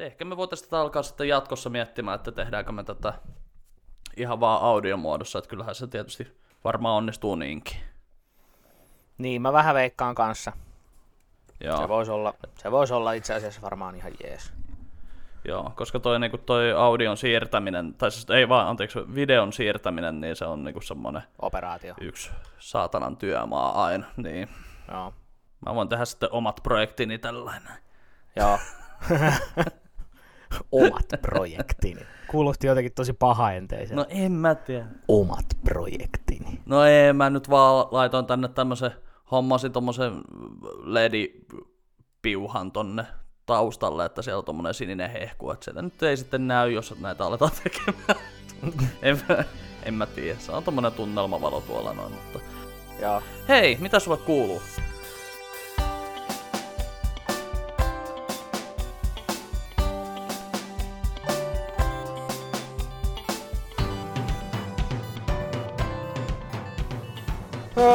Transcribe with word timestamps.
ehkä 0.00 0.24
me 0.24 0.36
voitaisiin 0.36 0.70
tätä 0.70 0.80
alkaa 0.80 1.02
sitten 1.02 1.28
jatkossa 1.28 1.70
miettimään, 1.70 2.14
että 2.14 2.32
tehdäänkö 2.32 2.72
me 2.72 2.84
tätä 2.84 3.14
ihan 4.16 4.40
vaan 4.40 4.62
audiomuodossa, 4.62 5.38
että 5.38 5.48
kyllähän 5.50 5.74
se 5.74 5.86
tietysti 5.86 6.36
varmaan 6.64 6.96
onnistuu 6.96 7.34
niinkin. 7.34 7.76
Niin, 9.18 9.42
mä 9.42 9.52
vähän 9.52 9.74
veikkaan 9.74 10.14
kanssa. 10.14 10.52
Joo. 11.60 11.76
Se 11.76 11.88
voisi 11.88 12.10
olla, 12.10 12.34
se 12.58 12.70
vois 12.70 12.90
olla 12.92 13.12
itse 13.12 13.34
asiassa 13.34 13.62
varmaan 13.62 13.94
ihan 13.94 14.12
jees. 14.24 14.52
Joo, 15.44 15.72
koska 15.76 16.00
toi, 16.00 16.20
niinku, 16.20 16.38
toi 16.38 16.72
audion 16.72 17.16
siirtäminen, 17.16 17.94
tai 17.94 18.10
siis 18.10 18.30
ei 18.30 18.48
vaan, 18.48 18.68
anteeksi, 18.68 18.98
videon 19.14 19.52
siirtäminen, 19.52 20.20
niin 20.20 20.36
se 20.36 20.44
on 20.44 20.64
niinku 20.64 20.80
semmoinen 20.80 21.22
Operaatio. 21.38 21.94
yksi 22.00 22.30
saatanan 22.58 23.16
työmaa 23.16 23.84
aina, 23.84 24.06
niin 24.16 24.48
Joo. 24.92 25.14
mä 25.66 25.74
voin 25.74 25.88
tehdä 25.88 26.04
sitten 26.04 26.32
omat 26.32 26.60
projektini 26.62 27.18
tällainen. 27.18 27.72
Joo. 28.36 28.58
Omat 30.72 31.06
projektini. 31.22 32.00
Kuulosti 32.30 32.66
jotenkin 32.66 32.92
tosi 32.94 33.12
pahaenteisen. 33.12 33.96
No 33.96 34.06
en 34.08 34.32
mä 34.32 34.54
tiedä. 34.54 34.86
Omat 35.08 35.46
projektini. 35.64 36.60
No 36.66 36.84
ei, 36.84 37.12
mä 37.12 37.30
nyt 37.30 37.50
vaan 37.50 37.86
laitoin 37.90 38.26
tänne 38.26 38.48
tämmösen, 38.48 38.90
hommasin 39.30 39.72
tommosen 39.72 40.12
LED-piuhan 40.84 42.72
tonne 42.72 43.04
taustalle, 43.46 44.04
että 44.04 44.22
siellä 44.22 44.38
on 44.38 44.44
tommonen 44.44 44.74
sininen 44.74 45.10
hehku, 45.10 45.50
että 45.50 45.64
sieltä 45.64 45.82
nyt 45.82 46.02
ei 46.02 46.16
sitten 46.16 46.46
näy, 46.48 46.72
jos 46.72 46.94
näitä 47.00 47.24
aletaan 47.26 47.52
tekemään. 47.62 48.20
en, 49.02 49.20
mä, 49.28 49.44
en 49.82 49.94
mä 49.94 50.06
tiedä, 50.06 50.38
se 50.38 50.52
on 50.52 50.64
tommonen 50.64 50.92
tunnelmavalo 50.92 51.60
tuolla 51.60 51.92
noin, 51.92 52.12
mutta... 52.12 52.38
Joo. 53.02 53.22
Hei, 53.48 53.76
mitä 53.80 53.98
sulle 53.98 54.16
kuuluu? 54.16 54.62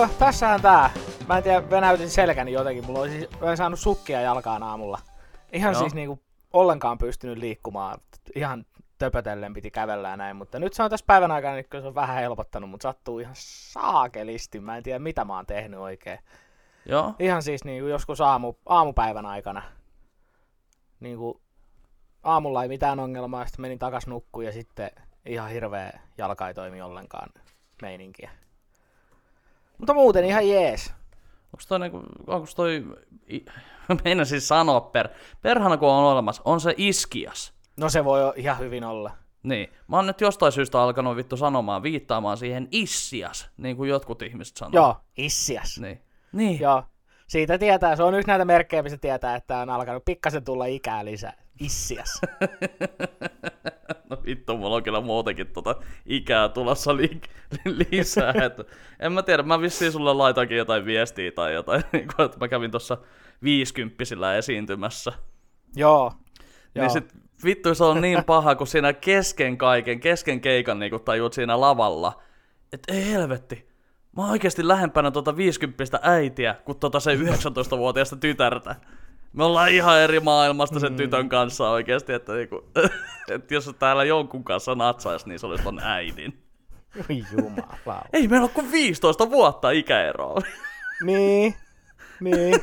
Öö, 0.06 0.12
tässähän 0.20 0.62
tää. 0.62 0.90
Mä 1.28 1.38
en 1.38 1.44
tiedä, 1.44 1.70
venäytin 1.70 2.10
selkäni 2.10 2.52
jotenkin. 2.52 2.86
Mulla 2.86 3.00
olisi 3.00 3.30
mä 3.42 3.52
en 3.52 3.58
saanut 3.58 3.80
sukkia 3.80 4.22
jalkaan 4.22 4.64
aamulla. 4.64 5.00
Ihan 5.54 5.74
Joo. 5.74 5.80
siis 5.80 5.94
niinku 5.94 6.20
ollenkaan 6.54 6.98
pystynyt 6.98 7.38
liikkumaan. 7.38 8.00
Ihan 8.36 8.66
töpötellen 8.98 9.54
piti 9.54 9.72
kävellä 9.72 10.10
ja 10.10 10.18
näin, 10.18 10.36
mutta 10.36 10.60
nyt 10.60 10.74
se 10.74 10.84
on 10.84 10.90
tässä 10.90 11.06
päivän 11.08 11.32
aikana, 11.32 11.56
niin 11.56 11.66
se 11.72 11.88
on 11.88 11.96
vähän 11.96 12.16
helpottanut, 12.16 12.70
mutta 12.70 12.84
sattuu 12.84 13.20
ihan 13.20 13.36
saakelisti. 13.38 14.60
Mä 14.60 14.78
en 14.78 14.84
tiedä, 14.84 15.00
mitä 15.00 15.26
mä 15.26 15.36
oon 15.36 15.46
tehnyt 15.46 15.80
oikein. 15.80 16.20
Joo, 16.86 17.14
Ihan 17.20 17.44
siis 17.44 17.64
niinku 17.64 17.88
joskus 17.88 18.22
aamu, 18.22 18.54
aamupäivän 18.66 19.26
aikana. 19.26 19.62
Niinku 21.00 21.42
aamulla 22.24 22.64
ei 22.64 22.70
mitään 22.70 23.00
ongelmaa, 23.00 23.46
sitten 23.46 23.62
menin 23.62 23.80
takas 23.80 24.08
nukkuun 24.08 24.46
ja 24.46 24.52
sitten 24.52 24.92
ihan 25.26 25.50
hirveä 25.50 26.00
jalka 26.18 26.48
ei 26.48 26.54
toimi 26.54 26.82
ollenkaan 26.82 27.30
meininkiä. 27.82 28.32
Mutta 29.78 29.94
muuten 29.94 30.26
ihan 30.26 30.50
jees. 30.50 30.94
onks 31.54 31.68
toi 31.68 31.80
niinku, 31.80 32.04
onks 32.28 32.56
toi... 32.56 32.84
Meinasin 34.04 34.40
siis 34.40 34.48
sanoa 34.48 34.82
per... 34.82 35.10
Perhana 35.42 35.78
kun 35.78 35.90
on 35.90 36.04
olemassa, 36.04 36.42
on 36.46 36.62
se 36.62 36.74
iskias. 36.78 37.54
No 37.78 37.90
se 37.90 38.06
voi 38.06 38.34
ihan 38.36 38.60
hyvin 38.60 38.84
olla. 38.84 39.12
Niin. 39.44 39.70
Mä 39.88 39.96
oon 39.96 40.08
nyt 40.08 40.22
jostain 40.22 40.52
syystä 40.52 40.82
alkanut 40.82 41.16
vittu 41.16 41.38
sanomaan, 41.38 41.84
viittaamaan 41.84 42.38
siihen 42.38 42.68
issias, 42.72 43.50
niin 43.58 43.78
kuin 43.78 43.90
jotkut 43.90 44.22
ihmiset 44.22 44.58
sanoo. 44.58 44.72
Joo, 44.74 44.96
issias. 45.18 45.80
Niin. 45.80 46.02
Niin. 46.32 46.60
Joo. 46.60 46.84
Siitä 47.28 47.58
tietää, 47.58 47.96
se 47.96 48.04
on 48.04 48.16
yksi 48.16 48.28
näitä 48.28 48.46
merkkejä, 48.46 48.84
mistä 48.84 48.98
tietää, 48.98 49.36
että 49.36 49.58
on 49.58 49.70
alkanut 49.70 50.06
pikkasen 50.06 50.44
tulla 50.44 50.66
ikää 50.66 51.06
lisää. 51.06 51.45
Issias. 51.60 52.22
No 54.10 54.18
vittu, 54.26 54.58
mulla 54.58 54.76
on 54.76 54.84
kyllä 54.84 55.02
muutenkin 55.02 55.48
tota 55.48 55.76
ikää 56.06 56.50
tulossa 56.50 56.98
li- 56.98 57.22
li- 57.66 57.88
lisää. 57.92 58.34
että 58.46 58.64
en 59.00 59.12
mä 59.12 59.24
tiedä, 59.24 59.44
mä 59.44 59.62
vissiin 59.62 59.92
sulle 59.92 60.14
laitoinkin 60.14 60.58
jotain 60.58 60.86
viestiä 60.86 61.32
tai 61.32 61.54
jotain, 61.54 61.84
niin 61.92 62.08
kuin, 62.16 62.26
että 62.26 62.38
mä 62.40 62.48
kävin 62.48 62.72
tuossa 62.72 62.98
viisikymppisillä 63.44 64.36
esiintymässä. 64.36 65.14
Joo. 65.76 66.12
Niin 66.76 66.84
Joo. 66.84 66.90
sit 66.90 67.14
vittu 67.44 67.76
se 67.76 67.84
on 67.84 68.02
niin 68.02 68.24
paha, 68.24 68.56
kun 68.56 68.68
siinä 68.68 68.94
kesken 68.94 69.58
kaiken, 69.58 70.00
kesken 70.00 70.42
keikan 70.42 70.80
niin 70.80 70.92
kun 70.92 71.02
tajuut 71.02 71.34
siinä 71.34 71.62
lavalla, 71.62 72.22
että 72.74 72.94
ei 72.94 73.12
helvetti, 73.12 73.68
mä 74.18 74.22
oon 74.22 74.32
oikeasti 74.32 74.68
lähempänä 74.68 75.12
tota 75.12 75.38
50 75.38 76.00
äitiä 76.02 76.56
kuin 76.66 76.80
tota 76.80 77.00
se 77.00 77.16
19-vuotiaasta 77.16 78.16
tytärtä. 78.16 78.76
Me 79.36 79.44
ollaan 79.44 79.70
ihan 79.70 80.00
eri 80.00 80.20
maailmasta 80.20 80.80
sen 80.80 80.96
tytön 80.96 81.30
kanssa 81.30 81.70
oikeasti, 81.70 82.14
että, 82.14 82.34
niinku, 82.34 82.64
että 83.36 83.54
jos 83.54 83.76
täällä 83.80 84.04
jonkun 84.04 84.44
kanssa 84.44 84.76
natsais, 84.76 85.26
niin 85.26 85.40
se 85.40 85.48
olisi 85.48 85.64
ton 85.64 85.80
äidin. 85.80 86.44
Oi 86.98 87.24
jumala. 87.32 88.06
Ei 88.14 88.28
meillä 88.28 88.44
ole 88.44 88.52
kuin 88.54 88.72
15 88.72 89.30
vuotta 89.30 89.72
ikäeroa. 89.72 90.42
niin. 91.06 91.56
Niin. 92.20 92.56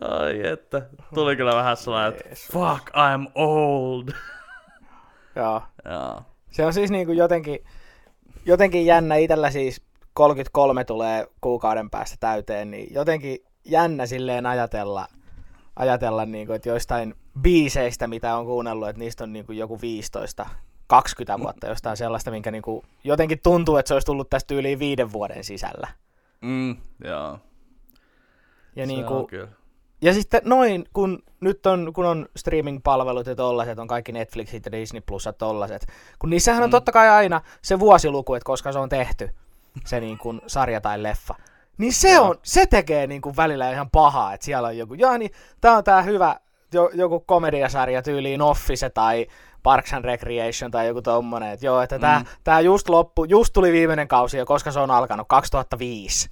Ai 0.00 0.46
että, 0.46 0.82
tuli 1.14 1.36
kyllä 1.36 1.54
vähän 1.54 1.76
sellainen, 1.76 2.12
että 2.12 2.34
fuck, 2.52 2.88
I'm 2.88 3.30
old. 3.34 4.08
Joo. 5.36 5.62
Joo. 5.84 6.22
Se 6.50 6.66
on 6.66 6.72
siis 6.72 6.90
niinku 6.90 7.12
jotenkin, 7.12 7.64
jotenkin 8.46 8.86
jännä 8.86 9.16
itellä 9.16 9.50
siis 9.50 9.82
33 10.14 10.84
tulee 10.84 11.26
kuukauden 11.40 11.90
päästä 11.90 12.16
täyteen, 12.20 12.70
niin 12.70 12.94
jotenkin 12.94 13.38
jännä 13.64 14.06
silleen 14.06 14.46
ajatella, 14.46 15.06
ajatella 15.76 16.26
niinku, 16.26 16.52
että 16.52 16.68
joistain 16.68 17.14
biiseistä, 17.40 18.06
mitä 18.06 18.36
on 18.36 18.46
kuunnellut, 18.46 18.88
että 18.88 19.00
niistä 19.00 19.24
on 19.24 19.32
niinku 19.32 19.52
joku 19.52 19.80
15 19.80 20.46
20 20.86 21.42
vuotta 21.42 21.66
jostain 21.66 21.96
sellaista, 21.96 22.30
minkä 22.30 22.50
niinku, 22.50 22.84
jotenkin 23.04 23.40
tuntuu, 23.42 23.76
että 23.76 23.88
se 23.88 23.94
olisi 23.94 24.06
tullut 24.06 24.30
tästä 24.30 24.54
yli 24.54 24.78
viiden 24.78 25.12
vuoden 25.12 25.44
sisällä. 25.44 25.88
Mm, 26.40 26.76
joo. 27.04 27.38
Ja, 28.76 28.86
Se 28.86 28.92
niinku, 28.92 29.14
on 29.14 29.26
kyllä. 29.26 29.48
ja 30.02 30.14
sitten 30.14 30.42
noin, 30.44 30.84
kun 30.92 31.22
nyt 31.40 31.66
on, 31.66 31.92
kun 31.92 32.04
on 32.06 32.28
streaming-palvelut 32.36 33.26
ja 33.26 33.34
tollaset, 33.34 33.78
on 33.78 33.86
kaikki 33.88 34.12
Netflixit 34.12 34.66
ja 34.66 34.72
Disney 34.72 35.00
Plus 35.06 35.24
ja 35.26 35.32
tollaset, 35.32 35.86
kun 36.18 36.30
niissähän 36.30 36.62
on 36.62 36.68
Mm. 36.68 36.70
totta 36.70 36.92
kai 36.92 37.08
aina 37.08 37.40
se 37.62 37.78
vuosiluku, 37.78 38.34
että 38.34 38.44
koska 38.46 38.72
se 38.72 38.78
on 38.78 38.88
tehty, 38.88 39.30
se 39.86 40.00
niin 40.00 40.18
kuin 40.18 40.40
sarja 40.46 40.80
tai 40.80 41.02
leffa. 41.02 41.34
Niin 41.82 41.92
se, 41.92 42.12
Joo. 42.12 42.28
on, 42.28 42.34
se 42.42 42.66
tekee 42.66 43.06
niin 43.06 43.22
kuin 43.22 43.36
välillä 43.36 43.70
ihan 43.72 43.90
pahaa, 43.90 44.34
että 44.34 44.44
siellä 44.44 44.68
on 44.68 44.78
joku, 44.78 44.94
jaa 44.94 45.18
niin, 45.18 45.30
tää 45.60 45.76
on 45.76 45.84
tää 45.84 46.02
hyvä, 46.02 46.36
jo, 46.72 46.90
joku 46.94 47.20
komediasarja 47.20 48.02
tyyliin 48.02 48.42
Office 48.42 48.90
tai 48.90 49.26
Parks 49.62 49.94
and 49.94 50.04
Recreation 50.04 50.70
tai 50.70 50.86
joku 50.86 51.02
tommonen, 51.02 51.50
että 51.52 51.66
joo, 51.66 51.80
että 51.80 51.96
Mm. 52.18 52.26
tää 52.44 52.60
just 52.60 52.88
loppu, 52.88 53.24
just 53.24 53.52
tuli 53.52 53.72
viimeinen 53.72 54.08
kausi 54.08 54.38
ja 54.38 54.44
koska 54.44 54.72
se 54.72 54.80
on 54.80 54.90
alkanut 54.90 55.28
2005. 55.28 56.30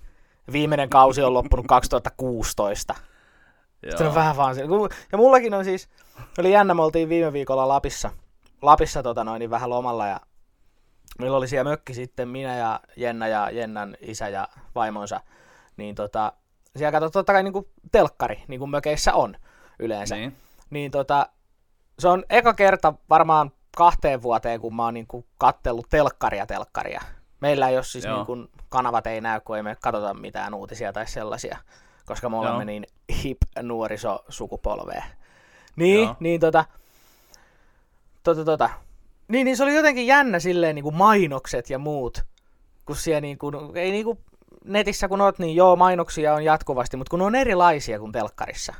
Viimeinen 0.52 0.90
kausi 0.90 1.22
on 1.22 1.34
loppunut 1.34 1.66
2016. 1.76 2.94
Sitten 3.90 4.06
on 4.06 4.14
vähän 4.14 4.36
vaan 4.36 4.54
se. 4.54 4.62
Ja 5.12 5.18
mullakin 5.18 5.54
on 5.54 5.64
siis, 5.64 5.88
oli 6.38 6.52
jännä, 6.52 6.74
me 6.74 6.82
oltiin 6.82 7.08
viime 7.08 7.32
viikolla 7.32 7.68
Lapissa, 7.68 8.10
Lapissa 8.62 9.02
tota 9.02 9.24
noin, 9.24 9.40
niin 9.40 9.50
vähän 9.50 9.70
lomalla 9.70 10.06
ja 10.06 10.20
meillä 11.18 11.36
oli 11.36 11.48
siellä 11.48 11.70
mökki 11.70 11.94
sitten 11.94 12.28
minä 12.28 12.56
ja 12.56 12.80
Jenna 12.96 13.28
ja 13.28 13.50
Jennan 13.50 13.96
isä 14.00 14.28
ja 14.28 14.48
vaimonsa, 14.74 15.20
niin 15.80 15.94
tota, 15.94 16.32
siellä 16.76 16.92
katsoi 16.92 17.10
totta 17.10 17.32
kai 17.32 17.42
niinku 17.42 17.68
telkkari, 17.92 18.44
niin 18.48 18.60
kuin 18.60 18.70
mökeissä 18.70 19.14
on 19.14 19.36
yleensä. 19.78 20.14
Niin. 20.14 20.30
Niin. 20.30 20.36
niin 20.70 20.90
tota, 20.90 21.26
se 21.98 22.08
on 22.08 22.24
eka 22.30 22.54
kerta 22.54 22.94
varmaan 23.10 23.52
kahteen 23.76 24.22
vuoteen, 24.22 24.60
kun 24.60 24.76
mä 24.76 24.84
oon 24.84 24.94
niinku 24.94 25.26
kattellut 25.38 25.86
telkkaria 25.90 26.46
telkkaria. 26.46 27.00
Meillä 27.40 27.68
ei 27.68 27.76
ole 27.76 27.84
siis 27.84 28.04
Joo. 28.04 28.16
niinku, 28.16 28.60
kanavat 28.68 29.06
ei 29.06 29.20
näy, 29.20 29.40
kun 29.40 29.56
ei 29.56 29.62
me 29.62 29.76
katsota 29.80 30.14
mitään 30.14 30.54
uutisia 30.54 30.92
tai 30.92 31.06
sellaisia, 31.06 31.58
koska 32.06 32.28
me 32.28 32.36
olemme 32.36 32.56
Joo. 32.56 32.64
niin 32.64 32.86
hip 33.22 33.38
nuorisosukupolvea. 33.62 35.04
Niin, 35.76 36.04
Joo. 36.04 36.16
niin 36.20 36.40
tota, 36.40 36.64
tota, 38.22 38.44
tota. 38.44 38.70
Niin, 39.28 39.44
niin 39.44 39.56
se 39.56 39.62
oli 39.62 39.74
jotenkin 39.74 40.06
jännä 40.06 40.38
silleen 40.38 40.74
niin 40.74 40.82
kuin 40.82 40.96
mainokset 40.96 41.70
ja 41.70 41.78
muut, 41.78 42.24
kun 42.86 42.96
siellä 42.96 43.20
niin 43.20 43.38
kuin, 43.38 43.54
ei 43.74 43.90
niin 43.90 44.04
kuin 44.04 44.18
netissä 44.64 45.08
kun 45.08 45.20
oot, 45.20 45.38
niin 45.38 45.56
joo, 45.56 45.76
mainoksia 45.76 46.34
on 46.34 46.44
jatkuvasti, 46.44 46.96
mutta 46.96 47.10
kun 47.10 47.18
ne 47.18 47.24
on 47.24 47.34
erilaisia 47.34 47.98
kuin 47.98 48.12
telkkarissa. 48.12 48.74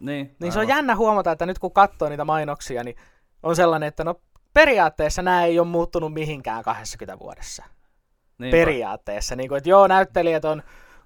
Niin, 0.00 0.36
Niin 0.40 0.52
se 0.52 0.58
on 0.58 0.68
jännä 0.68 0.96
huomata, 0.96 1.32
että 1.32 1.46
nyt 1.46 1.58
kun 1.58 1.72
katsoo 1.72 2.08
niitä 2.08 2.24
mainoksia, 2.24 2.84
niin 2.84 2.96
on 3.42 3.56
sellainen, 3.56 3.86
että 3.86 4.04
no 4.04 4.14
periaatteessa 4.54 5.22
nämä 5.22 5.44
ei 5.44 5.58
ole 5.58 5.68
muuttunut 5.68 6.12
mihinkään 6.12 6.62
20 6.62 7.18
vuodessa. 7.18 7.64
Niinpä. 8.38 8.56
Periaatteessa. 8.56 9.36
Niin 9.36 9.48
kuin, 9.48 9.56
että 9.56 9.70
joo, 9.70 9.86
näyttelijät 9.86 10.44
on, 10.44 10.62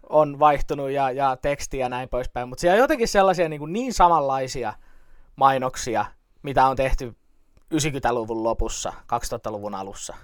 on 0.09 0.39
vaihtunut 0.39 0.91
ja, 0.91 1.11
ja 1.11 1.37
teksti 1.37 1.79
ja 1.79 1.89
näin 1.89 2.09
poispäin, 2.09 2.49
mutta 2.49 2.61
siellä 2.61 2.75
on 2.75 2.81
jotenkin 2.81 3.09
sellaisia 3.09 3.49
niin, 3.49 3.59
kuin 3.59 3.73
niin 3.73 3.95
samanlaisia 3.95 4.75
mainoksia, 5.37 6.05
mitä 6.43 6.67
on 6.67 6.77
tehty 6.77 7.17
90-luvun 7.75 8.45
lopussa, 8.45 8.93
2000-luvun 9.13 9.75
alussa. 9.75 10.17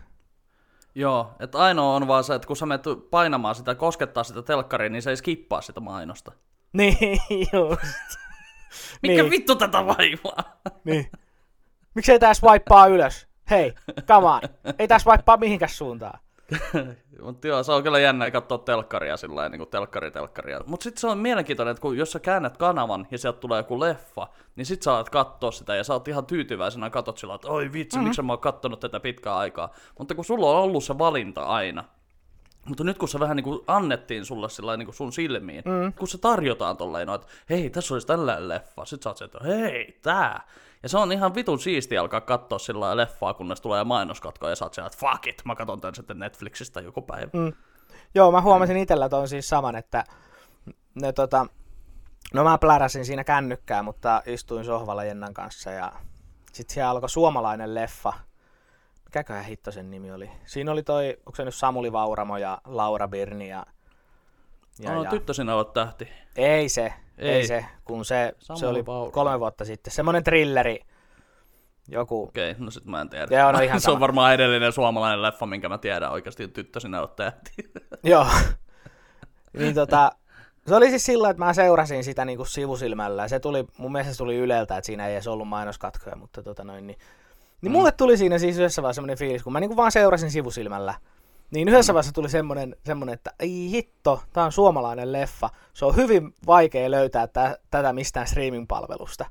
Joo, 0.98 1.32
että 1.40 1.58
ainoa 1.58 1.94
on 1.96 2.08
vaan 2.08 2.24
se, 2.24 2.34
että 2.34 2.46
kun 2.46 2.56
sä 2.56 2.66
menet 2.66 2.84
painamaan 3.10 3.54
sitä, 3.54 3.74
koskettaa 3.74 4.24
sitä 4.24 4.42
telkkaria, 4.42 4.88
niin 4.90 5.02
se 5.02 5.10
ei 5.10 5.16
skippaa 5.16 5.60
sitä 5.60 5.80
mainosta. 5.80 6.32
Niin, 6.72 7.18
just. 7.52 7.82
Mikä 9.02 9.22
Niin. 9.22 9.30
vittu 9.30 9.56
tätä 9.56 9.86
vaivaa? 9.86 10.58
niin. 10.84 11.10
Miksei 11.94 12.18
tää 12.18 12.34
swipea 12.34 12.86
ylös? 12.86 13.28
Hei, 13.50 13.74
come 14.06 14.26
on. 14.28 14.40
Ei 14.78 14.88
tää 14.88 14.98
swipea 14.98 15.36
mihinkäs 15.36 15.78
suuntaan. 15.78 16.18
Mutta 17.22 17.48
joo, 17.48 17.62
se 17.62 17.72
on 17.72 17.82
kyllä 17.82 17.98
jännä 17.98 18.30
katsoa 18.30 18.58
telkkaria 18.58 19.16
sillä 19.16 19.48
niin 19.48 19.58
kuin 19.58 19.70
telkkari 19.70 20.10
telkkaria. 20.10 20.60
Mutta 20.66 20.84
sitten 20.84 21.00
se 21.00 21.06
on 21.06 21.18
mielenkiintoinen, 21.18 21.70
että 21.70 21.80
kun, 21.80 21.96
jos 21.96 22.12
sä 22.12 22.20
käännät 22.20 22.56
kanavan 22.56 23.06
ja 23.10 23.18
sieltä 23.18 23.38
tulee 23.38 23.58
joku 23.58 23.80
leffa, 23.80 24.28
niin 24.56 24.66
sit 24.66 24.82
sä 24.82 24.94
alat 24.94 25.10
katsoa 25.10 25.50
sitä 25.50 25.76
ja 25.76 25.84
sä 25.84 25.92
oot 25.92 26.08
ihan 26.08 26.26
tyytyväisenä 26.26 26.90
katot 26.90 27.18
sillä, 27.18 27.34
että 27.34 27.48
oi 27.48 27.72
vitsi, 27.72 27.96
mm-hmm. 27.96 28.08
miksi 28.08 28.22
mä 28.22 28.32
oon 28.32 28.40
kattonut 28.40 28.80
tätä 28.80 29.00
pitkää 29.00 29.36
aikaa. 29.36 29.72
Mutta 29.98 30.14
kun 30.14 30.24
sulla 30.24 30.50
on 30.50 30.56
ollut 30.56 30.84
se 30.84 30.98
valinta 30.98 31.44
aina, 31.44 31.84
mutta 32.68 32.84
nyt 32.84 32.98
kun 32.98 33.08
se 33.08 33.20
vähän 33.20 33.36
niin 33.36 33.44
kuin 33.44 33.60
annettiin 33.66 34.24
sulle 34.24 34.48
sillä 34.48 34.76
niin 34.76 34.86
kuin 34.86 34.94
sun 34.94 35.12
silmiin, 35.12 35.62
mm. 35.64 35.92
kun 35.92 36.08
se 36.08 36.18
tarjotaan 36.18 36.76
tolleen, 36.76 37.06
no, 37.06 37.14
että 37.14 37.26
hei, 37.50 37.70
tässä 37.70 37.94
olisi 37.94 38.06
tällainen 38.06 38.48
leffa, 38.48 38.84
sit 38.84 39.02
sä 39.02 39.10
oot 39.10 39.16
se, 39.16 39.24
että 39.24 39.38
hei, 39.44 39.98
tää. 40.02 40.48
Ja 40.86 40.90
se 40.90 40.98
on 40.98 41.12
ihan 41.12 41.34
vitun 41.34 41.58
siisti 41.58 41.98
alkaa 41.98 42.20
katsoa 42.20 42.58
sillä 42.58 42.96
leffaa, 42.96 43.34
kunnes 43.34 43.60
tulee 43.60 43.84
mainoskatko 43.84 44.48
ja 44.48 44.56
sä 44.56 44.64
oot 44.64 44.74
siellä, 44.74 44.86
että 44.86 44.98
fuck 44.98 45.26
it, 45.26 45.42
mä 45.44 45.54
katson 45.54 45.80
tän 45.80 45.94
sitten 45.94 46.18
Netflixistä 46.18 46.80
joku 46.80 47.02
päivä. 47.02 47.30
Mm. 47.32 47.52
Joo, 48.14 48.32
mä 48.32 48.40
huomasin 48.40 48.76
itsellä 48.76 49.08
ton 49.08 49.28
siis 49.28 49.48
saman, 49.48 49.76
että 49.76 50.04
ne 51.02 51.12
tota, 51.12 51.46
no 52.34 52.44
mä 52.44 52.58
pläräsin 52.58 53.04
siinä 53.04 53.24
kännykkää, 53.24 53.82
mutta 53.82 54.22
istuin 54.26 54.64
sohvalla 54.64 55.04
Jennan 55.04 55.34
kanssa 55.34 55.70
ja 55.70 55.92
sitten 56.52 56.74
siellä 56.74 56.90
alkoi 56.90 57.10
suomalainen 57.10 57.74
leffa. 57.74 58.12
Mikäköhän 59.04 59.44
hitto 59.44 59.72
sen 59.72 59.90
nimi 59.90 60.12
oli? 60.12 60.30
Siinä 60.44 60.72
oli 60.72 60.82
toi, 60.82 61.16
onko 61.18 61.36
se 61.36 61.44
nyt 61.44 61.54
Samuli 61.54 61.92
Vauramo 61.92 62.36
ja 62.36 62.58
Laura 62.64 63.08
Birni 63.08 63.48
ja... 63.48 63.66
ja, 64.78 64.94
no, 64.94 65.02
ja... 65.02 65.10
tyttö 65.10 65.34
sinä 65.34 65.54
olet 65.54 65.72
tähti. 65.72 66.08
Ei 66.36 66.68
se, 66.68 66.92
ei, 67.18 67.30
ei 67.30 67.46
se, 67.46 67.64
kun 67.84 68.04
se, 68.04 68.34
se 68.54 68.66
oli 68.66 68.86
Vauramo. 68.86 69.10
kolme 69.10 69.40
vuotta 69.40 69.64
sitten. 69.64 69.92
Semmoinen 69.92 70.24
trilleri, 70.24 70.80
joku... 71.88 72.22
Okei, 72.22 72.50
okay, 72.50 72.64
no 72.64 72.70
sit 72.70 72.84
mä 72.84 73.00
en 73.00 73.08
tiedä. 73.08 73.36
Joo, 73.36 73.52
no 73.52 73.60
ihan 73.60 73.80
se 73.84 73.90
on 73.90 74.00
varmaan 74.00 74.34
edellinen 74.34 74.72
suomalainen 74.72 75.22
leffa, 75.22 75.46
minkä 75.46 75.68
mä 75.68 75.78
tiedän 75.78 76.12
oikeasti, 76.12 76.48
tyttö 76.48 76.80
sinä 76.80 77.00
olet 77.00 77.16
tähti. 77.16 77.52
Joo. 78.04 78.26
niin 79.58 79.74
tota, 79.74 80.12
se 80.66 80.74
oli 80.74 80.88
siis 80.88 81.06
sillä, 81.06 81.30
että 81.30 81.44
mä 81.44 81.52
seurasin 81.52 82.04
sitä 82.04 82.24
niin 82.24 82.36
kuin 82.36 82.46
sivusilmällä. 82.46 83.22
Ja 83.22 83.28
se 83.28 83.40
tuli, 83.40 83.66
mun 83.78 83.92
mielestä 83.92 84.12
se 84.12 84.18
tuli 84.18 84.36
Yleltä, 84.36 84.76
että 84.76 84.86
siinä 84.86 85.06
ei 85.06 85.14
edes 85.14 85.26
ollut 85.26 85.48
mainoskatkoja, 85.48 86.16
mutta 86.16 86.42
tota 86.42 86.64
noin, 86.64 86.86
niin, 86.86 86.98
niin 87.62 87.72
mm. 87.72 87.76
mulle 87.76 87.92
tuli 87.92 88.16
siinä 88.16 88.38
siis 88.38 88.58
yhdessä 88.58 88.82
vaiheessa 88.82 88.96
semmoinen 88.96 89.18
fiilis, 89.18 89.42
kun 89.42 89.52
mä 89.52 89.60
niin 89.60 89.68
kuin 89.68 89.76
vaan 89.76 89.92
seurasin 89.92 90.30
sivusilmällä. 90.30 90.94
Niin 91.50 91.68
yhdessä 91.68 91.94
vaiheessa 91.94 92.12
tuli 92.12 92.28
semmoinen, 92.28 92.76
semmoinen, 92.84 93.12
että 93.12 93.30
ei 93.38 93.70
hitto, 93.70 94.22
tää 94.32 94.44
on 94.44 94.52
suomalainen 94.52 95.12
leffa. 95.12 95.50
Se 95.74 95.84
on 95.84 95.96
hyvin 95.96 96.34
vaikea 96.46 96.90
löytää 96.90 97.26
tä, 97.26 97.58
tätä 97.70 97.92
mistään 97.92 98.26
streaming-palvelusta. 98.26 99.24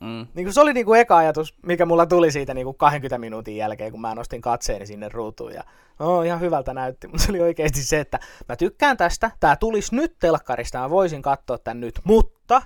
Mm. 0.00 0.26
Niin 0.34 0.52
se 0.52 0.60
oli 0.60 0.72
niin 0.72 0.86
kuin 0.86 1.00
eka 1.00 1.16
ajatus, 1.16 1.54
mikä 1.66 1.86
mulla 1.86 2.06
tuli 2.06 2.32
siitä 2.32 2.54
niin 2.54 2.64
kuin 2.64 2.76
20 2.76 3.18
minuutin 3.18 3.56
jälkeen, 3.56 3.92
kun 3.92 4.00
mä 4.00 4.14
nostin 4.14 4.40
katseeni 4.40 4.86
sinne 4.86 5.08
ruutuun. 5.08 5.52
Ja 5.52 5.64
oh, 6.00 6.24
ihan 6.24 6.40
hyvältä 6.40 6.74
näytti, 6.74 7.06
mutta 7.08 7.22
se 7.22 7.32
oli 7.32 7.40
oikeasti 7.40 7.82
se, 7.82 8.00
että 8.00 8.18
mä 8.48 8.56
tykkään 8.56 8.96
tästä, 8.96 9.30
tää 9.40 9.56
tulisi 9.56 9.94
nyt 9.94 10.16
telkkarista, 10.18 10.78
mä 10.78 10.90
voisin 10.90 11.22
katsoa 11.22 11.58
tän 11.58 11.80
nyt, 11.80 12.00
mutta 12.04 12.62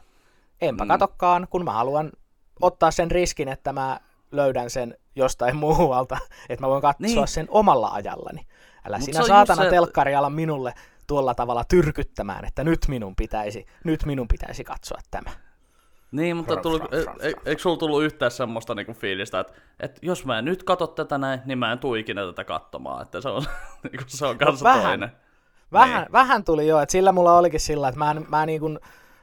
enpä 0.60 0.84
mm. 0.84 0.88
katokkaan, 0.88 1.46
kun 1.50 1.64
mä 1.64 1.72
haluan 1.72 2.12
ottaa 2.60 2.90
sen 2.90 3.10
riskin, 3.10 3.48
että 3.48 3.72
mä 3.72 4.00
löydän 4.32 4.70
sen 4.70 4.96
jostain 5.16 5.56
muualta, 5.66 6.18
että 6.48 6.66
mä 6.66 6.70
voin 6.70 6.82
katsoa 6.82 7.06
niin. 7.06 7.28
sen 7.28 7.46
omalla 7.50 7.88
ajallani. 7.88 8.46
Älä 8.84 8.98
Mut 8.98 9.04
sinä 9.04 9.26
saatana 9.26 9.62
se... 9.62 9.70
telkkari 9.70 10.14
ala 10.14 10.30
minulle 10.30 10.74
tuolla 11.06 11.34
tavalla 11.34 11.64
tyrkyttämään, 11.64 12.44
että 12.44 12.64
nyt 12.64 12.80
minun 12.88 13.16
pitäisi, 13.16 13.66
nyt 13.84 14.06
minun 14.06 14.28
pitäisi 14.28 14.64
katsoa 14.64 15.00
tämä. 15.10 15.30
Niin, 16.12 16.36
mutta 16.36 16.56
tuli, 16.56 16.80
e, 16.92 17.28
e, 17.28 17.32
eikö 17.44 17.62
sulla 17.62 17.76
tullut 17.76 18.02
yhtään 18.02 18.30
semmoista 18.30 18.74
niinku 18.74 18.92
fiilistä, 18.92 19.40
että, 19.40 19.52
että 19.80 20.00
jos 20.02 20.24
mä 20.24 20.38
en 20.38 20.44
nyt 20.44 20.62
katso 20.62 20.86
tätä 20.86 21.18
näin, 21.18 21.40
niin 21.44 21.58
mä 21.58 21.72
en 21.72 21.78
tuu 21.78 21.94
ikinä 21.94 22.26
tätä 22.26 22.44
katsomaan, 22.44 23.02
että 23.02 23.20
se 23.20 23.28
on, 23.28 23.44
niinku, 23.82 24.04
se 24.06 24.26
on 24.26 24.38
kanssa 24.38 24.68
no, 24.68 24.76
vähän, 24.76 24.90
toinen. 24.90 25.12
Vähän, 25.72 26.02
niin. 26.02 26.12
vähän 26.12 26.44
tuli 26.44 26.68
jo, 26.68 26.80
että 26.80 26.92
sillä 26.92 27.12
mulla 27.12 27.38
olikin 27.38 27.60
sillä, 27.60 27.88
että 27.88 27.98
mä, 27.98 28.14
mä 28.28 28.46
niin 28.46 28.60
kuin, 28.60 28.78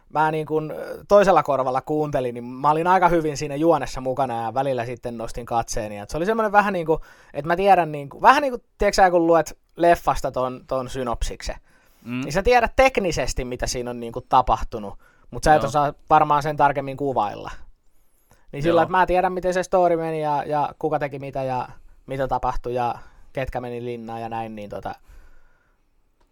mä 0.10 0.32
niin 0.32 0.46
kuin 0.46 0.74
toisella 1.08 1.44
korvalla 1.44 1.82
kuuntelin, 1.82 2.34
niin 2.34 2.44
mä 2.44 2.72
olin 2.72 2.88
aika 2.88 3.10
hyvin 3.10 3.38
siinä 3.38 3.56
juonessa 3.56 4.02
mukana 4.02 4.44
ja 4.44 4.54
välillä 4.54 4.86
sitten 4.86 5.18
nostin 5.18 5.46
katseeni. 5.46 5.98
Et 5.98 6.10
se 6.10 6.18
oli 6.18 6.26
semmoinen 6.26 6.52
vähän 6.52 6.74
niin 6.74 6.86
kuin, 6.86 7.00
että 7.34 7.48
mä 7.48 7.56
tiedän, 7.56 7.92
niin 7.92 8.10
kuin, 8.10 8.22
vähän 8.22 8.42
niin 8.42 8.52
kuin, 8.52 8.64
tiedätkö 8.78 9.12
kun 9.12 9.28
luet 9.28 9.58
leffasta 9.76 10.32
ton, 10.32 10.64
ton 10.68 10.90
synopsiksen, 10.90 11.56
mm. 12.06 12.22
niin 12.22 12.34
sä 12.34 12.44
tiedät 12.44 12.72
teknisesti, 12.76 13.46
mitä 13.46 13.68
siinä 13.68 13.90
on 13.90 14.00
niin 14.00 14.14
kuin 14.14 14.26
tapahtunut, 14.30 15.00
mutta 15.32 15.46
sä 15.46 15.56
et 15.56 15.64
osaa 15.64 15.94
varmaan 16.10 16.44
sen 16.44 16.58
tarkemmin 16.58 16.98
kuvailla. 16.98 17.52
Niin 18.52 18.64
sillä, 18.64 18.82
että 18.82 18.92
mä 18.92 19.06
tiedän, 19.06 19.34
miten 19.34 19.54
se 19.54 19.64
story 19.64 19.98
meni 19.98 20.22
ja, 20.22 20.44
ja 20.46 20.70
kuka 20.80 21.00
teki 21.00 21.20
mitä 21.20 21.44
ja 21.44 21.70
mitä 22.06 22.28
tapahtui 22.28 22.74
ja 22.74 22.96
ketkä 23.34 23.62
meni 23.62 23.86
linnaan 23.86 24.22
ja 24.22 24.30
näin, 24.30 24.56
niin 24.56 24.70
tota, 24.70 24.96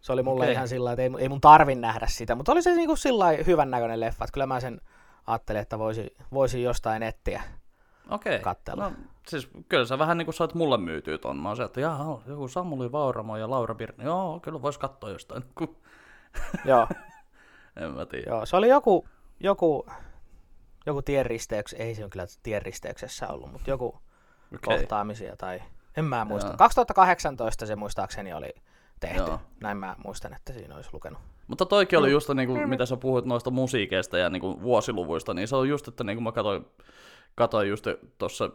se 0.06 0.14
oli 0.14 0.24
mulle 0.24 0.44
okay. 0.44 0.54
ihan 0.54 0.68
sillä 0.68 0.92
että 0.92 1.02
ei, 1.02 1.10
ei 1.18 1.30
mun 1.30 1.42
tarvi 1.42 1.76
nähdä 1.76 2.08
sitä, 2.08 2.36
mutta 2.36 2.52
oli 2.52 2.62
se 2.62 2.76
niinku 2.76 2.96
sillä 2.96 3.26
hyvän 3.46 3.72
näköinen 3.72 4.00
leffa, 4.00 4.26
että 4.26 4.34
kyllä 4.34 4.46
mä 4.46 4.60
sen 4.60 4.82
ajattelin, 5.28 5.62
että 5.62 5.80
voisi, 5.80 6.16
voisi 6.34 6.64
jostain 6.64 7.00
nettiä 7.00 7.44
Okei. 8.10 8.40
katsella. 8.40 8.90
No, 8.90 8.96
siis 9.28 9.50
kyllä 9.70 9.86
sä 9.86 10.00
vähän 10.00 10.18
niin 10.18 10.26
kuin 10.26 10.34
sait 10.34 10.54
mulle 10.54 10.78
myytyä 10.78 11.18
ton. 11.18 11.38
Mä 11.38 11.50
oon 11.50 11.58
se, 11.58 11.64
että 11.64 11.82
jaa, 11.82 12.22
joku 12.28 12.48
Samuli 12.48 12.92
Vauramo 12.92 13.38
ja 13.38 13.50
Laura 13.50 13.76
Birni. 13.76 14.04
Joo, 14.04 14.40
kyllä 14.40 14.62
vois 14.62 14.78
katsoa 14.78 15.10
jostain. 15.10 15.44
Joo. 16.66 16.88
en 17.76 17.92
mä 17.92 18.06
tiedä. 18.06 18.32
Joo, 18.32 18.46
se 18.46 18.56
oli 18.56 18.68
joku, 18.68 19.08
joku, 19.40 19.86
joku 20.86 21.02
tienristeyks, 21.02 21.74
ei 21.74 21.96
se 21.96 22.04
on 22.04 22.10
kyllä 22.10 22.26
tienristeyksessä 22.44 23.28
ollut, 23.28 23.52
mutta 23.52 23.70
joku 23.70 23.88
okay. 23.88 24.78
kohtaamisia 24.78 25.36
tai 25.38 25.62
en 25.98 26.06
mä 26.06 26.26
muista. 26.26 26.50
Joo. 26.50 26.58
2018 26.58 27.66
se 27.66 27.76
muistaakseni 27.76 28.34
oli 28.34 28.54
tehty. 29.08 29.32
Joo. 29.32 29.40
Näin 29.62 29.78
mä 29.78 29.96
muistan, 30.06 30.34
että 30.34 30.54
siinä 30.54 30.76
olisi 30.76 30.90
lukenut. 30.94 31.20
Mutta 31.48 31.66
toikin 31.66 32.00
oli 32.00 32.12
just, 32.12 32.30
niin 32.30 32.48
kuin, 32.48 32.70
mitä 32.70 32.86
sä 32.86 32.98
puhuit 32.98 33.26
noista 33.26 33.52
musiikeista 33.52 34.18
ja 34.18 34.30
niin 34.30 34.42
kuin, 34.42 34.62
vuosiluvuista, 34.62 35.34
niin 35.34 35.48
se 35.48 35.56
on 35.56 35.70
just, 35.70 35.88
että 35.88 36.04
niin 36.04 36.18
kuin 36.18 36.24
mä 36.24 36.32
katsoin, 36.32 36.66
katsoin 37.36 37.70
just 37.70 37.88
tuossa, 38.18 38.50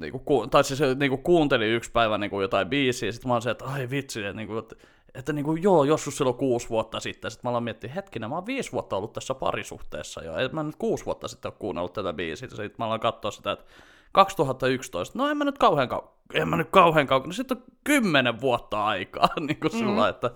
niin 0.00 0.20
kuin, 0.24 0.50
tai 0.50 0.64
siis 0.64 0.80
niin 0.98 1.10
kuin, 1.10 1.22
kuuntelin 1.22 1.68
yksi 1.68 1.90
päivä 1.90 2.18
niin 2.18 2.30
kuin 2.30 2.42
jotain 2.42 2.68
biisiä, 2.68 3.08
ja 3.08 3.12
sitten 3.12 3.28
mä 3.28 3.34
oon 3.34 3.42
se, 3.42 3.50
että 3.50 3.64
ai 3.64 3.90
vitsi, 3.90 4.24
että, 4.24 4.32
niin 4.32 4.48
kuin, 4.48 4.58
että, 4.58 4.76
että 5.14 5.32
niin 5.32 5.44
kuin, 5.44 5.62
joo, 5.62 5.84
joskus 5.84 6.16
silloin 6.16 6.36
kuusi 6.36 6.68
vuotta 6.68 7.00
sitten, 7.00 7.30
sitten 7.30 7.48
mä 7.48 7.50
aloin 7.50 7.64
miettiä, 7.64 7.92
hetkinen, 7.92 8.30
mä 8.30 8.36
oon 8.36 8.46
viisi 8.46 8.72
vuotta 8.72 8.96
ollut 8.96 9.12
tässä 9.12 9.34
parisuhteessa 9.34 10.24
jo, 10.24 10.38
että 10.38 10.54
mä 10.54 10.62
nyt 10.62 10.76
kuusi 10.76 11.06
vuotta 11.06 11.28
sitten 11.28 11.48
ole 11.48 11.56
kuunnellut 11.58 11.92
tätä 11.92 12.12
biisiä, 12.12 12.48
sitten 12.48 12.70
mä 12.78 12.84
aloin 12.84 13.00
katsoa 13.00 13.30
sitä, 13.30 13.52
että 13.52 13.64
2011, 14.12 15.18
no 15.18 15.28
en 15.28 15.36
mä 15.36 15.44
nyt 15.44 15.58
kauhean 15.58 15.88
kauan, 15.88 16.08
en 16.34 16.48
mä 16.48 16.56
nyt 16.56 16.68
kauhean 16.70 17.06
kauan, 17.06 17.26
no 17.26 17.32
sitten 17.32 17.56
on 17.56 17.64
kymmenen 17.84 18.40
vuotta 18.40 18.84
aikaa, 18.84 19.28
niin 19.40 19.60
kuin 19.60 19.72
mm-hmm. 19.72 20.08
että, 20.08 20.30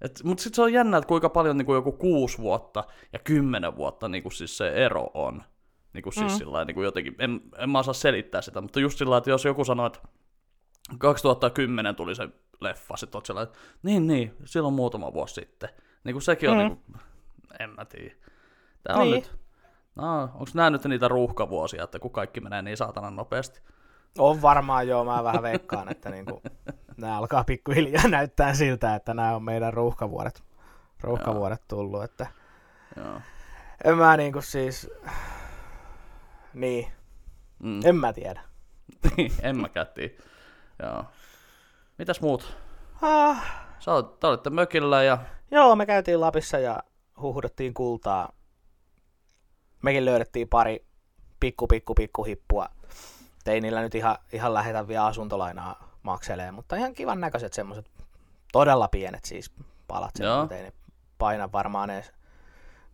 et, 0.00 0.20
mutta 0.24 0.42
sitten 0.42 0.56
se 0.56 0.62
on 0.62 0.72
jännä, 0.72 0.96
että 0.96 1.08
kuinka 1.08 1.28
paljon 1.28 1.56
niin 1.56 1.66
kuin 1.66 1.76
joku 1.76 1.92
kuusi 1.92 2.38
vuotta 2.38 2.84
ja 3.12 3.18
kymmenen 3.18 3.76
vuotta 3.76 4.08
niin 4.08 4.22
kuin 4.22 4.32
siis 4.32 4.56
se 4.56 4.68
ero 4.68 5.10
on. 5.14 5.42
Niin 5.92 6.02
kuin 6.02 6.12
siis 6.12 6.32
mm. 6.32 6.38
sillä 6.38 6.64
niin 6.64 6.74
kuin 6.74 6.84
jotenkin, 6.84 7.14
en, 7.18 7.40
en 7.58 7.70
mä 7.70 7.78
osaa 7.78 7.94
selittää 7.94 8.42
sitä, 8.42 8.60
mutta 8.60 8.80
just 8.80 8.98
sillä 8.98 9.16
että 9.16 9.30
jos 9.30 9.44
joku 9.44 9.64
sanoo, 9.64 9.86
että 9.86 9.98
2010 10.98 11.96
tuli 11.96 12.14
se 12.14 12.28
leffa, 12.60 12.96
sitten 12.96 13.16
oot 13.18 13.26
sellainen, 13.26 13.52
että 13.52 13.60
niin, 13.82 14.06
niin, 14.06 14.36
silloin 14.44 14.74
muutama 14.74 15.12
vuosi 15.12 15.34
sitten. 15.34 15.68
Niin 16.04 16.14
kuin 16.14 16.22
sekin 16.22 16.50
on, 16.50 16.56
mm. 16.56 16.62
niin 16.62 16.76
kuin, 16.76 17.00
en 17.60 17.70
mä 17.70 17.84
tiedä. 17.84 18.14
Tämä 18.82 18.98
on 18.98 19.10
niin. 19.10 19.14
nyt, 19.14 19.32
no, 19.94 20.22
onko 20.22 20.50
nämä 20.54 20.70
nyt 20.70 20.84
niitä 20.84 21.08
ruuhkavuosia, 21.08 21.84
että 21.84 21.98
kun 21.98 22.10
kaikki 22.10 22.40
menee 22.40 22.62
niin 22.62 22.76
saatana 22.76 23.10
nopeasti? 23.10 23.60
On 24.18 24.42
varmaan 24.42 24.88
joo, 24.88 25.04
mä 25.04 25.24
vähän 25.24 25.42
veikkaan, 25.42 25.88
että 25.88 26.10
niinku, 26.10 26.42
nämä 26.96 27.18
alkaa 27.18 27.44
pikkuhiljaa 27.44 28.08
näyttää 28.18 28.54
siltä, 28.54 28.94
että 28.94 29.14
nämä 29.14 29.36
on 29.36 29.42
meidän 29.42 29.72
ruuhkavuodet, 29.72 30.42
ruuhkavuodet 31.00 31.62
tullut. 31.68 32.04
Että... 32.04 32.26
Joo. 32.96 33.20
En 33.84 33.96
mä 33.96 34.16
niinku 34.16 34.40
siis, 34.40 34.90
niin, 36.54 36.86
mm. 37.58 37.80
en 37.84 37.96
mä 37.96 38.12
tiedä. 38.12 38.42
en 39.42 39.56
mä 39.60 39.68
kätti. 39.68 40.18
Joo. 40.82 41.04
Mitäs 41.98 42.20
muut? 42.20 42.56
Ah. 43.02 43.62
Sä 43.78 43.92
olet, 43.92 44.20
te 44.20 44.26
olitte 44.26 44.50
mökillä 44.50 45.02
ja... 45.02 45.18
Joo, 45.50 45.76
me 45.76 45.86
käytiin 45.86 46.20
Lapissa 46.20 46.58
ja 46.58 46.82
huhdettiin 47.20 47.74
kultaa. 47.74 48.32
Mekin 49.82 50.04
löydettiin 50.04 50.48
pari 50.48 50.86
pikku, 51.40 51.66
pikku, 51.66 51.94
pikku 51.94 52.24
hippua 52.24 52.68
ei 53.48 53.60
niillä 53.60 53.80
nyt 53.80 53.94
ihan, 53.94 54.16
ihan 54.32 54.54
lähetä 54.54 54.88
vielä 54.88 55.06
asuntolainaa 55.06 55.98
makselee, 56.02 56.50
mutta 56.50 56.76
ihan 56.76 56.94
kivan 56.94 57.20
näköiset 57.20 57.52
semmoiset 57.52 57.90
todella 58.52 58.88
pienet 58.88 59.24
siis 59.24 59.50
palat, 59.88 60.10
semmoiset, 60.16 60.52
ei 60.52 60.62
ne 60.62 60.72
paina 61.18 61.52
varmaan 61.52 61.90
edes 61.90 62.12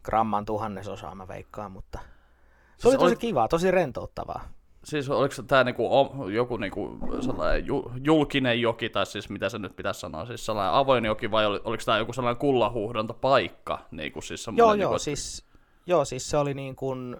gramman 0.03 0.45
tuhannesosaa 0.45 1.15
mä 1.15 1.29
veikkaan, 1.29 1.73
mutta 1.73 1.99
se 1.99 2.83
siis 2.83 2.87
oli 2.87 2.95
tosi 2.95 3.13
oli... 3.13 3.17
kiva, 3.17 3.49
tosi 3.49 3.71
rentouttavaa. 3.71 4.49
Siis 4.85 5.11
oliko 5.11 5.35
tämä 5.47 5.65
niinku, 5.65 5.91
joku 6.33 6.57
niinku 6.57 6.99
sellainen 7.21 7.65
julkinen 8.05 8.61
joki, 8.61 8.89
tai 8.89 9.07
siis 9.07 9.29
mitä 9.31 9.49
se 9.49 9.59
nyt 9.59 9.77
pitäisi 9.77 10.01
sanoa, 10.01 10.27
siis 10.27 10.47
sellainen 10.47 10.75
avoin 10.75 11.05
joki, 11.05 11.31
vai 11.31 11.47
oli, 11.47 11.61
oliko 11.65 11.83
tämä 11.87 11.99
joku 11.99 12.13
sellainen 12.13 12.41
kullahuuhdontapaikka? 12.41 13.79
Niinku, 13.91 14.21
siis 14.21 14.47
joo, 14.47 14.73
niinku, 14.73 14.83
joo, 14.83 14.99
siis, 14.99 15.45
joo, 15.87 16.05
siis 16.05 16.31
se 16.31 16.37
oli 16.37 16.55
niin 16.55 16.77
kuin 16.77 17.17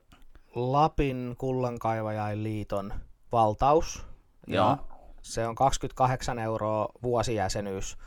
Lapin 0.55 1.35
kullankaivajain 1.39 2.43
liiton 2.43 2.95
valtaus. 3.33 4.07
Joo. 4.47 4.69
Ja 4.69 4.77
se 5.23 5.47
on 5.47 5.55
28 5.55 6.39
euroa 6.39 6.89
vuosijäsenyys. 7.03 7.99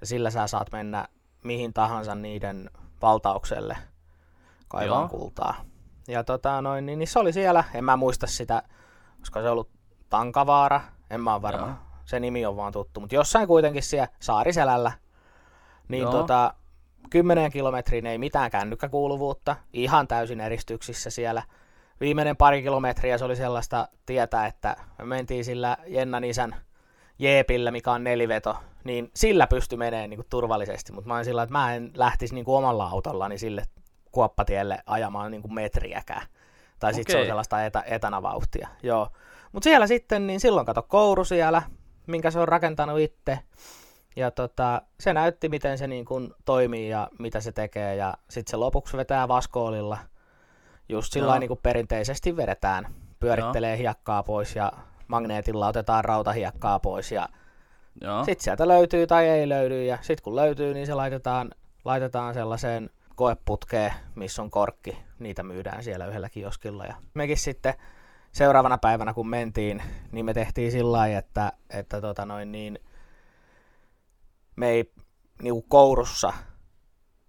Ja 0.00 0.06
sillä 0.06 0.30
sä 0.30 0.46
saat 0.46 0.72
mennä 0.72 1.08
mihin 1.44 1.72
tahansa 1.72 2.14
niiden 2.14 2.70
valtaukselle 3.02 3.76
kaivaan 4.68 5.00
Joo. 5.00 5.08
kultaa. 5.08 5.54
Ja 6.08 6.24
tota, 6.24 6.62
noin, 6.62 6.86
niin, 6.86 6.98
niin 6.98 7.08
se 7.08 7.18
oli 7.18 7.32
siellä, 7.32 7.64
en 7.74 7.84
mä 7.84 7.96
muista 7.96 8.26
sitä, 8.26 8.62
koska 9.20 9.42
se 9.42 9.50
ollut 9.50 9.70
Tankavaara, 10.10 10.80
en 11.10 11.20
mä 11.20 11.34
ole 11.34 11.42
varma. 11.42 11.66
Joo. 11.66 11.76
Se 12.04 12.20
nimi 12.20 12.46
on 12.46 12.56
vaan 12.56 12.72
tuttu, 12.72 13.00
mutta 13.00 13.14
jossain 13.14 13.48
kuitenkin 13.48 13.82
siellä 13.82 14.08
Saariselällä. 14.20 14.92
Niin 15.88 16.02
Joo. 16.02 16.12
tota, 16.12 16.54
10 17.10 17.52
kilometriin 17.52 18.06
ei 18.06 18.18
mitään 18.18 18.50
kännykkäkuuluvuutta, 18.50 19.56
ihan 19.72 20.08
täysin 20.08 20.40
eristyksissä 20.40 21.10
siellä. 21.10 21.42
Viimeinen 22.00 22.36
pari 22.36 22.62
kilometriä 22.62 23.18
se 23.18 23.24
oli 23.24 23.36
sellaista 23.36 23.88
tietää, 24.06 24.46
että 24.46 24.76
me 24.98 25.04
mentiin 25.04 25.44
sillä 25.44 25.76
Jennan 25.86 26.24
isän 26.24 26.56
jeepillä, 27.18 27.70
mikä 27.70 27.92
on 27.92 28.04
neliveto, 28.04 28.56
niin 28.84 29.10
sillä 29.14 29.46
pysty 29.46 29.76
menemään 29.76 30.10
niin 30.10 30.18
kuin 30.18 30.26
turvallisesti, 30.30 30.92
mutta 30.92 31.08
mä 31.08 31.14
olin 31.14 31.24
sillä, 31.24 31.42
että 31.42 31.52
mä 31.52 31.74
en 31.74 31.90
lähtisi 31.94 32.34
niin 32.34 32.44
kuin 32.44 32.56
omalla 32.56 32.86
autollani 32.86 33.38
sille 33.38 33.62
kuoppatielle 34.12 34.78
ajamaan 34.86 35.30
niin 35.30 35.42
kuin 35.42 35.54
metriäkään. 35.54 36.26
Tai 36.78 36.94
sitten 36.94 37.12
se 37.12 37.20
on 37.20 37.26
sellaista 37.26 37.64
etä, 37.64 37.82
etänävauhtia. 37.86 38.68
Joo. 38.82 39.08
Mutta 39.52 39.64
siellä 39.64 39.86
sitten, 39.86 40.26
niin 40.26 40.40
silloin 40.40 40.66
kato 40.66 40.82
kouru 40.82 41.24
siellä, 41.24 41.62
minkä 42.06 42.30
se 42.30 42.40
on 42.40 42.48
rakentanut 42.48 42.98
itse. 42.98 43.38
Ja 44.16 44.30
tota, 44.30 44.82
se 45.00 45.12
näytti, 45.12 45.48
miten 45.48 45.78
se 45.78 45.86
niin 45.86 46.04
kuin 46.04 46.34
toimii 46.44 46.88
ja 46.88 47.08
mitä 47.18 47.40
se 47.40 47.52
tekee. 47.52 47.96
Ja 47.96 48.14
sitten 48.30 48.50
se 48.50 48.56
lopuksi 48.56 48.96
vetää 48.96 49.28
vaskoolilla. 49.28 49.98
Just 50.88 51.12
sillä 51.12 51.24
Joo. 51.24 51.28
lailla 51.28 51.40
niin 51.40 51.48
kuin 51.48 51.60
perinteisesti 51.62 52.36
vedetään. 52.36 52.94
Pyörittelee 53.20 53.78
hiekkaa 53.78 54.22
pois 54.22 54.56
ja 54.56 54.72
magneetilla 55.08 55.68
otetaan 55.68 56.04
rautahiekkaa 56.04 56.78
pois. 56.78 57.12
Ja 57.12 57.28
Joo. 58.00 58.24
sitten 58.24 58.44
sieltä 58.44 58.68
löytyy 58.68 59.06
tai 59.06 59.28
ei 59.28 59.48
löydy. 59.48 59.84
Ja 59.84 59.98
sitten 60.00 60.24
kun 60.24 60.36
löytyy, 60.36 60.74
niin 60.74 60.86
se 60.86 60.94
laitetaan, 60.94 61.50
laitetaan 61.84 62.34
sellaiseen 62.34 62.90
koeputkeen, 63.14 63.92
missä 64.14 64.42
on 64.42 64.50
korkki. 64.50 64.98
Niitä 65.18 65.42
myydään 65.42 65.82
siellä 65.82 66.06
yhdellä 66.06 66.28
kioskilla. 66.28 66.84
Ja 66.84 66.94
mekin 67.14 67.36
sitten 67.36 67.74
seuraavana 68.32 68.78
päivänä, 68.78 69.14
kun 69.14 69.28
mentiin, 69.28 69.82
niin 70.12 70.24
me 70.24 70.34
tehtiin 70.34 70.72
sillä 70.72 70.92
lailla, 70.92 71.18
että, 71.18 71.52
että 71.70 72.00
tota 72.00 72.26
noin 72.26 72.52
niin, 72.52 72.78
me 74.56 74.68
ei 74.68 74.92
niinku 75.42 75.62
kourussa 75.62 76.32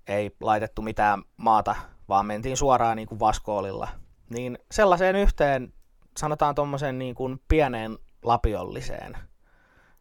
ei 0.07 0.35
laitettu 0.41 0.81
mitään 0.81 1.23
maata, 1.37 1.75
vaan 2.09 2.25
mentiin 2.25 2.57
suoraan 2.57 2.97
niinku 2.97 3.19
vaskoolilla. 3.19 3.87
Niin 4.29 4.59
sellaiseen 4.71 5.15
yhteen, 5.15 5.73
sanotaan 6.17 6.55
tuommoiseen 6.55 6.99
niin 6.99 7.15
kuin 7.15 7.41
pieneen 7.47 7.97
lapiolliseen, 8.23 9.17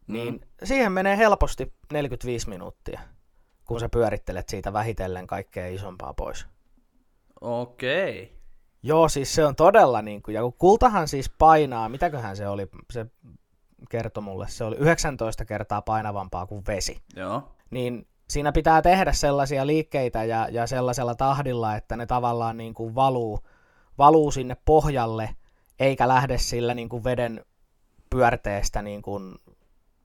niin 0.07 0.33
Mm. 0.33 0.39
siihen 0.63 0.91
menee 0.91 1.17
helposti 1.17 1.73
45 1.93 2.49
minuuttia, 2.49 2.99
kun 3.65 3.79
sä 3.79 3.89
pyörittelet 3.89 4.49
siitä 4.49 4.73
vähitellen 4.73 5.27
kaikkea 5.27 5.67
isompaa 5.67 6.13
pois. 6.13 6.45
Okei. 7.41 8.39
Joo, 8.83 9.09
siis 9.09 9.35
se 9.35 9.45
on 9.45 9.55
todella 9.55 10.01
niin 10.01 10.21
kuin, 10.21 10.35
ja 10.35 10.41
kun 10.41 10.53
kultahan 10.53 11.07
siis 11.07 11.29
painaa, 11.37 11.89
mitäköhän 11.89 12.37
se 12.37 12.47
oli, 12.47 12.67
se 12.91 13.05
kertoi 13.89 14.23
mulle, 14.23 14.47
se 14.47 14.63
oli 14.63 14.75
19 14.75 15.45
kertaa 15.45 15.81
painavampaa 15.81 16.45
kuin 16.45 16.63
vesi. 16.67 17.01
Joo. 17.15 17.55
Niin 17.71 18.07
siinä 18.29 18.51
pitää 18.51 18.81
tehdä 18.81 19.13
sellaisia 19.13 19.67
liikkeitä 19.67 20.23
ja, 20.23 20.47
ja 20.51 20.67
sellaisella 20.67 21.15
tahdilla, 21.15 21.75
että 21.75 21.97
ne 21.97 22.05
tavallaan 22.05 22.57
niin 22.57 22.73
kuin 22.73 22.95
valuu, 22.95 23.39
valuu 23.97 24.31
sinne 24.31 24.57
pohjalle, 24.65 25.35
eikä 25.79 26.07
lähde 26.07 26.37
sillä 26.37 26.73
niin 26.73 26.89
kuin 26.89 27.03
veden 27.03 27.45
pyörteestä 28.09 28.81
niin 28.81 29.01
kuin 29.01 29.35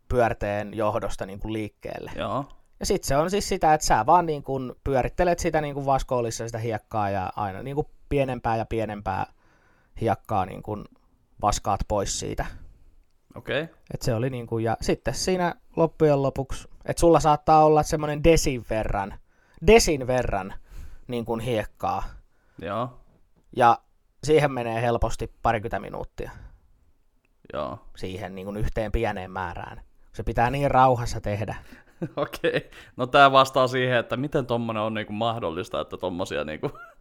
pyörteen 0.09 0.75
johdosta 0.75 1.27
niin 1.27 1.41
kuin 1.41 1.53
liikkeelle. 1.53 2.13
Joo. 2.17 2.45
Ja 2.81 2.87
sitten 2.87 3.09
se 3.09 3.17
on 3.17 3.31
siis 3.31 3.49
sitä, 3.49 3.75
että 3.75 3.87
sä 3.87 4.07
vaan 4.07 4.27
niin 4.27 4.43
kun 4.43 4.77
pyörittelet 4.85 5.39
sitä 5.39 5.61
niin 5.61 5.75
kuin 5.75 5.87
vaskoolissa 5.87 6.47
sitä 6.47 6.59
hiekkaa 6.59 7.11
ja 7.11 7.33
aina 7.37 7.63
niin 7.63 7.75
kuin 7.75 7.87
pienempää 8.09 8.57
ja 8.57 8.67
pienempää 8.67 9.27
hiekkaa 10.01 10.47
niin 10.47 10.63
kuin 10.63 10.85
vaskaat 11.43 11.81
pois 11.89 12.21
siitä. 12.21 12.47
Okei. 13.35 13.63
Et 13.95 14.03
se 14.03 14.15
oli 14.15 14.31
niin 14.31 14.47
kuin, 14.47 14.65
ja 14.65 14.77
sitten 14.81 15.15
siinä 15.15 15.55
loppujen 15.77 16.23
lopuksi, 16.23 16.69
että 16.85 17.01
sulla 17.01 17.21
saattaa 17.21 17.65
olla 17.65 17.83
semmoinen 17.83 18.25
desin 18.25 18.65
verran, 18.71 19.15
desin 19.67 20.07
verran 20.07 20.55
niin 21.09 21.25
kuin 21.25 21.41
hiekkaa, 21.41 22.03
Joo. 22.63 23.01
ja 23.57 23.79
siihen 24.25 24.53
menee 24.53 24.83
helposti 24.83 25.33
parikymmentä 25.43 25.81
minuuttia 25.81 26.31
Joo. 27.53 27.79
siihen 27.97 28.35
niin 28.35 28.45
kuin 28.45 28.57
yhteen 28.57 28.93
pieneen 28.93 29.31
määrään. 29.31 29.81
Se 30.13 30.23
pitää 30.23 30.51
niin 30.51 30.71
rauhassa 30.71 31.21
tehdä. 31.21 31.57
Okei. 32.17 32.71
No 32.97 33.07
tää 33.07 33.33
vastaa 33.33 33.69
siihen, 33.69 33.99
että 33.99 34.17
miten 34.17 34.47
tommonen 34.47 34.83
on 34.83 34.95
niinku 34.95 35.13
mahdollista, 35.13 35.81
että 35.81 35.97
tommosia 35.97 36.45
niinku 36.45 36.71
tollasia 36.71 36.94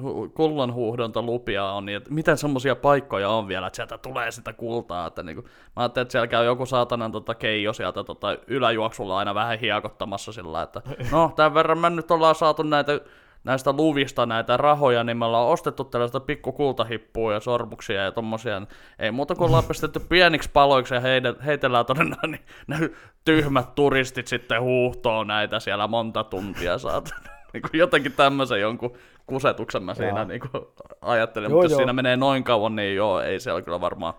hu- 0.00 0.28
kullanhuuhdontalupia 0.34 1.64
on, 1.64 1.86
niin 1.86 2.00
miten 2.10 2.38
semmosia 2.38 2.76
paikkoja 2.76 3.28
on 3.28 3.48
vielä, 3.48 3.66
että 3.66 3.76
sieltä 3.76 3.98
tulee 3.98 4.30
sitä 4.30 4.52
kultaa, 4.52 5.06
että 5.06 5.22
niinku, 5.22 5.42
mä 5.42 5.48
ajattelin, 5.76 6.02
että 6.02 6.12
siellä 6.12 6.26
käy 6.26 6.44
joku 6.44 6.66
saatanan 6.66 7.12
tota 7.12 7.34
keijo 7.34 7.72
sieltä 7.72 8.04
tota 8.04 8.38
yläjuoksulla 8.46 9.18
aina 9.18 9.34
vähän 9.34 9.58
hiekottamassa 9.58 10.32
sillä, 10.32 10.62
että 10.62 10.82
no 11.12 11.32
tämän 11.36 11.54
verran 11.54 11.78
me 11.78 11.90
nyt 11.90 12.10
ollaan 12.10 12.34
saatu 12.34 12.62
näitä 12.62 13.00
näistä 13.44 13.72
luvista 13.72 14.26
näitä 14.26 14.56
rahoja, 14.56 15.04
niin 15.04 15.16
me 15.16 15.24
ollaan 15.24 15.48
ostettu 15.48 15.84
tällaista 15.84 16.20
pikku 16.20 16.52
kultahippua 16.52 17.32
ja 17.32 17.40
sormuksia 17.40 18.02
ja 18.02 18.12
tommosia. 18.12 18.62
Ei 18.98 19.10
muuta 19.10 19.34
kuin 19.34 19.46
ollaan 19.46 19.64
pistetty 19.64 20.00
pieniksi 20.00 20.50
paloiksi 20.52 20.94
ja 20.94 21.00
heitellään 21.46 21.84
noin, 21.96 22.30
niin 22.30 22.44
ne 22.66 22.90
tyhmät 23.24 23.74
turistit 23.74 24.26
sitten 24.26 24.62
huuhtoo 24.62 25.24
näitä 25.24 25.60
siellä 25.60 25.86
monta 25.86 26.24
tuntia 26.24 26.78
saat. 26.78 27.10
Niin 27.54 27.62
kuin 27.62 27.78
jotenkin 27.78 28.12
tämmöisen 28.12 28.60
jonkun 28.60 28.96
kusetuksen 29.26 29.82
mä 29.82 29.94
siinä 29.94 30.24
niin 30.24 30.40
kuin 30.40 30.64
ajattelin, 31.00 31.50
Joo, 31.50 31.56
mutta 31.56 31.64
jos 31.64 31.72
joo. 31.72 31.78
siinä 31.78 31.92
menee 31.92 32.16
noin 32.16 32.44
kauan, 32.44 32.76
niin 32.76 32.96
joo, 32.96 33.20
ei 33.20 33.40
se 33.40 33.52
ole 33.52 33.62
kyllä 33.62 33.80
varmaan. 33.80 34.14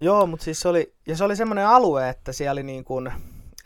Joo, 0.00 0.26
mutta 0.26 0.44
siis 0.44 0.60
se 0.60 0.68
oli, 0.68 0.92
ja 1.06 1.16
se 1.16 1.24
oli 1.24 1.36
semmoinen 1.36 1.66
alue, 1.66 2.08
että 2.08 2.32
siellä 2.32 2.52
oli 2.52 2.62
niin 2.62 2.84
kuin, 2.84 3.12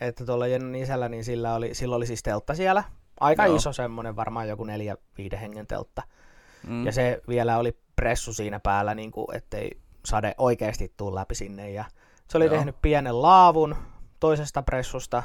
että 0.01 0.25
tuolla 0.25 0.47
Jennin 0.47 0.83
isällä, 0.83 1.09
niin 1.09 1.23
sillä 1.23 1.55
oli, 1.55 1.73
sillä 1.73 1.95
oli 1.95 2.05
siis 2.05 2.23
teltta 2.23 2.55
siellä. 2.55 2.83
Aika 3.19 3.45
Joo. 3.45 3.55
iso 3.55 3.73
semmoinen, 3.73 4.15
varmaan 4.15 4.47
joku 4.47 4.63
neljä, 4.63 4.97
viiden 5.17 5.39
hengen 5.39 5.67
teltta. 5.67 6.03
Mm. 6.67 6.85
Ja 6.85 6.91
se 6.91 7.21
vielä 7.27 7.57
oli 7.57 7.77
pressu 7.95 8.33
siinä 8.33 8.59
päällä, 8.59 8.95
niin 8.95 9.11
kuin, 9.11 9.35
ettei 9.35 9.77
sade 10.05 10.35
oikeasti 10.37 10.93
tuu 10.97 11.15
läpi 11.15 11.35
sinne. 11.35 11.71
Ja 11.71 11.85
se 12.29 12.37
oli 12.37 12.45
Joo. 12.45 12.55
tehnyt 12.55 12.75
pienen 12.81 13.21
laavun 13.21 13.75
toisesta 14.19 14.61
pressusta, 14.61 15.23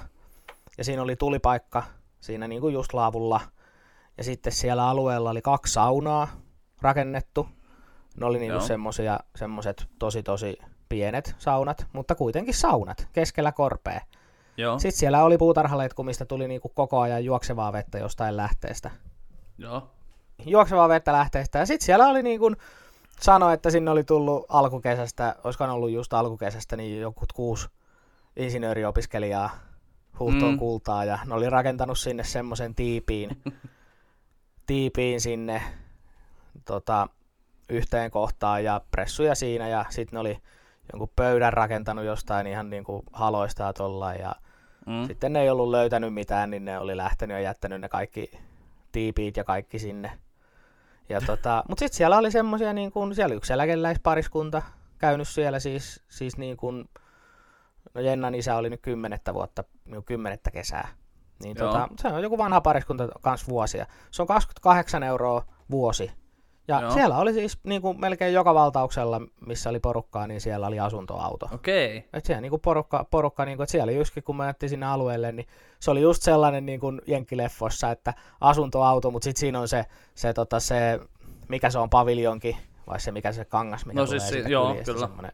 ja 0.79 0.85
siinä 0.85 1.03
oli 1.03 1.17
tulipaikka 1.17 1.83
siinä 2.21 2.49
niin 2.49 2.61
kuin 2.61 2.75
just 2.75 2.93
laavulla. 2.93 3.41
Ja 4.19 4.25
sitten 4.25 4.53
siellä 4.53 4.89
alueella 4.89 5.31
oli 5.31 5.43
kaksi 5.43 5.73
saunaa 5.73 6.29
rakennettu. 6.83 7.49
Ne 8.21 8.27
oli 8.27 8.47
Joo. 8.47 8.61
semmosia, 8.61 9.21
semmoset 9.37 9.87
tosi 9.99 10.23
tosi 10.23 10.59
pienet 10.89 11.35
saunat, 11.39 11.87
mutta 11.93 12.15
kuitenkin 12.15 12.55
saunat 12.55 13.09
keskellä 13.13 13.53
korpea. 13.53 14.01
Joo, 14.57 14.79
Sitten 14.79 14.99
siellä 14.99 15.25
oli 15.25 15.39
puutarhaletku, 15.39 16.03
mistä 16.03 16.25
tuli 16.25 16.49
niinku 16.49 16.69
koko 16.69 17.01
ajan 17.01 17.25
juoksevaa 17.25 17.73
vettä 17.73 17.99
jostain 17.99 18.37
lähteestä. 18.37 18.91
joo, 19.59 19.91
Juoksevaa 20.47 20.89
vettä 20.89 21.13
lähteestä. 21.13 21.59
Ja 21.59 21.67
sitten 21.67 21.87
siellä 21.87 22.09
oli 22.09 22.23
niin 22.23 22.41
kuin 22.41 22.57
sanoi, 23.21 23.55
että 23.55 23.71
sinne 23.71 23.91
oli 23.91 24.05
tullut 24.05 24.47
alkukesästä, 24.49 25.37
olisikohan 25.45 25.75
ollut 25.75 25.91
just 25.91 26.13
alkukesästä, 26.13 26.77
niin 26.77 27.01
joku 27.01 27.25
kuusi 27.35 27.69
insinööriopiskelijaa 28.37 29.51
huuhtoon 30.21 30.53
Mm. 30.53 30.59
kultaa 30.59 31.05
ja 31.05 31.19
ne 31.27 31.35
oli 31.35 31.51
rakentanut 31.51 31.99
sinne 31.99 32.25
semmoisen 32.25 32.75
tiipiin, 32.75 33.43
tiipiin 34.67 35.21
sinne 35.21 35.63
tota, 36.65 37.09
yhteen 37.69 38.11
kohtaan 38.11 38.65
ja 38.65 38.81
pressuja 38.91 39.35
siinä 39.35 39.69
ja 39.69 39.85
sitten 39.89 40.17
ne 40.17 40.21
oli 40.21 40.39
jonkun 40.93 41.11
pöydän 41.17 41.53
rakentanut 41.53 42.05
jostain 42.05 42.47
ihan 42.47 42.71
niin 42.71 42.85
kuin 42.85 43.03
haloista 43.13 43.63
ja 43.63 43.73
tollain 43.73 44.21
ja 44.21 44.35
mm. 44.87 45.07
sitten 45.07 45.33
ne 45.33 45.41
ei 45.43 45.51
ollut 45.51 45.71
löytänyt 45.71 46.15
mitään, 46.15 46.51
niin 46.51 46.65
ne 46.65 46.79
oli 46.79 46.97
lähtenyt 46.97 47.35
ja 47.35 47.41
jättänyt 47.41 47.81
ne 47.81 47.89
kaikki 47.89 48.31
tiipiit 48.93 49.37
ja 49.37 49.45
kaikki 49.45 49.79
sinne. 49.79 50.13
Ja 51.09 51.21
tota, 51.27 51.65
mutta 51.69 51.81
sitten 51.81 51.97
siellä 51.97 52.19
oli 52.19 52.31
semmoisia, 52.31 52.73
niin 52.73 52.93
kuin, 52.93 53.15
siellä 53.15 53.33
oli 53.33 53.37
yksi 53.37 53.53
eläkeläispariskunta 53.53 54.63
käynyt 54.99 55.29
siellä 55.29 55.61
siis, 55.61 56.03
siis 56.09 56.37
niin 56.37 56.57
kuin, 56.57 56.89
no 57.95 58.01
Jennan 58.01 58.35
isä 58.35 58.57
oli 58.57 58.71
nyt 58.71 58.81
kymmenettä 58.83 59.35
vuotta, 59.35 59.65
niin 59.85 60.05
kymmenettä 60.05 60.51
kesää. 60.51 60.89
Niin 61.43 61.57
Joo. 61.59 61.67
tota, 61.73 61.89
se 62.03 62.09
on 62.09 62.23
joku 62.23 62.39
vanha 62.39 62.61
pariskunta 62.61 63.09
kanssa 63.21 63.47
vuosia. 63.49 63.87
Se 64.11 64.23
on 64.23 64.29
28 64.29 65.03
euroa 65.03 65.45
vuosi. 65.71 66.11
Ja 66.69 66.81
Joo. 66.81 66.91
siellä 66.91 67.19
oli 67.19 67.33
siis 67.33 67.59
niin 67.65 67.83
kuin 67.83 68.01
melkein 68.01 68.35
joka 68.35 68.55
valtauksella, 68.55 69.21
missä 69.47 69.71
oli 69.71 69.81
porukkaa, 69.81 70.27
niin 70.27 70.41
siellä 70.41 70.67
oli 70.67 70.81
asuntoauto. 70.81 71.49
okei. 71.55 72.09
Et 72.13 72.25
siellä 72.25 72.41
niinku 72.41 72.59
porukka, 72.59 73.07
porukka 73.11 73.45
niinku, 73.45 73.63
että 73.63 73.71
siellä 73.71 73.93
justkin 73.93 74.23
kun 74.23 74.37
me 74.37 74.47
jättiin 74.47 74.71
sinne 74.71 74.87
alueelle, 74.87 75.33
niin 75.33 75.47
se 75.81 75.91
oli 75.91 76.01
just 76.01 76.23
sellainen 76.23 76.67
niin 76.67 76.81
kuin 76.81 77.01
jenkkileffossa, 77.07 77.91
että 77.91 78.15
asuntoauto, 78.41 79.11
mutta 79.11 79.25
sitten 79.25 79.41
siinä 79.41 79.61
on 79.61 79.69
se, 79.69 79.85
se, 80.15 80.33
tota, 80.33 80.61
se, 80.61 81.01
mikä 81.49 81.71
se 81.71 81.79
on, 81.79 81.91
paviljonki, 81.91 82.57
vai 82.87 83.01
se 83.01 83.13
mikä 83.13 83.33
se 83.33 83.45
kangas, 83.45 83.87
mikä 83.87 84.01
No 84.01 84.07
tulee 84.07 84.21
siis 84.21 84.47
joo, 84.47 84.75
kyllä. 84.85 85.01
semmoinen- 85.01 85.33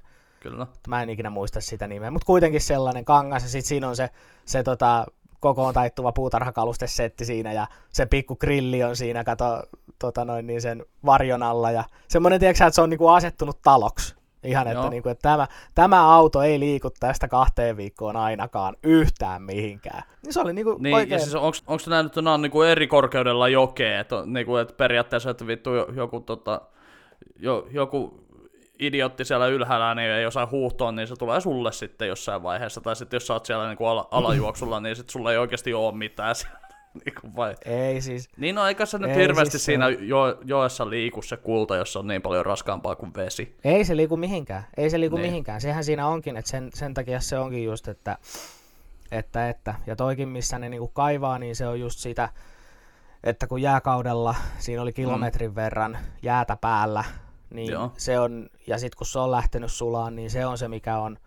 Kyllä. 0.50 0.66
Mä 0.88 1.02
en 1.02 1.10
ikinä 1.10 1.30
muista 1.30 1.60
sitä 1.60 1.86
nimeä, 1.86 2.10
mutta 2.10 2.26
kuitenkin 2.26 2.60
sellainen 2.60 3.04
kangas 3.04 3.42
ja 3.42 3.48
sitten 3.48 3.68
siinä 3.68 3.88
on 3.88 3.96
se, 3.96 4.10
se 4.44 4.62
tota, 4.62 5.06
kokoon 5.40 5.74
taittuva 5.74 6.12
puutarhakalustesetti 6.12 7.24
siinä 7.24 7.52
ja 7.52 7.66
se 7.88 8.06
pikku 8.06 8.36
grilli 8.36 8.84
on 8.84 8.96
siinä, 8.96 9.24
kato 9.24 9.62
tota 9.98 10.24
noin, 10.24 10.46
niin 10.46 10.62
sen 10.62 10.84
varjon 11.04 11.42
alla 11.42 11.70
ja 11.70 11.84
semmoinen, 12.08 12.40
tiedätkö 12.40 12.64
että 12.64 12.74
se 12.74 12.82
on 12.82 12.90
niinku 12.90 13.08
asettunut 13.08 13.58
taloksi. 13.62 14.16
Ihan, 14.44 14.66
että, 14.66 14.80
Joo. 14.80 14.90
niinku, 14.90 15.08
että 15.08 15.22
tämä, 15.22 15.48
tämä 15.74 16.14
auto 16.14 16.42
ei 16.42 16.60
liiku 16.60 16.90
tästä 17.00 17.28
kahteen 17.28 17.76
viikkoon 17.76 18.16
ainakaan 18.16 18.76
yhtään 18.82 19.42
mihinkään. 19.42 20.02
Niin 20.22 20.32
se 20.32 20.40
oli 20.40 20.52
niinku 20.52 20.76
Niin, 20.78 20.94
oikein... 20.94 21.12
ja 21.12 21.18
siis 21.18 21.34
onks 21.66 21.88
näin, 21.88 22.06
että 22.06 22.22
nämä 22.22 22.34
on 22.34 22.42
niinku 22.42 22.62
eri 22.62 22.86
korkeudella 22.86 23.48
jokea, 23.48 24.00
että, 24.00 24.16
niinku, 24.26 24.56
että 24.56 24.74
periaatteessa, 24.74 25.30
että 25.30 25.46
vittu 25.46 25.74
jo- 25.74 25.88
joku, 25.94 26.20
tota, 26.20 26.60
jo, 27.36 27.66
joku 27.70 28.25
idiotti 28.78 29.24
siellä 29.24 29.46
ylhäällä 29.46 29.94
niin 29.94 30.10
ei 30.10 30.26
osaa 30.26 30.48
huuhtoa, 30.50 30.92
niin 30.92 31.08
se 31.08 31.16
tulee 31.16 31.40
sulle 31.40 31.72
sitten 31.72 32.08
jossain 32.08 32.42
vaiheessa, 32.42 32.80
tai 32.80 32.96
sitten 32.96 33.16
jos 33.16 33.26
sä 33.26 33.32
oot 33.32 33.46
siellä 33.46 33.68
niinku 33.68 33.86
ala, 33.86 34.08
alajuoksulla, 34.10 34.80
niin 34.80 34.96
sitten 34.96 35.12
sulla 35.12 35.32
ei 35.32 35.38
oikeasti 35.38 35.74
ole 35.74 35.94
mitään 35.94 36.34
siellä. 36.36 36.58
niinku 37.04 37.36
vai... 37.36 37.54
Ei 37.64 38.00
siis, 38.00 38.28
Niin 38.36 38.54
no, 38.54 38.66
eikä 38.66 38.86
se 38.86 38.98
nyt 38.98 39.10
Ei, 39.10 39.16
hirveästi 39.16 39.50
siis 39.50 39.64
siinä 39.64 39.88
jo, 39.88 40.38
joessa 40.44 40.90
liiku 40.90 41.22
se 41.22 41.36
kulta, 41.36 41.76
jos 41.76 41.92
se 41.92 41.98
on 41.98 42.06
niin 42.06 42.22
paljon 42.22 42.46
raskaampaa 42.46 42.96
kuin 42.96 43.14
vesi. 43.14 43.56
Ei 43.64 43.84
se 43.84 43.96
liiku 43.96 44.16
mihinkään. 44.16 44.66
Ei 44.76 44.90
se 44.90 45.00
liiku 45.00 45.16
Niin. 45.16 45.22
niin. 45.22 45.32
mihinkään. 45.32 45.60
Sehän 45.60 45.84
siinä 45.84 46.06
onkin, 46.06 46.36
että 46.36 46.50
sen, 46.50 46.70
sen 46.74 46.94
takia 46.94 47.20
se 47.20 47.38
onkin 47.38 47.64
just, 47.64 47.88
että, 47.88 48.18
että, 49.12 49.48
että. 49.48 49.74
Ja 49.86 49.96
toikin, 49.96 50.28
missä 50.28 50.58
ne 50.58 50.68
niinku 50.68 50.88
kaivaa, 50.88 51.38
niin 51.38 51.56
se 51.56 51.66
on 51.66 51.80
just 51.80 51.98
sitä, 51.98 52.28
että 53.24 53.46
kun 53.46 53.62
jääkaudella 53.62 54.34
siinä 54.58 54.82
oli 54.82 54.92
kilometrin 54.92 55.54
verran 55.54 55.98
jäätä 56.22 56.56
päällä, 56.60 57.04
niin 57.54 57.72
Joo. 57.72 57.92
Se 57.96 58.18
on, 58.20 58.48
ja 58.66 58.78
sitten 58.78 58.98
kun 58.98 59.06
se 59.06 59.18
on 59.18 59.30
lähtenyt 59.30 59.72
sulaan, 59.72 60.16
niin 60.16 60.30
se 60.30 60.46
on 60.46 60.58
se, 60.58 60.68
mikä 60.68 60.98
on, 60.98 61.18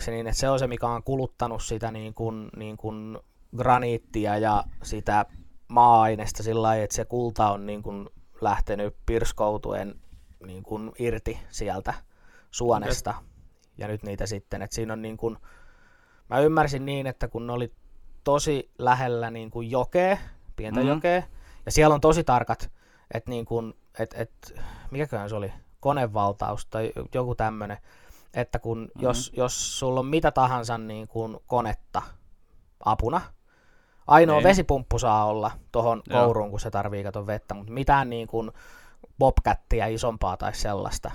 se 0.00 0.10
niin, 0.10 0.26
että 0.26 0.40
se 0.40 0.48
on 0.48 0.58
se, 0.58 0.66
mikä 0.66 0.86
on 0.86 1.02
kuluttanut 1.02 1.62
sitä 1.62 1.90
niin 1.90 2.14
kuin, 2.14 2.50
niin 2.56 2.76
kuin 2.76 3.18
graniittia 3.56 4.38
ja 4.38 4.64
sitä 4.82 5.26
maa-ainesta 5.68 6.42
sillä 6.42 6.62
lailla, 6.62 6.84
että 6.84 6.96
se 6.96 7.04
kulta 7.04 7.50
on 7.52 7.66
niin 7.66 7.82
kuin 7.82 8.08
lähtenyt 8.40 8.96
pirskoutuen 9.06 9.94
niin 10.46 10.62
kuin 10.62 10.92
irti 10.98 11.38
sieltä 11.50 11.94
suonesta. 12.50 13.10
Okay. 13.10 13.22
Ja 13.78 13.88
nyt 13.88 14.02
niitä 14.02 14.26
sitten, 14.26 14.62
että 14.62 14.74
siinä 14.74 14.92
on 14.92 15.02
niin 15.02 15.16
kuin, 15.16 15.36
mä 16.30 16.38
ymmärsin 16.40 16.86
niin, 16.86 17.06
että 17.06 17.28
kun 17.28 17.46
ne 17.46 17.52
oli 17.52 17.72
tosi 18.24 18.70
lähellä 18.78 19.30
niin 19.30 19.50
kuin 19.50 19.70
jokea, 19.70 20.16
pientä 20.56 20.80
Mhm. 20.80 20.88
mm. 20.88 20.94
jokea, 20.94 21.22
ja 21.66 21.72
siellä 21.72 21.94
on 21.94 22.00
tosi 22.00 22.24
tarkat, 22.24 22.70
että 23.14 23.30
niin 23.30 23.44
kuin, 23.44 23.74
et, 23.98 24.14
et, 24.18 24.54
mikäköhän 24.90 25.28
se 25.28 25.34
oli, 25.34 25.52
konevaltaus 25.80 26.66
tai 26.66 26.92
joku 27.14 27.34
tämmöinen, 27.34 27.78
että 28.34 28.58
kun 28.58 28.78
Mhm. 28.78 28.86
mm-hmm. 28.88 29.02
jos, 29.02 29.32
jos 29.36 29.78
sulla 29.78 30.00
on 30.00 30.06
mitä 30.06 30.30
tahansa 30.30 30.78
niin 30.78 31.08
kuin 31.08 31.36
konetta 31.46 32.02
apuna, 32.84 33.20
ainoa 34.06 34.36
Niin. 34.36 34.44
vesipumppu 34.44 34.98
saa 34.98 35.24
olla 35.26 35.50
tuohon 35.72 36.02
kouruun, 36.12 36.50
kun 36.50 36.60
se 36.60 36.70
tarvii 36.70 37.04
kato 37.04 37.26
vettä, 37.26 37.54
mutta 37.54 37.72
mitään 37.72 38.10
niin 38.10 38.26
kuin 38.28 38.50
bobcattia 39.18 39.86
isompaa 39.86 40.36
tai 40.36 40.54
sellaista, 40.54 41.10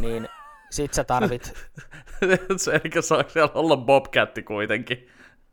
niin 0.00 0.28
sit 0.70 0.94
sä 0.94 1.04
tarvit, 1.04 1.52
se 2.56 2.80
eikä 2.84 3.02
saa 3.02 3.24
siellä 3.28 3.50
olla 3.54 3.76
Bobcatti 3.76 4.42
kuitenkin. 4.42 5.08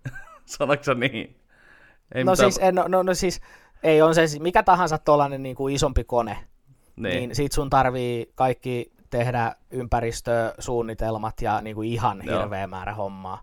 Sanoiko 0.45 0.83
se 0.83 0.93
niin? 0.93 1.39
Ei 2.15 2.23
no 2.23 2.31
mitään- 2.31 2.51
siis, 2.51 2.65
en, 2.67 2.75
no, 2.75 2.85
no, 2.87 3.03
no 3.03 3.13
siis, 3.13 3.41
ei 3.83 4.01
on 4.01 4.15
se 4.15 4.27
siis 4.27 4.41
mikä 4.41 4.63
tahansa 4.63 4.97
tuollainen 4.97 5.43
niin 5.43 5.55
kuin 5.55 5.75
isompi 5.75 6.03
kone, 6.03 6.37
niin. 6.95 7.15
niin, 7.15 7.35
sit 7.35 7.51
sun 7.51 7.69
tarvii 7.69 8.31
kaikki 8.35 8.91
tehdä 9.09 9.55
ympäristösuunnitelmat 9.71 11.41
ja 11.41 11.61
niin 11.61 11.75
kuin 11.75 11.89
ihan 11.89 12.21
Joo. 12.25 12.39
hirveä 12.39 12.67
määrä 12.67 12.93
hommaa. 12.93 13.41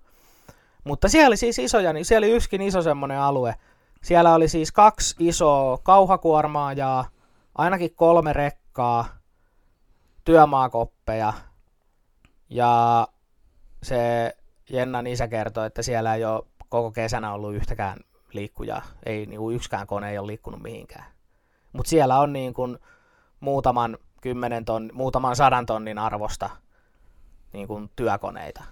Mutta 0.85 1.09
siellä 1.09 1.27
oli 1.27 1.37
siis 1.37 1.59
isoja, 1.59 1.93
niin 1.93 2.05
siellä 2.05 2.27
oli 2.27 2.35
yksikin 2.35 2.63
iso 2.63 2.83
semmoinen 2.83 3.19
alue. 3.19 3.55
Siellä 4.03 4.35
oli 4.35 4.49
siis 4.49 4.73
kaksi 4.73 5.17
isoa 5.19 5.79
kauhakuormaajaa, 5.79 7.09
ainakin 7.55 7.95
kolme 7.95 8.33
rekkaa, 8.33 9.07
työmaakoppeja 10.25 11.33
ja 12.51 13.09
se 13.83 14.33
Jennan 14.71 15.07
isä 15.07 15.29
kertoi, 15.29 15.67
että 15.67 15.83
siellä 15.83 16.15
ei 16.15 16.25
ole 16.25 16.43
koko 16.69 16.91
kesänä 16.91 17.33
ollut 17.33 17.55
yhtäkään 17.55 17.99
liikkujaa. 18.35 18.83
Ei 19.07 19.27
niin 19.27 19.41
kuin 19.41 19.57
yksikään 19.57 19.87
kone 19.87 20.11
ei 20.11 20.19
ole 20.19 20.27
liikkunut 20.27 20.63
mihinkään. 20.63 21.05
Mutta 21.73 21.91
siellä 21.91 22.21
on 22.21 22.33
niin 22.33 22.55
kuin 22.55 22.79
muutaman 23.41 23.99
kymmenen 24.21 24.65
ton, 24.65 24.91
muutaman 24.93 25.37
sadan 25.37 25.67
tonnin 25.67 25.99
arvosta 25.99 26.51
niin 27.53 27.69
kuin 27.69 27.91
työkoneita. 27.97 28.63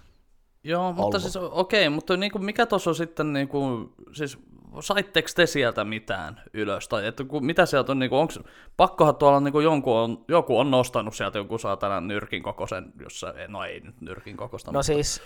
Joo, 0.63 0.93
mutta 0.93 1.01
ollut. 1.01 1.21
siis 1.21 1.37
okei, 1.37 1.89
mutta 1.89 2.17
niinku, 2.17 2.39
mikä 2.39 2.65
tuossa 2.65 2.89
on 2.89 2.95
sitten, 2.95 3.33
niinku, 3.33 3.93
siis 4.11 4.37
saitteko 4.79 5.27
te 5.35 5.45
sieltä 5.45 5.83
mitään 5.83 6.41
ylös? 6.53 6.87
Tai 6.87 7.07
että 7.07 7.23
kun, 7.23 7.45
mitä 7.45 7.65
sieltä 7.65 7.91
on, 7.91 7.99
niinku, 7.99 8.15
onks, 8.15 8.39
pakkohan 8.77 9.15
tuolla 9.15 9.39
niinku, 9.39 9.59
jonkun 9.59 9.97
on, 9.97 10.25
joku 10.27 10.59
on 10.59 10.71
nostanut 10.71 11.15
sieltä 11.15 11.37
jonkun 11.37 11.59
saatana 11.59 12.01
nyrkin 12.01 12.43
kokoisen, 12.43 12.93
jossa, 13.01 13.33
no 13.47 13.63
ei 13.63 13.79
nyt 13.79 14.01
nyrkin 14.01 14.37
kokosta, 14.37 14.71
No 14.71 14.83
siis 14.83 15.21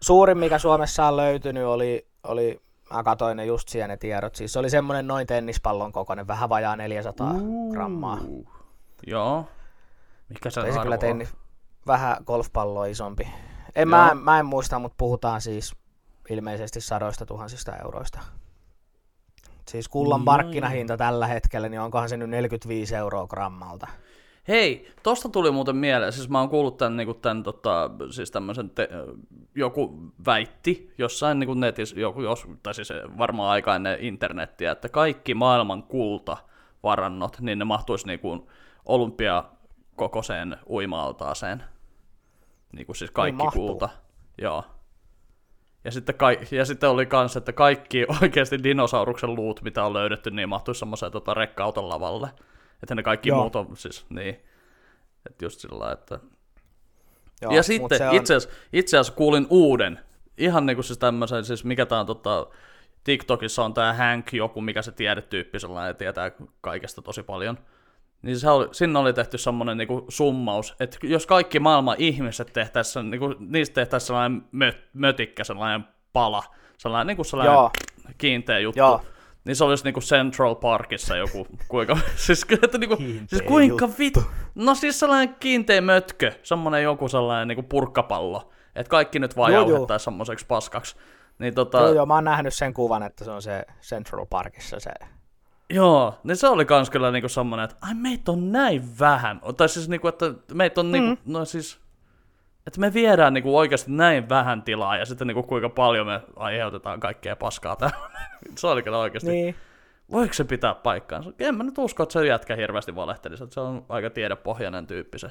suurin, 0.00 0.38
mikä 0.38 0.58
Suomessa 0.58 1.06
on 1.06 1.16
löytynyt, 1.16 1.64
oli, 1.64 2.06
oli 2.22 2.60
mä 2.94 3.02
katsoin 3.02 3.36
ne 3.36 3.44
just 3.44 3.68
siellä 3.68 3.88
ne 3.88 3.96
tiedot, 3.96 4.34
siis 4.34 4.52
se 4.52 4.58
oli 4.58 4.70
semmoinen 4.70 5.06
noin 5.06 5.26
tennispallon 5.26 5.92
kokoinen, 5.92 6.26
vähän 6.26 6.48
vajaa 6.48 6.76
400 6.76 7.34
grammaa. 7.70 8.18
Joo. 9.06 9.46
Mikä 10.28 10.50
se 10.50 10.60
arvo 10.60 10.82
kyllä 10.82 10.94
on? 10.94 10.98
tennis, 10.98 11.28
vähän 11.86 12.16
golfpalloa 12.26 12.86
isompi. 12.86 13.28
En, 13.74 13.88
Joo. 13.88 13.98
mä, 13.98 14.14
mä 14.14 14.38
en 14.38 14.46
muista, 14.46 14.78
mutta 14.78 14.94
puhutaan 14.98 15.40
siis 15.40 15.76
ilmeisesti 16.30 16.80
sadoista 16.80 17.26
tuhansista 17.26 17.76
euroista. 17.76 18.20
Siis 19.68 19.88
kullan 19.88 20.18
Joo, 20.20 20.24
markkinahinta 20.24 20.96
tällä 20.96 21.26
hetkellä, 21.26 21.68
niin 21.68 21.80
onkohan 21.80 22.08
se 22.08 22.16
nyt 22.16 22.30
45 22.30 22.96
euroa 22.96 23.26
grammalta. 23.26 23.86
Hei, 24.48 24.92
tosta 25.02 25.28
tuli 25.28 25.50
muuten 25.50 25.76
mieleen, 25.76 26.12
siis 26.12 26.28
mä 26.28 26.38
oon 26.40 26.48
kuullut 26.48 26.76
tämän, 26.76 26.96
niin 26.96 27.20
tämän 27.22 27.42
tota, 27.42 27.90
siis 28.10 28.30
tämmöisen, 28.30 28.70
te, 28.70 28.88
joku 29.54 30.12
väitti 30.26 30.94
jossain 30.98 31.38
niin 31.38 31.60
netissä, 31.60 32.00
joku, 32.00 32.22
jos, 32.22 32.46
tai 32.62 32.74
siis 32.74 32.88
varmaan 33.18 33.50
aika 33.50 33.76
ennen 33.76 33.98
internettiä, 34.00 34.72
että 34.72 34.88
kaikki 34.88 35.34
maailman 35.34 35.82
kultavarannot, 35.82 37.40
niin 37.40 37.58
ne 37.58 37.64
mahtuisi 37.64 38.06
niin 38.06 38.20
kuin 38.20 38.46
olympiakokoiseen 38.84 40.56
uima-altaaseen. 40.68 41.64
Niin 42.72 42.86
kuin 42.86 42.96
siis 42.96 43.10
kaikki 43.10 43.44
mahtuu. 43.44 43.68
kulta. 43.68 43.88
Joo. 44.38 44.64
Ja 45.84 45.90
sitten, 45.90 46.14
kai, 46.14 46.38
ja 46.50 46.64
sitten 46.64 46.90
oli 46.90 47.06
kans, 47.06 47.36
että 47.36 47.52
kaikki 47.52 48.06
oikeasti 48.22 48.62
dinosauruksen 48.62 49.34
luut, 49.34 49.62
mitä 49.62 49.84
on 49.84 49.92
löydetty, 49.92 50.30
niin 50.30 50.48
mahtuisi 50.48 50.78
semmoiseen 50.78 51.12
tota, 51.12 51.34
rekka-auton 51.34 51.88
lavalle. 51.88 52.28
Että 52.82 52.94
ne 52.94 53.02
kaikki 53.02 53.28
Joo. 53.28 53.40
muut 53.40 53.56
on 53.56 53.76
siis, 53.76 54.06
niin. 54.08 54.34
Että 55.26 55.44
just 55.44 55.60
sillä 55.60 55.78
lailla, 55.78 55.94
että... 55.94 56.18
Joo, 57.42 57.52
ja 57.52 57.62
sitten 57.62 58.08
on- 58.08 58.14
itse 58.14 58.34
asiassa, 58.34 58.58
itse 58.72 58.96
asiassa 58.96 59.16
kuulin 59.16 59.46
uuden, 59.50 59.98
ihan 60.38 60.66
niinku 60.66 60.82
siis 60.82 60.98
tämmöisen, 60.98 61.44
siis 61.44 61.64
mikä 61.64 61.86
tää 61.86 62.00
on 62.00 62.06
tota, 62.06 62.46
TikTokissa 63.04 63.64
on 63.64 63.74
tää 63.74 63.94
Hank 63.94 64.32
joku, 64.32 64.60
mikä 64.60 64.82
se 64.82 64.92
tiedetyyppi 64.92 65.60
sellainen, 65.60 65.96
tietää 65.96 66.30
kaikesta 66.60 67.02
tosi 67.02 67.22
paljon. 67.22 67.58
Niin 68.22 68.38
se 68.38 68.50
oli, 68.50 68.68
sinne 68.72 68.98
oli 68.98 69.12
tehty 69.12 69.38
semmoinen 69.38 69.76
niinku 69.76 70.06
summaus, 70.08 70.74
että 70.80 70.98
jos 71.02 71.26
kaikki 71.26 71.60
maailman 71.60 71.96
ihmiset 71.98 72.52
tehtäisiin, 72.52 73.10
niinku, 73.10 73.34
niistä 73.38 73.74
tehtäisiin 73.74 74.06
sellainen 74.06 74.44
mö, 74.52 74.72
mötikkä, 74.92 75.44
sellainen 75.44 75.88
pala, 76.12 76.42
sellainen, 76.78 77.06
niinku 77.06 77.24
sellainen 77.24 77.54
Joo. 77.54 77.70
kiinteä 78.18 78.58
juttu, 78.58 78.78
Joo. 78.78 79.02
Niin 79.48 79.56
se 79.56 79.64
olisi 79.64 79.84
niinku 79.84 80.00
Central 80.00 80.54
Parkissa 80.54 81.16
joku, 81.16 81.46
kuinka, 81.68 81.98
siis, 82.16 82.46
että 82.62 82.78
niinku, 82.78 82.96
Kiinteä 82.96 83.26
siis 83.26 83.42
kuinka 83.42 83.88
vittu, 83.98 84.22
no 84.54 84.74
siis 84.74 85.00
sellainen 85.00 85.36
kiinteä 85.40 85.80
mötkö, 85.80 86.32
semmoinen 86.42 86.82
joku 86.82 87.08
sellainen 87.08 87.48
niinku 87.48 87.62
purkkapallo, 87.62 88.50
että 88.74 88.90
kaikki 88.90 89.18
nyt 89.18 89.36
vaan 89.36 89.52
jauhettaisiin 89.52 90.04
semmoiseksi 90.04 90.46
paskaksi. 90.46 90.96
Niin 91.38 91.54
tota, 91.54 91.78
Joo, 91.78 91.92
joo, 91.92 92.06
mä 92.06 92.14
oon 92.14 92.24
nähnyt 92.24 92.54
sen 92.54 92.74
kuvan, 92.74 93.02
että 93.02 93.24
se 93.24 93.30
on 93.30 93.42
se 93.42 93.64
Central 93.82 94.26
Parkissa 94.26 94.80
se. 94.80 94.90
Joo, 95.70 96.14
niin 96.24 96.36
se 96.36 96.48
oli 96.48 96.64
kans 96.64 96.90
kyllä 96.90 97.10
niinku 97.10 97.28
semmonen, 97.28 97.64
että 97.64 97.76
ai 97.80 97.94
meitä 97.94 98.32
on 98.32 98.52
näin 98.52 98.98
vähän. 98.98 99.40
Tai 99.56 99.68
siis 99.68 99.88
niinku, 99.88 100.08
että 100.08 100.34
meitä 100.54 100.80
on 100.80 100.92
niinku, 100.92 101.22
no 101.26 101.44
siis, 101.44 101.80
että 102.68 102.80
me 102.80 102.94
viedään 102.94 103.34
niinku 103.34 103.58
oikeasti 103.58 103.90
näin 103.90 104.28
vähän 104.28 104.62
tilaa 104.62 104.96
ja 104.96 105.06
sitten 105.06 105.26
niinku 105.26 105.42
kuinka 105.42 105.68
paljon 105.68 106.06
me 106.06 106.20
aiheutetaan 106.36 107.00
kaikkea 107.00 107.36
paskaa 107.36 107.76
täällä. 107.76 108.10
se 108.58 108.66
oli 108.66 108.82
kyllä 108.82 108.98
oikeasti. 108.98 109.30
Niin. 109.30 109.54
Voiko 110.10 110.34
se 110.34 110.44
pitää 110.44 110.74
paikkaansa? 110.74 111.30
En 111.38 111.54
mä 111.54 111.64
nyt 111.64 111.78
usko, 111.78 112.02
että 112.02 112.12
se 112.12 112.26
jätkä 112.26 112.56
hirveästi 112.56 112.96
valehtelisi, 112.96 113.44
että 113.44 113.54
se 113.54 113.60
on 113.60 113.84
aika 113.88 114.10
tiedepohjainen 114.10 114.86
tyyppi 114.86 115.18
se. 115.18 115.30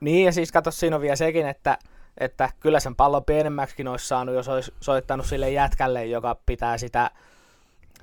Niin, 0.00 0.26
ja 0.26 0.32
siis 0.32 0.52
kato, 0.52 0.70
siinä 0.70 0.96
on 0.96 1.02
vielä 1.02 1.16
sekin, 1.16 1.48
että, 1.48 1.78
että 2.18 2.50
kyllä 2.60 2.80
sen 2.80 2.96
pallon 2.96 3.24
pienemmäksikin 3.24 3.88
olisi 3.88 4.08
saanut, 4.08 4.34
jos 4.34 4.48
olisi 4.48 4.74
soittanut 4.80 5.26
sille 5.26 5.50
jätkälle, 5.50 6.06
joka 6.06 6.36
pitää 6.46 6.78
sitä, 6.78 7.10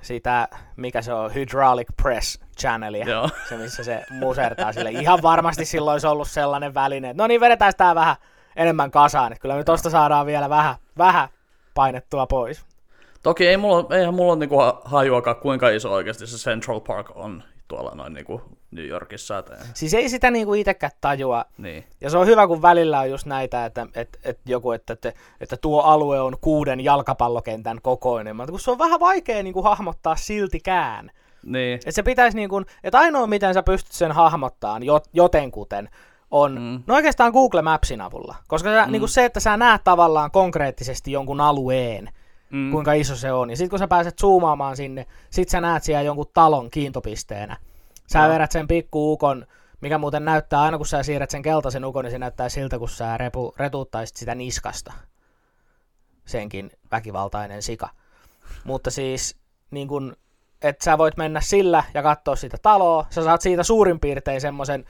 sitä, 0.02 0.48
mikä 0.76 1.02
se 1.02 1.14
on, 1.14 1.34
Hydraulic 1.36 1.88
Press 2.04 2.40
Channelia, 2.60 3.10
Joo. 3.10 3.30
se 3.50 3.58
missä 3.58 3.84
se 3.84 4.04
musertaa 4.10 4.74
sille. 4.74 4.92
Ihan 4.92 5.22
varmasti 5.22 5.66
silloin 5.66 5.94
olisi 5.94 6.08
ollut 6.08 6.30
sellainen 6.30 6.74
väline, 6.74 7.10
että 7.10 7.24
no 7.24 7.28
niin, 7.28 7.42
vedetään 7.42 7.72
sitä 7.72 7.96
vähän 7.96 8.16
enemmän 8.56 8.92
kasaan, 8.92 9.32
että 9.32 9.42
kyllä 9.42 9.56
me 9.56 9.64
tosta 9.64 9.90
saadaan 9.90 10.26
vielä 10.26 10.50
vähän, 10.50 10.76
vähän 10.98 11.30
painettua 11.74 12.28
pois. 12.28 12.66
Toki 13.24 13.48
ei 13.48 13.58
mulla, 13.58 13.96
eihän 13.96 14.14
mulla 14.14 14.32
ole 14.34 14.40
niinku 14.40 14.60
ha- 14.60 14.82
hajuakaan, 14.86 15.36
kuinka 15.36 15.70
iso 15.70 15.94
oikeasti 15.94 16.28
se 16.28 16.38
Central 16.38 16.80
Park 16.80 17.12
on 17.16 17.44
tuolla 17.68 17.92
noin 17.96 18.14
niinku 18.14 18.42
New 18.72 18.86
Yorkissa. 18.88 19.38
Et, 19.38 19.52
Siis 19.74 19.94
ei 19.94 20.10
sitä 20.10 20.32
niinku 20.32 20.54
itsekään 20.54 20.92
tajua, 21.02 21.46
niin. 21.58 21.86
Ja 22.02 22.10
se 22.10 22.18
on 22.18 22.28
hyvä, 22.28 22.48
kun 22.48 22.62
välillä 22.62 23.00
on 23.00 23.10
just 23.10 23.26
näitä, 23.26 23.66
että, 23.66 23.88
että, 23.96 24.20
että 24.24 24.52
joku, 24.52 24.72
että, 24.72 24.94
että, 24.94 25.14
että 25.42 25.58
tuo 25.58 25.82
alue 25.82 26.22
on 26.22 26.38
kuuden 26.42 26.80
jalkapallokentän 26.80 27.82
kokoinen. 27.82 28.36
Mutta 28.36 28.52
kun 28.52 28.60
se 28.60 28.72
on 28.72 28.78
vähän 28.78 29.00
vaikea 29.00 29.44
niin 29.44 29.54
kuin 29.54 29.64
hahmottaa 29.64 30.16
siltikään. 30.16 31.12
Niin. 31.44 31.76
Että 31.76 31.92
se 31.92 32.04
pitäisi 32.04 32.38
niin 32.38 32.50
kuin, 32.50 32.66
että 32.84 33.00
ainoa 33.00 33.28
miten 33.28 33.54
sä 33.54 33.64
pystyt 33.64 33.92
sen 33.92 34.12
hahmottaan 34.12 34.84
jot, 34.84 35.08
jotenkuten 35.14 35.90
on, 36.42 36.62
Mm. 36.62 36.84
no 36.88 36.96
oikeastaan 36.96 37.32
Google 37.32 37.62
Mapsin 37.62 38.02
avulla. 38.02 38.36
Koska 38.48 38.70
sä, 38.70 38.86
mm. 38.86 38.92
niin 38.92 39.00
kuin 39.00 39.10
se, 39.10 39.26
että 39.26 39.40
sä 39.40 39.58
näet 39.58 39.84
tavallaan 39.84 40.32
konkreettisesti 40.32 41.12
jonkun 41.12 41.42
alueen, 41.42 42.10
Mm. 42.50 42.72
kuinka 42.72 42.94
iso 42.94 43.16
se 43.16 43.32
on. 43.32 43.50
Ja 43.50 43.58
sitten 43.58 43.70
kun 43.70 43.80
sä 43.80 43.88
pääset 43.88 44.20
zoomaamaan 44.20 44.78
sinne, 44.78 45.06
sit 45.30 45.50
sä 45.50 45.62
näet 45.62 45.84
siellä 45.84 46.02
jonkun 46.02 46.26
talon 46.34 46.70
kiintopisteenä. 46.70 47.58
Sä 48.08 48.20
Joo. 48.20 48.30
vedät 48.30 48.52
sen 48.52 48.68
pikku 48.68 49.14
ukon, 49.14 49.46
mikä 49.82 49.98
muuten 49.98 50.26
näyttää, 50.26 50.62
aina 50.62 50.78
kun 50.78 50.86
sä 50.86 51.04
siirrät 51.04 51.30
sen 51.30 51.42
keltaisen 51.42 51.86
ukon, 51.86 52.06
niin 52.06 52.12
se 52.12 52.18
näyttää 52.20 52.50
siltä, 52.50 52.80
kun 52.80 52.90
sä 52.90 53.18
repu, 53.18 53.54
retuuttaisit 53.58 54.18
sitä 54.18 54.36
niskasta. 54.36 54.94
Senkin 56.26 56.72
väkivaltainen 56.92 57.62
sika. 57.62 57.90
Mutta 58.64 58.92
siis, 58.92 59.38
niin 59.72 59.88
kun, 59.88 60.16
että 60.62 60.86
sä 60.86 60.98
voit 60.98 61.18
mennä 61.18 61.42
sillä 61.42 61.84
ja 61.94 62.04
katsoa 62.04 62.36
sitä 62.36 62.58
taloa, 62.62 63.06
sä 63.10 63.24
saat 63.24 63.42
siitä 63.42 63.64
suurin 63.64 64.00
piirtein 64.00 64.42
semmoisen 64.42 64.86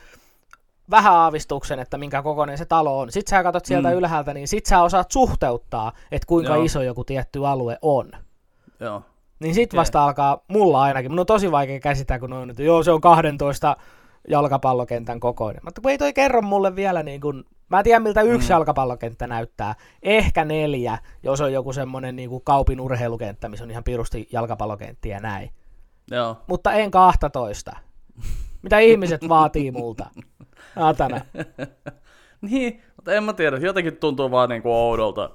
vähän 0.91 1.13
aavistuksen, 1.13 1.79
että 1.79 1.97
minkä 1.97 2.21
kokoinen 2.21 2.57
se 2.57 2.65
talo 2.65 2.99
on. 2.99 3.11
Sitten 3.11 3.29
sä 3.29 3.43
katsot 3.43 3.65
sieltä 3.65 3.89
Mm. 3.89 3.95
ylhäältä, 3.95 4.33
niin 4.33 4.47
sit 4.47 4.65
sä 4.65 4.81
osaat 4.83 5.11
suhteuttaa, 5.11 5.91
että 6.11 6.27
kuinka 6.27 6.53
Joo. 6.55 6.63
Iso 6.63 6.81
joku 6.81 7.03
tietty 7.03 7.45
alue 7.47 7.77
on. 7.81 8.11
Joo. 8.79 9.01
Niin 9.39 9.55
sit 9.55 9.69
Okei. 9.69 9.77
vasta 9.77 10.03
alkaa, 10.03 10.43
mulla 10.47 10.81
ainakin, 10.81 11.11
mun 11.11 11.19
on 11.19 11.25
tosi 11.25 11.51
vaikea 11.51 11.79
käsittää, 11.79 12.19
kun 12.19 12.33
on, 12.33 12.49
että 12.49 12.63
joo, 12.63 12.83
se 12.83 12.91
on 12.91 13.01
12 13.01 13.77
jalkapallokentän 14.29 15.19
kokoinen. 15.19 15.61
Mutta 15.65 15.81
kun 15.81 15.91
ei 15.91 15.97
toi 15.97 16.13
kerro 16.13 16.41
mulle 16.41 16.75
vielä 16.75 17.03
niin 17.03 17.21
kuin, 17.21 17.43
mä 17.69 17.77
en 17.79 17.83
tiedä 17.83 17.99
miltä 17.99 18.21
yksi 18.21 18.47
Mm. 18.49 18.51
jalkapallokenttä 18.53 19.27
näyttää. 19.27 19.75
Ehkä 20.03 20.45
neljä, 20.45 20.97
jos 21.23 21.41
on 21.41 21.53
joku 21.53 21.73
semmonen 21.73 22.15
niin 22.15 22.29
kaupin 22.43 22.81
urheilukenttä, 22.81 23.49
missä 23.49 23.63
on 23.65 23.71
ihan 23.71 23.83
pirusti 23.83 24.27
jalkapallokenttiä 24.31 25.15
ja 25.15 25.19
näin. 25.21 25.49
Joo. 26.11 26.37
Mutta 26.47 26.71
en 26.73 26.91
12. 26.91 27.75
Mitä 28.61 28.79
ihmiset 28.79 29.29
vaatii 29.29 29.71
multa? 29.71 30.05
Atana. 30.75 31.21
Niin, 32.41 32.81
mutta 32.95 33.13
en 33.13 33.23
mä 33.23 33.33
tiedä, 33.33 33.57
jotenkin 33.57 33.97
tuntuu 33.97 34.31
vaan 34.31 34.49
niinku 34.49 34.73
oudolta. 34.73 35.29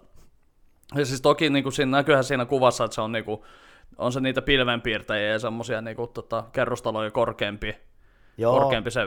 Ja 0.95 1.05
siis 1.07 1.21
toki 1.21 1.51
niinku 1.51 1.71
siinä 1.71 1.91
näkyyhän 1.97 2.25
siinä 2.25 2.45
kuvassa, 2.45 2.85
että 2.85 2.95
se 2.95 3.01
on 3.01 3.13
niinku, 3.13 3.45
on 3.99 4.13
se 4.13 4.21
niitä 4.21 4.43
pilvenpiirtäjiä 4.43 5.31
ja 5.31 5.39
semmosia 5.39 5.81
niinku 5.81 6.07
tota, 6.07 6.45
kerrostaloja 6.53 7.11
korkeampi, 7.11 7.77
Joo. 8.39 8.61
korkeampi 8.61 8.91
se 8.91 9.01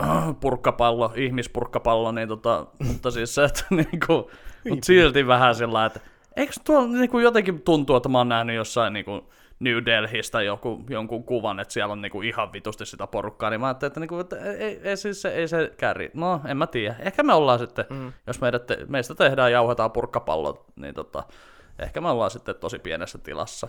äh, 0.00 0.34
purkkapallo, 0.40 1.12
ihmispurkkapallo, 1.16 2.12
niin 2.12 2.28
tota, 2.28 2.66
mutta 2.86 3.10
siis 3.10 3.34
se, 3.34 3.44
että 3.44 3.64
niinku, 3.70 4.30
mut 4.68 4.84
silti 4.84 5.26
vähän 5.26 5.54
sillä 5.54 5.86
että 5.86 6.00
eikö 6.36 6.52
tuolla 6.64 6.88
niinku 6.88 7.18
jotenkin 7.18 7.62
tuntuu, 7.62 7.96
että 7.96 8.08
mä 8.08 8.18
oon 8.18 8.28
nähnyt 8.28 8.56
jossain 8.56 8.92
niinku 8.92 9.30
New 9.60 9.84
Delhistä 9.84 10.42
joku, 10.42 10.84
jonkun 10.90 11.24
kuvan, 11.24 11.60
että 11.60 11.74
siellä 11.74 11.92
on 11.92 12.02
niinku 12.02 12.22
ihan 12.22 12.52
vitusti 12.52 12.86
sitä 12.86 13.06
porukkaa, 13.06 13.50
niin 13.50 13.60
mä 13.60 13.66
ajattelin, 13.66 13.90
että, 13.90 14.00
niinku, 14.00 14.18
että 14.18 14.36
ei, 14.36 14.80
ei, 14.82 14.96
siis 14.96 15.22
se, 15.22 15.28
ei 15.28 15.48
se 15.48 15.72
kärri. 15.76 16.10
No, 16.14 16.40
en 16.46 16.56
mä 16.56 16.66
tiedä. 16.66 16.96
Ehkä 16.98 17.22
me 17.22 17.32
ollaan 17.32 17.58
sitten, 17.58 17.84
mm. 17.90 18.12
jos 18.26 18.40
meidät 18.40 18.66
te, 18.66 18.78
meistä 18.88 19.14
tehdään 19.14 19.52
jauhetaan 19.52 19.90
purkkapallot, 19.90 20.64
niin 20.76 20.94
tota, 20.94 21.22
ehkä 21.78 22.00
me 22.00 22.10
ollaan 22.10 22.30
sitten 22.30 22.54
tosi 22.54 22.78
pienessä 22.78 23.18
tilassa. 23.18 23.68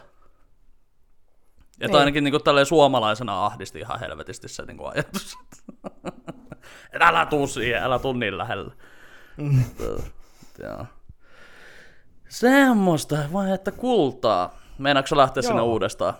Että 1.71 1.87
Niin. 1.87 1.99
ainakin 1.99 2.23
niin 2.23 2.43
tälleen 2.43 2.65
suomalaisena 2.65 3.45
ahdisti 3.45 3.79
ihan 3.79 3.99
helvetisti 3.99 4.47
se 4.47 4.65
niin 4.65 4.77
ajatus. 4.93 5.37
Et 6.93 7.01
älä 7.01 7.25
tuu 7.25 7.47
siihen, 7.47 7.83
älä 7.83 7.99
tuu 7.99 8.13
niin 8.13 8.37
lähellä. 8.37 8.71
Mm. 9.37 9.63
Semmoista, 12.29 13.17
vai 13.33 13.51
että 13.51 13.71
kultaa. 13.71 14.60
Meinaatko 14.81 15.17
lähteä 15.17 15.43
sinne 15.43 15.61
Joo. 15.61 15.65
uudestaan? 15.65 16.13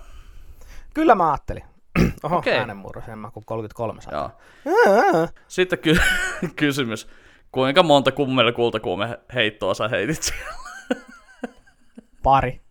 Kyllä 0.94 1.16
mä 1.16 1.32
ajattelin. 1.32 1.64
Oho, 2.24 2.38
okay. 2.38 2.54
äänenmurros, 2.54 3.08
en 3.08 3.18
mä 3.20 3.32
kuin 3.32 3.46
33 3.46 4.02
saa. 4.02 4.38
Sitten 5.48 5.80
ky- 5.80 6.00
kysymys. 6.56 7.08
Kuinka 7.52 7.84
monta 7.84 8.12
kummelle 8.12 8.52
kultakuume 8.52 9.20
heittoa 9.34 9.74
sä 9.74 9.88
heitit 9.88 10.24
siellä? 10.24 10.54
Pari. 12.24 12.62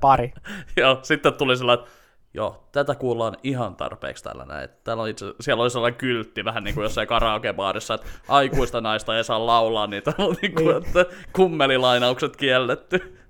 Pari. 0.00 0.32
Joo, 0.76 0.98
sitten 1.02 1.34
tuli 1.34 1.56
sellainen, 1.56 1.84
että 1.84 1.96
joo, 2.34 2.68
tätä 2.72 2.94
kuullaan 2.94 3.36
ihan 3.42 3.76
tarpeeksi 3.76 4.24
tällä 4.24 4.44
näin. 4.44 4.68
Täällä 4.84 5.02
on 5.02 5.08
itse, 5.08 5.26
siellä 5.40 5.62
oli 5.62 5.70
sellainen 5.70 5.98
kyltti 5.98 6.44
vähän 6.44 6.64
niin 6.64 6.74
kuin 6.74 6.82
jossain 6.82 7.08
karaokebaarissa, 7.08 7.94
että 7.94 8.06
aikuista 8.28 8.80
naista 8.80 9.16
ei 9.16 9.24
saa 9.24 9.46
laulaa 9.46 9.86
niitä, 9.86 10.12
niin 10.42 10.54
kuin, 10.54 10.76
että 10.76 11.06
kummelilainaukset 11.32 12.36
kielletty. 12.36 12.98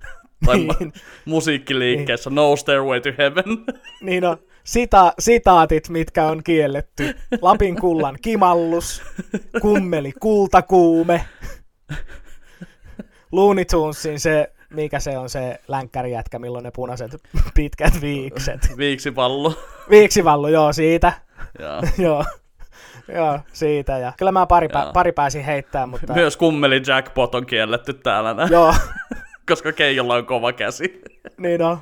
Tai 0.45 0.57
Niin. 0.57 0.69
mu- 0.69 0.99
musiikkiliikkeessä, 1.25 2.29
No 2.29 2.55
Stairway 2.55 3.01
to 3.01 3.09
Heaven. 3.17 3.43
Niin 4.01 4.25
on 4.25 4.37
sita- 4.63 5.13
sitaatit, 5.19 5.89
mitkä 5.89 6.25
on 6.25 6.43
kielletty. 6.43 7.15
Lapin 7.41 7.75
kullan 7.81 8.17
kimallus, 8.21 9.01
kummeli, 9.61 10.11
kultakuume. 10.19 11.25
Looney 13.31 13.65
Tunesin 13.65 14.19
se, 14.19 14.51
mikä 14.69 14.99
se 14.99 15.17
on 15.17 15.29
se 15.29 15.59
länkkärijätkä, 15.67 16.39
milloin 16.39 16.63
ne 16.63 16.71
punaiset 16.75 17.11
pitkät 17.55 18.01
viikset. 18.01 18.59
Viiksipallo. 18.77 19.53
Viiksivallu, 19.89 20.47
joo, 20.47 20.73
siitä. 20.73 21.13
Joo. 21.59 21.81
joo. 22.07 22.25
joo, 23.15 23.39
siitä. 23.53 23.97
Ja 23.97 24.13
kyllä 24.17 24.31
mä 24.31 24.45
pari, 24.45 24.67
pä- 24.67 24.91
pari 24.93 25.11
pääsin 25.11 25.43
heittämään, 25.43 25.89
mutta... 25.89 26.13
Myös 26.13 26.37
kummeli 26.37 26.81
jackpot 26.87 27.35
on 27.35 27.45
kielletty 27.45 27.93
täällä 27.93 28.33
näin, 28.33 28.51
joo, 28.51 28.73
koska 29.47 29.71
Keijolla 29.71 30.15
on 30.15 30.25
kova 30.25 30.53
käsi. 30.53 31.01
niin 31.37 31.61
on. 31.61 31.77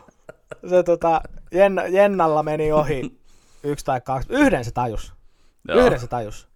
Se 0.69 0.83
tota, 0.83 1.21
Jenna, 1.51 1.87
Jennalla 1.87 2.43
meni 2.43 2.71
ohi 2.71 3.19
yksi 3.63 3.85
tai 3.85 4.01
kaksi. 4.01 4.27
Yhden 4.31 4.65
se 4.65 4.71
tajus. 4.71 5.13
Joo. 5.67 5.79
Yhden 5.79 5.99
se 5.99 6.07
tajus. 6.07 6.47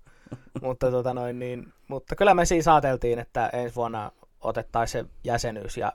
mutta, 0.61 0.91
tota 0.91 1.13
noin, 1.13 1.39
niin, 1.39 1.73
mutta 1.87 2.15
kyllä 2.15 2.33
me 2.33 2.45
siis 2.45 2.67
ajateltiin, 2.67 3.19
että 3.19 3.49
ensi 3.53 3.75
vuonna 3.75 4.11
otettaisiin 4.41 5.05
se 5.05 5.11
jäsenyys 5.23 5.77
ja 5.77 5.93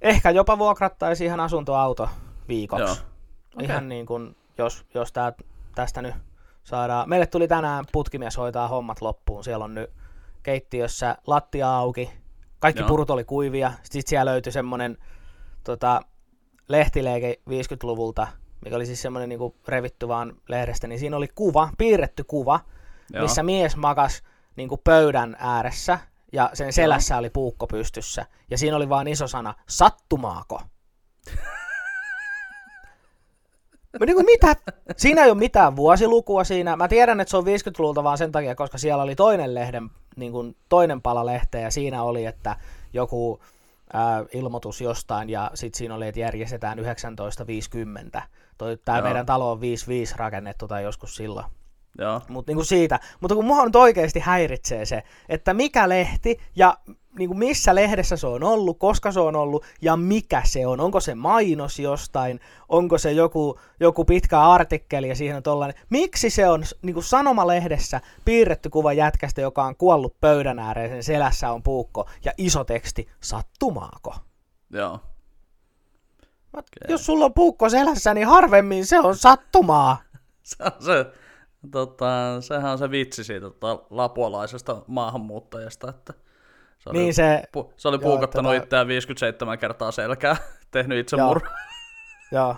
ehkä 0.00 0.30
jopa 0.30 0.58
vuokrattaisiin 0.58 1.26
ihan 1.26 1.40
asuntoauto 1.40 2.08
viikoksi. 2.48 2.84
Joo. 2.84 2.92
Okay. 3.54 3.64
Ihan 3.64 3.88
niin 3.88 4.06
kuin, 4.06 4.36
jos, 4.58 4.84
jos 4.94 5.12
tää, 5.12 5.32
tästä 5.74 6.02
nyt 6.02 6.14
saadaan. 6.64 7.08
Meille 7.08 7.26
tuli 7.26 7.48
tänään 7.48 7.84
putkimies 7.92 8.36
hoitaa 8.36 8.68
hommat 8.68 9.00
loppuun. 9.00 9.44
Siellä 9.44 9.64
on 9.64 9.74
nyt 9.74 9.90
keittiössä 10.42 11.16
lattia 11.26 11.76
auki. 11.76 12.10
Kaikki 12.60 12.82
Joo. 12.82 12.88
purut 12.88 13.10
oli 13.10 13.24
kuivia. 13.24 13.72
Sitten 13.82 14.10
siellä 14.10 14.30
löytyi 14.30 14.52
semmonen 14.52 14.98
tota, 15.64 16.00
lehtileike 16.68 17.40
50-luvulta, 17.50 18.26
mikä 18.64 18.76
oli 18.76 18.86
siis 18.86 19.02
semmoinen 19.02 19.28
niin 19.28 19.54
revitty 19.68 20.08
vaan 20.08 20.36
lehdestä, 20.48 20.86
niin 20.86 20.98
siinä 20.98 21.16
oli 21.16 21.28
kuva, 21.34 21.68
piirretty 21.78 22.24
kuva, 22.24 22.60
Joo. 23.12 23.22
missä 23.22 23.42
mies 23.42 23.76
makas 23.76 24.22
niin 24.56 24.68
kuin 24.68 24.80
pöydän 24.84 25.36
ääressä 25.38 25.98
ja 26.32 26.50
sen 26.52 26.72
selässä 26.72 27.16
oli 27.16 27.30
puukko 27.30 27.66
pystyssä. 27.66 28.26
Ja 28.50 28.58
siinä 28.58 28.76
oli 28.76 28.88
vaan 28.88 29.08
iso 29.08 29.26
sana, 29.26 29.54
sattumaako? 29.68 30.62
Mä 34.00 34.06
niin 34.06 34.16
kuin, 34.16 34.26
mitä? 34.26 34.56
Siinä 34.96 35.24
ei 35.24 35.30
ole 35.30 35.38
mitään 35.38 35.76
vuosilukua 35.76 36.44
siinä. 36.44 36.76
Mä 36.76 36.88
tiedän, 36.88 37.20
että 37.20 37.30
se 37.30 37.36
on 37.36 37.44
50-luvulta 37.44 38.04
vaan 38.04 38.18
sen 38.18 38.32
takia, 38.32 38.54
koska 38.54 38.78
siellä 38.78 39.02
oli 39.02 39.14
toinen 39.14 39.54
lehden, 39.54 39.90
niin 40.16 40.32
kuin 40.32 40.56
toinen 40.68 41.02
pala 41.02 41.26
lehteä 41.26 41.60
ja 41.60 41.70
siinä 41.70 42.02
oli, 42.02 42.24
että 42.24 42.56
joku 42.92 43.40
ää, 43.92 44.24
ilmoitus 44.32 44.80
jostain 44.80 45.30
ja 45.30 45.50
sitten 45.54 45.78
siinä 45.78 45.94
oli, 45.94 46.08
että 46.08 46.20
järjestetään 46.20 46.76
1950. 46.76 48.22
Toi, 48.58 48.78
tää 48.84 48.98
Joo. 48.98 49.04
meidän 49.04 49.26
talo 49.26 49.52
on 49.52 49.60
55 49.60 50.14
rakennettu 50.18 50.68
tai 50.68 50.82
joskus 50.82 51.16
silloin. 51.16 51.46
Joo. 51.98 52.22
Mut 52.28 52.46
niinku 52.46 52.64
siitä. 52.64 53.00
Mutta 53.20 53.34
kun 53.34 53.44
mua 53.44 53.64
nyt 53.64 53.76
oikeasti 53.76 54.20
häiritsee 54.20 54.84
se, 54.84 55.02
että 55.28 55.54
mikä 55.54 55.88
lehti 55.88 56.40
ja 56.56 56.78
niinku 57.18 57.34
missä 57.34 57.74
lehdessä 57.74 58.16
se 58.16 58.26
on 58.26 58.44
ollut, 58.44 58.78
koska 58.78 59.12
se 59.12 59.20
on 59.20 59.36
ollut 59.36 59.64
ja 59.82 59.96
mikä 59.96 60.42
se 60.44 60.66
on. 60.66 60.80
Onko 60.80 61.00
se 61.00 61.14
mainos 61.14 61.78
jostain, 61.78 62.40
onko 62.68 62.98
se 62.98 63.12
joku, 63.12 63.60
joku 63.80 64.04
pitkä 64.04 64.40
artikkeli 64.40 65.08
ja 65.08 65.14
siihen 65.14 65.36
on 65.36 65.42
tollainen. 65.42 65.82
Miksi 65.90 66.30
se 66.30 66.48
on 66.48 66.64
niinku 66.82 67.02
sanomalehdessä 67.02 68.00
piirretty 68.24 68.70
kuva 68.70 68.92
jätkästä, 68.92 69.40
joka 69.40 69.64
on 69.64 69.76
kuollut 69.76 70.20
pöydän 70.20 70.58
ääreen, 70.58 70.90
sen 70.90 71.02
selässä 71.02 71.52
on 71.52 71.62
puukko 71.62 72.08
ja 72.24 72.32
iso 72.38 72.64
teksti, 72.64 73.08
sattumaako? 73.20 74.14
Joo. 74.70 75.00
Okay. 76.52 76.88
Jos 76.88 77.06
sulla 77.06 77.24
on 77.24 77.34
puukko 77.34 77.68
selässä, 77.68 78.14
niin 78.14 78.26
harvemmin 78.26 78.86
se 78.86 78.98
on 78.98 79.16
sattumaa. 79.16 80.02
se 80.42 80.56
on 80.64 80.72
se, 80.78 81.06
tota, 81.72 82.40
sehän 82.40 82.72
on 82.72 82.78
se 82.78 82.90
vitsi 82.90 83.24
siitä 83.24 83.50
tota, 83.50 83.78
lapualaisesta 83.90 84.82
maahanmuuttajasta, 84.86 85.88
että 85.90 86.14
se 86.78 86.90
oli, 86.90 86.98
niin 86.98 87.14
se, 87.14 87.42
pu, 87.52 87.72
se 87.76 87.88
oli 87.88 87.98
puukottanut 87.98 88.54
joo, 88.54 88.62
itseään 88.62 88.88
57 88.88 89.58
kertaa 89.58 89.90
selkää, 89.90 90.36
tehnyt 90.70 90.98
itsemurha. 90.98 91.50
Joo. 92.32 92.56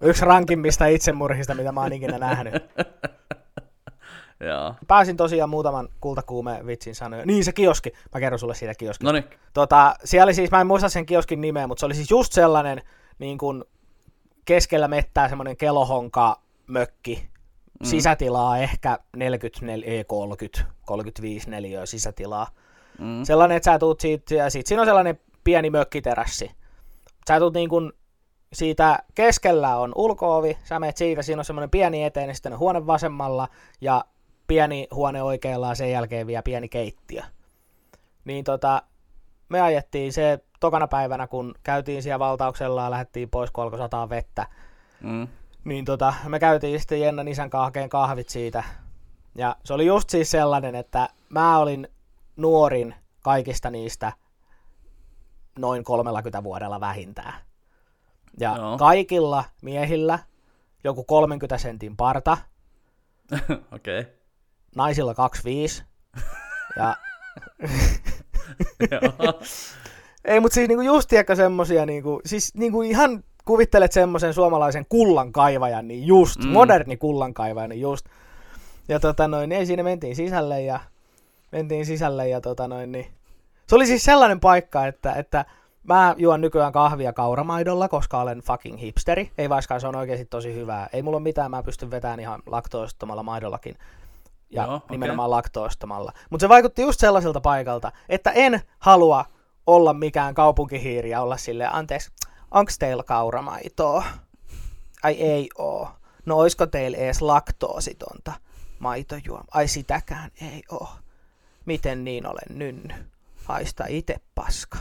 Yksi 0.00 0.24
rankimmista 0.24 0.86
itsemurhista, 0.86 1.54
mitä 1.54 1.72
mä 1.72 1.80
oon 1.80 1.92
ikinä 1.92 2.18
nähnyt. 2.18 2.54
Joo. 4.40 4.74
Pääsin 4.86 5.16
tosiaan 5.16 5.50
muutaman 5.50 5.88
kultakuume 6.00 6.60
vitsin 6.66 6.94
sanoa. 6.94 7.22
Niin 7.24 7.44
se 7.44 7.52
kioski. 7.52 7.92
Mä 8.14 8.20
kerron 8.20 8.38
sulle 8.38 8.54
siitä 8.54 8.74
kioskista. 8.74 9.04
Noniin. 9.04 9.24
Tota, 9.54 9.94
siellä 10.04 10.24
oli 10.24 10.34
siis, 10.34 10.50
mä 10.50 10.60
en 10.60 10.66
muista 10.66 10.88
sen 10.88 11.06
kioskin 11.06 11.40
nimeä, 11.40 11.66
mutta 11.66 11.80
se 11.80 11.86
oli 11.86 11.94
siis 11.94 12.10
just 12.10 12.32
sellainen 12.32 12.82
niin 13.18 13.38
kuin 13.38 13.64
keskellä 14.44 14.88
mettää 14.88 15.28
semmoinen 15.28 15.56
kelohonka 15.56 16.40
mökki. 16.66 17.28
Mm. 17.80 17.86
Sisätilaa 17.86 18.58
ehkä 18.58 18.98
40, 19.16 19.86
ei 19.86 20.04
30, 20.04 20.64
35 20.86 21.50
neliöä 21.50 21.86
sisätilaa. 21.86 22.46
Mm. 22.98 23.24
Sellainen, 23.24 23.56
että 23.56 23.72
sä 23.72 23.78
tuut 23.78 24.00
siitä, 24.00 24.34
ja 24.34 24.50
sit 24.50 24.66
siinä 24.66 24.82
on 24.82 24.86
sellainen 24.86 25.20
pieni 25.44 25.70
mökkiterassi. 25.70 26.50
Sä 27.28 27.38
tuut 27.38 27.54
niin 27.54 27.68
kuin 27.68 27.92
siitä 28.52 28.98
keskellä 29.14 29.76
on 29.76 29.92
ulkoovi, 29.96 30.58
sä 30.64 30.78
menet 30.78 30.96
siitä, 30.96 31.22
siinä 31.22 31.40
on 31.40 31.44
semmoinen 31.44 31.70
pieni 31.70 32.04
eteen, 32.04 32.34
sitten 32.34 32.52
on 32.52 32.58
huone 32.58 32.86
vasemmalla, 32.86 33.48
ja 33.80 34.04
pieni 34.46 34.88
huone 34.94 35.22
oikealla 35.22 35.68
ja 35.68 35.74
sen 35.74 35.90
jälkeen 35.90 36.26
vielä 36.26 36.42
pieni 36.42 36.68
keittiö. 36.68 37.22
Niin 38.24 38.44
tota, 38.44 38.82
me 39.48 39.60
ajettiin 39.60 40.12
se 40.12 40.38
tokana 40.60 40.88
päivänä, 40.88 41.26
kun 41.26 41.54
käytiin 41.62 42.02
siellä 42.02 42.18
valtauksella 42.18 42.84
ja 42.84 42.90
lähdettiin 42.90 43.30
pois, 43.30 43.50
kun 43.50 43.64
alkoi 43.64 43.78
sataa 43.78 44.08
vettä. 44.08 44.46
Mm. 45.00 45.28
Niin 45.64 45.84
tota, 45.84 46.14
me 46.28 46.38
käytiin 46.38 46.80
sitten 46.80 47.00
Jennan 47.00 47.28
isän 47.28 47.50
kahkeen 47.50 47.88
kahvit 47.88 48.28
siitä. 48.28 48.64
Ja 49.34 49.56
se 49.64 49.74
oli 49.74 49.86
just 49.86 50.10
siis 50.10 50.30
sellainen, 50.30 50.74
että 50.74 51.08
mä 51.28 51.58
olin 51.58 51.88
nuorin 52.38 52.94
kaikista 53.22 53.70
niistä 53.70 54.12
noin 55.58 55.84
30 55.84 56.44
vuodella 56.44 56.80
vähintään. 56.80 57.34
Ja 58.40 58.56
no. 58.56 58.78
kaikilla 58.78 59.44
miehillä 59.62 60.18
joku 60.84 61.04
30 61.04 61.58
sentin 61.58 61.96
parta. 61.96 62.38
Okei. 63.72 64.00
Okay 64.00 64.18
naisilla 64.76 65.14
25. 65.14 65.84
ja... 66.76 66.96
Ei, 70.24 70.40
mutta 70.40 70.54
siis 70.54 70.68
niinku 70.68 70.82
just 70.82 71.08
tiedäkö 71.08 71.36
semmosia, 71.36 71.86
niinku, 71.86 72.20
siis 72.26 72.54
niinku 72.54 72.82
ihan 72.82 73.24
kuvittelet 73.44 73.92
semmoisen 73.92 74.34
suomalaisen 74.34 74.86
kullankaivajan, 74.88 75.88
niin 75.88 76.06
just, 76.06 76.44
mm. 76.44 76.48
moderni 76.48 76.96
kullankaivaja, 76.96 77.68
niin 77.68 77.80
just. 77.80 78.06
Ja 78.88 79.00
tota 79.00 79.28
noin, 79.28 79.52
ei 79.52 79.66
siinä 79.66 79.82
mentiin 79.82 80.16
sisälle 80.16 80.62
ja 80.62 80.80
mentiin 81.52 81.86
sisälle 81.86 82.28
ja 82.28 82.40
tota 82.40 82.68
noin, 82.68 82.92
niin 82.92 83.06
se 83.66 83.74
oli 83.74 83.86
siis 83.86 84.02
sellainen 84.02 84.40
paikka, 84.40 84.86
että, 84.86 85.12
että 85.12 85.44
mä 85.82 86.14
juon 86.18 86.40
nykyään 86.40 86.72
kahvia 86.72 87.12
kauramaidolla, 87.12 87.88
koska 87.88 88.20
olen 88.20 88.40
fucking 88.40 88.80
hipsteri. 88.80 89.32
Ei 89.38 89.48
vaikka 89.48 89.80
se 89.80 89.86
on 89.86 89.96
oikeasti 89.96 90.24
tosi 90.24 90.54
hyvää. 90.54 90.88
Ei 90.92 91.02
mulla 91.02 91.16
ole 91.16 91.22
mitään, 91.22 91.50
mä 91.50 91.62
pystyn 91.62 91.90
vetämään 91.90 92.20
ihan 92.20 92.42
laktoisttomalla 92.46 93.22
maidollakin 93.22 93.74
ja 94.50 94.66
Joo, 94.66 94.82
nimenomaan 94.90 95.26
okay. 95.26 95.36
laktoostamalla. 95.36 96.12
Mutta 96.30 96.44
se 96.44 96.48
vaikutti 96.48 96.82
just 96.82 97.00
sellaiselta 97.00 97.40
paikalta, 97.40 97.92
että 98.08 98.30
en 98.30 98.60
halua 98.78 99.24
olla 99.66 99.92
mikään 99.94 100.34
kaupunkihiiri 100.34 101.10
ja 101.10 101.20
olla 101.20 101.36
silleen, 101.36 101.74
anteeksi, 101.74 102.10
onko 102.50 102.72
teillä 102.78 103.02
kauramaitoa? 103.02 104.04
Ai 105.02 105.14
ei 105.14 105.48
oo. 105.58 105.90
No 106.26 106.36
oisko 106.36 106.66
teillä 106.66 106.98
ees 106.98 107.22
laktoositonta 107.22 108.32
maitojuoma? 108.78 109.44
Ai 109.50 109.68
sitäkään 109.68 110.30
ei 110.40 110.62
oo. 110.70 110.88
Miten 111.68 112.04
niin 112.04 112.26
olen 112.26 112.58
nynny? 112.58 112.94
Haista 113.44 113.84
itse 113.88 114.16
paska. 114.34 114.78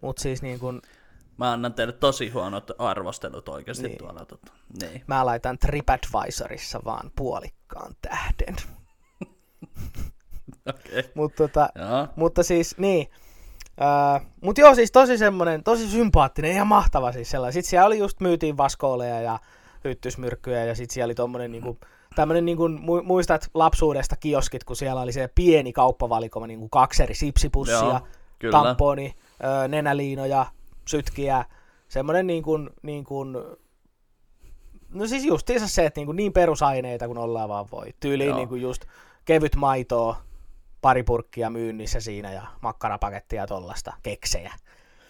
Mut 0.00 0.18
siis 0.18 0.42
niin 0.42 0.58
kun... 0.58 0.82
Mä 1.38 1.52
annan 1.52 1.74
teille 1.74 1.92
tosi 1.92 2.28
huonot 2.30 2.70
arvostelut 2.78 3.48
oikeasti 3.48 3.88
niin. 3.88 3.98
tuolla. 3.98 4.24
Tota. 4.24 4.52
Niin. 4.80 5.04
Mä 5.06 5.26
laitan 5.26 5.58
TripAdvisorissa 5.58 6.80
vaan 6.84 7.10
puolikkaan 7.16 7.94
tähden. 8.02 8.56
okay. 10.70 11.02
Mut, 11.14 11.34
tota, 11.34 11.68
mutta 12.16 12.42
siis, 12.42 12.78
niin. 12.78 13.06
Uh, 13.80 14.26
mutta 14.40 14.60
joo, 14.60 14.74
siis 14.74 14.92
tosi 14.92 15.18
semmonen, 15.18 15.64
tosi 15.64 15.88
sympaattinen, 15.88 16.52
ihan 16.52 16.66
mahtava 16.66 17.12
siis 17.12 17.30
sellainen. 17.30 17.52
Sitten 17.52 17.70
siellä 17.70 17.86
oli 17.86 17.98
just 17.98 18.20
myytiin 18.20 18.56
vaskooleja 18.56 19.20
ja 19.20 19.38
hyttysmyrkkyjä 19.84 20.64
ja 20.64 20.74
sitten 20.74 20.94
siellä 20.94 21.06
oli 21.06 21.14
tommonen 21.14 21.52
niinku, 21.52 21.78
tämmönen 22.14 22.44
niinku, 22.44 22.68
muistat 23.04 23.50
lapsuudesta 23.54 24.16
kioskit, 24.16 24.64
kun 24.64 24.76
siellä 24.76 25.00
oli 25.00 25.12
se 25.12 25.28
pieni 25.34 25.72
kauppavalikoima, 25.72 26.46
niinku 26.46 26.68
kaksi 26.68 27.02
eri 27.02 27.14
sipsipussia, 27.14 28.00
Joo, 28.42 28.52
tamponi, 28.52 29.14
nenäliinoja, 29.68 30.46
sytkiä, 30.88 31.44
semmonen 31.88 32.26
niin 32.26 32.42
kuin, 32.42 32.70
niin 32.82 33.04
kuin 33.04 33.36
No 34.94 35.06
siis 35.06 35.24
justiinsa 35.24 35.68
se, 35.68 35.86
että 35.86 36.00
niin, 36.00 36.06
kuin 36.06 36.16
niin 36.16 36.32
perusaineita 36.32 37.06
kuin 37.06 37.18
ollaan 37.18 37.48
vaan 37.48 37.66
voi. 37.72 37.94
Tyyliin 38.00 38.36
niin 38.36 38.48
kuin 38.48 38.62
just 38.62 38.84
kevyt 39.24 39.56
maitoa, 39.56 40.16
pari 40.80 41.02
purkkia 41.02 41.50
myynnissä 41.50 42.00
siinä 42.00 42.32
ja 42.32 42.42
makkarapakettia 42.60 43.42
ja 43.42 43.46
tollasta, 43.46 43.92
keksejä. 44.02 44.52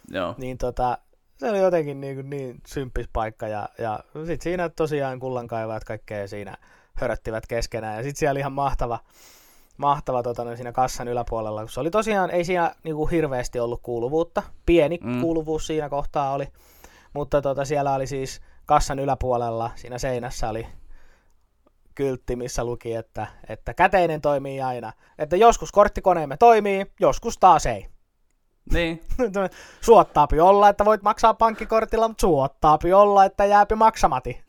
Joo. 0.08 0.34
Niin 0.38 0.58
tota, 0.58 0.98
se 1.38 1.50
oli 1.50 1.58
jotenkin 1.58 2.00
niin, 2.00 2.14
kuin 2.14 2.30
niin 2.30 2.60
symppis 2.66 3.08
paikka 3.12 3.48
ja, 3.48 3.68
ja 3.78 4.00
sitten 4.14 4.40
siinä 4.40 4.68
tosiaan 4.68 5.20
kullankaivajat 5.20 5.84
kaikkea 5.84 6.28
siinä 6.28 6.56
höröttivät 6.94 7.46
keskenään 7.46 7.96
ja 7.96 8.02
sitten 8.02 8.18
siellä 8.18 8.32
oli 8.32 8.40
ihan 8.40 8.52
mahtava, 8.52 8.98
mahtava 9.76 10.22
tota, 10.22 10.56
siinä 10.56 10.72
kassan 10.72 11.08
yläpuolella, 11.08 11.60
kun 11.60 11.70
se 11.70 11.80
oli 11.80 11.90
tosiaan, 11.90 12.30
ei 12.30 12.44
siinä 12.44 12.74
niin 12.84 12.96
kuin 12.96 13.10
hirveästi 13.10 13.60
ollut 13.60 13.80
kuuluvuutta, 13.82 14.42
pieni 14.66 14.98
mm. 15.02 15.20
kuuluvuus 15.20 15.66
siinä 15.66 15.88
kohtaa 15.88 16.32
oli, 16.32 16.48
mutta 17.14 17.42
tota, 17.42 17.64
siellä 17.64 17.94
oli 17.94 18.06
siis 18.06 18.40
kassan 18.66 18.98
yläpuolella, 18.98 19.70
siinä 19.74 19.98
seinässä 19.98 20.48
oli 20.48 20.66
kyltti, 21.94 22.36
missä 22.36 22.64
luki, 22.64 22.94
että, 22.94 23.26
että 23.48 23.74
käteinen 23.74 24.20
toimii 24.20 24.60
aina. 24.60 24.92
Että 25.18 25.36
joskus 25.36 25.72
korttikoneemme 25.72 26.36
toimii, 26.36 26.86
joskus 27.00 27.38
taas 27.38 27.66
ei. 27.66 27.86
Niin. 28.72 29.00
Suottaapi 29.80 30.40
olla, 30.40 30.68
että 30.68 30.84
voit 30.84 31.02
maksaa 31.02 31.34
pankkikortilla, 31.34 32.08
mutta 32.08 32.20
suottaapi 32.20 32.92
olla, 32.92 33.24
että 33.24 33.44
jääpi 33.44 33.74
maksamati. 33.74 34.42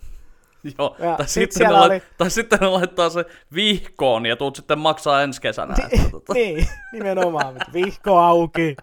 Joo, 0.78 0.96
ja 1.00 1.18
tai, 1.18 1.28
sit 1.28 1.52
sitten 1.52 1.68
ne 1.68 1.80
oli... 1.80 1.88
lait, 1.88 2.04
tai 2.18 2.30
sitten 2.30 2.60
ne 2.60 2.68
laittaa 2.68 3.10
se 3.10 3.26
vihkoon 3.56 4.26
ja 4.26 4.36
tuut 4.36 4.56
sitten 4.56 4.80
maksaa 4.80 5.22
ensi 5.22 5.42
kesänä. 5.42 5.76
Ni- 5.92 6.10
tota. 6.12 6.34
niin, 6.44 6.68
nimenomaan. 6.92 7.56
Vihko 7.74 8.18
auki. 8.18 8.76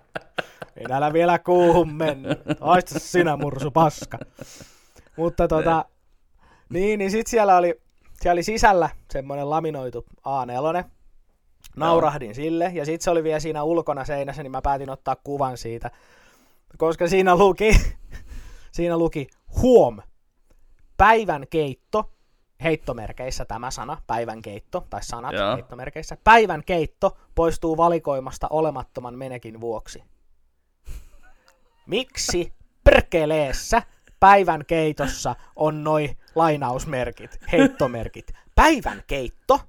En 0.76 0.92
älä 0.92 1.12
vielä 1.12 1.38
kuuhun 1.38 1.94
mennä. 1.94 2.36
Haista 2.60 2.98
sinä 2.98 3.36
mursu 3.36 3.70
paska. 3.70 4.18
Mutta 5.16 5.48
tota, 5.48 5.84
niin, 6.68 6.98
niin 6.98 7.10
sit 7.10 7.26
siellä 7.26 7.56
oli, 7.56 7.80
siellä 8.20 8.32
oli 8.32 8.42
sisällä 8.42 8.90
semmoinen 9.12 9.50
laminoitu 9.50 10.06
A4. 10.18 10.84
Naurahdin 11.76 12.28
no. 12.28 12.34
sille, 12.34 12.70
ja 12.74 12.84
sitten 12.84 13.04
se 13.04 13.10
oli 13.10 13.24
vielä 13.24 13.40
siinä 13.40 13.62
ulkona 13.62 14.04
seinässä, 14.04 14.42
niin 14.42 14.50
mä 14.50 14.62
päätin 14.62 14.90
ottaa 14.90 15.16
kuvan 15.16 15.58
siitä. 15.58 15.90
Koska 16.76 17.08
siinä 17.08 17.36
luki, 17.36 17.80
siinä 18.72 18.98
luki 18.98 19.26
huom, 19.62 19.98
päivän 21.00 21.46
keitto, 21.50 22.12
heittomerkeissä 22.64 23.44
tämä 23.44 23.70
sana, 23.70 24.02
päivän 24.06 24.42
keitto, 24.42 24.86
tai 24.90 25.02
sanat 25.02 25.32
Joo. 25.32 25.54
heittomerkeissä, 25.54 26.16
päivän 26.24 26.64
keitto 26.64 27.18
poistuu 27.34 27.76
valikoimasta 27.76 28.46
olemattoman 28.50 29.14
menekin 29.14 29.60
vuoksi. 29.60 30.04
Miksi 31.86 32.52
perkeleessä 32.84 33.82
päivän 34.20 34.64
keitossa 34.66 35.36
on 35.56 35.84
noi 35.84 36.16
lainausmerkit, 36.34 37.38
heittomerkit. 37.52 38.32
Päivän 38.54 39.02
keitto? 39.06 39.60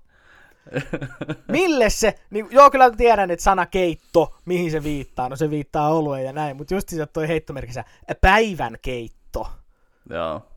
Mille 1.48 1.90
se, 1.90 2.20
niin, 2.30 2.48
joo 2.50 2.72
kyllä 2.72 2.92
tiedän, 2.92 3.32
että 3.32 3.44
sana 3.44 3.66
keitto, 3.66 4.36
mihin 4.46 4.72
se 4.72 4.84
viittaa, 4.84 5.30
no 5.30 5.36
se 5.36 5.50
viittaa 5.50 5.94
olueen 5.94 6.26
ja 6.26 6.34
näin, 6.34 6.58
mutta 6.58 6.74
just 6.74 6.90
se 6.90 7.06
toi 7.06 7.28
heittomerkissä, 7.28 7.84
päivän 8.22 8.78
keitto. 8.82 9.48
Joo. 10.10 10.51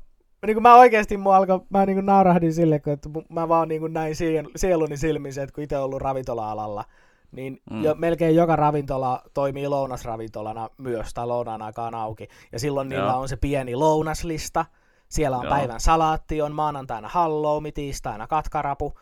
Niin 0.46 0.54
kuin 0.54 0.62
mä 0.62 0.76
oikeasti 0.76 1.16
mua 1.16 1.36
alkoi, 1.36 1.60
mä 1.70 1.86
niin 1.86 1.96
kuin 1.96 2.06
naurahdin 2.06 2.54
sille, 2.54 2.74
että 2.74 3.08
mä 3.28 3.48
vaan 3.48 3.68
niin 3.68 3.80
kuin 3.80 3.92
näin 3.92 4.14
sieluni 4.56 4.96
silmissä, 4.96 5.42
että 5.42 5.54
kun 5.54 5.64
itse 5.64 5.78
ollut 5.78 6.02
ravintola-alalla, 6.02 6.84
niin 7.32 7.60
mm. 7.70 7.84
jo, 7.84 7.94
melkein 7.94 8.36
joka 8.36 8.56
ravintola 8.56 9.22
toimii 9.34 9.68
lounasravintolana 9.68 10.68
myös, 10.78 11.14
tai 11.14 11.26
lounaan 11.26 11.62
aikaan 11.62 11.94
auki. 11.94 12.28
Ja 12.52 12.58
silloin 12.58 12.92
Joo. 12.92 13.00
niillä 13.00 13.16
on 13.16 13.28
se 13.28 13.36
pieni 13.36 13.76
lounaslista. 13.76 14.64
Siellä 15.08 15.36
on 15.36 15.44
Joo. 15.44 15.54
päivän 15.54 15.80
salaatti, 15.80 16.42
on 16.42 16.54
maanantaina 16.54 17.08
halloumi, 17.08 17.72
tiistaina 17.72 18.26
katkarapu, 18.26 18.94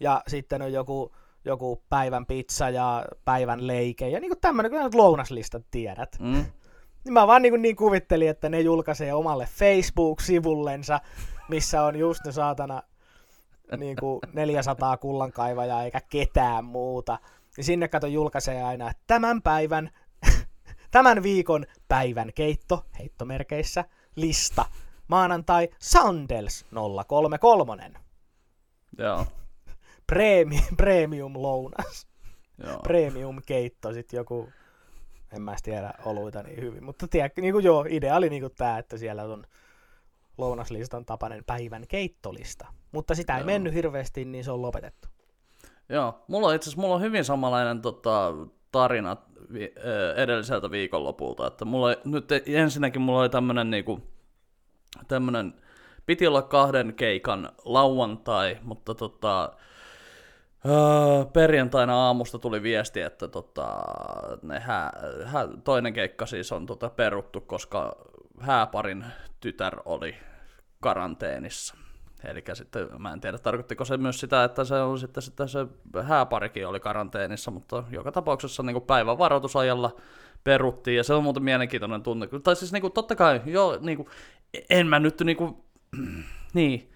ja 0.00 0.22
sitten 0.28 0.62
on 0.62 0.72
joku, 0.72 1.12
joku 1.44 1.82
päivän 1.88 2.26
pizza 2.26 2.70
ja 2.70 3.04
päivän 3.24 3.66
leike, 3.66 4.08
ja 4.08 4.20
niin 4.20 4.30
kuin 4.30 4.40
tämmöinen, 4.40 4.72
kun 4.72 4.90
lounaslista 4.94 5.60
tiedät. 5.70 6.16
Mm. 6.20 6.44
Niin 7.04 7.12
mä 7.12 7.26
vaan 7.26 7.42
niin, 7.42 7.62
niin 7.62 7.76
kuvittelin, 7.76 8.28
että 8.28 8.48
ne 8.48 8.60
julkaisee 8.60 9.14
omalle 9.14 9.48
Facebook-sivullensa, 9.58 11.00
missä 11.48 11.82
on 11.82 11.96
just 11.96 12.20
ne 12.24 12.32
saatana 12.32 12.82
niin 13.76 13.96
kuin 14.00 14.20
400 14.32 14.96
kullankaivajaa 14.96 15.84
eikä 15.84 16.00
ketään 16.00 16.64
muuta. 16.64 17.18
Niin 17.56 17.64
sinne 17.64 17.88
kato 17.88 18.06
julkaisee 18.06 18.62
aina, 18.62 18.90
että 18.90 19.02
tämän 19.06 19.42
päivän, 19.42 19.90
tämän 20.90 21.22
viikon 21.22 21.66
päivän 21.88 22.32
keitto, 22.34 22.84
heittomerkeissä, 22.98 23.84
lista, 24.16 24.64
maanantai 25.08 25.68
Sandels 25.78 26.66
033. 27.06 27.92
Joo. 28.98 29.26
Premium, 30.06 30.76
premium 30.76 31.32
lounas. 31.36 32.06
Joo. 32.66 32.78
Premium 32.78 33.42
keitto, 33.46 33.92
sit 33.92 34.12
joku, 34.12 34.48
en 35.32 35.42
mä 35.42 35.56
tiedä 35.62 35.94
oluita 36.04 36.42
niin 36.42 36.60
hyvin, 36.60 36.84
mutta 36.84 37.08
tiedätkö, 37.08 37.40
niin 37.40 37.52
kuin 37.52 37.64
joo, 37.64 37.86
idea 37.88 38.16
oli 38.16 38.30
niin 38.30 38.42
kuin 38.42 38.54
tää, 38.56 38.78
että 38.78 38.96
siellä 38.96 39.22
on 39.22 39.44
lounaslistan 40.38 41.04
tapainen 41.04 41.44
päivän 41.44 41.84
keittolista. 41.88 42.66
Mutta 42.92 43.14
sitä 43.14 43.34
ei 43.34 43.40
Joo. 43.40 43.46
mennyt 43.46 43.74
hirveästi, 43.74 44.24
niin 44.24 44.44
se 44.44 44.50
on 44.50 44.62
lopetettu. 44.62 45.08
Joo, 45.88 46.24
mulla 46.28 46.48
on 46.48 46.54
itse 46.54 46.64
asiassa 46.64 46.80
mulla 46.80 46.94
on 46.94 47.00
hyvin 47.00 47.24
samanlainen 47.24 47.82
tota, 47.82 48.32
tarina 48.72 49.16
vi- 49.52 49.74
edelliseltä 50.16 50.70
viikonlopulta. 50.70 51.46
Että 51.46 51.64
mulla, 51.64 51.94
nyt 52.04 52.28
ensinnäkin 52.46 53.02
mulla 53.02 53.20
oli 53.20 53.28
tämmönen 53.28 53.70
niinku, 53.70 54.00
tämmönen, 55.08 55.54
piti 56.06 56.26
olla 56.26 56.42
kahden 56.42 56.94
keikan 56.94 57.50
lauantai, 57.64 58.58
mutta 58.62 58.94
tota, 58.94 59.52
öö, 60.66 61.24
perjantaina 61.32 62.06
aamusta 62.06 62.38
tuli 62.38 62.62
viesti, 62.62 63.00
että 63.00 63.28
tota, 63.28 63.78
ne 64.42 64.60
hää, 64.60 64.92
hää, 65.24 65.48
toinen 65.64 65.92
keikka 65.92 66.26
siis 66.26 66.52
on 66.52 66.66
tota, 66.66 66.90
peruttu, 66.90 67.40
koska 67.40 67.96
hääparin 68.40 69.04
tytär 69.40 69.76
oli 69.84 70.14
karanteenissa. 70.80 71.74
Eli 72.24 72.44
sitten, 72.52 72.88
mä 72.98 73.12
en 73.12 73.20
tiedä, 73.20 73.38
tarkoittiko 73.38 73.84
se 73.84 73.96
myös 73.96 74.20
sitä, 74.20 74.44
että 74.44 74.64
se 74.64 74.74
on 74.74 74.98
sitten, 74.98 75.22
sitten 75.22 75.48
se 75.48 75.66
hääparikin 76.02 76.66
oli 76.66 76.80
karanteenissa, 76.80 77.50
mutta 77.50 77.84
joka 77.90 78.12
tapauksessa 78.12 78.62
niin 78.62 78.74
kuin 78.74 78.84
päivän 78.84 79.18
varoitusajalla 79.18 79.96
peruttiin, 80.44 80.96
ja 80.96 81.04
se 81.04 81.14
on 81.14 81.22
muuten 81.22 81.42
mielenkiintoinen 81.42 82.02
tunne. 82.02 82.28
Tai 82.42 82.56
siis 82.56 82.72
niin 82.72 82.80
kuin, 82.80 82.92
totta 82.92 83.16
kai, 83.16 83.40
joo, 83.46 83.78
niin 83.80 83.96
kuin, 83.96 84.08
en 84.70 84.86
mä 84.86 84.98
nyt 84.98 85.20
niin 85.24 85.36
kuin, 85.36 85.56
niin, 86.54 86.92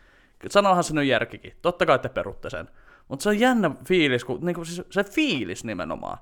sanohan 0.48 0.84
se 0.84 0.94
nyt 0.94 1.06
järkikin, 1.06 1.52
totta 1.62 1.86
kai 1.86 1.98
te 1.98 2.08
perutte 2.08 2.50
sen. 2.50 2.68
Mutta 3.08 3.22
se 3.22 3.28
on 3.28 3.40
jännä 3.40 3.70
fiilis, 3.88 4.24
kun, 4.24 4.38
niin 4.40 4.54
kuin, 4.54 4.66
siis 4.66 4.82
se 4.90 5.04
fiilis 5.04 5.64
nimenomaan, 5.64 6.18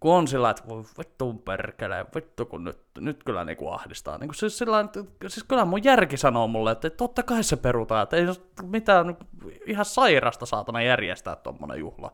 kun 0.00 0.14
on 0.14 0.28
sillä 0.28 0.50
että 0.50 0.68
voi 0.68 0.84
vittu 0.98 1.32
perkele, 1.32 2.06
vittu 2.14 2.46
kun 2.46 2.64
nyt, 2.64 2.78
nyt 2.98 3.24
kyllä 3.24 3.44
niinku 3.44 3.68
ahdistaa. 3.68 4.18
Niinku 4.18 4.34
siis, 4.34 4.58
sillä 4.58 4.80
että, 4.80 5.04
siis 5.26 5.44
kyllä 5.44 5.64
mun 5.64 5.84
järki 5.84 6.16
sanoo 6.16 6.48
mulle, 6.48 6.72
että 6.72 6.90
totta 6.90 7.22
kai 7.22 7.42
se 7.42 7.56
perutaan, 7.56 8.02
että 8.02 8.16
ei 8.16 8.26
mitään 8.62 9.06
niinku 9.06 9.24
ihan 9.66 9.84
sairasta 9.84 10.46
saatana 10.46 10.82
järjestää 10.82 11.36
tommonen 11.36 11.78
juhla. 11.78 12.12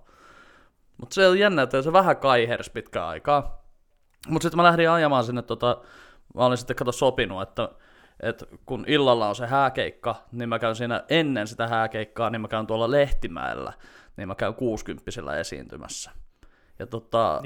Mutta 0.96 1.14
se 1.14 1.28
on 1.28 1.38
jännä, 1.38 1.62
että 1.62 1.82
se 1.82 1.92
vähän 1.92 2.16
kaihers 2.16 2.70
pitkään 2.70 3.08
aikaa. 3.08 3.64
Mutta 4.28 4.42
sitten 4.42 4.56
mä 4.56 4.62
lähdin 4.64 4.90
ajamaan 4.90 5.24
sinne, 5.24 5.42
tota, 5.42 5.82
mä 6.34 6.44
olin 6.44 6.58
sitten 6.58 6.76
kato 6.76 6.92
sopinut, 6.92 7.42
että, 7.42 7.68
että 8.20 8.46
kun 8.66 8.84
illalla 8.86 9.28
on 9.28 9.34
se 9.34 9.46
hääkeikka, 9.46 10.16
niin 10.32 10.48
mä 10.48 10.58
käyn 10.58 10.76
siinä 10.76 11.04
ennen 11.08 11.46
sitä 11.46 11.68
hääkeikkaa, 11.68 12.30
niin 12.30 12.40
mä 12.40 12.48
käyn 12.48 12.66
tuolla 12.66 12.90
Lehtimäellä, 12.90 13.72
niin 14.16 14.28
mä 14.28 14.34
käyn 14.34 14.54
60 14.54 15.36
esiintymässä. 15.40 16.10
Ja 16.78 16.86
tota, 16.86 17.42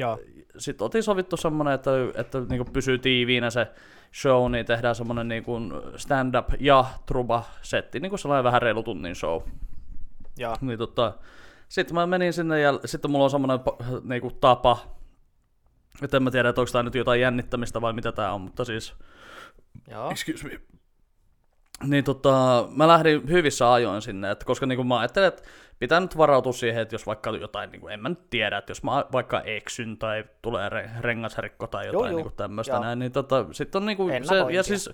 sitten 0.59 0.85
oltiin 0.85 1.02
sovittu 1.02 1.37
semmoinen, 1.37 1.74
että, 1.74 1.90
että 2.14 2.40
niinku 2.40 2.72
pysyy 2.72 2.98
tiiviinä 2.98 3.50
se 3.50 3.66
show, 4.14 4.52
niin 4.52 4.66
tehdään 4.66 4.94
semmoinen 4.94 5.28
niinku 5.28 5.61
stand-up 5.96 6.48
ja 6.61 6.85
truba-setti, 7.07 8.00
niin 8.00 8.11
kuin 8.11 8.18
sellainen 8.18 8.44
vähän 8.44 8.62
reilu 8.62 8.83
tunnin 8.83 9.14
show. 9.14 9.42
Joo. 10.38 10.57
Niin 10.61 10.78
tota, 10.78 11.14
sitten 11.68 11.94
mä 11.94 12.07
menin 12.07 12.33
sinne 12.33 12.61
ja 12.61 12.81
sitten 12.85 13.11
mulla 13.11 13.24
on 13.24 13.31
semmoinen 13.31 13.59
niinku 14.02 14.31
tapa, 14.31 14.78
että 16.02 16.16
en 16.16 16.22
mä 16.22 16.31
tiedä, 16.31 16.48
että 16.48 16.61
onko 16.61 16.72
tää 16.72 16.83
nyt 16.83 16.94
jotain 16.94 17.20
jännittämistä 17.20 17.81
vai 17.81 17.92
mitä 17.92 18.12
tää 18.12 18.33
on, 18.33 18.40
mutta 18.40 18.64
siis, 18.64 18.94
Joo. 19.90 20.10
excuse 20.10 20.48
me. 20.48 20.60
Niin 21.84 22.04
tota, 22.04 22.68
mä 22.70 22.88
lähdin 22.88 23.28
hyvissä 23.28 23.72
ajoin 23.72 24.02
sinne, 24.02 24.30
että 24.30 24.44
koska 24.44 24.66
niinku 24.66 24.84
mä 24.84 24.98
ajattelin, 24.98 25.28
että 25.28 25.42
pitää 25.78 26.00
nyt 26.00 26.16
varautua 26.16 26.52
siihen, 26.52 26.82
että 26.82 26.94
jos 26.94 27.06
vaikka 27.06 27.30
jotain, 27.30 27.70
niinku, 27.70 27.88
en 27.88 28.00
mä 28.00 28.08
nyt 28.08 28.30
tiedä, 28.30 28.58
että 28.58 28.70
jos 28.70 28.82
mä 28.82 29.04
vaikka 29.12 29.40
eksyn 29.40 29.98
tai 29.98 30.24
tulee 30.42 30.68
re- 30.68 31.00
rengasrikko 31.00 31.66
tai 31.66 31.86
jotain 31.86 32.00
Joo, 32.00 32.06
joo. 32.06 32.16
niinku 32.16 32.30
tämmöistä 32.36 32.72
Joo. 32.74 32.82
näin, 32.82 32.98
niin 32.98 33.12
tota, 33.12 33.46
sitten 33.52 33.82
on 33.82 33.86
niinku 33.86 34.08
se, 34.08 34.16
Ennakointia. 34.16 34.56
ja 34.56 34.62
siis, 34.62 34.90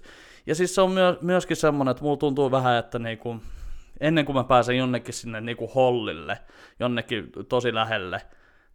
ja 0.46 0.54
siis 0.54 0.74
se 0.74 0.80
on 0.80 0.90
myö, 0.90 1.18
myöskin 1.20 1.56
semmoinen, 1.56 1.90
että 1.90 2.02
mulla 2.02 2.16
tuntuu 2.16 2.50
vähän, 2.50 2.78
että 2.78 2.98
niinku, 2.98 3.36
ennen 4.00 4.24
kuin 4.24 4.36
mä 4.36 4.44
pääsen 4.44 4.76
jonnekin 4.76 5.14
sinne 5.14 5.40
niinku 5.40 5.66
hollille, 5.74 6.38
jonnekin 6.80 7.32
tosi 7.48 7.74
lähelle, 7.74 8.22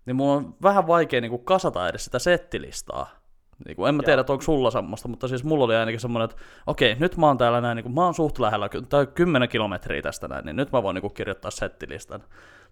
niin 0.06 0.16
mulla 0.16 0.34
on 0.34 0.56
vähän 0.62 0.88
vaikea 0.88 1.22
niinku 1.22 1.38
kasata 1.38 1.90
edes 1.90 2.06
sitä 2.06 2.20
settilistaa. 2.20 3.19
Niinku, 3.66 3.86
en 3.86 3.96
mä 3.96 4.04
tiedä, 4.04 4.22
että 4.22 4.34
onko 4.34 4.42
sulla 4.42 4.72
semmoista, 4.72 5.08
mutta 5.08 5.28
siis 5.28 5.44
mulla 5.44 5.66
oli 5.66 5.76
ainakin 5.76 6.00
semmoinen, 6.00 6.30
että 6.30 6.44
okei, 6.68 6.96
nyt 7.00 7.18
mä 7.18 7.28
oon 7.28 7.38
täällä 7.38 7.62
näin, 7.62 7.76
niinku, 7.76 7.90
mä 7.90 8.06
oon 8.06 8.14
suht 8.14 8.40
lähellä, 8.40 8.70
tai 8.90 9.08
10 9.08 9.50
kilometriä 9.50 10.02
tästä 10.02 10.28
näin, 10.28 10.46
niin 10.46 10.56
nyt 10.56 10.72
mä 10.72 10.84
voin 10.84 10.94
niinku 10.94 11.10
kirjoittaa 11.10 11.52
settilistan. 11.52 12.24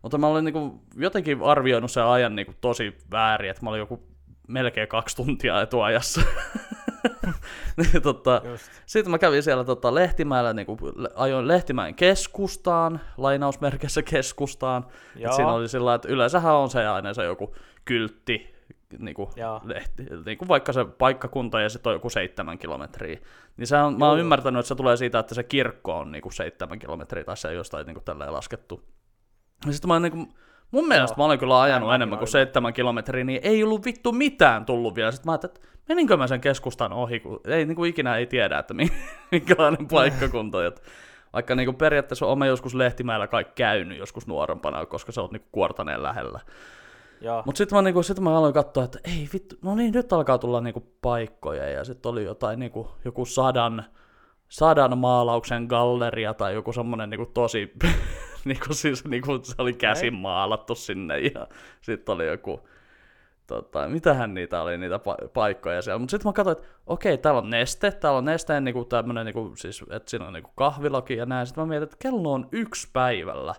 Mutta 0.02 0.17
mä 0.17 0.28
olin 0.28 0.45
niinku, 0.45 0.82
jotenkin 0.95 1.41
arvioinut 1.41 1.91
sen 1.91 2.04
ajan 2.04 2.36
niinku, 2.36 2.54
tosi 2.62 2.97
väärin, 3.12 3.50
että 3.50 3.63
mä 3.63 3.69
olin 3.69 3.80
joku 3.80 4.04
melkein 4.47 4.88
kaksi 4.88 5.15
tuntia 5.15 5.62
etuajassa. 5.62 6.21
niin, 7.78 8.02
tota, 8.02 8.41
sitten 8.86 9.12
mä 9.12 9.17
kävin 9.17 9.43
siellä 9.43 9.63
tota, 9.63 9.95
Lehtimäellä, 9.95 10.54
niin 10.54 10.65
kuin, 10.65 10.80
ajoin 11.15 11.47
Lehtimäen 11.47 11.95
keskustaan, 11.95 13.02
lainausmerkeissä 13.17 14.02
keskustaan. 14.02 14.86
Siinä 15.36 15.54
oli 15.54 15.69
sillä 15.69 15.93
että 15.93 16.08
yleensähän 16.08 16.56
on 16.56 16.69
se 16.69 16.88
aina 16.88 17.13
se 17.13 17.23
joku 17.23 17.56
kyltti, 17.86 18.57
niin 19.00 19.15
kuin, 19.15 19.30
niin 20.26 20.38
kuin 20.38 20.47
vaikka 20.47 20.73
se 20.73 20.86
paikkakunta 20.86 21.62
ja 21.62 21.69
sitten 21.69 21.89
on 21.89 21.95
joku 21.95 22.10
seitsemän 22.10 22.58
kilometriä. 22.58 23.19
Niin 23.58 23.67
se 23.67 23.78
on, 23.78 24.00
mä 24.00 24.10
oon 24.10 24.19
ymmärtänyt, 24.19 24.60
että 24.60 24.67
se 24.67 24.76
tulee 24.76 24.97
siitä, 24.97 25.19
että 25.19 25.36
se 25.36 25.43
kirkko 25.43 25.93
on 26.00 26.12
niin 26.12 26.21
kuin 26.21 26.34
seitsemän 26.34 26.80
kilometriä 26.80 27.23
tai 27.23 27.38
se 27.38 27.54
jostain 27.54 27.86
niin 27.86 27.95
kuin 27.95 28.04
tälleen 28.04 28.34
laskettu. 28.34 28.84
Ja 29.65 29.73
sitten 29.73 29.88
mä 29.88 29.93
oon 29.93 30.02
niin 30.02 30.12
kuin, 30.12 30.34
mun 30.71 30.88
mielestä 30.88 31.13
Joo. 31.13 31.23
mä 31.23 31.26
olen 31.26 31.39
kyllä 31.39 31.62
ajanut 31.62 31.88
Näin 31.89 32.02
enemmän 32.02 32.19
kuin 32.19 32.30
seitsemän 32.30 32.73
kilometriä, 32.73 33.23
niin 33.23 33.39
ei 33.43 33.63
ollut 33.63 33.86
vittu 33.86 34.12
mitään 34.12 34.65
tullut 34.65 34.95
vielä. 34.95 35.12
Sitten 35.12 35.28
mä 35.28 35.32
ajattelin, 35.32 35.56
että 35.56 35.67
meninkö 35.89 36.17
mä 36.17 36.28
sen 36.28 36.41
keskustan 36.41 36.93
ohi, 36.93 37.19
kun 37.19 37.41
ei 37.45 37.65
niin 37.65 37.76
kuin 37.76 37.89
ikinä 37.89 38.15
ei 38.15 38.26
tiedä, 38.26 38.60
että 38.60 38.73
mi- 38.73 38.91
minkälainen 39.32 39.88
paikkakunta. 39.88 40.65
Että 40.65 40.82
vaikka 41.34 41.56
niin 41.56 41.67
kuin 41.67 41.78
periaatteessa 41.78 42.26
olen 42.26 42.38
mä 42.38 42.45
joskus 42.45 42.76
Lehtimäellä 42.76 43.28
kai 43.28 43.45
käynyt 43.56 43.97
joskus 43.97 44.28
nuorempana, 44.28 44.86
koska 44.86 45.12
se 45.12 45.21
on 45.21 45.30
niin 45.32 45.47
kuortaneen 45.52 46.04
lähellä. 46.04 46.39
Mutta 47.45 47.58
sitten 47.58 47.77
mä, 47.77 47.82
niinku, 47.82 48.03
sit 48.03 48.19
mä 48.19 48.38
aloin 48.38 48.53
katsoa, 48.53 48.84
että 48.84 48.99
ei 49.03 49.30
vittu, 49.34 49.56
no 49.62 49.75
niin, 49.75 49.93
nyt 49.93 50.13
alkaa 50.13 50.38
tulla 50.38 50.62
niinku 50.62 50.93
paikkoja. 51.01 51.69
Ja 51.69 51.84
sitten 51.84 52.10
oli 52.10 52.23
jotain 52.23 52.60
niinku, 52.60 52.91
joku 53.06 53.25
sadan, 53.25 53.84
sadan 54.49 54.97
maalauksen 54.97 55.63
galleria 55.63 56.34
tai 56.34 56.53
joku 56.53 56.73
semmonen 56.73 57.10
niinku 57.10 57.25
tosi, 57.25 57.73
niinku 58.45 58.73
siis 58.73 59.06
niinku 59.06 59.39
se 59.43 59.56
oli 59.58 59.73
käsin 59.73 60.13
maalattu 60.13 60.75
sinne. 60.75 61.19
Ja 61.19 61.47
sitten 61.82 62.15
oli 62.15 62.27
joku, 62.27 62.69
tota, 63.47 63.88
mitähän 63.89 64.34
niitä 64.34 64.62
oli, 64.62 64.77
niitä 64.77 64.97
pa- 64.97 65.27
paikkoja 65.27 65.82
siellä. 65.82 65.99
Mutta 65.99 66.12
sitten 66.12 66.30
mä 66.30 66.34
katsoin, 66.34 66.58
että 66.58 66.67
okei, 66.88 67.17
täällä 67.17 67.41
on 67.41 67.49
neste, 67.49 67.91
täällä 67.91 68.17
on 68.17 68.25
nesteen 68.25 68.63
niinku 68.63 68.86
tämmönen, 68.86 69.25
niinku, 69.25 69.51
siis, 69.56 69.84
että 69.89 70.10
siinä 70.10 70.27
on 70.27 70.34
niinku 70.34 70.51
kahviloki 70.56 71.15
ja 71.15 71.25
näin. 71.25 71.47
Sitten 71.47 71.62
mä 71.62 71.67
mietin, 71.67 71.84
että 71.84 71.97
kello 71.99 72.34
on 72.34 72.49
yksi 72.51 72.89
päivällä. 72.93 73.56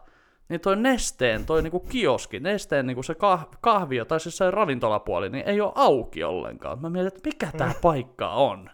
Niin 0.48 0.60
toi 0.60 0.76
nesteen, 0.76 1.46
toi 1.46 1.62
niinku 1.62 1.80
kioski, 1.80 2.40
nesteen 2.40 2.86
niinku 2.86 3.02
se 3.02 3.12
kah- 3.12 3.56
kahvio, 3.60 4.04
tai 4.04 4.20
siis 4.20 4.36
se 4.36 4.50
ravintolapuoli, 4.50 5.30
niin 5.30 5.48
ei 5.48 5.60
ole 5.60 5.72
auki 5.74 6.24
ollenkaan. 6.24 6.80
Mä 6.80 6.90
mietin, 6.90 7.08
että 7.08 7.28
mikä 7.28 7.48
tää 7.56 7.74
paikka 7.82 8.30
on. 8.30 8.70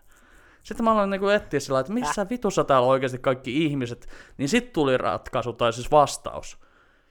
Sitten 0.62 0.84
mä 0.84 0.92
aloin 0.92 1.10
niinku 1.10 1.28
etsiä 1.28 1.60
sillä, 1.60 1.80
että 1.80 1.92
missä 1.92 2.26
vitussa 2.30 2.64
täällä 2.64 2.86
on 2.86 2.90
oikeasti 2.90 3.18
kaikki 3.18 3.64
ihmiset. 3.64 4.08
Niin 4.38 4.48
sit 4.48 4.72
tuli 4.72 4.96
ratkaisu, 4.96 5.52
tai 5.52 5.72
siis 5.72 5.90
vastaus. 5.90 6.58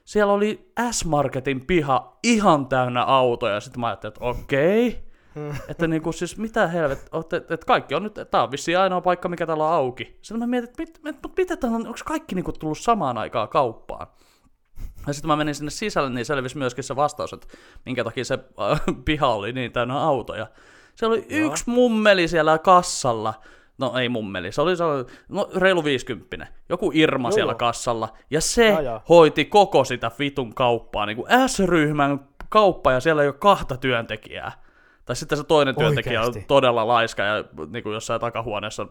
Siellä 0.04 0.32
oli 0.32 0.72
S-Marketin 0.90 1.66
piha 1.66 2.18
ihan 2.22 2.66
täynnä 2.66 3.02
autoja. 3.04 3.60
Sitten 3.60 3.80
mä 3.80 3.86
ajattelin, 3.86 4.12
että 4.12 4.24
okei. 4.24 5.04
Että 5.68 5.86
niinku 5.86 6.12
siis 6.12 6.38
mitä 6.38 6.66
helvet, 6.66 6.98
että 6.98 7.36
et, 7.36 7.50
et 7.50 7.64
kaikki 7.64 7.94
on 7.94 8.02
nyt, 8.02 8.14
tää 8.30 8.42
on 8.42 8.50
vissiin 8.50 8.78
ainoa 8.78 9.00
paikka, 9.00 9.28
mikä 9.28 9.46
täällä 9.46 9.64
on 9.64 9.72
auki. 9.72 10.18
Sitten 10.22 10.38
mä 10.38 10.46
mietin, 10.46 10.70
että 10.70 10.82
mit, 10.82 11.00
mit, 11.04 11.16
mut 11.22 11.36
mitä 11.36 11.56
täällä 11.56 11.76
on, 11.76 11.86
onko 11.86 11.98
kaikki 12.04 12.34
niinku 12.34 12.52
tullut 12.52 12.78
samaan 12.78 13.18
aikaan 13.18 13.48
kauppaan? 13.48 14.06
Ja 15.06 15.12
sitten 15.12 15.28
mä 15.28 15.36
menin 15.36 15.54
sinne 15.54 15.70
sisälle, 15.70 16.10
niin 16.10 16.24
selvisi 16.24 16.58
myöskin 16.58 16.84
se 16.84 16.96
vastaus, 16.96 17.32
että 17.32 17.46
minkä 17.86 18.04
takia 18.04 18.24
se 18.24 18.38
äh, 18.70 18.80
piha 19.04 19.34
oli 19.34 19.52
niin 19.52 19.72
täynnä 19.72 20.00
autoja. 20.00 20.46
Se 20.94 21.06
oli 21.06 21.26
Joo. 21.28 21.46
yksi 21.46 21.64
mummeli 21.66 22.28
siellä 22.28 22.58
kassalla. 22.58 23.34
No 23.78 23.98
ei 23.98 24.08
mummeli, 24.08 24.52
se 24.52 24.62
oli 24.62 24.76
sellainen, 24.76 25.06
no 25.28 25.50
reilu 25.56 25.84
50. 25.84 26.46
Joku 26.68 26.90
Irma 26.94 27.28
Joo, 27.28 27.32
siellä 27.34 27.54
kassalla. 27.54 28.08
Ja 28.30 28.40
se 28.40 28.68
joo. 28.68 29.02
hoiti 29.08 29.44
koko 29.44 29.84
sitä 29.84 30.10
vitun 30.18 30.54
kauppaa, 30.54 31.06
niin 31.06 31.16
kuin 31.16 31.28
S-ryhmän 31.46 32.20
kauppa 32.48 32.92
ja 32.92 33.00
siellä 33.00 33.22
ei 33.22 33.28
ole 33.28 33.36
kahta 33.38 33.76
työntekijää. 33.76 34.52
Tai 35.04 35.16
sitten 35.16 35.38
se 35.38 35.44
toinen 35.44 35.76
työntekijä 35.76 36.20
Oikeesti? 36.20 36.38
on 36.38 36.44
todella 36.46 36.88
laiska 36.88 37.22
ja 37.22 37.44
niin 37.70 37.82
kuin 37.82 37.94
jossain 37.94 38.20
takahuoneessa 38.20 38.86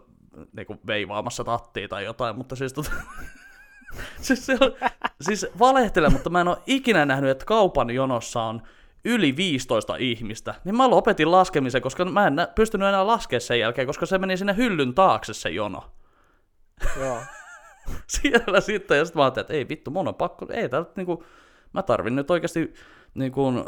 niin 0.55 0.67
kuin 0.67 0.79
veivaamassa 0.87 1.43
tattia 1.43 1.87
tai 1.87 2.05
jotain, 2.05 2.35
mutta 2.35 2.55
siis 2.55 2.73
tota... 2.73 2.91
siis, 4.21 4.45
se 4.45 4.57
on, 4.61 4.71
siis 5.21 5.45
valehtele, 5.59 6.09
mutta 6.09 6.29
mä 6.29 6.41
en 6.41 6.47
ole 6.47 6.57
ikinä 6.67 7.05
nähnyt, 7.05 7.29
että 7.29 7.45
kaupan 7.45 7.89
jonossa 7.89 8.41
on 8.41 8.61
yli 9.05 9.35
15 9.35 9.95
ihmistä, 9.95 10.55
niin 10.63 10.77
mä 10.77 10.89
lopetin 10.89 11.31
laskemisen, 11.31 11.81
koska 11.81 12.05
mä 12.05 12.27
en 12.27 12.47
pystynyt 12.55 12.87
enää 12.87 13.07
laskemaan 13.07 13.41
sen 13.41 13.59
jälkeen, 13.59 13.87
koska 13.87 14.05
se 14.05 14.17
meni 14.17 14.37
sinne 14.37 14.55
hyllyn 14.57 14.93
taakse 14.93 15.33
se 15.33 15.49
jono. 15.49 15.83
Joo. 16.99 17.17
Siellä 18.07 18.61
sitten, 18.61 18.97
ja 18.97 19.05
sitten 19.05 19.19
mä 19.19 19.23
ajattelin, 19.23 19.43
että 19.43 19.53
ei 19.53 19.69
vittu, 19.69 19.91
mun 19.91 20.07
on 20.07 20.15
pakko, 20.15 20.47
ei 20.49 20.69
tää 20.69 20.85
niinku, 20.95 21.23
mä 21.73 21.83
tarvin 21.83 22.15
nyt 22.15 22.31
oikeasti 22.31 22.73
niinku, 23.13 23.47
ö, 23.47 23.61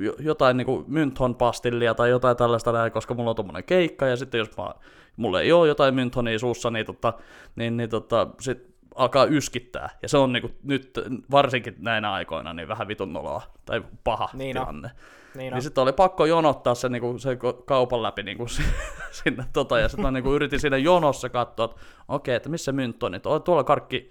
jo- 0.00 0.16
jotain 0.18 0.56
niinku 0.56 0.84
mynthon 0.86 1.34
pastillia 1.34 1.94
tai 1.94 2.10
jotain 2.10 2.36
tällaista 2.36 2.72
näin, 2.72 2.92
koska 2.92 3.14
mulla 3.14 3.30
on 3.30 3.36
tommonen 3.36 3.64
keikka, 3.64 4.06
ja 4.06 4.16
sitten 4.16 4.38
jos 4.38 4.56
mä, 4.56 4.74
mulla 5.16 5.40
ei 5.40 5.52
ole 5.52 5.68
jotain 5.68 5.94
mynthonia 5.94 6.38
suussa, 6.38 6.70
niin, 6.70 6.86
tota, 6.86 7.12
niin, 7.56 7.76
niin 7.76 7.90
tota, 7.90 8.26
sit 8.40 8.75
alkaa 8.96 9.24
yskittää. 9.24 9.90
Ja 10.02 10.08
se 10.08 10.18
on 10.18 10.32
niinku, 10.32 10.50
nyt 10.62 10.90
varsinkin 11.30 11.74
näinä 11.78 12.12
aikoina 12.12 12.52
niin 12.54 12.68
vähän 12.68 12.88
vitun 12.88 13.12
noloa 13.12 13.42
tai 13.64 13.82
paha 14.04 14.28
Niin 14.32 14.56
tilanne. 14.56 14.90
Niin 15.34 15.52
on. 15.52 15.56
Niin 15.56 15.62
sitten 15.62 15.82
oli 15.82 15.92
pakko 15.92 16.26
jonottaa 16.26 16.74
se, 16.74 16.88
niinku, 16.88 17.18
se 17.18 17.34
ko- 17.34 17.62
kaupan 17.66 18.02
läpi 18.02 18.22
niinku, 18.22 18.46
sinne 19.22 19.44
tota, 19.52 19.78
ja 19.78 19.88
sitten 19.88 20.02
mä 20.02 20.10
niinku, 20.10 20.34
yritin 20.34 20.60
siinä 20.60 20.76
jonossa 20.76 21.28
katsoa, 21.28 21.64
että 21.64 21.76
okei, 22.08 22.34
että 22.34 22.48
missä 22.48 22.72
mynttonit, 22.72 23.26
on 23.26 23.42
tuolla 23.42 23.64
karkki 23.64 24.10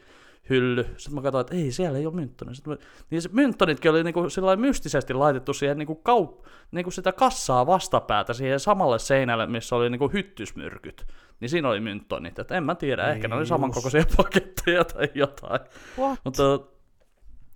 hylly. 0.49 0.83
Sitten 0.83 1.15
mä 1.15 1.21
katsoin, 1.21 1.41
että 1.41 1.55
ei, 1.55 1.71
siellä 1.71 1.97
ei 1.97 2.05
ole 2.05 2.15
mynttonia. 2.15 2.53
Sitten 2.53 2.73
mä, 2.73 2.77
niin 3.09 3.21
se 3.21 3.29
mynttonitkin 3.33 3.91
oli 3.91 4.03
niinku 4.03 4.21
mystisesti 4.55 5.13
laitettu 5.13 5.53
siihen 5.53 5.77
niinku 5.77 5.95
kaup, 5.95 6.45
niinku 6.71 6.91
sitä 6.91 7.11
kassaa 7.11 7.65
vastapäätä 7.65 8.33
siihen 8.33 8.59
samalle 8.59 8.99
seinälle, 8.99 9.47
missä 9.47 9.75
oli 9.75 9.89
niinku 9.89 10.09
hyttysmyrkyt. 10.09 11.07
Niin 11.39 11.49
siinä 11.49 11.69
oli 11.69 11.79
mynttonit. 11.79 12.39
Että 12.39 12.57
en 12.57 12.63
mä 12.63 12.75
tiedä, 12.75 13.07
ehkä 13.07 13.27
ne 13.27 13.35
oli 13.35 13.45
samankokoisia 13.45 14.03
paketteja 14.17 14.83
tai 14.83 15.09
jotain. 15.15 15.59
What? 15.99 16.19
Mutta 16.23 16.59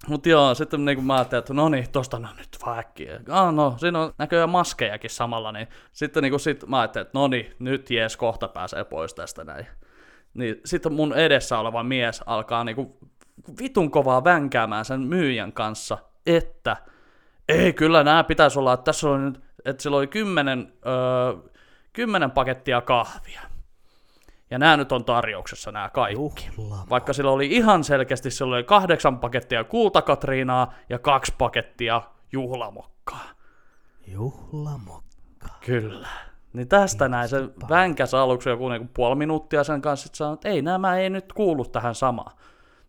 mutta 0.08 0.30
joo, 0.30 0.56
sitten 0.56 0.86
niin 0.86 1.04
mä 1.04 1.16
ajattelin, 1.16 1.40
että 1.40 1.54
no 1.54 1.70
niin, 1.70 1.90
tosta 1.92 2.20
no 2.20 2.28
nyt 2.38 2.58
vaan 2.66 2.80
äkkiä. 2.80 3.20
Ah, 3.30 3.54
no, 3.54 3.76
siinä 3.78 4.00
on 4.00 4.14
näköjään 4.18 4.50
maskejakin 4.50 5.10
samalla, 5.10 5.52
niin 5.52 5.68
sitten 5.92 6.24
niin 6.24 6.40
sit 6.40 6.68
mä 6.68 6.80
ajattelin, 6.80 7.06
että 7.06 7.20
no 7.20 7.28
niin, 7.28 7.56
nyt 7.60 7.90
jees, 7.90 8.18
kohta 8.18 8.48
pääsee 8.48 8.84
pois 8.84 9.14
tästä 9.14 9.44
näin. 9.44 9.68
Niin 10.34 10.56
sitten 10.66 10.94
mun 10.94 11.14
edessä 11.14 11.60
oleva 11.60 11.84
mies 11.84 12.24
alkaa 12.26 12.64
niinku 12.64 12.98
vitun 13.62 13.92
kovaa 13.92 14.24
vänkäämään 14.24 14.86
sen 14.86 15.02
myyjän 15.02 15.54
kanssa, 15.54 15.98
että 16.26 16.78
ei, 17.50 17.74
kyllä 17.74 18.04
nämä 18.04 18.24
pitäisi 18.24 18.60
olla, 18.60 18.74
että 18.74 18.84
tässä 18.84 19.10
oli 19.10 19.20
nyt, 19.20 19.42
että 19.66 19.84
sillä 19.84 19.98
oli 19.98 20.08
kymmenen, 20.08 20.74
öö, 20.86 21.52
kymmenen 21.94 22.32
pakettia 22.32 22.82
kahvia. 22.82 23.42
Ja 24.52 24.60
nämä 24.60 24.78
nyt 24.78 24.92
on 24.92 25.06
tarjouksessa 25.06 25.72
nämä 25.72 25.90
kaikki. 25.90 26.50
Juhlama. 26.58 26.86
Vaikka 26.90 27.14
sillä 27.14 27.32
oli 27.32 27.48
ihan 27.48 27.84
selkeästi, 27.84 28.32
sillä 28.32 28.56
oli 28.56 28.64
kahdeksan 28.64 29.20
pakettia 29.20 29.64
kultakatriinaa 29.64 30.74
ja 30.90 31.00
kaksi 31.00 31.34
pakettia 31.38 32.02
juhlamokkaa. 32.32 33.26
Juhlamokka. 34.08 35.50
Kyllä. 35.66 36.08
Niin 36.60 36.68
tästä 36.68 37.10
näin 37.10 37.30
se 37.30 37.49
vänkäs 37.70 38.14
aluksi 38.14 38.49
joku 38.49 38.70
niinku 38.70 38.89
puoli 38.93 39.16
minuuttia 39.16 39.64
sen 39.64 39.82
kanssa, 39.82 40.07
sit 40.07 40.16
sanoi, 40.16 40.34
että 40.34 40.49
ei 40.49 40.62
nämä 40.62 40.97
ei 40.97 41.10
nyt 41.10 41.34
kuulu 41.34 41.66
tähän 41.66 41.95
samaan. 41.95 42.32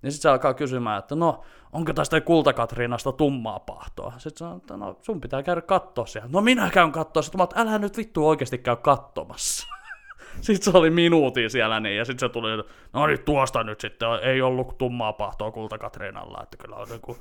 Niin 0.02 0.12
sitten 0.12 0.22
se 0.22 0.28
alkaa 0.28 0.54
kysymään, 0.54 0.98
että 0.98 1.14
no, 1.14 1.40
onko 1.72 1.92
tästä 1.92 2.20
kultakatriinasta 2.20 3.12
tummaa 3.12 3.60
pahtoa? 3.60 4.12
Sitten 4.18 4.38
sanoo, 4.38 4.56
että 4.56 4.76
no, 4.76 4.96
sun 5.02 5.20
pitää 5.20 5.42
käydä 5.42 5.60
kattoo 5.60 6.06
siellä. 6.06 6.28
No 6.32 6.40
minä 6.40 6.70
käyn 6.70 6.92
kattoo. 6.92 7.22
Sitten 7.22 7.38
mä 7.38 7.42
oon, 7.42 7.48
että 7.50 7.60
älä 7.60 7.78
nyt 7.78 7.96
vittu 7.96 8.28
oikeasti 8.28 8.58
käy 8.58 8.76
kattomassa. 8.76 9.66
Sitten 10.40 10.72
se 10.72 10.78
oli 10.78 10.90
minuutin 10.90 11.50
siellä 11.50 11.80
niin, 11.80 11.96
ja 11.96 12.04
sitten 12.04 12.28
se 12.28 12.32
tuli, 12.32 12.60
että 12.60 12.72
no 12.92 13.06
niin, 13.06 13.24
tuosta 13.24 13.64
nyt 13.64 13.80
sitten 13.80 14.08
ei 14.22 14.42
ollut 14.42 14.78
tummaa 14.78 15.12
pahtoa 15.12 15.50
kultakatriinalla, 15.50 16.42
että 16.42 16.56
kyllä 16.56 16.76
on 16.76 16.88
joku 16.90 17.16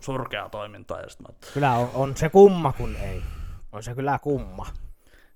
surkea 0.00 0.48
toiminta. 0.48 1.00
Ja 1.00 1.08
sitten 1.08 1.26
mä, 1.28 1.34
että 1.34 1.46
Kyllä 1.54 1.72
on, 1.72 1.90
on 1.94 2.16
se 2.16 2.28
kumma, 2.28 2.72
kun 2.72 2.96
ei. 2.96 3.22
On 3.72 3.82
se 3.82 3.94
kyllä 3.94 4.18
kumma. 4.22 4.66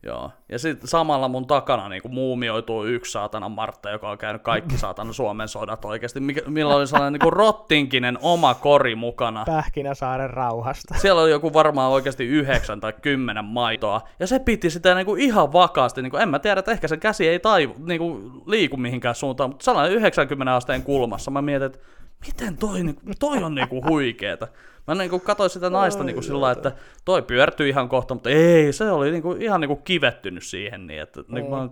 Joo. 0.06 0.30
Ja 0.48 0.58
sitten 0.58 0.88
samalla 0.88 1.28
mun 1.28 1.46
takana 1.46 1.88
niin 1.88 2.02
muumioituu 2.08 2.84
yksi 2.84 3.12
saatana 3.12 3.48
Martta, 3.48 3.90
joka 3.90 4.10
on 4.10 4.18
käynyt 4.18 4.42
kaikki 4.42 4.78
saatana 4.84 5.12
Suomen 5.12 5.48
sodat 5.48 5.84
oikeasti, 5.84 6.20
mikä- 6.20 6.42
millä 6.46 6.76
oli 6.76 6.86
sellainen 6.86 7.20
niin 7.20 7.32
rottinkinen 7.32 8.18
oma 8.22 8.54
kori 8.54 8.94
mukana. 8.94 9.44
Pähkinäsaaren 9.44 10.30
rauhasta. 10.30 10.94
Siellä 10.94 11.22
oli 11.22 11.30
joku 11.30 11.52
varmaan 11.52 11.92
oikeasti 11.92 12.24
yhdeksän 12.24 12.80
tai 12.80 12.92
kymmenen 13.02 13.44
maitoa, 13.44 14.00
ja 14.20 14.26
se 14.26 14.38
piti 14.38 14.70
sitä 14.70 14.94
niinku 14.94 15.14
ihan 15.14 15.52
vakaasti. 15.52 16.02
Niinku, 16.02 16.16
en 16.16 16.28
mä 16.28 16.38
tiedä, 16.38 16.58
että 16.58 16.72
ehkä 16.72 16.88
se 16.88 16.96
käsi 16.96 17.28
ei 17.28 17.38
taivu, 17.38 17.74
niinku, 17.78 18.20
liiku 18.46 18.76
mihinkään 18.76 19.14
suuntaan, 19.14 19.50
mutta 19.50 19.64
sellainen 19.64 19.96
90 19.96 20.54
asteen 20.54 20.82
kulmassa. 20.82 21.30
Mä 21.30 21.42
mietin, 21.42 21.66
että 21.66 21.78
miten 22.26 22.56
toi, 22.56 22.82
niinku, 22.82 23.00
toi 23.18 23.42
on 23.42 23.54
niinku 23.54 23.84
huikeeta. 23.88 24.48
Mä 24.86 24.94
niinku 24.94 25.18
katsoin 25.18 25.50
sitä 25.50 25.70
naista 25.70 26.04
niinku 26.04 26.22
sillä 26.22 26.40
lailla, 26.40 26.58
että 26.58 26.72
toi 27.04 27.22
pyörtyi 27.22 27.68
ihan 27.68 27.88
kohta, 27.88 28.14
mutta 28.14 28.30
ei, 28.30 28.72
se 28.72 28.90
oli 28.90 29.10
niinku, 29.10 29.32
ihan 29.32 29.60
niinku 29.60 29.76
kivettynyt 29.76 30.42
siihen. 30.42 30.86
Niin, 30.86 31.00
että, 31.00 31.24
niinku, 31.28 31.56
mä, 31.56 31.68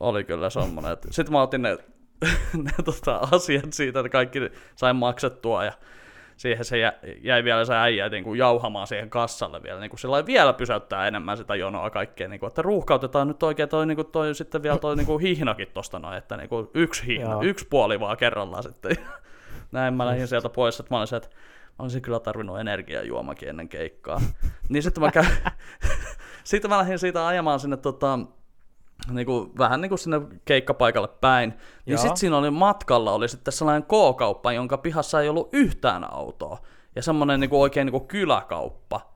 oli 0.00 0.24
kyllä 0.24 0.50
semmoinen. 0.50 0.96
Sitten 1.10 1.32
mä 1.32 1.42
otin 1.42 1.62
ne, 1.62 1.78
ne 2.64 2.72
tota, 2.84 3.28
asiat 3.30 3.72
siitä, 3.72 4.00
että 4.00 4.10
kaikki 4.10 4.40
sain 4.76 4.96
maksettua 4.96 5.64
ja 5.64 5.72
siihen 6.36 6.64
se 6.64 6.78
jä, 6.78 6.92
jäi 7.22 7.44
vielä 7.44 7.64
se 7.64 7.74
äijä 7.74 8.08
niin 8.08 8.24
kuin 8.24 8.38
jauhamaan 8.38 8.86
siihen 8.86 9.10
kassalle 9.10 9.62
vielä, 9.62 9.80
niin 9.80 9.90
kuin 9.90 10.00
sillä 10.00 10.26
vielä 10.26 10.52
pysäyttää 10.52 11.08
enemmän 11.08 11.36
sitä 11.36 11.54
jonoa 11.54 11.90
kaikkea, 11.90 12.28
niin 12.28 12.40
kuin, 12.40 12.48
että 12.48 12.62
ruuhkautetaan 12.62 13.28
nyt 13.28 13.42
oikein 13.42 13.68
toi, 13.68 13.86
niin 13.86 13.96
kuin 13.96 14.08
toi 14.12 14.34
sitten 14.34 14.62
vielä 14.62 14.78
toi 14.78 14.96
niin 14.96 15.06
kuin 15.06 15.20
hihnakin 15.22 15.68
tosta 15.74 15.98
noin, 15.98 16.16
että 16.16 16.36
niin 16.36 16.48
kuin 16.48 16.68
yksi 16.74 17.06
hihna, 17.06 17.30
Joo. 17.30 17.42
yksi 17.42 17.66
puoli 17.70 18.00
vaan 18.00 18.16
kerrallaan 18.16 18.62
sitten. 18.62 18.96
Näin 19.72 19.94
mä 19.94 20.06
lähdin 20.06 20.28
sieltä 20.28 20.48
pois, 20.48 20.80
että 20.80 20.94
mä 20.94 20.98
olisin, 20.98 21.16
että 21.16 21.28
mä 21.78 21.82
olisin 21.82 22.02
kyllä 22.02 22.20
tarvinnut 22.20 22.60
energiajuomakin 22.60 23.48
ennen 23.48 23.68
keikkaa. 23.68 24.20
niin 24.68 24.82
sitten 24.82 25.02
mä, 25.02 25.10
käyn, 25.10 25.26
sitten 26.44 26.70
mä 26.70 26.78
lähdin 26.78 26.98
siitä 26.98 27.26
ajamaan 27.26 27.60
sinne 27.60 27.76
tota, 27.76 28.18
niinku, 29.10 29.52
vähän 29.58 29.80
niin 29.80 29.88
kuin 29.88 29.98
sinne 29.98 30.20
keikkapaikalle 30.44 31.08
päin, 31.08 31.54
niin 31.86 31.98
sitten 31.98 32.16
siinä 32.16 32.36
oli 32.36 32.50
matkalla 32.50 33.12
oli 33.12 33.28
sitten 33.28 33.52
sellainen 33.52 33.82
K-kauppa, 33.82 34.52
jonka 34.52 34.78
pihassa 34.78 35.20
ei 35.20 35.28
ollut 35.28 35.48
yhtään 35.52 36.12
autoa. 36.12 36.58
Ja 36.94 37.02
semmoinen 37.02 37.40
niinku 37.40 37.62
oikein 37.62 37.86
niinku 37.86 38.00
kyläkauppa. 38.00 39.15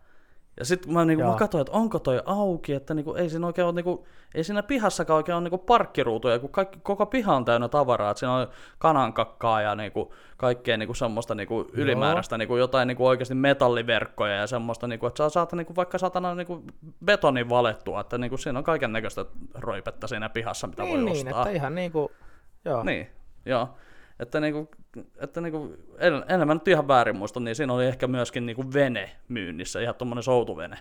Ja 0.61 0.67
sitten 0.67 0.93
mä, 0.93 1.05
niinku, 1.05 1.25
mä 1.25 1.35
katsoin, 1.35 1.61
että 1.61 1.73
onko 1.73 1.99
toi 1.99 2.23
auki, 2.25 2.73
että 2.73 2.95
niinku, 2.95 3.15
ei 3.15 3.29
siinä 3.31 3.47
oikein 3.47 3.67
ole, 3.67 3.75
niinku, 3.75 4.07
ei 4.35 4.45
siinä 4.45 4.63
pihassakaan 4.63 5.17
oikein 5.17 5.37
ole 5.37 5.43
niinku 5.45 5.59
parkkiruutuja, 5.59 6.39
kun 6.39 6.51
kaikki, 6.51 6.79
koko 6.83 7.07
piha 7.07 7.37
on 7.37 7.45
täynnä 7.45 7.69
tavaraa, 7.69 8.11
että 8.11 8.19
siinä 8.19 8.35
on 8.35 8.49
kanankakkaa 8.79 9.63
ja 9.63 9.75
niinku, 9.75 10.15
kaikkea 10.37 10.77
niinku 10.77 10.95
semmoista 10.95 11.35
niinku 11.35 11.67
ylimääräistä, 11.73 12.39
niinku 12.39 12.57
jotain 12.57 12.89
niinku 12.89 13.07
oikeasti 13.07 13.35
metalliverkkoja 13.35 14.35
ja 14.35 14.47
semmoista, 14.47 14.87
niinku, 14.87 15.07
että 15.07 15.19
saa 15.19 15.29
saata 15.29 15.57
niinku, 15.57 15.77
vaikka 15.77 15.99
satana 15.99 16.35
niinku 16.35 16.63
betonin 17.05 17.49
valettua, 17.49 18.01
että 18.01 18.19
niinku, 18.19 18.37
siinä 18.37 18.59
on 18.59 18.65
kaiken 18.65 18.93
näköistä 18.93 19.25
roipetta 19.55 20.07
siinä 20.07 20.29
pihassa, 20.29 20.67
mitä 20.67 20.83
voi 20.83 20.91
Niin, 20.91 21.05
niin, 21.05 21.27
ostaa. 21.27 21.43
että 21.43 21.51
ihan 21.51 21.75
niinku, 21.75 22.11
joo. 22.65 22.83
Niin, 22.83 23.11
joo. 23.47 23.69
Että, 24.21 24.41
niinku, 24.41 24.71
että 25.19 25.41
niinku, 25.41 25.77
en, 25.99 26.25
en 26.29 26.49
mä 26.49 26.55
nyt 26.55 26.69
ihan 26.69 26.89
väärin 26.89 27.17
muista, 27.17 27.41
niin 27.41 27.57
siinä 27.57 27.73
oli 27.73 27.87
ehkä 27.87 28.07
myöskin 28.07 28.47
niinku 28.47 28.65
vene 28.75 29.11
myynnissä, 29.29 29.81
ihan 29.81 29.95
tommonen 29.95 30.23
soutuvene. 30.23 30.79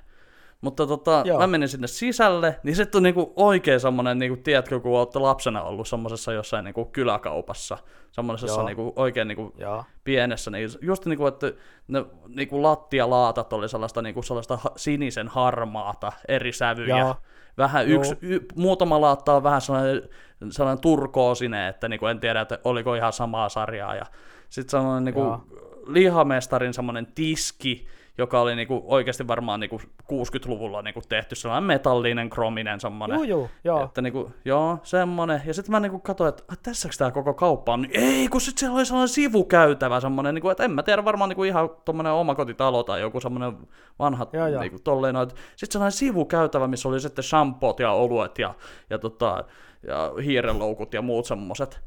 Mutta 0.62 0.88
tota, 0.88 1.24
Joo. 1.26 1.40
mä 1.40 1.48
menin 1.48 1.70
sinne 1.70 1.88
sisälle, 1.88 2.60
niin 2.64 2.76
sitten 2.76 3.00
on 3.00 3.04
niinku 3.04 3.34
oikein 3.36 3.80
semmonen, 3.80 4.20
niinku, 4.20 4.38
tiedätkö, 4.44 4.80
kun 4.80 5.00
olette 5.00 5.20
lapsena 5.20 5.64
ollut 5.64 5.88
semmoisessa 5.88 6.34
jossain 6.34 6.66
niinku 6.66 6.86
kyläkaupassa, 6.86 7.78
semmoisessa 8.12 8.64
niinku, 8.64 8.94
oikein 8.96 9.28
niinku, 9.28 9.54
Joo. 9.58 9.84
pienessä, 10.04 10.52
niin 10.52 10.70
just 10.82 11.06
niinku, 11.06 11.28
että 11.28 11.54
ne 11.88 12.06
niinku 12.28 12.64
lattialaatat 12.64 13.54
oli 13.54 13.70
sellaista, 13.70 14.02
niinku, 14.02 14.22
sellaista 14.22 14.60
sinisen 14.76 15.28
harmaata, 15.28 16.12
eri 16.28 16.52
sävyjä. 16.52 16.98
Joo. 16.98 17.16
Vähän 17.58 17.88
yksi, 17.88 18.18
y, 18.22 18.39
muutama 18.56 19.02
laatta 19.02 19.34
on 19.36 19.43
vähän 19.43 19.62
sellainen, 19.62 20.10
sellainen 20.50 20.82
turkoosinen, 20.82 21.68
että 21.68 21.89
niinku, 21.89 22.06
en 22.06 22.20
tiedä, 22.20 22.41
että 22.41 22.60
oliko 22.64 22.95
ihan 22.95 23.14
samaa 23.14 23.50
sarjaa. 23.50 23.95
Ja 23.95 24.06
sitten 24.50 24.72
semmoinen 24.72 25.04
niinku, 25.06 25.20
Joo. 25.20 25.43
lihamestarin 25.88 26.74
semmoinen 26.74 27.08
tiski, 27.16 27.88
joka 28.20 28.41
oli 28.41 28.55
niinku, 28.55 28.84
oikeasti 28.86 29.28
varmaan 29.28 29.59
niinku, 29.59 29.82
60-luvulla 30.13 30.82
niinku, 30.82 31.01
tehty 31.09 31.36
sellainen 31.36 31.63
metallinen, 31.67 32.30
krominen 32.30 32.80
semmoinen. 32.80 33.15
Juu, 33.15 33.24
juu, 33.24 33.49
joo. 33.63 33.84
Että 33.84 34.01
niinku, 34.01 34.32
joo, 34.45 34.78
semmonen. 34.84 35.41
Ja 35.45 35.53
sitten 35.53 35.72
mä 35.72 35.80
niinku 35.80 35.99
katsoin, 35.99 36.30
että 36.30 36.43
"Ah, 36.47 36.57
tässäks 36.63 36.97
tää 36.97 37.11
koko 37.11 37.34
kauppa 37.34 37.74
on? 37.74 37.82
Niin 37.82 37.91
Ei, 38.03 38.28
kun 38.28 38.41
sit 38.41 38.57
siellä 38.57 38.76
oli 38.76 38.86
sellainen 38.86 39.09
sivukäytävä 39.09 39.99
semmonen, 39.99 40.36
niinku, 40.36 40.49
että 40.49 40.63
en 40.63 40.72
mä 40.72 40.84
tiedä, 40.84 41.05
varmaan 41.05 41.30
niinku 41.30 41.43
ihan 41.43 41.70
tommonen 41.86 42.11
omakotitalo 42.13 42.84
tai 42.84 43.01
joku 43.01 43.20
semmonen 43.20 43.57
vanha, 43.99 44.28
Joo, 44.34 44.47
joo. 44.47 44.61
niinku 44.61 44.80
tolleen 44.84 45.13
noin. 45.15 45.30
Sitten 45.30 45.72
sellainen 45.72 45.91
sivukäytävä, 45.91 46.67
missä 46.67 46.89
oli 46.89 46.99
sitten 46.99 47.24
shampoot 47.24 47.80
ja 47.80 47.91
oluet 47.91 48.39
ja, 48.39 48.53
ja, 48.89 48.99
tota, 48.99 49.43
ja 49.88 50.11
hiirenloukut 50.24 50.93
ja 50.93 51.01
muut 51.01 51.26
semmoset. 51.26 51.82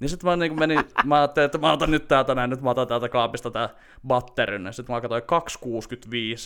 Niin 0.00 0.08
sitten 0.08 0.30
mä 0.30 0.36
niinku 0.36 0.56
menin, 0.56 0.80
mä 1.04 1.16
ajattelin, 1.16 1.44
että 1.46 1.58
mä 1.58 1.72
otan 1.72 1.90
nyt 1.90 2.08
täältä 2.08 2.34
näin, 2.34 2.50
nyt 2.50 2.60
mä 2.60 2.70
otan 2.70 2.88
täältä 2.88 3.08
kaapista 3.08 3.50
tää 3.50 3.68
batterin. 4.06 4.72
Sitten 4.72 4.94
mä 4.94 5.00
katsoin 5.00 5.22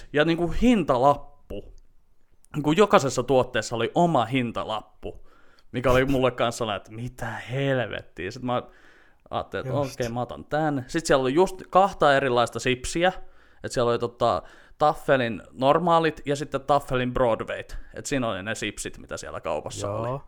2,65 0.00 0.06
ja 0.12 0.24
niinku 0.24 0.54
hintalappu 0.62 1.74
kun 2.62 2.76
jokaisessa 2.76 3.22
tuotteessa 3.22 3.76
oli 3.76 3.92
oma 3.94 4.24
hintalappu, 4.24 5.26
mikä 5.72 5.90
oli 5.90 6.04
mulle 6.04 6.30
kanssa 6.30 6.74
että 6.74 6.92
mitä 6.92 7.26
helvettiä. 7.26 8.30
Sitten 8.30 8.46
mä 8.46 8.62
ajattelin, 9.30 9.66
että 9.66 9.78
okei, 9.78 9.92
okay, 9.92 10.08
mä 10.08 10.20
otan 10.20 10.44
tän. 10.44 10.84
Sitten 10.88 11.06
siellä 11.06 11.22
oli 11.22 11.34
just 11.34 11.62
kahta 11.70 12.16
erilaista 12.16 12.58
sipsiä, 12.58 13.12
että 13.64 13.74
siellä 13.74 13.90
oli 13.90 13.98
tota, 13.98 14.42
Taffelin 14.78 15.42
normaalit 15.52 16.22
ja 16.26 16.36
sitten 16.36 16.60
Taffelin 16.60 17.14
Broadwayt. 17.14 17.78
Että 17.94 18.08
siinä 18.08 18.28
oli 18.28 18.42
ne 18.42 18.54
sipsit, 18.54 18.98
mitä 18.98 19.16
siellä 19.16 19.40
kaupassa 19.40 19.86
Joo. 19.86 20.00
oli. 20.00 20.20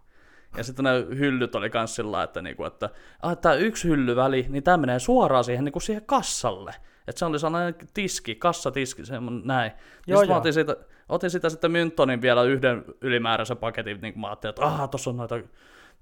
Ja 0.57 0.65
sitten 0.65 0.85
ne 0.85 0.91
hyllyt 1.19 1.55
oli 1.55 1.71
kans 1.71 1.95
sillä 1.95 2.23
että, 2.23 2.43
niinku, 2.43 2.65
että 2.65 2.91
ah, 3.23 3.37
tämä 3.39 3.55
yksi 3.55 3.89
hyllyväli, 3.89 4.47
niin 4.49 4.63
tämä 4.63 4.77
menee 4.77 4.99
suoraan 4.99 5.45
siihen, 5.45 5.65
niinku 5.65 5.81
siihen 5.81 6.03
kassalle. 6.07 6.75
Että 7.09 7.19
se 7.19 7.25
oli 7.25 7.39
sellainen 7.39 7.75
tiski, 7.95 8.35
kassatiski, 8.35 9.07
semmoinen 9.07 9.43
näin. 9.45 9.73
Ja 9.73 9.79
Joo, 10.07 10.21
sitten 10.21 10.33
joo. 10.33 10.39
otin 10.39 10.53
siitä, 10.53 10.77
otin 11.09 11.31
sitä 11.31 11.49
sitten 11.49 11.73
Myntonin 11.73 12.23
vielä 12.23 12.43
yhden 12.43 12.85
ylimääräisen 13.01 13.57
paketin, 13.57 14.01
niin 14.01 14.21
mä 14.21 14.27
ajattelin, 14.27 14.51
että 14.51 14.67
ah, 14.67 14.91
tuossa 14.91 15.11
on 15.11 15.17
noita, 15.17 15.41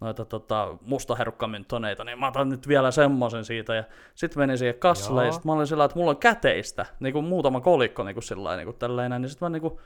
noita 0.01 0.25
tota, 0.25 0.77
mustaherukkamyntoneita, 0.81 2.05
niin 2.05 2.19
mä 2.19 2.29
otan 2.29 2.49
nyt 2.49 2.69
vielä 2.69 2.91
semmoisen 2.91 3.45
siitä. 3.45 3.75
Ja 3.75 3.85
sitten 4.15 4.43
menin 4.43 4.59
siihen 4.59 4.79
kassalle, 4.79 5.21
Joo. 5.21 5.27
ja 5.27 5.33
sitten 5.33 5.49
mä 5.49 5.53
olin 5.53 5.67
sillä 5.67 5.85
että 5.85 5.99
mulla 5.99 6.11
on 6.11 6.17
käteistä, 6.17 6.87
niin 7.01 7.13
kuin 7.13 7.25
muutama 7.25 7.61
kolikko 7.61 8.05
niin 8.05 8.15
kuin 8.15 8.25
sillä 8.25 8.57
niin 8.57 8.67
kuin 8.67 8.77
tälleen, 8.77 9.11
näin, 9.11 9.23
niin 9.23 9.31
sitten 9.31 9.47
mä 9.47 9.51
niin 9.51 9.63
kuin, 9.63 9.79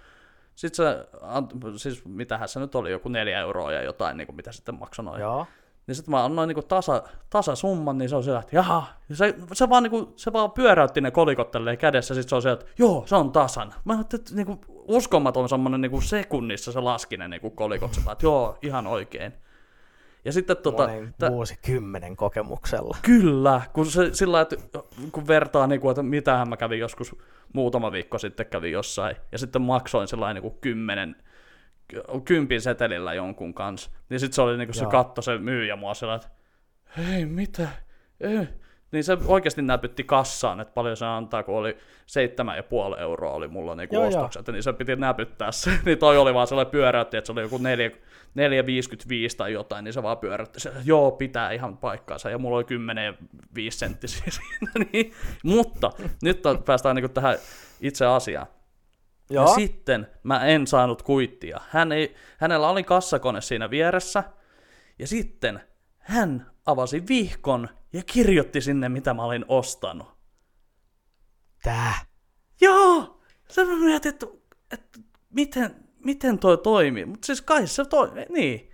sitten 0.54 0.84
se, 0.86 1.06
siis 1.76 2.04
mitähän 2.04 2.48
se 2.48 2.60
nyt 2.60 2.74
oli, 2.74 2.90
joku 2.90 3.08
neljä 3.08 3.40
euroa 3.40 3.72
ja 3.72 3.82
jotain, 3.82 4.16
niin 4.16 4.26
kuin 4.26 4.36
mitä 4.36 4.52
sitten 4.52 4.74
maksoi 4.74 5.04
noin. 5.04 5.20
Joo. 5.20 5.46
Niin 5.86 5.94
sitten 5.94 6.10
mä 6.10 6.24
annoin 6.24 6.48
niinku 6.48 6.62
tasa, 6.62 7.02
tasasumman, 7.30 7.98
niin 7.98 8.08
se 8.08 8.16
on 8.16 8.24
sillä, 8.24 8.38
että 8.38 8.56
jaha. 8.56 8.86
Ja 9.08 9.16
se, 9.16 9.34
se, 9.52 9.68
vaan 9.68 9.82
niinku, 9.82 10.12
se 10.16 10.32
vaan 10.32 10.50
pyöräytti 10.50 11.00
ne 11.00 11.10
kolikot 11.10 11.50
tälleen 11.50 11.78
kädessä, 11.78 12.14
sitten 12.14 12.28
se 12.28 12.34
on 12.34 12.42
sillä, 12.42 12.52
että 12.52 12.66
joo, 12.78 13.02
se 13.06 13.16
on 13.16 13.32
tasan. 13.32 13.74
Mä 13.84 13.92
ajattelin, 13.92 14.20
että 14.22 14.34
niinku, 14.34 14.58
uskomaton 14.68 15.48
semmonen 15.48 15.80
niinku 15.80 16.00
sekunnissa 16.00 16.72
se 16.72 16.80
laski 16.80 17.16
ne 17.16 17.28
niinku 17.28 17.50
kolikot 17.50 17.94
sillä, 17.94 18.12
että 18.12 18.26
joo, 18.26 18.58
ihan 18.62 18.86
oikein. 18.86 19.32
Ja 20.24 20.32
sitten 20.32 20.56
tota, 20.56 20.88
tä- 21.18 21.30
vuosikymmenen 21.30 22.16
kokemuksella. 22.16 22.96
Kyllä, 23.02 23.60
kun 23.72 23.86
se 23.86 24.14
sillä 24.14 24.40
että 24.40 24.56
kun 25.12 25.26
vertaa, 25.26 25.66
niin 25.66 25.80
kuin, 25.80 25.90
että 25.90 26.02
mitähän 26.02 26.48
mä 26.48 26.56
kävin 26.56 26.78
joskus 26.78 27.16
muutama 27.52 27.92
viikko 27.92 28.18
sitten 28.18 28.46
kävin 28.46 28.72
jossain, 28.72 29.16
ja 29.32 29.38
sitten 29.38 29.62
maksoin 29.62 30.08
sellainen 30.08 30.42
niin 30.42 30.50
kuin 30.50 30.60
kymmenen, 30.60 31.16
kympin 32.24 32.60
setelillä 32.60 33.14
jonkun 33.14 33.54
kanssa, 33.54 33.90
niin 34.08 34.20
sitten 34.20 34.34
se 34.34 34.42
oli 34.42 34.56
niin 34.56 34.68
kuin 34.68 34.74
se 34.74 34.86
katto 34.86 35.22
se 35.22 35.38
myyjä 35.38 35.76
mua 35.76 35.94
sillä, 35.94 36.14
että 36.14 36.28
hei, 36.96 37.26
mitä? 37.26 37.68
Ei. 38.20 38.48
Niin 38.94 39.04
se 39.04 39.18
oikeasti 39.26 39.62
näpytti 39.62 40.04
kassaan, 40.04 40.60
että 40.60 40.74
paljon 40.74 40.96
se 40.96 41.06
antaa, 41.06 41.42
kun 41.42 41.56
oli 41.56 41.76
seitsemän 42.06 42.56
ja 42.56 42.62
puoli 42.62 43.00
euroa 43.00 43.32
oli 43.32 43.48
mulla 43.48 43.74
niinku 43.74 43.94
Joo, 43.94 44.04
joo. 44.04 44.08
ostokset, 44.08 44.48
niin 44.48 44.62
se 44.62 44.72
piti 44.72 44.96
näpyttää 44.96 45.52
se. 45.52 45.70
niin 45.84 45.98
toi 45.98 46.18
oli 46.18 46.34
vaan 46.34 46.46
sellainen 46.46 46.70
pyöräytti, 46.70 47.16
että 47.16 47.26
se 47.26 47.32
oli 47.32 47.40
joku 47.40 47.58
4, 47.58 47.88
4,55 47.88 47.94
tai 49.36 49.52
jotain, 49.52 49.84
niin 49.84 49.92
se 49.92 50.02
vaan 50.02 50.18
pyöräytti 50.18 50.60
se, 50.60 50.72
joo, 50.84 51.10
pitää 51.10 51.50
ihan 51.50 51.76
paikkaansa, 51.76 52.30
ja 52.30 52.38
mulla 52.38 52.56
oli 52.56 52.64
10 52.64 53.04
ja 53.04 53.14
5 53.54 53.78
senttisiä 53.78 54.26
siinä. 54.30 54.86
niin. 54.92 55.12
Mutta 55.44 55.90
nyt 56.22 56.46
on, 56.46 56.62
päästään 56.62 56.96
niinku 56.96 57.08
tähän 57.08 57.38
itse 57.80 58.06
asiaan. 58.06 58.46
Ja 59.30 59.34
Joo. 59.34 59.54
sitten 59.54 60.06
mä 60.22 60.44
en 60.46 60.66
saanut 60.66 61.02
kuittia. 61.02 61.60
Hän 61.68 61.92
ei, 61.92 62.14
hänellä 62.38 62.68
oli 62.68 62.84
kassakone 62.84 63.40
siinä 63.40 63.70
vieressä, 63.70 64.24
ja 64.98 65.06
sitten 65.06 65.60
hän 65.98 66.53
avasi 66.66 67.08
vihkon 67.08 67.68
ja 67.92 68.02
kirjoitti 68.06 68.60
sinne, 68.60 68.88
mitä 68.88 69.14
mä 69.14 69.24
olin 69.24 69.44
ostanut. 69.48 70.08
Tää. 71.62 71.94
Joo! 72.60 73.20
Sä 73.50 73.64
mä 73.64 73.76
mietin, 73.76 74.08
että, 74.08 74.26
että 74.72 74.98
miten, 75.30 75.76
miten 76.04 76.38
toi 76.38 76.58
toimii. 76.58 77.04
Mutta 77.04 77.26
siis 77.26 77.42
kai 77.42 77.66
se 77.66 77.84
toimii, 77.84 78.26
niin. 78.28 78.70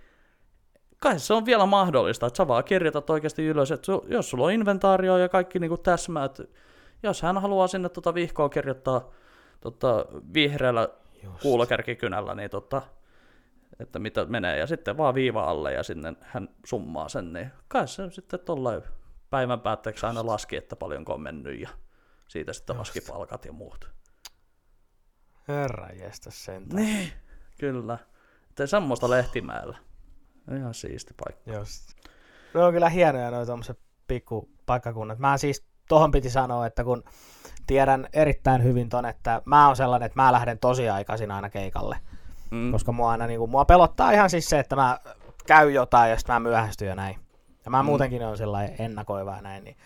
Kai 0.97 1.19
se 1.19 1.33
on 1.33 1.45
vielä 1.45 1.65
mahdollista, 1.65 2.27
että 2.27 2.37
sä 2.37 2.47
vaan 2.47 2.63
kirjoitat 2.63 3.09
oikeasti 3.09 3.45
ylös, 3.45 3.71
että 3.71 3.85
su, 3.85 4.05
jos 4.07 4.29
sulla 4.29 4.45
on 4.45 4.51
inventaario 4.51 5.17
ja 5.17 5.29
kaikki 5.29 5.59
niinku 5.59 5.77
täsmää, 5.77 6.25
että 6.25 6.43
jos 7.03 7.21
hän 7.21 7.37
haluaa 7.37 7.67
sinne 7.67 7.89
tota 7.89 8.13
vihkoa 8.13 8.49
kirjoittaa 8.49 9.11
tota, 9.61 10.05
vihreällä 10.33 10.89
Just. 11.23 11.41
kuulokärkikynällä, 11.41 12.35
niin 12.35 12.49
tota, 12.49 12.81
että 13.81 13.99
mitä 13.99 14.25
menee, 14.25 14.57
ja 14.57 14.67
sitten 14.67 14.97
vaan 14.97 15.15
viiva 15.15 15.43
alle 15.43 15.73
ja 15.73 15.83
sinne 15.83 16.13
hän 16.21 16.49
summaa 16.65 17.09
sen, 17.09 17.33
niin 17.33 17.51
kai 17.67 17.87
se 17.87 18.11
sitten 18.11 18.39
tuolla 18.39 18.71
päivän 19.29 19.61
päätteeksi 19.61 20.05
aina 20.05 20.25
laski, 20.25 20.55
että 20.55 20.75
paljonko 20.75 21.13
on 21.13 21.21
mennyt, 21.21 21.61
ja 21.61 21.69
siitä 22.27 22.53
sitten 22.53 22.77
laski 22.77 23.01
palkat 23.01 23.45
ja 23.45 23.53
muut. 23.53 23.91
Herra 25.47 25.87
sentään. 26.29 26.83
Niin, 26.83 27.11
kyllä. 27.59 27.97
Että 28.49 28.67
semmoista 28.67 29.09
Lehtimäellä. 29.09 29.77
Ihan 30.57 30.73
siisti 30.73 31.13
paikka. 31.25 31.51
Just. 31.51 31.89
Ne 32.53 32.63
on 32.63 32.73
kyllä 32.73 32.89
hienoja 32.89 33.31
noin 33.31 33.47
tommoset 33.47 33.79
pikku 34.07 34.49
paikkakunnat. 34.65 35.19
Mä 35.19 35.37
siis 35.37 35.65
tohon 35.89 36.11
piti 36.11 36.29
sanoa, 36.29 36.65
että 36.65 36.83
kun 36.83 37.03
tiedän 37.67 38.07
erittäin 38.13 38.63
hyvin 38.63 38.89
ton, 38.89 39.05
että 39.05 39.41
mä 39.45 39.67
oon 39.67 39.75
sellainen, 39.75 40.05
että 40.05 40.21
mä 40.21 40.31
lähden 40.31 40.59
tosi 40.59 40.89
aikaisin 40.89 41.31
aina 41.31 41.49
keikalle. 41.49 41.97
Mm. 42.51 42.71
Koska 42.71 42.91
mua 42.91 43.11
aina 43.11 43.27
niinku, 43.27 43.47
mua 43.47 43.65
pelottaa 43.65 44.11
ihan 44.11 44.29
siis 44.29 44.49
se, 44.49 44.59
että 44.59 44.75
mä 44.75 44.99
käyn 45.47 45.73
jotain 45.73 46.09
ja 46.11 46.17
sitten 46.17 46.33
mä 46.35 46.39
myöhästyn 46.39 46.87
ja 46.87 46.95
näin. 46.95 47.15
Ja 47.65 47.71
mä 47.71 47.83
Mm. 47.83 47.85
muutenkin 47.85 48.25
on 48.25 48.37
sellainen 48.37 48.75
ennakoiva 48.79 49.35
ja 49.35 49.41
näin. 49.41 49.63
Niin, 49.63 49.77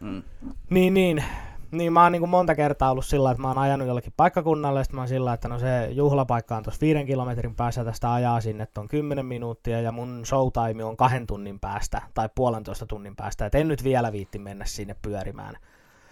Mm. 0.00 0.22
niin, 0.70 0.94
niin, 0.94 1.24
niin 1.70 1.92
mä 1.92 2.02
oon 2.02 2.12
niinku 2.12 2.26
monta 2.26 2.54
kertaa 2.54 2.90
ollut 2.90 3.04
sillä, 3.06 3.30
että 3.30 3.40
mä 3.42 3.48
oon 3.48 3.58
ajanut 3.58 3.86
jollekin 3.88 4.12
paikkakunnalle, 4.16 4.80
ja 4.80 4.84
mä 4.92 5.00
oon 5.00 5.08
sillä, 5.08 5.32
että 5.32 5.48
no 5.48 5.58
se 5.58 5.86
juhlapaikka 5.90 6.56
on 6.56 6.62
tuossa 6.62 6.80
viiden 6.80 7.06
kilometrin 7.06 7.54
päässä, 7.54 7.84
tästä 7.84 8.12
ajaa 8.12 8.40
sinne, 8.40 8.62
että 8.62 8.80
on 8.80 8.88
10 8.88 9.26
minuuttia, 9.26 9.80
ja 9.80 9.92
mun 9.92 10.26
showtime 10.26 10.84
on 10.84 10.96
kahden 10.96 11.26
tunnin 11.26 11.60
päästä, 11.60 12.02
tai 12.14 12.28
puolentoista 12.34 12.86
tunnin 12.86 13.16
päästä, 13.16 13.46
että 13.46 13.58
en 13.58 13.68
nyt 13.68 13.84
vielä 13.84 14.12
viitti 14.12 14.38
mennä 14.38 14.64
sinne 14.64 14.96
pyörimään. 15.02 15.54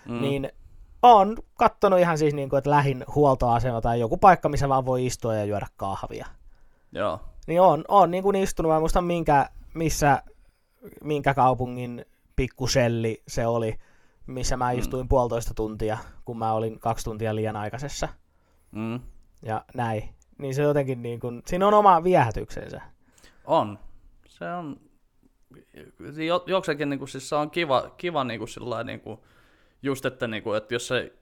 Mm. 0.09 0.21
Niin 0.21 0.51
on 1.15 1.37
kattonut 1.55 2.01
ihan 2.01 2.19
siis 2.19 2.35
niinku, 2.35 2.57
että 2.57 2.71
lähin 2.71 3.05
huoltoasema 3.15 3.81
tai 3.81 4.01
joku 4.01 4.17
paikka, 4.17 4.49
missä 4.49 4.69
vaan 4.69 4.87
voi 4.87 5.07
istua 5.07 5.35
ja 5.35 5.45
juoda 5.45 5.67
kahvia. 5.77 6.27
Joo. 6.93 7.21
Niin 7.47 7.61
on, 7.61 7.85
on 7.89 8.11
niin 8.11 8.23
kuin 8.23 8.37
istunut, 8.37 8.71
mä 8.71 8.77
en 8.77 8.83
muista 8.83 9.01
minkä, 9.01 9.49
missä, 9.75 10.23
minkä 11.05 11.35
kaupungin 11.35 12.05
pikkuselli 12.37 13.23
se 13.29 13.47
oli, 13.47 13.79
missä 14.27 14.57
mä 14.57 14.71
istuin 14.73 15.07
mm. 15.07 15.09
puolitoista 15.09 15.55
tuntia, 15.55 15.99
kun 16.25 16.39
mä 16.39 16.53
olin 16.53 16.81
kaksi 16.81 17.05
tuntia 17.05 17.35
liian 17.35 17.57
aikaisessa. 17.57 18.09
Mm. 18.73 19.01
Ja 19.43 19.65
näin. 19.75 20.09
Niin 20.39 20.55
se 20.55 20.63
jotenkin 20.63 21.03
niin 21.03 21.21
kuin, 21.21 21.43
siinä 21.47 21.67
on 21.67 21.75
oma 21.75 22.05
viehätyksensä. 22.05 22.81
On. 23.45 23.79
Se 24.29 24.53
on 24.53 24.81
jo, 26.27 26.45
jokseenkin 26.47 26.91
niinku, 26.91 27.07
siis 27.07 27.29
se 27.29 27.35
on 27.35 27.51
kiva, 27.51 27.91
kiva 27.97 28.25
niinku 28.25 28.47
sillä 28.47 28.85
niinku, 28.85 29.25
just, 29.83 30.07
että, 30.07 30.27
niinku, 30.29 30.53
että 30.53 30.75
jos 30.75 30.89
se 30.89 31.13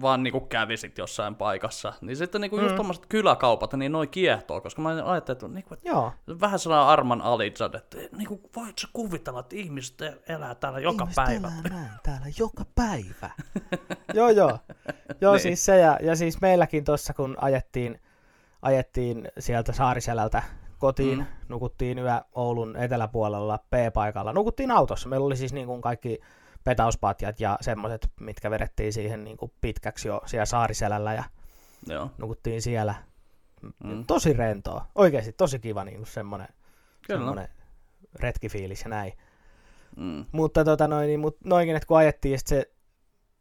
vaan 0.00 0.22
niinku 0.22 0.40
kävisit 0.40 0.98
jossain 0.98 1.34
paikassa, 1.34 1.92
niin 2.00 2.16
sitten 2.16 2.40
niinku 2.40 2.58
just 2.58 2.70
Mm. 2.70 2.76
tommoset 2.76 3.06
kyläkaupat, 3.06 3.72
niin 3.74 3.92
noi 3.92 4.06
kiehtoo, 4.06 4.60
koska 4.60 4.82
mä 4.82 4.88
ajattelin, 5.04 5.36
että, 5.36 5.48
niinku, 5.48 5.74
että 5.74 5.88
Joo. 5.88 6.12
vähän 6.40 6.58
sellainen 6.58 6.86
Arman 6.88 7.22
Alizad, 7.22 7.74
että 7.74 7.96
niinku, 8.16 8.40
voit 8.56 8.78
sä 8.78 8.88
kuvitella, 8.92 9.40
että 9.40 9.56
ihmiset 9.56 9.96
elää 10.28 10.54
täällä 10.54 10.78
joka 10.78 11.02
Ihmiset 11.04 11.24
päivä. 11.24 11.46
elää 11.48 11.62
näin 11.78 11.90
täällä 12.02 12.26
joka 12.38 12.64
päivä. 12.74 13.30
joo, 14.14 14.28
joo. 14.30 14.58
Joo, 15.20 15.32
Niin. 15.32 15.42
siis 15.42 15.64
se 15.64 15.78
ja, 15.78 15.98
ja 16.02 16.16
siis 16.16 16.40
meilläkin 16.40 16.84
tuossa, 16.84 17.14
kun 17.14 17.36
ajettiin, 17.40 18.00
ajettiin 18.62 19.28
sieltä 19.38 19.72
Saariselältä 19.72 20.42
kotiin, 20.78 21.18
mm. 21.18 21.26
nukuttiin 21.48 21.98
yö 21.98 22.20
Oulun 22.34 22.76
eteläpuolella 22.76 23.58
P-paikalla. 23.58 24.32
Nukuttiin 24.32 24.70
autossa. 24.70 25.08
Meillä 25.08 25.26
oli 25.26 25.36
siis 25.36 25.52
niin 25.52 25.66
kuin 25.66 25.80
kaikki 25.80 26.20
petauspatjat 26.64 27.40
ja 27.40 27.58
semmoiset, 27.60 28.12
mitkä 28.20 28.50
vedettiin 28.50 28.92
siihen 28.92 29.24
niin 29.24 29.36
kuin 29.36 29.52
pitkäksi 29.60 30.08
jo 30.08 30.22
siellä 30.26 30.46
Saariselällä 30.46 31.14
ja 31.14 31.24
Joo, 31.86 32.10
nukuttiin 32.18 32.62
siellä. 32.62 32.94
Mm. 33.84 34.04
Tosi 34.06 34.32
rentoa. 34.32 34.86
Oikeasti 34.94 35.32
tosi 35.32 35.58
kiva 35.58 35.84
niin 35.84 35.96
kuin 35.96 36.06
semmoinen, 36.06 36.48
kyllä. 37.06 37.18
semmoinen 37.18 37.48
retkifiilis 38.14 38.82
ja 38.82 38.88
näin. 38.88 39.12
Mm. 39.96 40.24
Mutta 40.32 40.64
tota 40.64 40.88
noin, 40.88 41.06
niin, 41.06 41.20
mut 41.20 41.36
noinkin, 41.44 41.76
että 41.76 41.86
kun 41.86 41.96
ajettiin, 41.96 42.38
sit 42.38 42.46
se, 42.46 42.72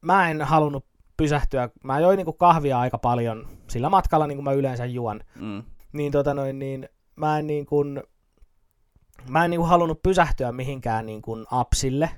mä 0.01 0.29
en 0.29 0.41
halunnut 0.41 0.85
pysähtyä. 1.17 1.69
Mä 1.83 1.99
join 1.99 2.17
niinku 2.17 2.33
kahvia 2.33 2.79
aika 2.79 2.97
paljon 2.97 3.47
sillä 3.67 3.89
matkalla, 3.89 4.27
niin 4.27 4.37
kuin 4.37 4.43
mä 4.43 4.51
yleensä 4.51 4.85
juon. 4.85 5.19
Mm. 5.35 5.63
Niin 5.93 6.11
tota 6.11 6.33
noin, 6.33 6.59
niin 6.59 6.89
mä 7.15 7.39
en 7.39 7.47
niin 7.47 7.65
kuin, 7.65 8.03
mä 9.29 9.45
en 9.45 9.51
niin 9.51 9.59
kuin 9.59 9.69
halunnut 9.69 10.03
pysähtyä 10.03 10.51
mihinkään 10.51 11.05
niin 11.05 11.21
kuin 11.21 11.45
apsille 11.51 12.09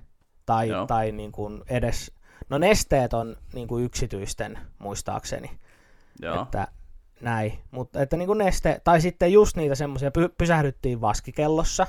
tai, 0.45 0.67
Joo. 0.67 0.85
tai 0.85 1.11
niin 1.11 1.31
kuin 1.31 1.63
edes, 1.69 2.11
no 2.49 2.57
nesteet 2.57 3.13
on 3.13 3.35
niin 3.53 3.67
kuin 3.67 3.85
yksityisten 3.85 4.59
muistaakseni, 4.79 5.51
Joo. 6.21 6.41
että 6.41 6.67
näin, 7.21 7.59
mutta 7.71 8.01
että 8.01 8.17
niin 8.17 8.27
kuin 8.27 8.37
neste, 8.37 8.81
tai 8.83 9.01
sitten 9.01 9.33
just 9.33 9.57
niitä 9.57 9.75
semmoisia, 9.75 10.09
py- 10.09 10.33
pysähdyttiin 10.37 11.01
Vaskikellossa, 11.01 11.87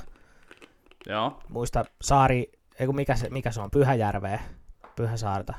Joo. 1.07 1.39
muista 1.49 1.85
saari, 2.01 2.51
ei 2.79 2.85
kun 2.85 2.95
mikä 2.95 3.15
se, 3.15 3.29
mikä 3.29 3.51
se 3.51 3.61
on, 3.61 3.71
Pyhäjärveä, 3.71 4.39
Pyhäsaarta, 4.95 5.53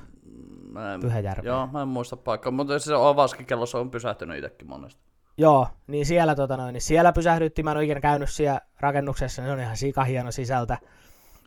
Mä 0.71 0.95
en, 0.95 1.01
Pyhäjärveä. 1.01 1.53
Joo, 1.53 1.67
mä 1.67 1.83
en 1.83 1.89
muista 1.89 2.17
paikkaa, 2.17 2.53
mutta 2.53 2.79
se 2.79 2.95
on 2.95 3.17
vaskikellossa 3.17 3.79
on 3.79 3.91
pysähtynyt 3.91 4.39
itsekin 4.39 4.69
monesti. 4.69 5.05
Joo, 5.39 5.69
niin 5.87 6.07
siellä, 6.07 6.35
tota 6.35 6.57
noin, 6.57 6.73
niin 6.73 6.83
siellä 6.83 7.13
pysähdyttiin. 7.13 7.65
Mä 7.65 7.71
en 7.71 7.77
ole 7.77 7.85
ikinä 7.85 8.01
käynyt 8.01 8.31
siellä 8.31 8.61
rakennuksessa, 8.81 9.43
niin 9.43 9.49
se 9.49 9.53
on 9.53 9.61
ihan 9.61 9.77
sikahieno 9.77 10.31
sisältä. 10.31 10.79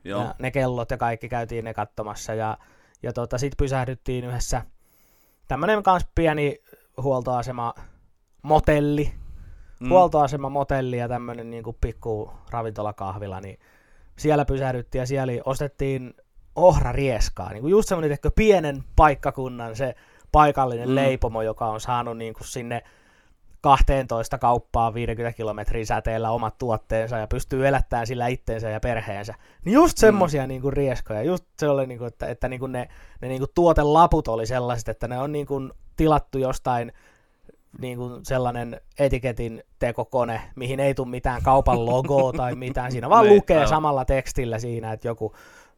Joo. 0.07 0.21
Ja 0.23 0.35
ne 0.39 0.51
kellot 0.51 0.91
ja 0.91 0.97
kaikki 0.97 1.29
käytiin 1.29 1.65
ne 1.65 1.73
katsomassa. 1.73 2.33
Ja, 2.33 2.57
ja 3.03 3.13
tota, 3.13 3.37
sitten 3.37 3.57
pysähdyttiin 3.57 4.25
yhdessä 4.25 4.61
tämmöinen 5.47 5.83
kans 5.83 6.07
pieni 6.15 6.61
huoltoasema 7.01 7.73
motelli. 8.41 9.13
Mm. 9.79 9.89
Huoltoasema 9.89 10.49
motelli 10.49 10.97
ja 10.97 11.07
tämmöinen 11.07 11.49
niin 11.49 11.63
pikku 11.81 12.31
ravintolakahvila, 12.51 13.41
niin 13.41 13.59
siellä 14.17 14.45
pysähdyttiin 14.45 14.99
ja 14.99 15.05
siellä 15.05 15.33
ostettiin 15.45 16.13
ohrarieskaa. 16.55 17.51
Niin 17.51 17.61
kuin 17.61 17.71
just 17.71 17.89
semmoinen 17.89 18.17
pienen 18.35 18.83
paikkakunnan 18.95 19.75
se 19.75 19.95
paikallinen 20.31 20.89
mm. 20.89 20.95
leipomo, 20.95 21.41
joka 21.41 21.65
on 21.65 21.81
saanut 21.81 22.17
niin 22.17 22.33
kuin 22.33 22.47
sinne 22.47 22.83
12 23.61 24.37
kauppaa 24.37 24.93
50 24.93 25.37
kilometrin 25.37 25.85
säteellä 25.85 26.31
omat 26.31 26.57
tuotteensa 26.57 27.17
ja 27.17 27.27
pystyy 27.27 27.67
elättämään 27.67 28.07
sillä 28.07 28.27
itteensä 28.27 28.69
ja 28.69 28.79
perheensä. 28.79 29.33
Niin 29.65 29.73
just 29.73 29.97
semmosia 29.97 30.41
mm. 30.41 30.47
niinku 30.47 30.71
rieskoja, 30.71 31.23
just 31.23 31.45
se 31.59 31.69
oli 31.69 31.87
niinku, 31.87 32.05
että, 32.05 32.27
että 32.27 32.49
niinku 32.49 32.67
ne, 32.67 32.89
ne 33.21 33.27
niinku 33.27 33.47
tuotelaput 33.55 34.27
oli 34.27 34.45
sellaiset, 34.47 34.89
että 34.89 35.07
ne 35.07 35.19
on 35.19 35.31
niinku 35.31 35.69
tilattu 35.95 36.37
jostain 36.37 36.93
niinku 37.81 38.19
sellainen 38.23 38.81
etiketin 38.99 39.63
tekokone, 39.79 40.41
mihin 40.55 40.79
ei 40.79 40.93
tule 40.93 41.07
mitään 41.07 41.41
kaupan 41.43 41.85
logoa 41.85 42.33
tai 42.33 42.55
mitään, 42.55 42.91
siinä 42.91 43.09
vaan 43.09 43.29
lukee 43.35 43.57
aivan. 43.57 43.69
samalla 43.69 44.05
tekstillä 44.05 44.59
siinä, 44.59 44.93
että 44.93 45.07
joku, 45.07 45.35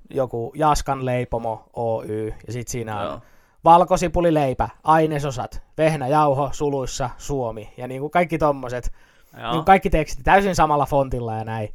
joku 0.09 0.51
Jaskan 0.55 1.05
leipomo 1.05 1.69
Oy, 1.73 2.33
ja 2.47 2.53
sitten 2.53 2.71
siinä 2.71 2.99
on 2.99 3.05
Joo 3.05 3.21
valkosipulileipä, 3.63 4.69
ainesosat, 4.83 5.63
vehnäjauho, 5.77 6.49
suluissa, 6.51 7.09
Suomi 7.17 7.73
ja 7.77 7.87
niin 7.87 8.01
kuin 8.01 8.11
kaikki 8.11 8.37
tommoset, 8.37 8.91
niin 9.33 9.51
kuin 9.51 9.65
kaikki 9.65 9.89
tekstit 9.89 10.23
täysin 10.23 10.55
samalla 10.55 10.85
fontilla 10.85 11.35
ja 11.35 11.43
näin. 11.43 11.69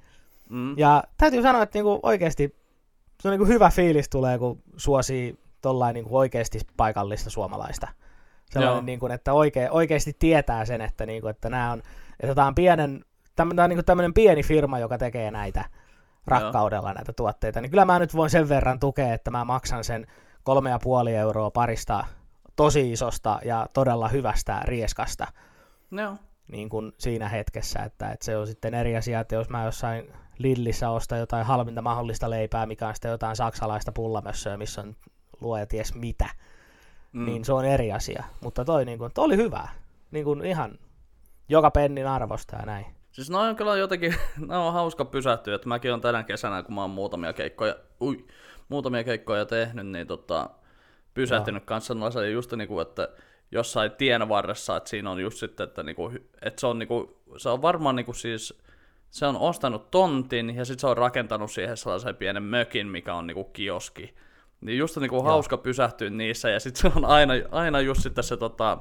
Mm. 0.51 0.78
Ja 0.78 1.05
täytyy 1.18 1.43
sanoa, 1.43 1.62
että 1.62 1.78
niin 1.78 1.85
kuin 1.85 2.01
oikeasti 2.03 2.57
se 3.20 3.28
on 3.28 3.32
niin 3.32 3.39
kuin 3.39 3.49
hyvä 3.49 3.70
fiilis 3.70 4.09
tulee, 4.09 4.39
kun 4.39 4.62
suosii 4.76 5.39
tollain 5.62 5.95
niin 5.95 6.05
kuin 6.05 6.18
oikeasti 6.18 6.61
paikallista 6.76 7.30
suomalaista. 7.30 7.89
Sellainen, 8.51 8.87
niin 8.87 8.99
kuin, 9.01 9.12
että 9.12 9.32
oikein, 9.32 9.70
oikeasti 9.70 10.16
tietää 10.18 10.64
sen, 10.64 10.80
että, 10.80 11.07
niin 11.07 11.20
kuin, 11.20 11.30
että 11.30 11.51
nämä 11.51 11.72
on, 11.72 11.82
että 12.20 12.35
tämä 12.35 12.47
on 12.47 12.55
pienen, 12.55 13.05
tämä 13.37 13.62
on 13.62 13.70
niin 13.70 13.76
kuin 13.76 13.85
tämmöinen 13.85 14.14
pieni 14.14 14.43
firma, 14.43 14.78
joka 14.78 14.99
tekee 14.99 15.30
näitä 15.30 15.64
rakkaudella 16.26 16.89
Joo. 16.89 16.95
näitä 16.95 17.12
tuotteita, 17.12 17.61
niin 17.61 17.70
kyllä 17.70 17.85
mä 17.85 17.99
nyt 17.99 18.14
voin 18.14 18.30
sen 18.30 18.49
verran 18.49 18.80
tukea, 18.80 19.14
että 19.14 19.30
mä 19.30 19.45
maksan 19.45 19.85
sen 19.85 20.07
kolme 20.45 20.70
ja 20.70 20.78
puoli 20.82 21.14
euroa 21.14 21.51
parista 21.51 22.05
tosi 22.57 22.92
isosta 22.92 23.38
ja 23.45 23.66
todella 23.72 24.09
hyvästä 24.09 24.61
rieskasta. 24.64 25.26
No. 25.90 26.16
Niin 26.49 26.68
kuin 26.68 26.92
siinä 26.99 27.28
hetkessä, 27.28 27.82
että, 27.82 28.11
että 28.11 28.24
se 28.24 28.36
on 28.36 28.47
sitten 28.47 28.74
eri 28.74 28.97
asia, 28.97 29.20
että 29.20 29.34
jos 29.34 29.49
mä 29.49 29.64
jossain 29.64 30.12
Lillissä 30.38 30.90
ostan 30.90 31.18
jotain 31.18 31.47
halvinta 31.47 31.82
mahdollista 31.82 32.30
leipää, 32.30 32.66
mikä 32.66 32.88
on 32.88 32.95
sitten 32.95 33.11
jotain 33.11 33.36
saksalaista 33.36 33.92
pullamössöä, 33.92 34.57
missä 34.57 34.80
on 34.80 34.97
luoja 35.40 35.66
ties 35.66 35.95
mitä, 35.95 36.28
mm. 37.12 37.26
niin 37.26 37.45
se 37.45 37.53
on 37.53 37.64
eri 37.64 37.92
asia. 37.92 38.24
Mutta 38.40 38.64
toi, 38.64 38.84
niin 38.84 38.99
kuin, 38.99 39.12
toi 39.14 39.24
oli 39.24 39.36
hyvä. 39.36 39.68
Niin 40.11 40.24
kuin 40.24 40.45
ihan 40.45 40.78
joka 41.49 41.70
pennin 41.70 42.07
arvosta 42.07 42.57
ja 42.57 42.66
näin. 42.66 42.86
Siis 43.12 43.30
noin 43.30 43.51
on 43.51 43.57
kyllä 43.57 43.76
jotenkin, 43.76 44.14
no 44.49 44.66
on 44.66 44.72
hauska 44.72 45.05
pysähtyä, 45.05 45.55
että 45.55 45.68
mäkin 45.68 45.92
on 45.92 46.01
tänä 46.01 46.22
kesänä, 46.22 46.62
kun 46.62 46.74
mä 46.74 46.80
oon 46.80 46.90
muutamia 46.90 47.32
keikkoja, 47.32 47.76
ui, 48.01 48.26
muutamia 48.69 49.05
keikkoja 49.05 49.47
tehnyt, 49.47 49.87
niin 49.87 50.07
tota, 50.07 50.51
pysähtynyt 51.15 51.62
no. 51.62 51.67
kanssa 51.67 51.95
sellaisen 51.95 52.33
just 52.33 52.53
niin 52.53 52.69
kuin, 52.69 52.83
että 52.83 53.09
jossain 53.51 53.93
tien 53.93 54.29
varressa, 54.29 54.77
että 54.77 54.91
siinä 54.91 55.11
on 55.11 55.21
just 55.21 55.39
sitten, 55.39 55.65
että, 55.65 55.83
niin 55.83 55.97
kuin, 55.97 56.29
että 56.43 56.61
se 56.61 56.67
on, 56.67 56.79
niin 56.79 56.89
kuin, 56.89 57.11
se 57.37 57.49
on 57.49 57.62
varmaan 57.62 57.97
niin 57.97 58.07
kuin 58.07 58.15
siis, 58.15 58.59
se 59.11 59.27
on 59.27 59.37
ostanut 59.37 59.91
tontin 59.91 60.57
ja 60.57 60.65
sitten 60.65 60.81
se 60.81 60.87
on 60.87 60.97
rakentanut 60.97 61.53
siihen 61.53 61.77
sellaisen 61.77 62.17
pienen 62.17 62.43
mökin, 62.43 62.87
mikä 62.87 63.15
on 63.15 63.27
niin 63.27 63.35
kuin 63.35 63.53
kioski. 63.53 64.15
Niin 64.61 64.79
just 64.79 64.97
niin 64.97 65.11
kuin 65.11 65.25
hauska 65.25 65.57
pysähtyä 65.57 66.11
niissä 66.11 66.51
ja 66.51 66.61
sitten 66.61 66.93
se 66.93 66.99
on 66.99 67.05
aina, 67.05 67.35
aina 67.51 67.81
just 67.81 68.03
sitten 68.03 68.25
se 68.25 68.37
tota, 68.37 68.79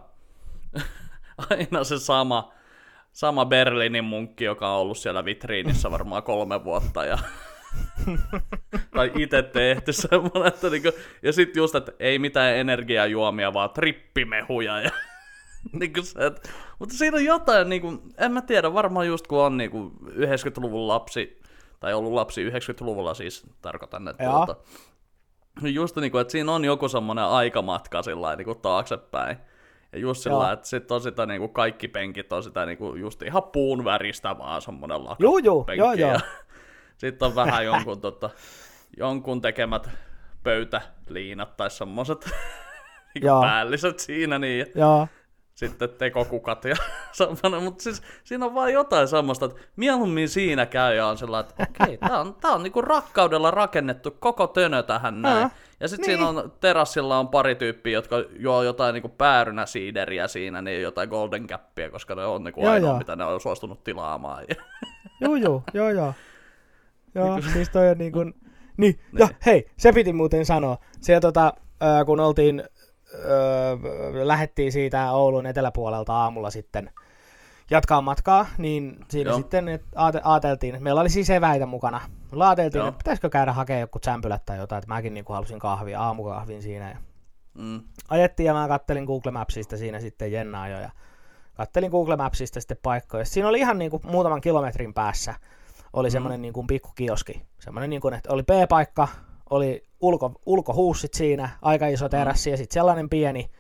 aina 1.50 1.84
se 1.84 2.00
sama, 2.00 2.54
sama 3.12 3.46
Berliinin 3.46 4.04
munkki, 4.04 4.44
joka 4.44 4.70
on 4.70 4.82
ollut 4.82 4.98
siellä 4.98 5.26
vitriinissä 5.26 5.92
varmaan 5.92 6.24
kolme 6.24 6.64
vuotta 6.64 7.06
ja 7.06 7.18
tai 8.96 9.12
itse 9.16 9.44
tehty 9.44 9.94
semmoinen, 9.94 10.46
että 10.46 10.70
niinku, 10.70 10.90
ja 11.24 11.34
sitten 11.34 11.62
just, 11.62 11.76
että 11.76 11.92
ei 12.00 12.20
mitään 12.20 12.56
energiajuomia, 12.56 13.54
vaan 13.54 13.70
trippimehuja 13.70 14.82
ja 14.82 14.90
niinku 15.80 16.02
se, 16.02 16.26
että, 16.26 16.50
mutta 16.80 16.96
siinä 16.96 17.18
on 17.18 17.26
jotain, 17.26 17.70
niinku, 17.70 18.02
en 18.18 18.32
mä 18.32 18.42
tiedä, 18.42 18.74
varmaan 18.74 19.08
just 19.08 19.28
kun 19.28 19.40
on 19.40 19.58
niinku 19.58 19.92
90-luvun 20.10 20.88
lapsi, 20.88 21.42
tai 21.80 21.94
ollut 21.94 22.14
lapsi 22.14 22.50
90-luvulla 22.50 23.14
siis, 23.14 23.44
tarkoitan, 23.62 24.08
että 24.08 24.24
tuota, 24.24 24.56
just 25.62 25.96
niinku, 25.96 26.18
että 26.18 26.32
siinä 26.32 26.52
on 26.52 26.66
joku 26.66 26.90
semmoinen 26.90 27.26
aikamatka 27.26 28.04
sillä 28.04 28.36
niinku 28.36 28.56
taaksepäin. 28.56 29.38
Ja 29.94 30.00
just 30.00 30.22
sillä, 30.22 30.52
että 30.52 30.68
sit 30.68 30.92
on 30.92 31.02
sitä 31.02 31.26
niinku, 31.26 31.48
kaikki 31.48 31.88
penkit 31.88 32.34
on 32.34 32.44
sitä 32.44 32.66
niinku, 32.66 32.96
just 32.96 33.22
ihan 33.22 33.44
puun 33.44 33.86
väristä 33.86 34.38
vaan 34.38 34.62
semmoinen 34.62 35.04
lakapenkki. 35.04 35.24
Joo, 35.24 35.38
joo, 35.38 35.94
joo, 35.94 35.94
joo. 36.12 36.20
Sitten 37.04 37.26
on 37.26 37.36
vähän 37.36 37.66
jonkun, 37.66 38.02
tota, 38.02 38.30
jonkun 38.98 39.42
tekemät 39.42 39.90
pöytäliinat 40.44 41.58
tai 41.58 41.72
semmoset 41.72 42.26
niin 43.16 43.24
päälliset 43.42 44.00
siinä 44.00 44.40
niin. 44.40 44.66
Joo. 44.76 45.08
Sitten 45.56 45.90
tekokukat 45.90 46.66
ja 46.66 46.76
semmoinen, 47.12 47.64
mutta 47.64 47.84
siis 47.84 48.02
siinä 48.24 48.46
on 48.46 48.54
vaan 48.54 48.74
jotain 48.74 49.08
semmoista, 49.08 49.46
että 49.46 49.62
mieluummin 49.76 50.30
siinä 50.30 50.66
käy 50.66 50.96
ja 50.96 51.08
on 51.08 51.18
sellainen, 51.18 51.50
että 51.50 51.64
okei, 51.64 51.96
okay, 51.96 52.10
tää 52.10 52.20
on, 52.20 52.36
tää 52.36 52.52
on 52.52 52.64
niinku 52.64 52.82
rakkaudella 52.82 53.52
rakennettu 53.52 54.12
koko 54.20 54.48
tönö 54.48 54.84
tähän 54.84 55.22
näin. 55.22 55.50
Ja 55.80 55.88
sitten 55.88 56.08
niin. 56.08 56.18
siinä 56.18 56.42
on 56.42 56.54
terassilla 56.60 57.20
on 57.20 57.28
pari 57.28 57.56
tyyppiä, 57.56 57.94
jotka 57.94 58.16
juo 58.40 58.64
jotain 58.64 58.94
niinku 58.94 59.10
päärynä 59.10 59.66
siideriä 59.66 60.28
siinä, 60.28 60.62
niin 60.62 60.82
jotain 60.82 61.10
golden 61.10 61.48
cappia, 61.48 61.90
koska 61.90 62.16
ne 62.16 62.26
on 62.26 62.44
niinku 62.44 62.66
ainoa, 62.66 62.98
mitä 62.98 63.16
ne 63.16 63.26
on 63.26 63.42
suostunut 63.42 63.84
tilaamaan. 63.84 64.46
joo, 65.22 65.36
joo, 65.36 65.64
joo, 65.74 65.90
joo. 65.90 66.14
Joo, 67.16 67.36
niin 67.36 67.54
siis 67.54 67.70
toi 67.70 67.90
on 67.90 67.98
niin 67.98 68.12
kuin... 68.12 68.34
Niin, 68.78 69.00
niin, 69.12 69.20
ja 69.20 69.28
hei, 69.46 69.70
se 69.78 69.94
piti 69.94 70.14
muuten 70.14 70.46
sanoa. 70.46 70.78
Siellä 71.02 71.22
tota, 71.22 71.54
äh, 71.84 72.06
kun 72.06 72.20
oltiin, 72.20 72.64
äh, 73.14 74.24
lähettiin 74.24 74.72
siitä 74.72 75.12
Oulun 75.12 75.46
eteläpuolelta 75.46 76.14
aamulla 76.14 76.50
sitten 76.50 76.90
jatkaa 77.70 78.02
matkaa, 78.02 78.46
niin 78.58 78.98
siinä 79.10 79.30
Joo. 79.30 79.38
sitten 79.38 79.70
et 79.70 79.84
aate, 79.96 80.22
aateltiin, 80.24 80.76
että 80.76 80.84
meillä 80.84 81.02
oli 81.02 81.10
siis 81.10 81.30
eväitä 81.30 81.66
mukana. 81.66 82.02
Me 82.32 82.46
ajateltiin, 82.46 82.80
Joo. 82.80 82.88
että 82.88 82.98
pitäisikö 82.98 83.30
käydä 83.30 83.54
hakemaan 83.54 83.82
joku 83.82 84.00
sämpylät 84.06 84.46
tai 84.46 84.58
jotain, 84.58 84.78
että 84.78 84.94
mäkin 84.94 85.14
niin 85.14 85.26
kuin 85.26 85.36
halusin 85.36 85.60
kahvia, 85.60 86.02
aamukahvin 86.02 86.62
siinä. 86.62 86.90
Ja 86.90 86.98
mm. 87.54 87.82
Ajettiin 88.10 88.48
ja 88.48 88.54
mä 88.54 88.68
kattelin 88.68 89.06
Google 89.06 89.32
Mapsista 89.32 89.78
siinä 89.78 90.00
sitten 90.00 90.32
Jenna 90.32 90.62
ajo 90.62 90.80
ja 90.80 90.90
kattelin 91.54 91.92
Google 91.92 92.16
Mapsista 92.16 92.62
sitten 92.62 92.78
paikkoja. 92.84 93.26
Siinä 93.26 93.48
oli 93.48 93.60
ihan 93.60 93.78
niin 93.78 93.92
kuin 93.92 94.04
muutaman 94.06 94.42
kilometrin 94.42 94.94
päässä 94.94 95.34
oli 95.94 96.08
mm. 96.08 96.12
semmoinen 96.12 96.42
niin 96.42 96.54
kuin 96.54 96.68
pikkukioski. 96.68 97.42
Semmoinen 97.60 97.90
niin 97.90 98.02
kuin, 98.02 98.14
että 98.14 98.34
oli 98.34 98.44
P-paikka, 98.44 99.08
oli 99.50 99.84
ulko, 100.02 100.32
ulkohuussit 100.46 101.14
siinä, 101.14 101.50
aika 101.62 101.88
iso 101.88 102.10
terassi 102.10 102.50
mm. 102.50 102.54
ja 102.54 102.58
sitten 102.58 102.74
sellainen 102.74 103.10
pieni, 103.10 103.52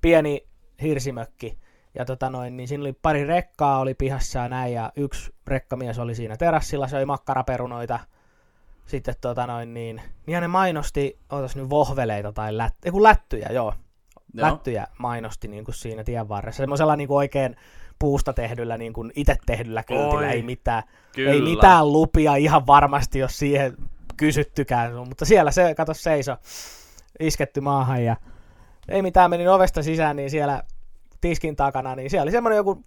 pieni 0.00 0.46
hirsimökki. 0.82 1.58
Ja 1.94 2.04
tota 2.04 2.30
noin, 2.30 2.56
niin 2.56 2.68
siinä 2.68 2.82
oli 2.82 2.92
pari 2.92 3.24
rekkaa 3.24 3.78
oli 3.78 3.94
pihassa 3.94 4.38
ja 4.38 4.48
näin, 4.48 4.74
ja 4.74 4.92
yksi 4.96 5.34
rekkamies 5.46 5.98
oli 5.98 6.14
siinä 6.14 6.36
terassilla, 6.36 6.88
söi 6.88 7.04
makkaraperunoita. 7.04 7.98
Sitten 8.86 9.14
tota 9.20 9.46
noin, 9.46 9.74
niin, 9.74 10.02
niin 10.26 10.40
ne 10.40 10.48
mainosti, 10.48 11.18
ootas 11.32 11.56
nyt 11.56 11.70
vohveleita 11.70 12.32
tai 12.32 12.56
lät, 12.56 12.74
ei 12.84 12.92
kun 12.92 13.02
lättyjä, 13.02 13.48
joo. 13.52 13.74
joo. 14.34 14.46
Lättyjä 14.46 14.86
mainosti 14.98 15.48
niin 15.48 15.64
kuin 15.64 15.74
siinä 15.74 16.04
tien 16.04 16.28
varressa. 16.28 16.62
Semmoisella 16.62 16.96
niin 16.96 17.08
kuin 17.08 17.16
oikein 17.16 17.56
puusta 17.98 18.32
tehdyllä, 18.32 18.78
niin 18.78 18.92
kuin 18.92 19.12
itse 19.16 19.36
tehdyllä 19.46 19.82
kyltillä, 19.82 20.30
ei 20.30 20.42
mitään, 20.42 20.82
ei 21.16 21.40
mitään 21.40 21.92
lupia 21.92 22.36
ihan 22.36 22.66
varmasti, 22.66 23.18
jos 23.18 23.38
siihen 23.38 23.76
kysyttykään, 24.16 24.94
mutta 25.08 25.24
siellä 25.24 25.50
se, 25.50 25.74
kato 25.74 25.94
seiso, 25.94 26.36
isketty 27.20 27.60
maahan 27.60 28.04
ja 28.04 28.16
ei 28.88 29.02
mitään, 29.02 29.30
menin 29.30 29.48
ovesta 29.48 29.82
sisään, 29.82 30.16
niin 30.16 30.30
siellä 30.30 30.62
tiskin 31.20 31.56
takana, 31.56 31.94
niin 31.94 32.10
siellä 32.10 32.22
oli 32.22 32.30
semmoinen 32.30 32.56
joku 32.56 32.84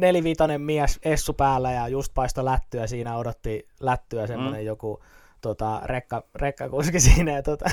nelivitonen 0.00 0.60
mies 0.60 0.98
essu 1.02 1.32
päällä 1.32 1.72
ja 1.72 1.88
just 1.88 2.14
paisto 2.14 2.44
lättyä, 2.44 2.86
siinä 2.86 3.16
odotti 3.16 3.68
lättyä 3.80 4.26
semmoinen 4.26 4.60
mm. 4.60 4.66
joku 4.66 5.02
tota, 5.40 5.80
rekka, 5.84 6.22
rekkakuski 6.34 7.00
siinä 7.10 7.32
ja 7.32 7.42
tota, 7.42 7.70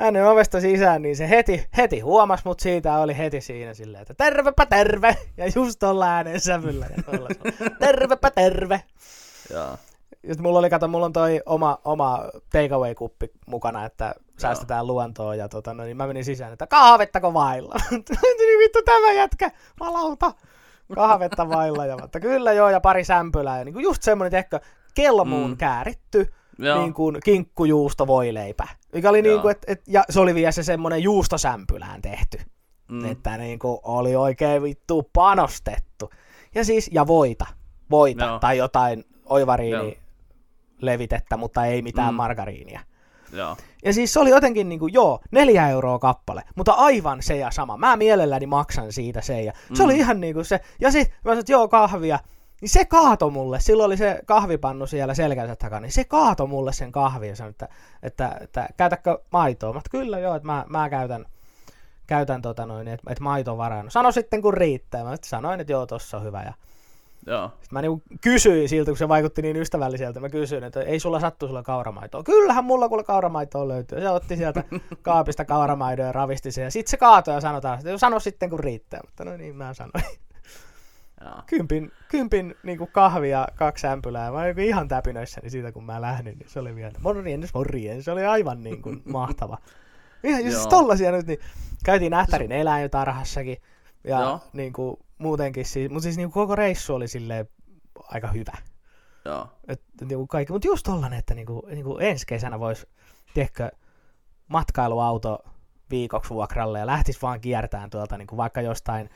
hänen 0.00 0.26
ovesta 0.26 0.60
sisään, 0.60 1.02
niin 1.02 1.16
se 1.16 1.28
heti, 1.28 1.68
heti 1.76 2.00
huomasi 2.00 2.42
mut 2.46 2.60
siitä 2.60 2.98
oli 2.98 3.18
heti 3.18 3.40
siinä 3.40 3.74
silleen, 3.74 4.02
että 4.02 4.14
tervepä 4.14 4.66
terve! 4.66 5.16
Ja 5.36 5.44
just 5.54 5.78
tuolla 5.78 6.06
äänen 6.06 6.40
sävyllä. 6.40 6.86
Ja 6.96 7.02
tervepä 7.86 8.30
terve! 8.30 8.82
Ja. 9.50 9.78
Just 10.22 10.40
mulla 10.40 10.58
oli, 10.58 10.70
kato, 10.70 10.88
mulla 10.88 11.06
on 11.06 11.12
toi 11.12 11.40
oma, 11.46 11.78
oma 11.84 12.24
takeaway-kuppi 12.52 13.30
mukana, 13.46 13.84
että 13.84 14.14
säästetään 14.38 14.86
luontoa 14.86 15.34
ja 15.34 15.48
tota, 15.48 15.74
no, 15.74 15.84
niin 15.84 15.96
mä 15.96 16.06
menin 16.06 16.24
sisään, 16.24 16.52
että 16.52 16.66
kahvettako 16.66 17.34
vailla? 17.34 17.74
niin 17.90 18.58
vittu 18.58 18.82
tämä 18.82 19.12
jätkä, 19.12 19.50
malauta! 19.80 20.32
kahvetta 20.94 21.48
vailla. 21.48 21.86
Ja, 21.86 21.98
mutta 21.98 22.20
kyllä 22.20 22.52
joo, 22.52 22.70
ja 22.70 22.80
pari 22.80 23.04
sämpylää. 23.04 23.58
Ja 23.58 23.64
niin 23.64 23.72
kuin 23.72 23.82
just 23.82 24.02
semmoinen, 24.02 24.30
tiedätkö, 24.30 24.60
kelmuun 24.94 25.50
mm. 25.50 25.56
kääritty 25.56 26.32
niin 26.60 26.94
kuin 26.94 27.18
kinkkujuusto 27.24 28.06
voileipä. 28.06 28.68
Mikä 28.92 29.10
oli 29.10 29.22
niin 29.22 29.40
kuin, 29.40 29.52
et, 29.52 29.64
et, 29.66 29.82
ja 29.88 30.04
se 30.10 30.20
oli 30.20 30.34
vielä 30.34 30.52
se 30.52 30.62
semmoinen 30.62 31.02
juustosämpylään 31.02 32.02
tehty. 32.02 32.40
Mm. 32.88 33.10
Että 33.10 33.36
niin 33.36 33.58
kuin 33.58 33.78
oli 33.82 34.16
oikein 34.16 34.62
vittu 34.62 35.10
panostettu. 35.12 36.10
Ja 36.54 36.64
siis, 36.64 36.90
ja 36.92 37.06
voita. 37.06 37.46
Voita 37.90 38.24
Joo. 38.24 38.38
tai 38.38 38.58
jotain 38.58 39.04
oivariini 39.24 39.98
levitettä, 40.80 41.36
mutta 41.36 41.66
ei 41.66 41.82
mitään 41.82 42.14
mm. 42.14 42.16
margariinia. 42.16 42.80
Joo. 43.32 43.56
Ja 43.84 43.92
siis 43.92 44.12
se 44.12 44.20
oli 44.20 44.30
jotenkin 44.30 44.68
niin 44.68 44.78
kuin, 44.78 44.92
joo, 44.92 45.20
neljä 45.30 45.68
euroa 45.68 45.98
kappale, 45.98 46.42
mutta 46.56 46.72
aivan 46.72 47.22
se 47.22 47.36
ja 47.36 47.50
sama. 47.50 47.76
Mä 47.76 47.96
mielelläni 47.96 48.46
maksan 48.46 48.92
siitä 48.92 49.20
se 49.20 49.42
ja 49.42 49.52
mm. 49.70 49.76
se 49.76 49.82
oli 49.82 49.96
ihan 49.96 50.20
niin 50.20 50.34
kuin 50.34 50.44
se. 50.44 50.60
Ja 50.80 50.90
sitten 50.90 51.14
mä 51.16 51.22
sanoin, 51.22 51.38
että 51.38 51.52
joo, 51.52 51.68
kahvia. 51.68 52.18
Niin 52.60 52.68
se 52.68 52.84
kaato 52.84 53.30
mulle, 53.30 53.60
silloin 53.60 53.86
oli 53.86 53.96
se 53.96 54.20
kahvipannu 54.26 54.86
siellä 54.86 55.14
selkänsä 55.14 55.56
takana, 55.56 55.80
niin 55.80 55.92
se 55.92 56.04
kaato 56.04 56.46
mulle 56.46 56.72
sen 56.72 56.92
kahvin 56.92 57.28
ja 57.28 57.36
sanoi, 57.36 57.50
että, 57.50 57.68
että, 58.02 58.38
että 58.40 58.68
käytäkö 58.76 59.18
maitoa? 59.32 59.72
Mä 59.72 59.80
kyllä 59.90 60.18
joo, 60.18 60.34
että 60.34 60.46
mä, 60.46 60.64
mä 60.68 60.90
käytän, 60.90 61.26
käytän 62.06 62.42
tota 62.42 62.66
noin, 62.66 62.88
että, 62.88 63.12
että 63.12 63.24
maito 63.24 63.56
varaan. 63.56 63.90
Sano 63.90 64.12
sitten 64.12 64.42
kun 64.42 64.54
riittää. 64.54 65.04
Mä 65.04 65.16
sanoin, 65.24 65.60
että 65.60 65.72
joo, 65.72 65.86
tossa 65.86 66.16
on 66.16 66.24
hyvä. 66.24 66.42
Ja 66.42 66.52
Joo. 67.26 67.48
Sitten 67.48 67.68
mä 67.70 67.82
niinku 67.82 68.02
kysyin 68.20 68.68
siltä, 68.68 68.90
kun 68.90 68.98
se 68.98 69.08
vaikutti 69.08 69.42
niin 69.42 69.56
ystävälliseltä, 69.56 70.20
mä 70.20 70.28
kysyin, 70.28 70.64
että 70.64 70.82
ei 70.82 71.00
sulla 71.00 71.20
sattu 71.20 71.46
sulla 71.46 71.62
kauramaitoa. 71.62 72.22
Kyllähän 72.22 72.64
mulla 72.64 72.88
kuule 72.88 73.04
kauramaitoa 73.04 73.68
löytyy. 73.68 74.00
Se 74.00 74.08
otti 74.08 74.36
sieltä 74.36 74.64
kaapista 75.02 75.44
kauramaidon 75.44 76.06
ja 76.06 76.12
ravisti 76.12 76.52
sen. 76.52 76.64
Ja 76.64 76.70
sitten 76.70 76.90
se 76.90 76.96
kaatoi 76.96 77.34
ja 77.34 77.40
sanoi 77.40 77.60
taas, 77.60 77.80
että 77.80 77.98
sano 77.98 78.20
sitten 78.20 78.50
kun 78.50 78.60
riittää. 78.60 79.00
Mutta 79.04 79.24
no 79.24 79.36
niin, 79.36 79.56
mä 79.56 79.74
sanoin. 79.74 80.04
Joo. 81.24 81.42
Kympin, 81.46 81.92
kympin 82.08 82.54
niin 82.62 82.78
kuin 82.78 82.90
kahvia, 82.92 83.48
kaksi 83.54 83.86
ämpylää. 83.86 84.32
Mä 84.32 84.38
olin 84.38 84.58
ihan 84.58 84.88
täpinöissäni 84.88 85.50
siitä, 85.50 85.72
kun 85.72 85.84
mä 85.84 86.00
lähdin. 86.00 86.38
Niin 86.38 86.48
se 86.48 86.60
oli 86.60 86.74
vielä, 86.74 86.92
morjens, 87.00 87.54
morjens. 87.54 88.04
Se 88.04 88.10
oli 88.10 88.26
aivan 88.26 88.62
niin 88.62 88.82
kuin 88.82 89.02
mahtava. 89.12 89.58
Ihan 90.24 90.42
siis 90.42 90.66
tollasia 90.66 91.12
nyt, 91.12 91.26
niin 91.26 91.38
käytiin 91.84 92.14
Ähtärin 92.14 92.52
eläintarhassakin. 92.52 93.56
Ja 94.04 94.20
Joo. 94.20 94.40
niin 94.52 94.72
kuin, 94.72 94.96
muutenkin, 95.18 95.64
siis, 95.64 95.90
mutta 95.90 96.02
siis 96.02 96.16
niin 96.16 96.30
koko 96.30 96.56
reissu 96.56 96.94
oli 96.94 97.08
silleen 97.08 97.48
aika 98.08 98.28
hyvä. 98.28 98.52
Joo. 99.24 99.48
Et, 99.68 99.82
niin 100.00 100.18
kuin 100.18 100.28
kaikki, 100.28 100.52
mutta 100.52 100.68
just 100.68 100.84
tollanen, 100.84 101.18
että 101.18 101.34
niin 101.34 101.46
kuin, 101.46 101.62
niin 101.66 101.84
kuin 101.84 102.02
ensi 102.02 102.26
kesänä 102.26 102.60
voisi, 102.60 102.86
tiedätkö, 103.34 103.70
matkailuauto 104.48 105.38
viikoksi 105.90 106.30
vuokralle 106.30 106.78
ja 106.78 106.86
lähtisi 106.86 107.22
vaan 107.22 107.40
kiertämään 107.40 107.90
tuolta 107.90 108.18
niin 108.18 108.26
kuin 108.26 108.36
vaikka 108.36 108.60
jostain, 108.60 109.10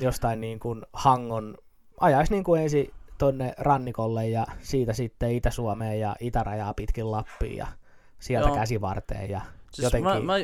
jostain 0.00 0.40
niin 0.40 0.58
kuin 0.58 0.82
Hangon, 0.92 1.58
ajaisi 2.00 2.32
niin 2.32 2.44
kuin 2.44 2.62
ensin 2.62 2.90
tonne 3.18 3.54
rannikolle 3.58 4.28
ja 4.28 4.46
siitä 4.60 4.92
sitten 4.92 5.30
Itä-Suomeen 5.30 6.00
ja 6.00 6.16
Itärajaa 6.20 6.74
pitkin 6.74 7.10
Lappiin 7.10 7.56
ja 7.56 7.66
sieltä 8.18 8.48
Joo. 8.48 8.56
käsivarteen 8.56 9.30
ja 9.30 9.40
siis 9.72 9.84
jotenkin... 9.84 10.10
Mä, 10.10 10.20
mä, 10.20 10.34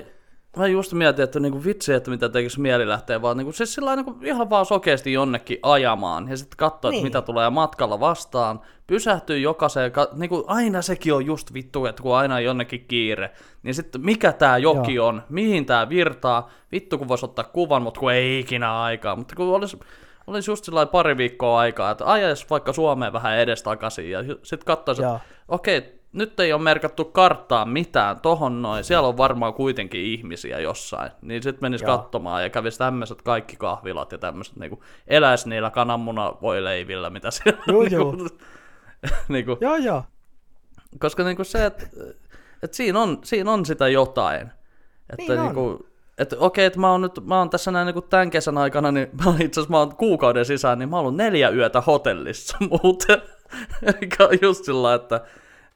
Mä 0.56 0.66
just 0.66 0.92
mietin, 0.92 1.24
että 1.24 1.40
niinku 1.40 1.64
vitsi, 1.64 1.92
että 1.92 2.10
mitä 2.10 2.28
tekisi 2.28 2.60
mieli 2.60 2.88
lähteä, 2.88 3.22
vaan 3.22 3.36
niinku, 3.36 3.52
siis 3.52 3.74
sillä 3.74 3.96
niinku 3.96 4.16
ihan 4.22 4.50
vaan 4.50 4.66
sokeasti 4.66 5.12
jonnekin 5.12 5.58
ajamaan 5.62 6.28
ja 6.28 6.36
sitten 6.36 6.56
katsoa, 6.56 6.90
niin. 6.90 7.02
mitä 7.04 7.22
tulee 7.22 7.50
matkalla 7.50 8.00
vastaan. 8.00 8.60
Pysähtyy 8.86 9.38
jokaiseen, 9.38 9.92
ka- 9.92 10.08
niinku, 10.12 10.44
aina 10.46 10.82
sekin 10.82 11.14
on 11.14 11.26
just 11.26 11.54
vittu, 11.54 11.86
että 11.86 12.02
kun 12.02 12.16
aina 12.16 12.34
on 12.34 12.44
jonnekin 12.44 12.84
kiire, 12.88 13.30
niin 13.62 13.74
sitten 13.74 14.00
mikä 14.00 14.32
tämä 14.32 14.58
joki 14.58 14.94
Joo. 14.94 15.08
on, 15.08 15.22
mihin 15.28 15.66
tämä 15.66 15.88
virtaa, 15.88 16.50
vittu 16.72 16.98
kun 16.98 17.08
voisi 17.08 17.24
ottaa 17.24 17.44
kuvan, 17.44 17.82
mutta 17.82 18.00
kun 18.00 18.12
ei 18.12 18.38
ikinä 18.38 18.82
aikaa, 18.82 19.16
mutta 19.16 19.36
kun 19.36 19.46
olisi, 19.46 19.80
olisi 20.26 20.50
just 20.50 20.64
sillä 20.64 20.86
pari 20.86 21.16
viikkoa 21.16 21.58
aikaa, 21.58 21.90
että 21.90 22.12
ajaisi 22.12 22.46
vaikka 22.50 22.72
Suomeen 22.72 23.12
vähän 23.12 23.38
edestakaisin 23.38 24.10
ja 24.10 24.22
sitten 24.22 24.66
katsoisi, 24.66 25.02
että 25.02 25.20
okei, 25.48 25.78
okay, 25.78 25.90
nyt 26.14 26.40
ei 26.40 26.52
ole 26.52 26.62
merkattu 26.62 27.04
karttaa 27.04 27.64
mitään 27.64 28.20
tohon 28.20 28.62
noin, 28.62 28.84
siellä 28.84 29.08
on 29.08 29.16
varmaan 29.16 29.54
kuitenkin 29.54 30.04
ihmisiä 30.04 30.60
jossain, 30.60 31.10
niin 31.22 31.42
sitten 31.42 31.64
menisi 31.64 31.84
Joo. 31.84 31.98
katsomaan 31.98 32.42
ja 32.42 32.50
kävisi 32.50 32.78
tämmöiset 32.78 33.22
kaikki 33.22 33.56
kahvilat 33.56 34.12
ja 34.12 34.18
tämmöiset, 34.18 34.56
niin 34.56 34.80
eläisi 35.06 35.48
niillä 35.48 35.70
kananmuna 35.70 36.34
voi 36.42 36.64
leivillä, 36.64 37.10
mitä 37.10 37.30
siellä 37.30 37.62
joo, 37.66 37.82
niinku, 37.82 37.96
joo. 37.96 38.28
niinku, 39.28 39.58
joo, 39.60 39.76
joo. 39.76 40.04
Koska 40.98 41.24
niinku 41.24 41.44
se, 41.44 41.66
että 41.66 41.86
et 42.62 42.74
siinä, 42.74 43.00
on, 43.00 43.18
siinä 43.24 43.52
on 43.52 43.66
sitä 43.66 43.88
jotain. 43.88 44.50
Että 45.10 45.32
niin 45.32 45.42
niinku, 45.42 45.86
että 46.18 46.36
okei, 46.38 46.64
että 46.64 46.80
mä 46.80 46.90
oon 46.90 47.00
nyt, 47.00 47.20
mä 47.26 47.38
oon 47.38 47.50
tässä 47.50 47.70
näin 47.70 47.86
niin 47.86 48.04
tämän 48.10 48.30
kesän 48.30 48.58
aikana, 48.58 48.92
niin 48.92 49.08
mä 49.24 49.30
oon 49.30 49.42
itse 49.42 49.60
asiassa 49.60 49.70
mä 49.70 49.78
oon 49.78 49.96
kuukauden 49.96 50.44
sisään, 50.44 50.78
niin 50.78 50.88
mä 50.88 50.96
oon 50.96 51.06
ollut 51.06 51.16
neljä 51.16 51.48
yötä 51.48 51.80
hotellissa 51.80 52.56
muuten. 52.70 53.22
On 54.20 54.38
just 54.42 54.64
sillä, 54.64 54.94
että 54.94 55.20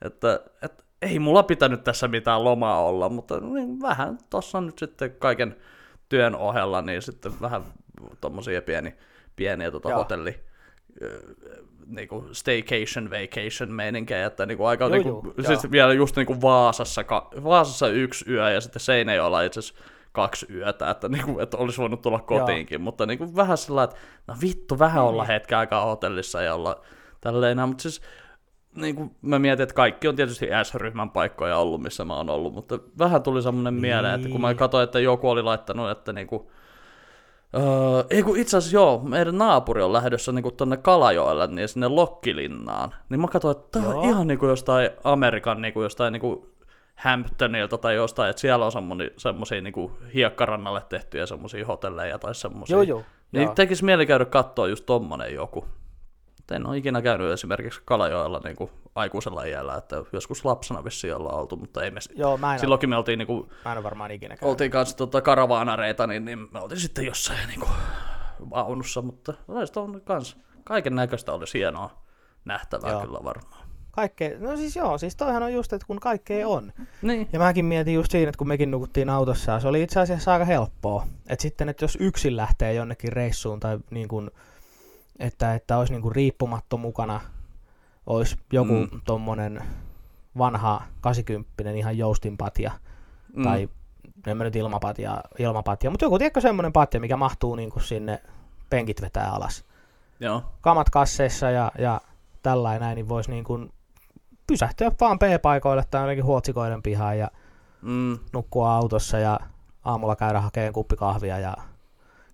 että, 0.02 0.40
että 0.62 0.84
ei 1.02 1.18
mulla 1.18 1.42
pitänyt 1.42 1.84
tässä 1.84 2.08
mitään 2.08 2.44
lomaa 2.44 2.84
olla, 2.84 3.08
mutta 3.08 3.40
niin 3.40 3.80
vähän 3.80 4.18
tuossa 4.30 4.60
nyt 4.60 4.78
sitten 4.78 5.10
kaiken 5.18 5.56
työn 6.08 6.36
ohella, 6.36 6.82
niin 6.82 7.02
sitten 7.02 7.32
vähän 7.40 7.62
tuommoisia 8.20 8.62
pieni, 8.62 8.94
pieniä 9.36 9.70
tota 9.70 9.94
hotelli, 9.94 10.40
niinku 11.86 12.28
staycation, 12.32 13.10
vacation 13.10 13.72
meininkejä, 13.72 14.26
että 14.26 14.46
niinku 14.46 14.64
aika 14.64 14.84
joo, 14.84 14.90
niinku, 14.90 15.22
joo, 15.24 15.46
siis 15.46 15.64
joo. 15.64 15.70
vielä 15.70 15.92
just 15.92 16.16
niinku 16.16 16.40
Vaasassa, 16.40 17.04
Vaasassa 17.44 17.88
yksi 17.88 18.30
yö 18.30 18.50
ja 18.50 18.60
sitten 18.60 18.80
Seinäjoella 18.80 19.42
itse 19.42 19.60
asiassa 19.60 19.84
kaksi 20.12 20.46
yötä, 20.54 20.90
että, 20.90 21.08
niinku, 21.08 21.38
että 21.40 21.56
olisi 21.56 21.78
voinut 21.78 22.02
tulla 22.02 22.20
kotiinkin, 22.20 22.76
joo. 22.76 22.84
mutta 22.84 23.06
niinku 23.06 23.36
vähän 23.36 23.58
sillä 23.58 23.82
että 23.82 23.96
no 24.26 24.34
vittu, 24.40 24.78
vähän 24.78 25.04
olla 25.04 25.22
niin. 25.22 25.32
hetken 25.32 25.58
aikaa 25.58 25.84
hotellissa 25.84 26.42
ja 26.42 26.54
olla 26.54 26.80
tälleen, 27.20 27.68
mutta 27.68 27.82
siis 27.82 28.00
niin 28.74 28.94
kuin 28.94 29.10
mä 29.22 29.38
mietin, 29.38 29.62
että 29.62 29.74
kaikki 29.74 30.08
on 30.08 30.16
tietysti 30.16 30.48
S-ryhmän 30.62 31.10
paikkoja 31.10 31.58
ollut, 31.58 31.82
missä 31.82 32.04
mä 32.04 32.16
oon 32.16 32.30
ollut, 32.30 32.54
mutta 32.54 32.78
vähän 32.98 33.22
tuli 33.22 33.42
semmoinen 33.42 33.74
niin. 33.74 33.80
mieleen, 33.80 34.14
että 34.14 34.28
kun 34.28 34.40
mä 34.40 34.54
katsoin, 34.54 34.84
että 34.84 35.00
joku 35.00 35.30
oli 35.30 35.42
laittanut, 35.42 35.90
että 35.90 36.12
niinku, 36.12 36.50
öö, 37.54 37.62
ei 38.10 38.22
kun 38.22 38.36
itse 38.36 38.56
asiassa 38.56 38.76
joo, 38.76 39.02
meidän 39.04 39.38
naapuri 39.38 39.82
on 39.82 39.92
lähdössä 39.92 40.32
niinku 40.32 40.50
tonne 40.50 40.76
Kalajoelle, 40.76 41.46
niin 41.46 41.68
sinne 41.68 41.88
Lokkilinnaan, 41.88 42.94
niin 43.08 43.20
mä 43.20 43.28
katsoin, 43.28 43.56
että 43.56 43.80
tää 43.80 43.88
on 43.88 44.04
ihan 44.04 44.26
niinku 44.26 44.46
jostain 44.46 44.90
Amerikan 45.04 45.62
niinku 45.62 45.82
jostain 45.82 46.12
niinku 46.12 46.48
Hamptonilta 46.94 47.78
tai 47.78 47.94
jostain, 47.94 48.30
että 48.30 48.40
siellä 48.40 48.66
on 48.66 48.72
semmoisia 49.16 49.60
niinku 49.60 49.92
hiekkarannalle 50.14 50.82
tehtyjä 50.88 51.26
semmoisia 51.26 51.66
hotelleja 51.66 52.18
tai 52.18 52.34
semmoisia. 52.34 52.74
Joo, 52.74 52.82
joo. 52.82 53.02
Niin 53.32 53.50
tekisi 53.50 53.84
mieli 53.84 54.06
käydä 54.06 54.24
katsoa 54.24 54.68
just 54.68 54.86
tommonen 54.86 55.34
joku 55.34 55.64
en 56.56 56.66
ole 56.66 56.76
ikinä 56.76 57.02
käynyt 57.02 57.32
esimerkiksi 57.32 57.82
Kalajoella 57.84 58.40
niin 58.44 58.56
kuin 58.56 58.70
aikuisella 58.94 59.44
iällä, 59.44 59.74
että 59.74 59.96
joskus 60.12 60.44
lapsena 60.44 60.84
vissiin 60.84 61.16
ollaan 61.16 61.38
oltu, 61.38 61.56
mutta 61.56 61.82
ei 61.82 61.90
me... 61.90 62.00
Joo, 62.14 62.36
mä 62.36 62.54
en 62.54 62.60
Silloinkin 62.60 62.88
me 62.88 62.96
oltiin... 62.96 63.18
Niin 63.18 63.26
kuin, 63.26 63.48
mä 63.64 63.72
en 63.72 63.78
ole 63.78 63.84
varmaan 63.84 64.10
ikinä 64.10 64.36
käynyt. 64.36 64.50
Oltiin 64.50 64.70
kanssa 64.70 64.96
tota, 64.96 65.20
karavaanareita, 65.20 66.06
niin, 66.06 66.24
niin 66.24 66.38
me 66.52 66.60
oltiin 66.60 66.80
sitten 66.80 67.06
jossain 67.06 67.48
niin 67.48 67.60
kuin, 67.60 67.70
vaunussa, 68.50 69.02
mutta 69.02 69.34
on 69.76 70.00
kans, 70.04 70.36
kaiken 70.64 70.94
näköistä 70.94 71.32
olisi 71.32 71.58
hienoa 71.58 72.02
nähtävää 72.44 72.90
joo. 72.90 73.00
kyllä 73.00 73.18
varmaan. 73.24 73.68
Kaikkea, 73.90 74.38
no 74.38 74.56
siis 74.56 74.76
joo, 74.76 74.98
siis 74.98 75.16
toihan 75.16 75.42
on 75.42 75.52
just, 75.52 75.72
että 75.72 75.86
kun 75.86 76.00
kaikkea 76.00 76.48
on. 76.48 76.72
Niin. 77.02 77.28
Ja 77.32 77.38
mäkin 77.38 77.64
mietin 77.64 77.94
just 77.94 78.10
siinä, 78.10 78.28
että 78.28 78.38
kun 78.38 78.48
mekin 78.48 78.70
nukuttiin 78.70 79.10
autossa, 79.10 79.60
se 79.60 79.68
oli 79.68 79.82
itse 79.82 80.00
asiassa 80.00 80.32
aika 80.32 80.44
helppoa. 80.44 81.06
Että 81.28 81.42
sitten, 81.42 81.68
että 81.68 81.84
jos 81.84 81.98
yksin 82.00 82.36
lähtee 82.36 82.74
jonnekin 82.74 83.12
reissuun 83.12 83.60
tai 83.60 83.78
niin 83.90 84.08
kuin, 84.08 84.30
että, 85.18 85.54
että 85.54 85.78
olisi 85.78 85.92
niin 85.92 86.12
riippumatto 86.12 86.76
mukana, 86.76 87.20
olisi 88.06 88.36
joku 88.52 88.72
mm. 88.72 89.00
tommonen 89.04 89.62
vanha 90.38 90.82
80 91.00 91.70
ihan 91.70 91.98
joustinpatja, 91.98 92.72
mm. 93.36 93.44
tai 93.44 93.68
en 94.26 94.36
mä 94.36 94.44
nyt 94.44 94.56
ilmapatja, 94.56 95.20
ilmapatja 95.38 95.90
mutta 95.90 96.04
joku 96.04 96.18
tiedätkö 96.18 96.40
semmoinen 96.40 96.72
patja, 96.72 97.00
mikä 97.00 97.16
mahtuu 97.16 97.54
niin 97.54 97.70
kuin 97.70 97.82
sinne 97.82 98.22
penkit 98.70 99.02
vetää 99.02 99.32
alas. 99.32 99.64
Joo. 100.20 100.42
Kamat 100.60 100.90
kasseissa 100.90 101.50
ja, 101.50 101.72
ja 101.78 102.00
tällainen 102.42 102.80
näin, 102.80 102.96
niin 102.96 103.08
voisi 103.08 103.30
niin 103.30 103.44
kuin 103.44 103.72
pysähtyä 104.46 104.92
vaan 105.00 105.18
P-paikoille 105.18 105.84
tai 105.90 106.00
ainakin 106.00 106.24
huotsikoiden 106.24 106.82
pihaan 106.82 107.18
ja 107.18 107.30
mm. 107.82 108.18
nukkua 108.32 108.74
autossa 108.74 109.18
ja 109.18 109.40
aamulla 109.84 110.16
käydä 110.16 110.40
hakemaan 110.40 110.72
kuppikahvia 110.72 111.38
ja 111.38 111.54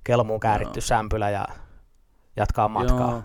kelmuun 0.05 0.41
kääritty 0.41 0.79
Joo. 0.79 0.87
sämpylä 0.87 1.31
ja 1.31 1.45
jatkaa 2.37 2.69
matkaa. 2.69 3.11
Joo. 3.11 3.23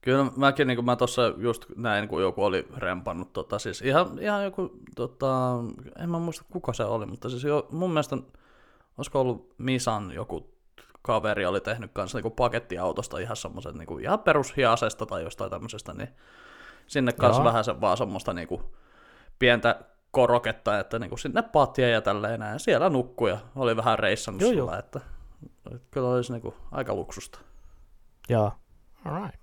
Kyllä 0.00 0.26
mäkin, 0.36 0.66
niin 0.66 0.76
kuin 0.76 0.84
mä 0.84 0.96
tuossa 0.96 1.22
just 1.36 1.64
näin, 1.76 2.08
kun 2.08 2.22
joku 2.22 2.44
oli 2.44 2.68
rempannut, 2.76 3.32
tota, 3.32 3.58
siis 3.58 3.82
ihan, 3.82 4.18
ihan 4.18 4.44
joku, 4.44 4.70
tota, 4.96 5.54
en 5.98 6.10
mä 6.10 6.18
muista 6.18 6.44
kuka 6.52 6.72
se 6.72 6.84
oli, 6.84 7.06
mutta 7.06 7.28
siis 7.28 7.44
jo, 7.44 7.68
mun 7.70 7.90
mielestä, 7.90 8.16
olisiko 8.98 9.20
ollut 9.20 9.54
Misan 9.58 10.12
joku 10.12 10.56
kaveri 11.02 11.46
oli 11.46 11.60
tehnyt 11.60 11.90
kanssa 11.92 12.20
niin 12.20 12.32
pakettiautosta 12.32 13.18
ihan 13.18 13.36
semmoiset 13.36 13.74
niin 13.74 14.00
ihan 14.00 14.18
perushiasesta 14.18 15.06
tai 15.06 15.22
jostain 15.22 15.50
tämmöisestä, 15.50 15.94
niin 15.94 16.08
sinne 16.86 17.12
kanssa 17.12 17.44
vähän 17.44 17.64
se, 17.64 17.80
vaan 17.80 17.96
semmoista 17.96 18.32
niin 18.32 18.48
kuin, 18.48 18.62
pientä 19.38 19.80
koroketta, 20.10 20.78
että 20.78 20.98
niin 20.98 21.08
kuin 21.08 21.18
sinne 21.18 21.42
pattia 21.42 21.88
ja 21.88 22.00
tälleen 22.00 22.40
näin. 22.40 22.60
Siellä 22.60 22.90
nukkuja 22.90 23.38
oli 23.56 23.76
vähän 23.76 23.98
reissannut 23.98 24.42
joo, 24.42 24.50
sillä, 24.50 24.72
joo. 24.72 24.78
Että 24.78 25.00
kyllä 25.90 26.08
olisi 26.08 26.32
niin 26.32 26.42
kuin, 26.42 26.54
aika 26.72 26.94
luksusta. 26.94 27.38
Joo. 28.28 28.52
Alright. 29.04 29.42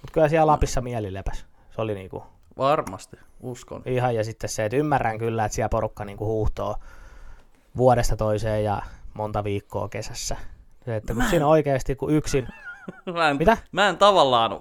Mutta 0.00 0.12
kyllä 0.12 0.28
siellä 0.28 0.46
Lapissa 0.46 0.80
mieli 0.80 1.12
lepäs. 1.14 1.46
Se 1.70 1.80
oli 1.80 1.94
niinku 1.94 2.24
Varmasti, 2.58 3.16
uskon. 3.40 3.82
ihan, 3.86 4.14
ja 4.14 4.24
sitten 4.24 4.50
se, 4.50 4.64
että 4.64 4.76
ymmärrän 4.76 5.18
kyllä, 5.18 5.44
että 5.44 5.54
siellä 5.54 5.68
porukka 5.68 6.04
niinku 6.04 6.24
huuhtoo 6.26 6.76
vuodesta 7.76 8.16
toiseen 8.16 8.64
ja 8.64 8.82
monta 9.14 9.44
viikkoa 9.44 9.88
kesässä. 9.88 10.36
Se, 10.84 10.96
että 10.96 11.14
kun 11.14 11.22
Mä- 11.22 11.30
siinä 11.30 11.46
oikeasti, 11.46 11.94
kun 11.96 12.10
yksin... 12.10 12.48
Mä 13.14 13.28
en, 13.28 13.36
Mitä? 13.36 13.56
Mä 13.72 13.88
en 13.88 13.96
tavallaan 13.98 14.60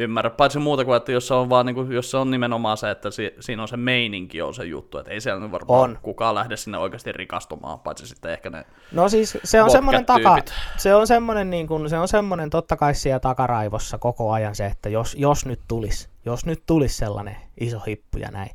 ymmärrä, 0.00 0.30
paitsi 0.30 0.58
muuta 0.58 0.84
kuin, 0.84 0.96
että 0.96 1.12
jos 1.12 1.28
se 1.28 1.34
on, 1.34 1.48
vaan, 1.50 1.66
niin 1.66 1.74
kuin, 1.74 1.92
jos 1.92 2.10
se 2.10 2.16
on 2.16 2.30
nimenomaan 2.30 2.76
se, 2.76 2.90
että 2.90 3.10
si, 3.10 3.34
siinä 3.40 3.62
on 3.62 3.68
se 3.68 3.76
meininki 3.76 4.42
on 4.42 4.54
se 4.54 4.64
juttu, 4.64 4.98
että 4.98 5.10
ei 5.10 5.20
siellä 5.20 5.40
nyt 5.40 5.52
varmaan 5.52 5.80
On. 5.80 5.98
kukaan 6.02 6.34
lähde 6.34 6.56
sinne 6.56 6.78
oikeasti 6.78 7.12
rikastumaan, 7.12 7.80
paitsi 7.80 8.06
sitten 8.06 8.32
ehkä 8.32 8.50
ne 8.50 8.64
No 8.92 9.08
siis 9.08 9.38
se 9.44 9.62
on 9.62 9.70
semmoinen 9.70 10.06
taka, 10.06 10.38
se 10.76 10.94
on 10.94 11.06
semmoinen 11.06 11.50
niin 11.50 11.66
kuin, 11.66 11.90
se 11.90 11.98
on 11.98 12.08
semmoinen 12.08 12.50
totta 12.50 12.76
kai 12.76 12.94
siellä 12.94 13.20
takaraivossa 13.20 13.98
koko 13.98 14.32
ajan 14.32 14.54
se, 14.54 14.66
että 14.66 14.88
jos, 14.88 15.14
jos 15.18 15.46
nyt 15.46 15.60
tulisi, 15.68 16.08
jos 16.24 16.46
nyt 16.46 16.62
tulisi 16.66 16.96
sellainen 16.96 17.36
iso 17.60 17.80
hippu 17.80 18.18
ja 18.18 18.30
näin. 18.30 18.50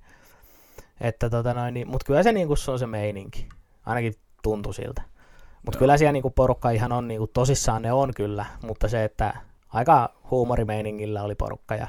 Että 1.02 1.30
tota 1.30 1.54
noin, 1.54 1.74
niin, 1.74 1.88
mutta 1.88 2.06
kyllä 2.06 2.24
se 2.24 2.32
niin 2.32 2.48
kuin 2.48 2.58
se 2.58 2.72
on 2.72 2.80
se 2.80 2.88
meininki. 2.88 3.50
Ainakin 3.86 4.14
tuntui 4.44 4.74
siltä. 4.74 5.02
Mutta 5.66 5.80
kyllä 5.80 5.98
siellä 5.98 6.12
niin 6.12 6.22
kuin 6.22 6.34
porukka 6.34 6.70
ihan 6.70 6.92
on, 6.92 7.08
niin 7.08 7.18
kuin, 7.18 7.32
tosissaan 7.34 7.82
ne 7.82 7.94
on 7.94 8.14
kyllä, 8.16 8.46
mutta 8.62 8.88
se, 8.88 9.04
että 9.04 9.34
aika 9.76 10.10
huumorimeiningillä 10.32 11.24
oli 11.24 11.36
porukka 11.36 11.76
ja 11.76 11.88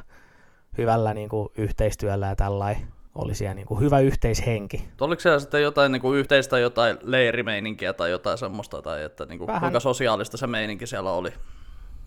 hyvällä 0.79 1.15
niin 1.15 1.29
kuin, 1.29 1.49
yhteistyöllä 1.59 2.27
ja 2.27 2.37
tällainen 2.37 2.87
oli 3.15 3.35
siellä 3.35 3.55
niin 3.55 3.67
kuin, 3.67 3.81
hyvä 3.81 4.01
yhteishenki. 4.01 4.89
Oliko 5.01 5.21
siellä 5.21 5.39
sitten 5.39 5.63
jotain 5.63 5.93
niin 5.93 6.03
kuin 6.03 6.19
yhteistä 6.19 6.59
jotain 6.59 6.99
leirimeininkiä 7.03 7.93
tai 7.93 8.11
jotain 8.11 8.39
semmoista, 8.39 8.83
tai 8.83 9.03
että 9.03 9.27
niin 9.27 9.39
kuin, 9.39 9.47
Vähän. 9.47 9.61
kuinka 9.61 9.81
sosiaalista 9.81 10.37
se 10.37 10.47
meininki 10.47 10.87
siellä 10.87 11.13
oli? 11.13 11.33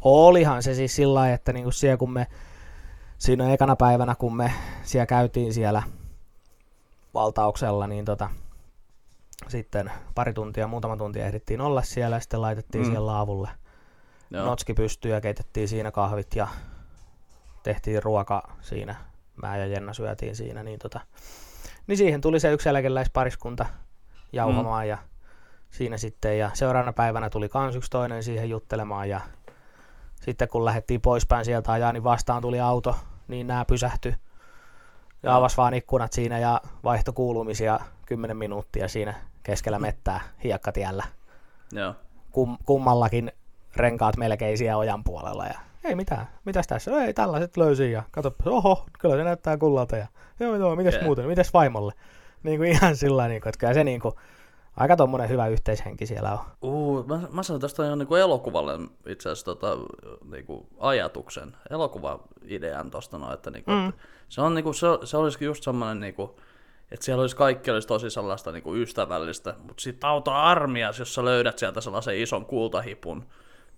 Olihan 0.02 0.64
se 0.64 0.74
siis 0.74 0.96
sillä 0.96 1.14
lailla, 1.14 1.36
että 1.36 1.54
niinku 1.54 1.72
siellä 1.72 1.98
kun 1.98 2.14
me, 2.14 2.28
siinä 3.18 3.54
ekana 3.54 3.76
päivänä 3.76 4.16
kun 4.16 4.36
me 4.36 4.54
siellä 4.84 5.06
käytiin 5.06 5.54
siellä 5.54 5.84
valtauksella, 7.14 7.88
niin 7.88 8.06
tota, 8.06 8.30
sitten 9.48 9.92
pari 10.16 10.34
tuntia, 10.34 10.68
muutama 10.68 10.98
tunti 10.98 11.20
ehdittiin 11.20 11.62
olla 11.62 11.82
siellä 11.82 12.16
ja 12.16 12.20
sitten 12.20 12.42
laitettiin 12.42 12.84
mm. 12.84 12.92
siellä 12.92 13.06
laavulle 13.06 13.50
Joo. 14.30 14.46
notski 14.46 14.74
pystyyn 14.74 15.14
ja 15.14 15.22
keitettiin 15.22 15.68
siinä 15.68 15.92
kahvit 15.92 16.36
ja 16.36 16.48
tehtiin 17.64 18.04
ruoka 18.04 18.52
siinä. 18.62 18.96
Mä 19.42 19.58
ja 19.58 19.66
Jenna 19.66 19.94
syötiin 19.94 20.36
siinä, 20.36 20.64
niin, 20.64 20.80
tota, 20.80 21.00
niin 21.88 21.98
siihen 21.98 22.22
tuli 22.22 22.40
se 22.40 22.52
yksi 22.52 22.70
eläkeläispariskunta 22.70 23.66
jauhamaan 24.34 24.86
mm. 24.86 24.90
ja 24.90 24.98
siinä 25.70 25.98
sitten 25.98 26.40
ja 26.40 26.52
seuraavana 26.54 26.94
päivänä 26.94 27.30
tuli 27.30 27.50
kans 27.50 27.76
yksi 27.76 27.92
toinen 27.92 28.24
siihen 28.24 28.50
juttelemaan 28.50 29.10
ja 29.10 29.22
sitten 30.22 30.48
kun 30.48 30.66
lähdettiin 30.66 31.02
poispäin 31.02 31.46
sieltä 31.46 31.72
ajaa, 31.72 31.94
niin 31.94 32.04
vastaan 32.04 32.42
tuli 32.42 32.60
auto, 32.60 32.96
niin 33.28 33.48
nämä 33.48 33.66
pysähtyi 33.66 34.16
ja 35.24 35.36
avasi 35.36 35.58
vaan 35.58 35.74
ikkunat 35.74 36.14
siinä 36.14 36.40
ja 36.40 36.62
vaihto 36.84 37.14
kuulumisia 37.14 37.80
10 38.06 38.38
minuuttia 38.38 38.88
siinä 38.88 39.14
keskellä 39.44 39.80
mettää 39.90 40.22
hiekkatiellä. 40.44 41.04
Joo. 41.72 41.96
Kum, 42.32 42.58
kummallakin 42.66 43.32
renkaat 43.76 44.18
melkein 44.18 44.58
siellä 44.58 44.78
ojan 44.78 45.04
puolella 45.04 45.46
ja 45.46 45.60
ei 45.84 45.96
mitään, 45.96 46.28
mitäs 46.46 46.68
tässä, 46.68 47.04
ei 47.04 47.14
tällaiset 47.14 47.58
löysin 47.58 47.92
ja 47.92 48.04
kato, 48.12 48.36
oho, 48.46 48.86
kyllä 49.00 49.16
se 49.16 49.24
näyttää 49.24 49.58
kullalta 49.58 49.98
ja 49.98 50.08
joo 50.40 50.56
joo, 50.56 50.76
mitäs 50.76 50.94
Jee. 50.94 51.04
muuten, 51.04 51.26
mitäs 51.26 51.54
vaimolle. 51.54 51.94
Niin 52.44 52.58
kuin 52.58 52.70
ihan 52.70 52.96
sillä 53.06 53.28
niin 53.28 53.42
kuin, 53.42 53.50
että 53.50 53.60
kyllä 53.60 53.74
se 53.74 53.84
niin 53.84 54.02
kuin, 54.02 54.16
aika 54.78 54.96
tommonen 54.96 55.30
hyvä 55.30 55.48
yhteishenki 55.48 56.06
siellä 56.06 56.32
on. 56.32 56.40
Uh, 56.62 57.06
mä, 57.08 57.22
mä 57.32 57.44
sanoin 57.44 57.62
tästä 57.62 57.86
ihan 57.86 58.00
niin 58.00 58.18
elokuvalle 58.22 58.80
itse 59.06 59.30
asiassa 59.30 59.46
tota, 59.46 59.78
niin 60.32 60.46
kuin 60.46 60.68
ajatuksen, 60.80 61.56
elokuva-idean 61.70 62.92
tosta 62.92 63.18
noin, 63.18 63.34
että, 63.34 63.52
niin 63.52 63.64
kuin, 63.64 63.78
Mm. 63.78 63.90
että 63.90 64.02
se, 64.30 64.42
on, 64.42 64.56
niin 64.56 64.64
kuin, 64.64 64.76
se, 64.76 64.88
se 65.04 65.18
olisi 65.18 65.46
just 65.46 65.64
semmoinen, 65.64 66.00
niin 66.00 66.14
kuin, 66.14 66.32
että 66.92 67.06
siellä 67.06 67.22
olisi 67.22 67.36
kaikki 67.36 67.72
olisi 67.72 67.88
tosi 67.88 68.10
sellaista 68.10 68.52
niin 68.52 68.64
kuin 68.64 68.82
ystävällistä, 68.82 69.56
mutta 69.58 69.82
sitten 69.82 70.10
auto 70.10 70.32
armias, 70.32 71.00
jos 71.00 71.16
sä 71.16 71.26
löydät 71.26 71.60
sieltä 71.60 71.82
sellaisen 71.82 72.18
ison 72.18 72.46
kultahipun, 72.46 73.26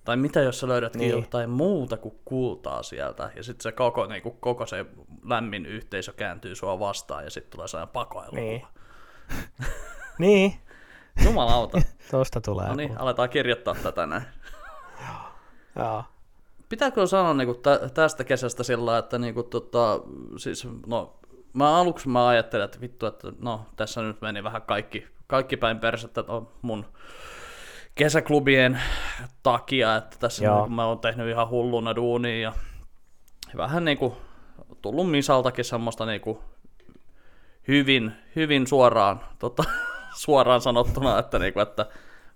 tai 0.05 0.17
mitä 0.17 0.41
jos 0.41 0.59
sä 0.59 0.67
löydätkin 0.67 0.99
niin. 0.99 1.11
Niin. 1.11 1.23
jotain 1.23 1.49
muuta 1.49 1.97
kuin 1.97 2.19
kultaa 2.25 2.83
sieltä, 2.83 3.31
ja 3.35 3.43
sitten 3.43 3.63
se 3.63 3.71
koko, 3.71 4.05
niin 4.05 4.21
kuin, 4.21 4.37
koko 4.39 4.65
se 4.65 4.85
lämmin 5.25 5.65
yhteisö 5.65 6.13
kääntyy 6.13 6.55
sua 6.55 6.79
vastaan, 6.79 7.23
ja 7.23 7.29
sitten 7.29 7.51
tulee 7.51 7.67
sellainen 7.67 7.93
pakoelokuva. 7.93 8.41
Niin. 8.41 8.61
Niin, 10.19 10.53
Jumalauta. 11.23 11.81
tosta 12.11 12.41
tulee. 12.41 12.67
no 12.67 12.75
niin, 12.75 12.97
aletaan 12.97 13.29
kirjoittaa 13.29 13.75
tätä 13.83 14.05
näin. 14.05 14.23
Joo. 15.75 16.03
Pitääkö 16.69 17.07
sanoa 17.07 17.33
niinku 17.33 17.53
tä- 17.53 17.89
tästä 17.93 18.23
kesästä 18.23 18.63
sillä 18.63 18.97
että 18.97 19.17
niinku 19.17 19.43
tota, 19.43 19.99
siis, 20.37 20.67
no, 20.87 21.19
mä 21.53 21.79
aluksi 21.79 22.09
mä 22.09 22.27
ajattelin, 22.27 22.65
että 22.65 22.81
vittu, 22.81 23.05
että 23.05 23.31
no, 23.39 23.65
tässä 23.75 24.01
nyt 24.01 24.21
meni 24.21 24.43
vähän 24.43 24.61
kaikki, 24.61 25.07
kaikki 25.27 25.57
päin 25.57 25.79
persettä 25.79 26.23
no, 26.27 26.51
mun 26.61 26.85
kesäklubien 28.01 28.81
takia, 29.43 29.95
että 29.95 30.17
tässä 30.19 30.45
Joo. 30.45 30.55
niinku, 30.55 30.69
mä 30.69 30.85
oon 30.85 30.99
tehnyt 30.99 31.29
ihan 31.29 31.49
hulluna 31.49 31.95
duunia 31.95 32.39
ja 32.39 32.53
vähän 33.57 33.85
niinku 33.85 34.17
tullut 34.81 35.11
Misaltakin 35.11 35.65
semmoista 35.65 36.05
niinku 36.05 36.43
hyvin, 37.67 38.11
hyvin 38.35 38.67
suoraan, 38.67 39.21
tota, 39.39 39.63
suoraan 40.23 40.61
sanottuna, 40.61 41.19
että, 41.19 41.39
niinku, 41.39 41.59
että 41.59 41.85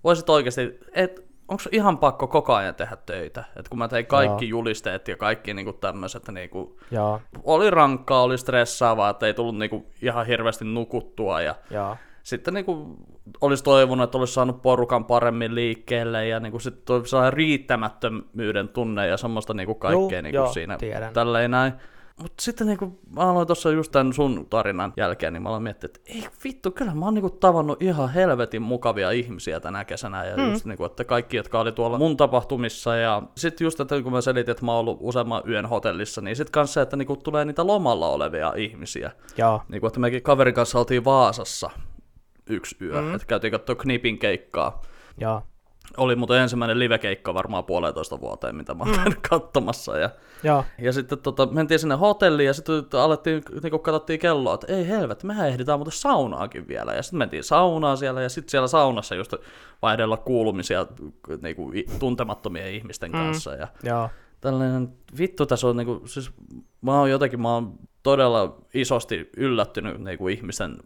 voisit 0.04 0.30
oikeasti, 0.30 0.80
et, 0.94 1.26
onko 1.48 1.64
ihan 1.72 1.98
pakko 1.98 2.28
koko 2.28 2.54
ajan 2.54 2.76
tehdä 2.76 2.98
töitä? 3.06 3.44
Et 3.56 3.70
kun 3.70 3.78
mä 3.78 3.88
tein 3.88 4.06
kaikki 4.06 4.50
Joo. 4.50 4.60
julisteet 4.60 5.08
ja 5.08 5.18
kaikki 5.18 5.54
niinku 5.54 5.74
tämmöiset, 5.74 6.28
niinku, 6.28 6.80
Joo, 6.92 7.22
oli 7.44 7.70
rankkaa, 7.70 8.22
oli 8.22 8.38
stressaavaa, 8.38 9.10
että 9.10 9.26
ei 9.26 9.34
tullut 9.34 9.58
niinku 9.58 9.86
ihan 10.02 10.26
hirveästi 10.26 10.66
nukuttua 10.66 11.42
ja 11.42 11.56
joo, 11.70 11.98
sitten 12.24 12.54
niinku 12.54 12.98
olisi 13.42 13.64
toivonut, 13.64 14.04
että 14.04 14.18
olisi 14.18 14.34
saanut 14.34 14.62
porukan 14.62 15.06
paremmin 15.06 15.56
liikkeelle 15.56 16.28
ja 16.28 16.40
niinku 16.40 16.60
sitten 16.60 16.84
tuli 16.86 17.08
sellainen 17.08 17.34
riittämättömyyden 17.34 18.70
tunne 18.70 19.08
ja 19.08 19.18
semmoista 19.18 19.54
niinku 19.54 19.76
kaikkea 19.76 20.20
Juu, 20.20 20.22
niinku 20.22 20.36
joo, 20.36 20.54
siinä 20.54 20.78
tiedän. 20.78 21.14
tälleen 21.14 21.52
näin. 21.52 21.74
Mutta 22.22 22.44
sitten 22.44 22.68
niinku, 22.68 23.00
mä 23.16 23.22
aloin 23.22 23.48
tuossa 23.48 23.72
just 23.72 23.92
tämän 23.92 24.14
sun 24.14 24.48
tarinan 24.50 24.94
jälkeen, 24.98 25.34
niin 25.34 25.44
mä 25.44 25.50
aloin 25.50 25.64
miettiä, 25.64 25.86
että 25.86 26.00
ei 26.06 26.28
vittu, 26.44 26.72
kyllä 26.72 26.94
mä 26.94 27.06
oon 27.06 27.14
niinku 27.14 27.30
tavannut 27.30 27.82
ihan 27.82 28.10
helvetin 28.10 28.62
mukavia 28.62 29.12
ihmisiä 29.12 29.60
tänä 29.60 29.86
kesänä. 29.86 30.26
Ja 30.26 30.38
mm. 30.38 30.52
just 30.52 30.66
niinku, 30.66 30.86
että 30.86 31.04
kaikki, 31.04 31.38
jotka 31.38 31.60
oli 31.60 31.72
tuolla 31.72 31.98
mun 31.98 32.18
tapahtumissa. 32.18 32.96
Ja 32.96 33.24
sitten 33.38 33.66
just, 33.66 33.80
että 33.80 34.02
kun 34.02 34.12
mä 34.12 34.22
selitin, 34.22 34.52
että 34.52 34.66
mä 34.66 34.72
oon 34.72 34.80
ollut 34.80 34.98
useamman 35.02 35.42
yön 35.48 35.66
hotellissa, 35.66 36.22
niin 36.22 36.36
sitten 36.36 36.52
kanssa 36.52 36.74
se, 36.74 36.82
että 36.82 36.98
niinku 36.98 37.16
tulee 37.16 37.46
niitä 37.46 37.68
lomalla 37.68 38.10
olevia 38.10 38.54
ihmisiä. 38.58 39.12
joo, 39.38 39.62
Niin 39.70 39.82
kuin, 39.82 39.88
että 39.88 40.00
mekin 40.00 40.24
kaverin 40.24 40.54
kanssa 40.54 40.80
oltiin 40.80 41.06
Vaasassa 41.06 41.70
yksi 42.50 42.76
yö, 42.82 43.02
mm. 43.02 43.16
että 43.16 43.28
käytiin 43.28 43.52
katsoa 43.52 43.76
Knipin 43.76 44.20
keikkaa. 44.20 44.82
joo, 45.18 45.44
Oli 45.98 46.16
muuten 46.16 46.42
ensimmäinen 46.42 46.80
livekeikka 46.80 47.34
varmaan 47.34 47.64
puolentoista 47.64 48.22
vuoteen, 48.22 48.56
mitä 48.56 48.74
mä 48.74 48.84
oon 48.84 48.96
käynyt 48.96 49.20
katsomassa. 49.30 49.98
Ja, 49.98 50.10
joo, 50.44 50.66
ja 50.78 50.94
sitten 50.94 51.20
tota, 51.20 51.46
mentiin 51.46 51.80
sinne 51.80 51.96
hotelliin 51.96 52.48
ja 52.48 52.54
sitten 52.54 52.84
alettiin, 52.94 53.44
niin 53.64 53.72
kun 53.72 53.80
katsottiin 53.80 54.20
kelloa, 54.20 54.54
että 54.54 54.74
ei 54.74 54.88
helvetti, 54.88 55.28
mehän 55.28 55.48
ehditään 55.48 55.80
muuten 55.80 56.00
saunaakin 56.00 56.68
vielä. 56.68 56.94
Ja 56.94 57.04
sitten 57.04 57.18
mentiin 57.18 57.44
saunaan 57.44 57.98
siellä 57.98 58.22
ja 58.22 58.30
sitten 58.30 58.52
siellä 58.52 58.68
saunassa 58.68 59.16
just 59.16 59.34
vaihdella 59.82 60.18
kuulumisia 60.18 60.88
niin 61.42 61.56
kuin, 61.56 61.84
tuntemattomien 62.00 62.74
ihmisten 62.74 63.12
kanssa. 63.12 63.54
Ja, 63.54 63.68
joo, 63.84 64.10
tällainen, 64.42 64.90
vittu 65.18 65.46
tässä 65.46 65.68
on 65.68 65.78
niinku, 65.78 66.02
siis 66.06 66.32
mä 66.82 67.00
oon 67.00 67.12
jotenkin, 67.12 67.42
mä 67.42 67.54
oon 67.54 67.74
todella 68.04 68.58
isosti 68.74 69.30
yllättynyt 69.38 70.02
niinku 70.02 70.28
ihmisen 70.28 70.78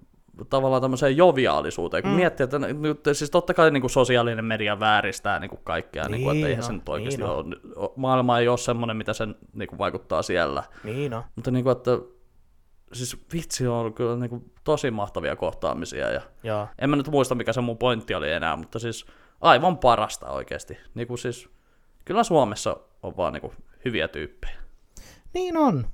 tavallaan 0.45 0.81
tämmöiseen 0.81 1.17
joviaalisuuteen, 1.17 2.03
kun 2.03 2.11
mm. 2.11 2.15
miettii, 2.15 2.43
että 2.43 2.59
nyt, 2.59 2.99
siis 3.13 3.31
totta 3.31 3.53
kai 3.53 3.71
niinku 3.71 3.89
sosiaalinen 3.89 4.45
media 4.45 4.79
vääristää 4.79 5.39
niinku 5.39 5.57
kaikkea, 5.57 6.03
niin, 6.03 6.11
niinku, 6.11 6.29
että 6.29 6.33
Niin 6.33 6.47
eihän 6.47 6.63
on, 6.63 6.67
se 6.67 6.73
nyt 6.73 6.89
oikeasti 6.89 7.21
niin 7.21 7.29
ole, 7.75 7.91
maailma 7.95 8.39
ei 8.39 8.47
ole 8.47 8.57
semmoinen, 8.57 8.97
mitä 8.97 9.13
sen 9.13 9.35
niinku 9.53 9.77
vaikuttaa 9.77 10.21
siellä, 10.21 10.63
niin 10.83 11.13
on. 11.13 11.23
mutta 11.35 11.51
niinku, 11.51 11.69
että 11.69 11.91
siis 12.93 13.17
vitsi 13.33 13.67
on 13.67 13.75
ollut 13.75 13.95
kyllä 13.95 14.15
niinku 14.15 14.43
tosi 14.63 14.91
mahtavia 14.91 15.35
kohtaamisia 15.35 16.11
ja 16.11 16.21
Joo, 16.43 16.67
en 16.79 16.89
mä 16.89 16.95
nyt 16.95 17.07
muista, 17.07 17.35
mikä 17.35 17.53
se 17.53 17.61
mun 17.61 17.77
pointti 17.77 18.15
oli 18.15 18.31
enää, 18.31 18.55
mutta 18.55 18.79
siis 18.79 19.05
aivan 19.41 19.77
parasta 19.77 20.29
oikeasti. 20.29 20.77
Niinku 20.95 21.17
siis, 21.17 21.49
kyllä 22.05 22.23
Suomessa 22.23 22.77
on 23.03 23.17
vaan 23.17 23.33
niinku 23.33 23.53
hyviä 23.85 24.07
tyyppejä. 24.07 24.59
niin 25.33 25.57
on. 25.57 25.87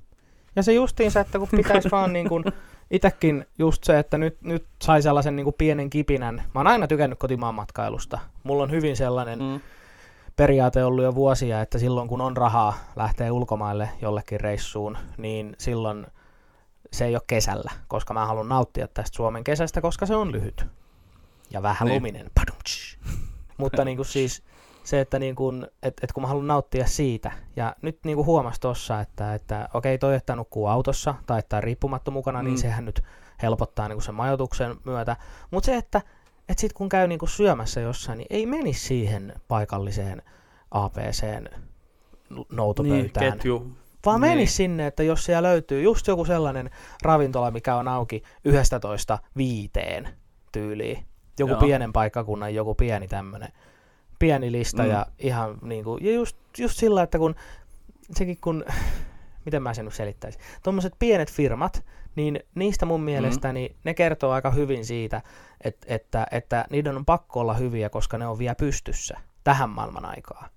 Ja 0.56 0.62
se 0.62 0.72
justiinsa, 0.72 1.20
että 1.20 1.38
kun 1.38 1.48
pitäisi 1.50 1.90
vaan 1.96 2.12
niin 2.12 2.28
kuin, 2.28 2.44
itekin 2.90 3.46
just 3.58 3.84
se, 3.84 3.98
että 3.98 4.18
nyt, 4.18 4.42
nyt 4.42 4.66
sai 4.82 5.02
sellaisen 5.02 5.36
niin 5.36 5.44
kuin 5.44 5.54
pienen 5.58 5.90
kipinän. 5.90 6.34
Mä 6.54 6.60
oon 6.60 6.66
aina 6.66 6.86
tykännyt 6.86 7.18
kotimaan 7.18 7.54
matkailusta. 7.54 8.18
Mulla 8.44 8.62
on 8.62 8.70
hyvin 8.70 8.96
sellainen 8.96 9.38
Mm. 9.38 9.60
periaate 10.36 10.84
ollut 10.84 11.04
jo 11.04 11.14
vuosia, 11.14 11.60
että 11.60 11.78
silloin 11.78 12.08
kun 12.08 12.20
on 12.20 12.36
rahaa 12.36 12.74
lähteä 12.96 13.32
ulkomaille 13.32 13.88
jollekin 14.02 14.40
reissuun, 14.40 14.98
niin 15.18 15.54
silloin 15.58 16.06
se 16.92 17.04
ei 17.04 17.14
ole 17.14 17.22
kesällä, 17.26 17.70
koska 17.88 18.14
mä 18.14 18.26
haluan 18.26 18.48
nauttia 18.48 18.88
tästä 18.88 19.16
Suomen 19.16 19.44
kesästä, 19.44 19.80
koska 19.80 20.06
se 20.06 20.16
on 20.16 20.32
lyhyt 20.32 20.66
ja 21.50 21.62
vähän 21.62 21.86
Niin. 21.88 21.94
luminen. 21.94 22.30
Mutta 23.58 23.84
niin 23.84 23.96
kuin 23.96 24.06
siis 24.06 24.42
se, 24.86 25.00
että 25.00 25.18
niin 25.18 25.34
kun, 25.36 25.68
et, 25.82 25.94
et 26.02 26.12
kun 26.12 26.22
mä 26.22 26.26
haluan 26.26 26.46
nauttia 26.46 26.86
siitä, 26.86 27.32
ja 27.56 27.76
nyt 27.82 27.98
niin 28.04 28.16
kuin 28.16 28.26
huomasi 28.26 28.60
tuossa, 28.60 29.00
että, 29.00 29.34
että 29.34 29.68
okei, 29.74 29.98
toi, 29.98 30.14
että 30.14 30.36
nukkuu 30.36 30.66
autossa 30.66 31.14
tai 31.26 31.38
että 31.38 31.60
riippumatta 31.60 32.10
mukana, 32.10 32.42
niin 32.42 32.54
Mm. 32.54 32.58
sehän 32.60 32.84
nyt 32.84 33.02
helpottaa 33.42 33.88
niin 33.88 33.96
kuin 33.96 34.04
sen 34.04 34.14
majoituksen 34.14 34.76
myötä. 34.84 35.16
Mutta 35.50 35.66
se, 35.66 35.76
että 35.76 36.00
et 36.48 36.58
sit 36.58 36.72
kun 36.72 36.88
käy 36.88 37.06
niin 37.08 37.18
kuin 37.18 37.28
syömässä 37.28 37.80
jossain, 37.80 38.18
niin 38.18 38.26
ei 38.30 38.46
menisi 38.46 38.80
siihen 38.86 39.32
paikalliseen 39.48 40.22
APCn 40.70 41.48
Niin, 42.30 42.46
noutopöytään. 42.52 43.32
ketju. 43.32 43.70
Vaan 44.06 44.20
Niin. 44.20 44.30
menisi 44.32 44.54
sinne, 44.54 44.86
että 44.86 45.02
jos 45.02 45.24
siellä 45.24 45.48
löytyy 45.48 45.82
just 45.82 46.06
joku 46.06 46.24
sellainen 46.24 46.70
ravintola, 47.02 47.50
mikä 47.50 47.76
on 47.76 47.88
auki 47.88 48.22
11 48.44 49.18
viiteen 49.36 50.08
tyyliin. 50.52 51.06
Joku 51.38 51.52
Joo. 51.52 51.60
pienen 51.60 51.92
paikkakunnan, 51.92 52.54
joku 52.54 52.74
pieni 52.74 53.08
tämmönen 53.08 53.48
pieni 54.18 54.52
lista 54.52 54.82
Mm. 54.82 54.88
ja 54.90 55.06
ihan 55.18 55.58
niinku, 55.62 55.98
ja 56.00 56.12
just, 56.12 56.36
just 56.58 56.76
sillä, 56.78 57.02
että 57.02 57.18
kun 57.18 57.34
sekin 58.10 58.38
kun, 58.40 58.64
miten 59.46 59.62
mä 59.62 59.74
sen 59.74 59.84
nyt 59.84 59.94
selittäisin, 59.94 60.40
tuommoiset 60.62 60.94
pienet 60.98 61.32
firmat, 61.32 61.84
niin 62.16 62.40
niistä 62.54 62.86
mun 62.86 63.00
mielestäni 63.00 63.76
ne 63.84 63.94
kertoo 63.94 64.32
aika 64.32 64.50
hyvin 64.50 64.84
siitä, 64.84 65.22
että, 65.60 65.86
että, 65.94 66.26
että 66.30 66.64
niiden 66.70 66.96
on 66.96 67.04
pakko 67.04 67.40
olla 67.40 67.54
hyviä, 67.54 67.90
koska 67.90 68.18
ne 68.18 68.26
on 68.26 68.38
vielä 68.38 68.54
pystyssä 68.54 69.18
tähän 69.44 69.70
maailman 69.70 70.04
aikaan. 70.04 70.50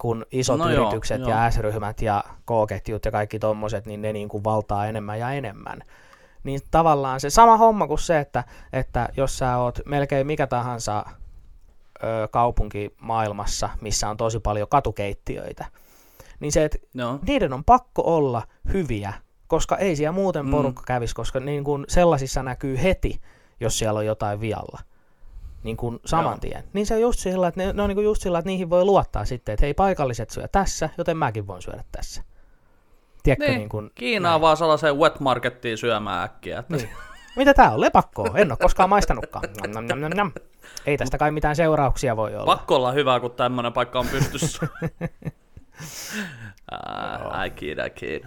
Kun 0.00 0.26
isot 0.32 0.58
No 0.58 0.70
joo, 0.70 0.82
yritykset 0.82 1.20
joo. 1.20 1.30
ja 1.30 1.50
S-ryhmät 1.50 2.02
ja 2.02 2.24
K-ketjut 2.46 3.04
ja 3.04 3.10
kaikki 3.10 3.38
tommoset, 3.38 3.86
niin 3.86 4.02
ne 4.02 4.12
niin 4.12 4.28
kuin 4.28 4.44
valtaa 4.44 4.86
enemmän 4.86 5.18
ja 5.18 5.30
enemmän. 5.32 5.80
Niin 6.44 6.60
tavallaan 6.70 7.20
se 7.20 7.30
sama 7.30 7.56
homma 7.56 7.86
kuin 7.86 7.98
se, 7.98 8.18
että, 8.18 8.44
että 8.72 9.08
jos 9.16 9.38
sä 9.38 9.56
oot 9.56 9.78
melkein 9.86 10.26
mikä 10.26 10.46
tahansa 10.46 11.04
kaupunki 12.30 12.94
maailmassa, 13.00 13.68
missä 13.80 14.08
on 14.08 14.16
tosi 14.16 14.40
paljon 14.40 14.68
katukeittiöitä, 14.68 15.64
niin 16.40 16.52
se, 16.52 16.64
että 16.64 16.78
Joo. 16.94 17.18
niiden 17.26 17.52
on 17.52 17.64
pakko 17.64 18.02
olla 18.16 18.42
hyviä, 18.72 19.12
koska 19.46 19.76
ei 19.76 19.96
siellä 19.96 20.12
muuten 20.12 20.44
Mm. 20.44 20.50
porukka 20.50 20.82
kävisi, 20.86 21.14
koska 21.14 21.40
niin 21.40 21.64
kuin 21.64 21.84
sellaisissa 21.88 22.42
näkyy 22.42 22.82
heti, 22.82 23.20
jos 23.60 23.78
siellä 23.78 23.98
on 23.98 24.06
jotain 24.06 24.40
vialla. 24.40 24.78
Niin 25.62 25.76
kuin 25.76 26.00
saman 26.04 26.24
Joo. 26.32 26.38
tien. 26.38 26.64
Niin 26.72 26.86
se 26.86 26.94
on 26.94 27.00
just 27.00 27.18
sillä, 27.20 27.48
että 27.48 27.60
ne, 27.60 27.72
ne 27.72 27.82
on 27.82 27.88
niin 27.88 27.96
kuin 27.96 28.04
just 28.04 28.22
sillä, 28.22 28.38
että 28.38 28.46
niihin 28.46 28.70
voi 28.70 28.84
luottaa 28.84 29.24
sitten, 29.24 29.52
että 29.52 29.66
hei 29.66 29.74
paikalliset 29.74 30.30
syö 30.30 30.48
tässä, 30.48 30.88
joten 30.98 31.16
mäkin 31.16 31.46
voin 31.46 31.62
syödä 31.62 31.84
tässä. 31.92 32.22
Tiedätkö, 33.22 33.46
niin, 33.46 33.58
Niin, 33.58 33.68
kuin, 33.68 33.90
Kiinaa 33.94 34.40
vaan 34.40 34.56
sellaiseen 34.56 34.96
wet 34.96 35.20
markettiin 35.20 35.78
syömään 35.78 36.24
äkkiä. 36.24 36.58
Että 36.58 36.76
Niin. 36.76 36.88
Mitä 37.36 37.54
tää 37.54 37.70
on? 37.72 37.80
Lepakkoa? 37.80 38.30
En 38.34 38.52
ole 38.52 38.58
koskaan 38.58 38.88
maistanutkaan. 38.88 39.44
Nam, 39.74 39.84
nam, 39.86 39.98
nam, 40.00 40.12
nam. 40.16 40.32
Ei 40.86 40.96
tästä 40.98 41.18
kai 41.18 41.30
mitään 41.30 41.56
seurauksia 41.56 42.16
voi 42.16 42.34
olla. 42.34 42.56
Pakko 42.56 42.76
olla 42.76 42.92
hyvä, 42.92 43.20
kun 43.20 43.30
tämmönen 43.30 43.72
paikka 43.72 43.98
on 43.98 44.08
pystyssä. 44.08 44.66
uh, 46.72 47.44
I 47.46 47.50
kid, 47.50 47.78
I 47.86 47.90
kid. 47.90 48.24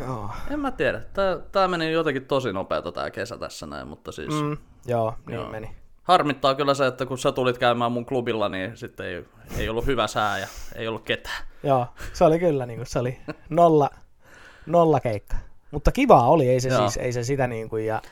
Joo. 0.00 0.30
En 0.50 0.60
mä 0.60 0.70
tiedä. 0.70 1.00
Tää, 1.12 1.38
tää 1.52 1.68
meni 1.68 1.92
jotenkin 1.92 2.24
tosi 2.24 2.52
nopeeta 2.52 2.92
tää 2.92 3.10
kesä 3.10 3.38
tässä 3.38 3.66
näin, 3.66 3.88
mutta 3.88 4.12
siis... 4.12 4.34
Mm. 4.34 4.42
Mm, 4.42 4.56
joo, 4.86 5.14
niin 5.26 5.34
Joo. 5.34 5.50
meni. 5.50 5.76
Harmittaa 6.02 6.54
kyllä 6.54 6.74
se, 6.74 6.86
että 6.86 7.06
kun 7.06 7.18
sä 7.18 7.32
tulit 7.32 7.58
käymään 7.58 7.92
mun 7.92 8.06
klubilla, 8.06 8.48
niin 8.48 8.76
sitten 8.76 9.06
ei, 9.06 9.24
ei 9.58 9.68
ollut 9.68 9.86
hyvä 9.86 10.06
sää 10.06 10.38
ja 10.38 10.46
ei 10.74 10.88
ollut 10.88 11.02
ketään. 11.02 11.44
Joo, 11.62 11.86
se 12.12 12.24
oli 12.24 12.38
kyllä, 12.38 12.66
niin 12.66 12.78
kuin, 12.78 12.86
se 12.86 12.98
oli 12.98 13.18
nolla, 13.48 13.90
nolla 14.66 15.00
keikka. 15.00 15.36
Mutta 15.70 15.92
kivaa 15.92 16.28
oli, 16.28 16.48
ei 16.48 16.60
se 16.60 16.68
Joo. 16.68 16.78
siis, 16.78 16.96
ei 16.96 17.12
se 17.12 17.24
sitä 17.24 17.46
niin 17.46 17.68
kuin, 17.68 17.86
ja 17.86 18.02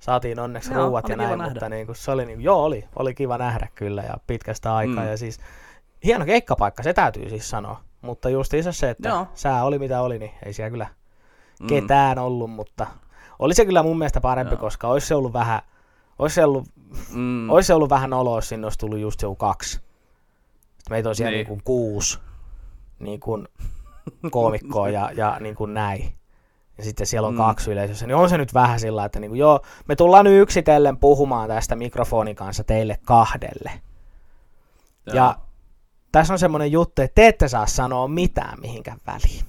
saatiin 0.00 0.38
onneksi 0.40 0.72
Joo, 0.72 0.86
ruuat 0.86 1.08
ja 1.08 1.16
näin, 1.16 1.38
nähdä. 1.38 1.52
mutta 1.52 1.68
niin 1.68 1.86
kuin, 1.86 1.96
se 1.96 2.10
oli, 2.10 2.26
niin 2.26 2.36
kuin, 2.38 2.44
joo, 2.44 2.64
oli, 2.64 2.84
oli 2.96 3.14
kiva 3.14 3.38
nähdä 3.38 3.68
kyllä 3.74 4.02
ja 4.02 4.14
pitkästä 4.26 4.74
aikaa 4.74 5.04
Mm. 5.04 5.10
ja 5.10 5.16
siis 5.16 5.40
hieno 6.04 6.24
keikkapaikka, 6.24 6.82
se 6.82 6.92
täytyy 6.92 7.28
siis 7.30 7.50
sanoa. 7.50 7.80
Mutta 8.00 8.30
justiinsa 8.30 8.72
se, 8.72 8.90
että 8.90 9.08
Joo. 9.08 9.26
sää 9.34 9.64
oli 9.64 9.78
mitä 9.78 10.00
oli, 10.02 10.18
niin 10.18 10.30
ei 10.46 10.52
siellä 10.52 10.70
kyllä 10.70 10.86
Mm. 11.60 11.66
ketään 11.66 12.18
ollut, 12.18 12.50
mutta 12.50 12.86
oli 13.38 13.54
se 13.54 13.64
kyllä 13.64 13.82
mun 13.82 13.98
mielestä 13.98 14.20
parempi, 14.20 14.54
Joo. 14.54 14.60
koska 14.60 14.88
olisi 14.88 15.06
se 15.06 15.14
ollut 15.14 15.32
vähän, 15.32 15.60
olisi 16.18 16.34
se 16.34 16.44
ollut, 16.44 16.68
Mm. 17.12 17.50
olisi 17.50 17.66
se 17.66 17.74
ollut 17.74 17.90
vähän 17.90 18.12
oloa, 18.12 18.36
jos 18.38 18.48
sinne 18.48 18.66
olisi 18.66 18.78
tullut 18.78 18.98
just 18.98 19.22
joku 19.22 19.36
kaksi. 19.36 19.70
Sitten 19.72 19.82
meitä 20.90 21.08
on 21.08 21.14
siellä 21.14 21.30
Niin. 21.30 21.36
niin. 21.38 21.46
kuin 21.46 21.60
kuusi 21.64 22.18
niin 22.98 23.20
kuin 23.20 23.48
koomikkoa 24.30 24.88
ja, 24.88 25.10
ja 25.16 25.36
niin 25.40 25.54
kuin 25.54 25.74
näin. 25.74 26.14
Ja 26.80 26.84
sitten 26.84 27.06
siellä 27.06 27.28
on 27.28 27.34
Mm. 27.34 27.38
kaksi 27.38 27.70
yleisössä, 27.70 28.06
niin 28.06 28.14
on 28.16 28.28
se 28.30 28.38
nyt 28.38 28.54
vähän 28.54 28.80
sillä, 28.80 29.04
että 29.04 29.20
niin 29.20 29.30
kuin, 29.30 29.38
joo, 29.38 29.60
me 29.88 29.96
tullaan 29.96 30.24
nyt 30.24 30.42
yksitellen 30.42 30.96
puhumaan 30.96 31.48
tästä 31.48 31.76
mikrofonin 31.76 32.36
kanssa 32.36 32.64
teille 32.64 32.98
kahdelle. 33.04 33.72
Joo. 35.06 35.16
Ja 35.16 35.36
tässä 36.12 36.32
on 36.32 36.38
semmoinen 36.38 36.72
juttu, 36.72 37.02
että 37.02 37.14
te 37.14 37.28
ette 37.28 37.48
saa 37.48 37.66
sanoa 37.66 38.08
mitään 38.08 38.60
mihinkään 38.60 38.98
väliin. 39.06 39.44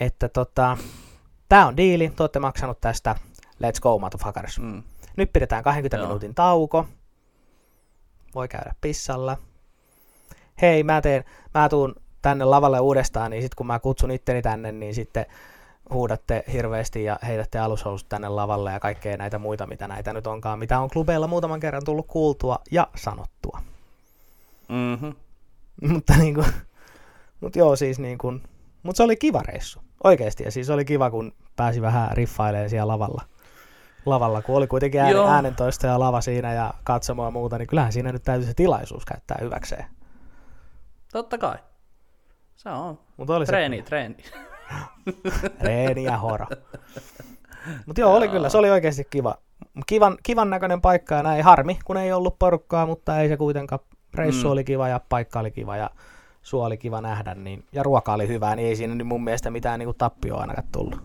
Että 0.00 0.28
tota, 0.28 0.76
tää 1.48 1.66
on 1.66 1.76
diili, 1.76 2.12
te 2.16 2.22
olette 2.22 2.38
maksanut 2.38 2.80
tästä, 2.80 3.16
let's 3.62 3.80
go 3.80 3.98
motherfuckers. 3.98 4.58
Mm. 4.58 4.82
Nyt 5.16 5.32
pidetään 5.32 5.64
20 5.64 5.96
Joo. 5.96 6.06
minuutin 6.06 6.34
tauko. 6.34 6.86
Voi 8.34 8.48
käydä 8.48 8.74
pissalla. 8.80 9.36
Hei, 10.62 10.82
mä 10.82 11.00
teen, 11.00 11.24
mä 11.54 11.68
tuun 11.68 11.94
tänne 12.22 12.44
lavalle 12.44 12.80
uudestaan, 12.80 13.30
niin 13.30 13.42
sitten 13.42 13.56
kun 13.56 13.66
mä 13.66 13.78
kutsun 13.78 14.10
itteni 14.10 14.42
tänne, 14.42 14.72
niin 14.72 14.94
sitten 14.94 15.26
huudatte 15.92 16.44
hirveästi 16.52 17.04
ja 17.04 17.18
heitätte 17.26 17.58
alushousut 17.58 18.08
tänne 18.08 18.28
lavalle 18.28 18.72
ja 18.72 18.80
kaikkea 18.80 19.16
näitä 19.16 19.38
muita, 19.38 19.66
mitä 19.66 19.88
näitä 19.88 20.12
nyt 20.12 20.26
onkaan, 20.26 20.58
mitä 20.58 20.80
on 20.80 20.90
klubeilla 20.90 21.26
muutaman 21.26 21.60
kerran 21.60 21.84
tullut 21.84 22.06
kuultua 22.06 22.58
ja 22.70 22.88
sanottua. 22.96 23.60
Mm-hmm. 24.68 25.14
mutta 25.92 26.16
niinku, 26.16 26.44
mut 27.40 27.56
joo 27.56 27.76
siis 27.76 27.98
niinku, 27.98 28.34
mut 28.82 28.96
se 28.96 29.02
oli 29.02 29.16
kiva 29.16 29.42
reissu. 29.42 29.80
Oikeesti, 30.04 30.44
ja 30.44 30.50
siis 30.50 30.70
oli 30.70 30.84
kiva, 30.84 31.10
kun 31.10 31.32
pääsi 31.56 31.82
vähän 31.82 32.16
riffailemaan 32.16 32.70
siellä 32.70 32.92
lavalla. 32.92 33.22
Lavalla, 34.06 34.42
kun 34.42 34.56
oli 34.56 34.66
kuitenkin 34.66 35.00
äänen, 35.00 35.16
Joo. 35.16 35.28
äänentoisto 35.28 35.86
ja 35.86 36.00
lava 36.00 36.20
siinä 36.20 36.52
ja 36.54 36.74
katsomo 36.84 37.24
ja 37.24 37.30
muuta, 37.30 37.58
niin 37.58 37.68
kyllähän 37.68 37.92
siinä 37.92 38.12
nyt 38.12 38.22
täytyy 38.22 38.46
se 38.48 38.54
tilaisuus 38.54 39.04
käyttää 39.04 39.38
hyväkseen. 39.40 39.84
Totta 41.12 41.38
kai. 41.38 41.58
Se 42.58 42.68
on. 42.70 42.98
Mutta 43.16 43.36
oli 43.36 43.46
Treeni, 43.46 43.82
treeni. 43.82 44.16
se 45.40 45.50
reeni 45.60 46.04
ja 46.04 46.16
horo. 46.16 46.46
Mutta 47.86 48.00
joo, 48.00 48.16
oli 48.16 48.24
Joo. 48.24 48.32
kyllä, 48.32 48.48
se 48.48 48.58
oli 48.58 48.70
oikeasti 48.70 49.06
kiva. 49.10 49.34
Kivan, 49.86 50.18
kivan 50.22 50.50
näköinen 50.50 50.80
paikka 50.80 51.14
ja 51.14 51.22
näin. 51.22 51.44
Harmi, 51.44 51.78
kun 51.84 51.96
ei 51.96 52.12
ollut 52.12 52.38
porukkaa, 52.38 52.86
mutta 52.86 53.20
ei 53.20 53.28
se 53.28 53.36
kuitenkaan. 53.36 53.80
Reissu 54.14 54.46
Mm. 54.46 54.52
oli 54.52 54.64
kiva 54.64 54.88
ja 54.88 55.00
paikka 55.08 55.40
oli 55.40 55.50
kiva 55.50 55.76
ja 55.76 55.90
sua 56.42 56.66
oli 56.66 56.76
kiva 56.76 57.00
nähdä. 57.00 57.34
Niin, 57.34 57.64
ja 57.72 57.82
ruoka 57.82 58.12
oli 58.12 58.28
hyvää, 58.28 58.56
niin 58.56 58.68
ei 58.68 58.76
siinä 58.76 58.94
nyt 58.94 59.06
mun 59.06 59.24
mielestä 59.24 59.50
mitään 59.50 59.78
niinku 59.78 59.94
tappioa 59.94 60.40
ainakaan 60.40 60.68
tullut. 60.72 61.00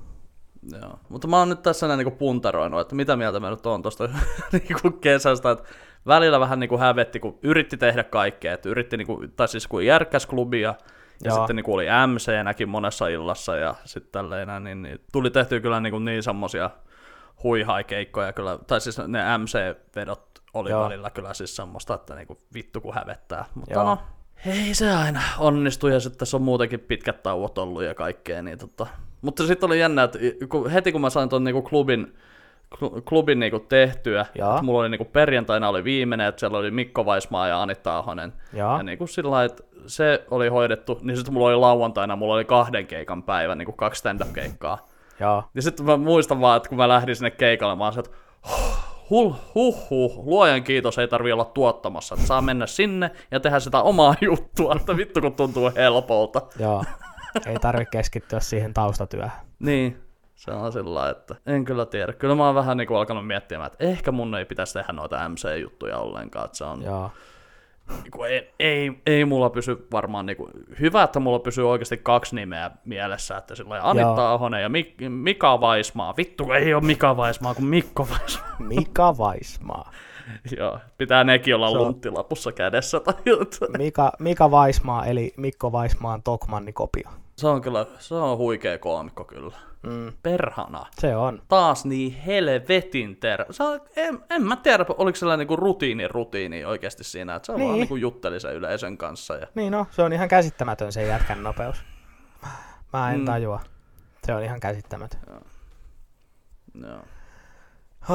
Joo. 0.81 0.99
Mutta 1.09 1.27
mä 1.27 1.39
oon 1.39 1.49
nyt 1.49 1.61
tässä 1.61 1.87
näin 1.87 1.97
niinku 1.97 2.17
puntaroinut, 2.17 2.79
että 2.81 2.95
mitä 2.95 3.15
mieltä 3.15 3.39
mä 3.39 3.49
nyt 3.49 3.65
oon 3.65 3.81
tosta 3.81 4.09
niinku 4.53 4.91
kesästä, 4.91 5.51
että 5.51 5.69
välillä 6.07 6.39
vähän 6.39 6.59
niinku 6.59 6.77
hävetti, 6.77 7.19
kun 7.19 7.39
yritti 7.43 7.77
tehdä 7.77 8.03
kaikkea, 8.03 8.53
että 8.53 8.69
yritti 8.69 8.97
niinku, 8.97 9.23
tai 9.35 9.47
siis 9.47 9.67
kun 9.67 9.85
järkkäs 9.85 10.25
klubia, 10.25 10.75
ja 11.23 11.29
Joo. 11.29 11.37
sitten 11.37 11.55
niinku 11.55 11.73
oli 11.73 11.85
MC-näkin 12.07 12.69
monessa 12.69 13.07
illassa 13.07 13.55
ja 13.55 13.75
sitten 13.85 14.11
tälleen 14.11 14.63
niin, 14.63 14.81
niin 14.81 14.99
tuli 15.11 15.29
tehtyä 15.29 15.59
kyllä 15.59 15.79
niinku 15.79 15.99
niin 15.99 16.23
semmosia 16.23 16.69
huihaikeikkoja 17.43 18.33
kyllä, 18.33 18.59
tai 18.67 18.81
siis 18.81 18.97
ne 19.07 19.37
MC-vedot 19.37 20.41
oli 20.53 20.69
Joo. 20.69 20.83
Välillä 20.83 21.09
kyllä 21.09 21.33
siis 21.33 21.55
semmoista, 21.55 21.93
että 21.93 22.15
niinku 22.15 22.41
vittu 22.53 22.81
kun 22.81 22.93
hävettää, 22.93 23.45
mutta 23.55 23.73
Joo. 23.73 23.83
no, 23.83 23.97
ei 24.45 24.73
se 24.73 24.91
aina 24.91 25.21
onnistu, 25.37 25.87
ja 25.87 25.99
sitten 25.99 26.19
tässä 26.19 26.37
on 26.37 26.43
muutenkin 26.43 26.79
pitkät 26.79 27.23
tauot 27.23 27.57
ollut 27.57 27.83
ja 27.83 27.95
kaikkea, 27.95 28.41
niin 28.41 28.57
tota. 28.57 28.87
Mutta 29.21 29.47
sitten 29.47 29.67
oli 29.67 29.79
jännä, 29.79 30.03
että 30.03 30.19
kun, 30.49 30.69
heti 30.69 30.91
kun 30.91 31.01
mä 31.01 31.09
sain 31.09 31.29
ton 31.29 31.43
niinku 31.43 31.61
klubin, 31.61 32.07
klu- 32.07 32.17
klubin 33.05 33.39
niinku 33.39 33.59
tehtyä, 33.59 34.21
että 34.21 34.61
mulla 34.61 34.79
oli 34.79 34.89
niinku 34.89 35.05
perjantaina 35.05 35.69
oli 35.69 35.83
viimeinen, 35.83 36.27
että 36.27 36.39
siellä 36.39 36.57
oli 36.57 36.71
Mikko 36.71 37.05
Vaismaa 37.05 37.47
ja 37.47 37.61
Anitta 37.61 37.97
Ahonen, 37.97 38.33
Joo. 38.53 38.77
ja 38.77 38.83
niinku 38.83 39.07
sillä 39.07 39.31
lailla, 39.31 39.53
että 39.53 39.63
se 39.87 40.23
oli 40.31 40.47
hoidettu, 40.47 40.99
niin 41.01 41.17
sitten 41.17 41.33
mulla 41.33 41.47
oli 41.47 41.55
lauantaina, 41.55 42.15
mulla 42.15 42.33
oli 42.33 42.45
kahden 42.45 42.87
keikan 42.87 43.23
päivä, 43.23 43.55
niinku 43.55 43.71
kaksi 43.71 43.99
stand-up-keikkaa. 43.99 44.87
Joo. 45.19 45.43
Ja 45.55 45.61
sitten 45.61 45.85
mä 45.85 45.97
muistan 45.97 46.41
vaan, 46.41 46.57
että 46.57 46.69
kun 46.69 46.77
mä 46.77 46.87
lähdin 46.87 47.15
sinne 47.15 47.31
keikalle, 47.31 47.75
mä 47.75 47.91
se, 47.91 47.99
että 47.99 48.11
huh, 49.09 49.35
huh, 49.55 49.89
huh, 49.89 50.25
luojan 50.25 50.63
kiitos, 50.63 50.97
ei 50.97 51.07
tarvi 51.07 51.31
olla 51.31 51.45
tuottamassa. 51.45 52.15
Että 52.15 52.27
saa 52.27 52.41
mennä 52.41 52.67
sinne 52.67 53.11
ja 53.31 53.39
tehdä 53.39 53.59
sitä 53.59 53.81
omaa 53.81 54.15
juttua, 54.21 54.75
että 54.75 54.97
vittu 54.97 55.21
kun 55.21 55.33
tuntuu 55.33 55.71
helpolta. 55.75 56.41
Joo. 56.59 56.83
Ei 57.45 57.59
tarvitse 57.59 57.91
keskittyä 57.91 58.39
siihen 58.39 58.73
taustatyöhön. 58.73 59.31
Niin, 59.59 60.02
se 60.35 60.51
on 60.51 60.71
sillä 60.71 61.09
että 61.09 61.35
en 61.45 61.65
kyllä 61.65 61.85
tiedä. 61.85 62.13
Kyllä 62.13 62.35
mä 62.35 62.45
oon 62.45 62.55
vähän 62.55 62.77
niin 62.77 62.87
kuin 62.87 62.97
alkanut 62.97 63.27
miettimään, 63.27 63.67
että 63.67 63.85
ehkä 63.85 64.11
mun 64.11 64.35
ei 64.35 64.45
pitäisi 64.45 64.73
tehdä 64.73 64.93
noita 64.93 65.29
MC-juttuja 65.29 65.97
ollenkaan. 65.97 66.45
Että 66.45 66.57
se 66.57 66.63
on, 66.63 66.81
Joo. 66.83 67.11
niin 67.89 68.25
ei, 68.27 68.53
ei, 68.59 68.91
ei 69.05 69.25
mulla 69.25 69.49
pysy 69.49 69.87
varmaan, 69.91 70.25
niin 70.25 70.37
kuin, 70.37 70.51
hyvä, 70.79 71.03
että 71.03 71.19
mulla 71.19 71.39
pysyy 71.39 71.69
oikeasti 71.69 71.97
kaksi 71.97 72.35
nimeä 72.35 72.71
mielessä, 72.85 73.37
että 73.37 73.55
sillä 73.55 73.79
Anitta. 73.83 74.33
Ahonen 74.33 74.61
ja 74.61 74.67
Mik- 74.69 75.09
Mika 75.09 75.61
Vaismaa. 75.61 76.13
Vittu, 76.17 76.51
ei 76.51 76.73
ole 76.73 76.83
Mika 76.83 77.17
Vaismaa 77.17 77.53
kuin 77.55 77.65
Mikko 77.65 78.07
Vaismaa. 78.09 78.55
Mika 78.75 79.17
Vaismaa. 79.17 79.91
Joo, 80.57 80.79
pitää 80.97 81.23
nekin 81.23 81.55
olla 81.55 81.67
on- 81.67 81.77
lunttilapussa 81.77 82.51
kädessä 82.51 82.99
tai 82.99 83.13
jotain. 83.25 83.71
Mika, 83.77 84.11
Mika 84.19 84.51
Vaismaa, 84.51 85.05
eli 85.05 85.33
Mikko 85.37 85.71
Vaismaan 85.71 86.23
Tokmanni-kopio. 86.23 87.09
Se 87.35 87.47
on 87.47 87.61
kyllä, 87.61 87.85
se 87.99 88.15
on 88.15 88.37
huikea 88.37 88.77
koomikko 88.77 89.23
kyllä. 89.25 89.55
Mm, 89.83 90.13
Perhana. 90.23 90.85
se 90.99 91.15
on. 91.15 91.41
Taas 91.47 91.85
niin 91.85 92.13
helvetin 92.13 93.15
ter... 93.17 93.45
Se 93.51 93.63
on, 93.63 93.79
en, 93.95 94.19
en 94.29 94.43
mä 94.43 94.55
tiedä, 94.55 94.85
oliko 94.97 95.15
sellainen 95.15 95.39
niinku 95.39 95.55
rutiini 95.55 96.07
rutiini 96.07 96.65
oikeasti 96.65 97.03
siinä, 97.03 97.35
että 97.35 97.45
se 97.45 97.51
on 97.51 97.57
Niin. 97.57 97.67
vaan 97.67 97.79
niinku 97.79 97.95
jutteli 97.95 98.39
sen 98.39 98.53
yleisön 98.55 98.97
kanssa. 98.97 99.35
Ja... 99.35 99.47
Niin 99.55 99.71
no, 99.71 99.87
se 99.91 100.01
on 100.03 100.13
ihan 100.13 100.27
käsittämätön 100.27 100.91
se 100.91 101.03
jätkän 101.07 101.43
nopeus. 101.43 101.83
Mä 102.93 103.11
en 103.11 103.19
Mm. 103.19 103.25
tajua. 103.25 103.59
Se 104.25 104.33
on 104.35 104.43
ihan 104.43 104.59
käsittämätön. 104.59 105.19
Joo. 106.81 107.01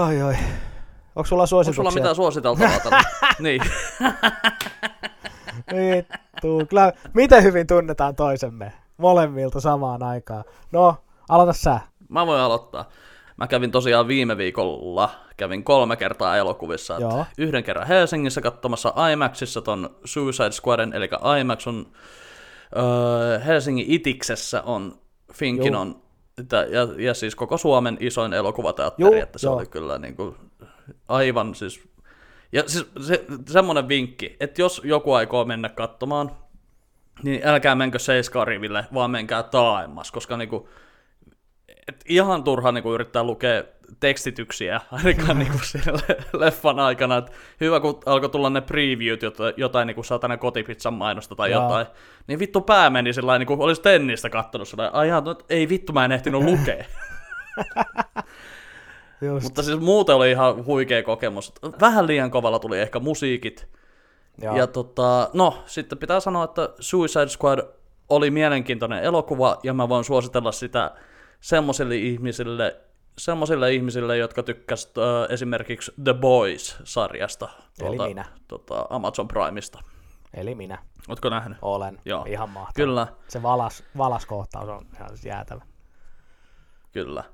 Oi 0.06 0.22
oi. 0.22 0.34
Onko 1.16 1.26
sulla 1.26 1.42
Onko 1.42 1.46
suosituksia? 1.46 1.74
sulla 1.82 1.90
mitään 1.90 2.14
suositeltavaa 2.16 2.80
tällä? 2.80 3.00
niin. 3.38 3.62
Vittu. 5.72 6.66
Kyllä, 6.68 6.92
miten 7.14 7.42
hyvin 7.42 7.66
tunnetaan 7.66 8.14
toisemme? 8.16 8.72
Molemmilta 8.98 9.60
samaan 9.60 10.02
aikaan. 10.02 10.44
No, 10.72 10.96
aloita 11.28 11.52
sä. 11.52 11.80
Mä 12.08 12.26
voin 12.26 12.40
aloittaa. 12.40 12.88
Mä 13.36 13.46
kävin 13.46 13.70
tosiaan 13.70 14.08
viime 14.08 14.36
viikolla, 14.36 15.10
kävin 15.36 15.64
kolme 15.64 15.96
kertaa 15.96 16.36
elokuvissa. 16.36 16.96
Joo. 17.00 17.24
Yhden 17.38 17.64
kerran 17.64 17.86
Helsingissä 17.86 18.40
katsomassa 18.40 18.94
IMAXissa 19.12 19.62
ton 19.62 19.96
Suicide 20.04 20.50
Squaden, 20.50 20.92
eli 20.92 21.08
IMAX 21.40 21.66
on 21.66 21.86
öö, 22.76 23.38
Helsingin 23.38 23.86
Itiksessä 23.88 24.62
on 24.62 24.98
Finkin 25.32 25.72
Joo. 25.72 25.80
on, 25.80 26.02
ja, 26.70 27.04
ja, 27.04 27.14
siis 27.14 27.34
koko 27.34 27.56
Suomen 27.56 27.96
isoin 28.00 28.32
elokuvateatteri, 28.32 29.16
Joo, 29.16 29.22
että 29.22 29.38
se 29.38 29.46
joo. 29.46 29.56
oli 29.56 29.66
kyllä 29.66 29.98
niin 29.98 30.16
kuin, 30.16 30.36
aivan 31.08 31.54
siis, 31.54 31.80
ja 32.52 32.62
siis 32.66 32.86
se, 33.06 33.24
semmoinen 33.48 33.88
vinkki, 33.88 34.36
että 34.40 34.62
jos 34.62 34.80
joku 34.84 35.12
aikoo 35.12 35.44
mennä 35.44 35.68
katsomaan, 35.68 36.30
niin 37.22 37.40
älkää 37.44 37.74
menkö 37.74 37.98
seiskariville, 37.98 38.84
vaan 38.94 39.10
menkää 39.10 39.42
taaemmas, 39.42 40.12
koska 40.12 40.36
niinku, 40.36 40.68
et 41.88 42.04
ihan 42.08 42.44
turha 42.44 42.72
niinku 42.72 42.94
yrittää 42.94 43.24
lukea 43.24 43.64
tekstityksiä 44.00 44.80
ainakaan 44.92 45.38
niinku 45.38 45.58
leffan 46.32 46.78
aikana. 46.78 47.16
Et 47.16 47.32
hyvä, 47.60 47.80
kun 47.80 48.00
alkoi 48.06 48.28
tulla 48.28 48.50
ne 48.50 48.60
previewt, 48.60 49.22
jota- 49.22 49.54
jotain 49.56 49.86
niinku 49.86 50.02
satanen 50.02 50.38
kotipizzan 50.38 50.94
mainosta 50.94 51.34
tai 51.34 51.50
Joo. 51.50 51.62
jotain, 51.62 51.86
niin 52.26 52.38
vittu 52.38 52.60
pää 52.60 52.90
meni 52.90 53.12
sillä 53.12 53.38
niinku 53.38 53.56
olisi 53.58 53.82
tennistä 53.82 54.30
kattonut 54.30 54.68
sillä 54.68 54.88
ai 54.88 55.08
jaa, 55.08 55.20
no, 55.20 55.34
ei 55.50 55.68
vittu 55.68 55.92
mä 55.92 56.04
en 56.04 56.12
ehtinyt 56.12 56.42
lukea. 56.42 56.84
Just. 59.20 59.44
Mutta 59.44 59.62
siis 59.62 59.80
muuten 59.80 60.14
oli 60.14 60.30
ihan 60.30 60.66
huikea 60.66 61.02
kokemus. 61.02 61.52
Vähän 61.80 62.06
liian 62.06 62.30
kovalla 62.30 62.58
tuli 62.58 62.80
ehkä 62.80 62.98
musiikit, 63.00 63.68
Joo. 64.42 64.56
ja 64.56 64.66
tota, 64.66 65.30
no, 65.34 65.62
sitten 65.66 65.98
pitää 65.98 66.20
sanoa, 66.20 66.44
että 66.44 66.68
Suicide 66.80 67.28
Squad 67.28 67.58
oli 68.08 68.30
mielenkiintoinen 68.30 69.02
elokuva, 69.04 69.58
ja 69.62 69.74
mä 69.74 69.88
voin 69.88 70.04
suositella 70.04 70.52
sitä 70.52 70.94
semmoisille 71.40 71.96
ihmisille, 71.96 72.80
semmoisille 73.18 73.72
ihmisille, 73.74 74.16
jotka 74.16 74.42
tykkäsivät 74.42 74.98
äh, 74.98 75.32
esimerkiksi 75.34 75.92
The 76.04 76.14
Boys-sarjasta 76.14 77.48
Eli 77.80 77.88
tuolta, 77.88 78.08
minä. 78.08 78.24
Tota, 78.48 78.86
Amazon 78.90 79.28
Primeista. 79.28 79.78
Eli 80.34 80.54
minä 80.54 80.78
Ootko 81.08 81.28
nähnyt? 81.28 81.58
olen. 81.62 82.00
Joo. 82.04 82.24
Ihan 82.28 82.50
mahtava. 82.50 82.72
Kyllä, 82.74 83.06
Se 83.28 83.42
valas, 83.42 83.84
valaskohtaus 83.98 84.68
on 84.68 84.86
ihan 84.96 85.10
jäätävä. 85.24 85.62
kyllä. 86.92 87.24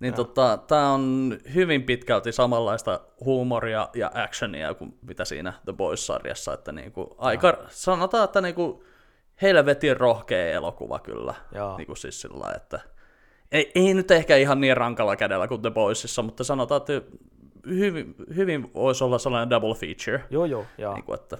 Niin 0.00 0.14
tota, 0.14 0.58
tää 0.66 0.90
on 0.90 1.38
hyvin 1.54 1.82
pitkälti 1.82 2.32
samanlaista 2.32 3.00
huumoria 3.24 3.88
ja 3.94 4.10
actionia 4.14 4.74
kuin 4.74 4.98
mitä 5.02 5.24
siinä 5.24 5.52
The 5.64 5.72
Boys-sarjassa, 5.72 6.54
että 6.54 6.72
niinku 6.72 7.14
aika, 7.18 7.58
sanotaan, 7.68 8.24
että 8.24 8.40
niinku 8.40 8.84
helvetin 9.42 9.96
rohkea 9.96 10.50
elokuva 10.50 10.98
kyllä. 10.98 11.34
Joo. 11.54 11.76
Niinku 11.76 11.94
siis 11.94 12.20
sillä 12.20 12.52
että 12.56 12.80
ei, 13.52 13.72
ei 13.74 13.94
nyt 13.94 14.10
ehkä 14.10 14.36
ihan 14.36 14.60
niin 14.60 14.76
rankalla 14.76 15.16
kädellä 15.16 15.48
kuin 15.48 15.62
The 15.62 15.70
Boysissa, 15.70 16.22
mutta 16.22 16.44
sanotaan, 16.44 16.80
että 16.80 17.18
hyvin, 17.68 18.14
hyvin 18.36 18.74
voisi 18.74 19.04
olla 19.04 19.18
sellainen 19.18 19.50
double 19.50 19.74
feature. 19.74 20.24
Joo, 20.30 20.44
joo, 20.44 20.66
joo. 20.78 20.94
Niin 20.94 21.04
kuin, 21.04 21.20
että, 21.20 21.38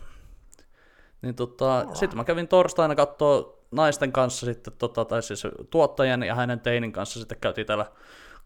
niin 1.22 1.34
tota, 1.34 1.86
sitten 1.92 2.16
mä 2.16 2.24
kävin 2.24 2.48
torstaina 2.48 2.94
katsoa 2.94 3.58
naisten 3.70 4.12
kanssa 4.12 4.46
sitten, 4.46 4.72
tota, 4.78 5.04
tai 5.04 5.22
siis 5.22 5.42
tuottajan 5.70 6.22
ja 6.22 6.34
hänen 6.34 6.61
teinin 6.61 6.92
kanssa 6.92 7.18
sitten 7.18 7.38
käytiin 7.40 7.66
täällä 7.66 7.86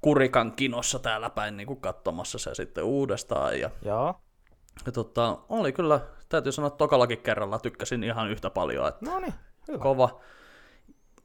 Kurikan 0.05 0.53
kinossa 0.53 0.99
täällä 0.99 1.31
päin 1.31 1.57
niin 1.57 1.67
kuin 1.67 1.81
katsomassa 1.81 2.39
se 2.39 2.55
sitten 2.55 2.85
uudestaan. 2.85 3.61
Ja, 3.61 3.71
Joo. 3.85 4.15
ja 4.87 4.93
tota, 4.93 5.39
oli 5.49 5.73
kyllä, 5.73 6.01
täytyy 6.29 6.53
sanoa, 6.53 6.67
että 6.69 6.79
tokallakin 6.79 7.19
kerralla 7.19 7.59
tykkäsin 7.59 8.05
ihan 8.05 8.31
yhtä 8.31 8.51
paljon, 8.51 8.89
että 8.89 9.07
No 9.11 9.19
niin, 9.19 9.35
hyvä. 9.69 9.79
kova. 9.79 10.21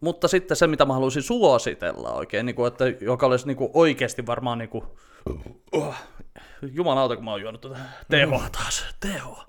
Mutta 0.02 0.28
sitten 0.28 0.58
se, 0.58 0.68
mitä 0.68 0.86
mä 0.86 0.94
haluaisin 0.94 1.24
suositella 1.24 2.12
oikein, 2.14 2.46
niin 2.46 2.56
kuin, 2.56 2.68
että, 2.68 2.86
joka 3.02 3.26
olisi 3.26 3.48
niin 3.48 3.58
kuin 3.58 3.70
oikeasti 3.74 4.26
varmaan 4.26 4.58
niin 4.58 4.70
kuin, 4.70 4.84
oh, 5.72 5.96
jumalauta, 6.62 7.16
kun 7.16 7.26
mä 7.26 7.32
oon 7.32 7.42
juonut 7.42 7.62
tätä 7.62 7.80
tehoa 8.10 8.50
taas, 8.52 8.86
tehoa, 9.00 9.46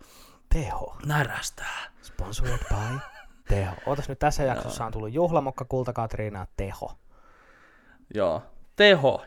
Teho. 0.55 0.97
närästää. 1.07 1.93
Sponsored 2.03 2.59
by 2.68 2.99
Teho. 3.49 3.74
Ootas 3.87 4.09
nyt 4.09 4.18
tässä 4.18 4.43
jaksossa 4.43 4.85
on 4.87 4.93
tullut 4.93 5.12
juhlamokka 5.12 5.64
Kulta 5.64 5.93
Katriina 5.93 6.47
Teho. 6.57 6.93
Joo, 8.14 8.43
teho. 8.81 9.22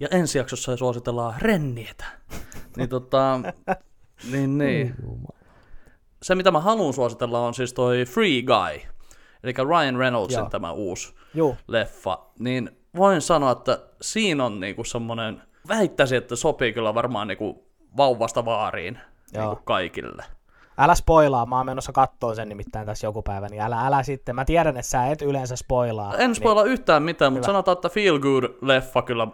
Ja 0.00 0.08
ensi 0.10 0.38
jaksossa 0.38 0.76
suositellaan 0.76 1.34
rennietä. 1.38 2.04
niin 2.76 2.88
tota, 2.88 3.40
niin 4.30 4.58
niin. 4.58 4.94
Se 6.22 6.34
mitä 6.34 6.50
mä 6.50 6.60
haluan 6.60 6.92
suositella 6.92 7.40
on 7.40 7.54
siis 7.54 7.72
toi 7.72 8.04
Free 8.04 8.42
Guy. 8.42 8.88
Eli 9.44 9.52
Ryan 9.68 9.96
Reynoldsin 9.96 10.38
Joo. 10.38 10.50
tämä 10.50 10.72
uusi 10.72 11.14
Juu, 11.34 11.56
leffa. 11.68 12.18
Niin 12.38 12.70
voin 12.96 13.20
sanoa, 13.20 13.52
että 13.52 13.78
siinä 14.02 14.44
on 14.44 14.60
niinku 14.60 14.84
semmonen, 14.84 15.42
väittäisin, 15.68 16.18
että 16.18 16.36
sopii 16.36 16.72
kyllä 16.72 16.94
varmaan 16.94 17.28
niinku 17.28 17.66
vauvasta 17.96 18.44
vaariin 18.44 18.98
Joo. 19.32 19.44
niinku 19.44 19.62
kaikille. 19.64 20.24
Älä 20.78 20.94
spoilaa, 20.94 21.46
mä 21.46 21.56
oon 21.56 21.66
menossa 21.66 21.92
kattoo 21.92 22.34
sen 22.34 22.48
nimittäin 22.48 22.86
tässä 22.86 23.06
joku 23.06 23.22
päivä, 23.22 23.48
niin 23.48 23.62
älä, 23.62 23.86
älä 23.86 24.02
sitten. 24.02 24.34
Mä 24.34 24.44
tiedän, 24.44 24.76
että 24.76 24.90
sä 24.90 25.06
et 25.06 25.22
yleensä 25.22 25.56
spoilaa. 25.56 26.16
En 26.16 26.34
spoila 26.34 26.64
yhtään 26.64 27.02
mitään, 27.02 27.32
mutta 27.32 27.46
Hyvä. 27.46 27.52
sanotaan, 27.52 27.76
että 27.76 27.88
feel 27.88 28.18
good 28.18 28.44
leffa 28.62 29.02
kyllä 29.02 29.26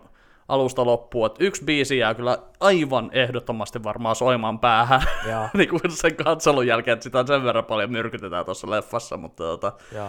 alusta 0.49 0.84
loppuun. 0.84 1.26
Että 1.26 1.45
yksi 1.45 1.64
biisi 1.64 1.99
jää 1.99 2.14
kyllä 2.14 2.38
aivan 2.61 3.11
ehdottomasti 3.12 3.82
varmaan 3.82 4.16
soimaan 4.16 4.59
päähän. 4.59 5.03
Niin, 5.24 5.36
niin 5.55 5.68
kuin 5.68 5.80
sen 5.88 6.16
katselun 6.16 6.66
jälkeen, 6.66 6.92
että 6.92 7.04
sitä 7.04 7.26
sen 7.26 7.45
verran 7.45 7.64
paljon 7.64 7.92
myrkytetään 7.92 8.45
tuossa 8.45 8.71
leffassa, 8.71 9.16
mutta 9.16 9.45
tota, 9.45 9.72
joo. 9.95 10.08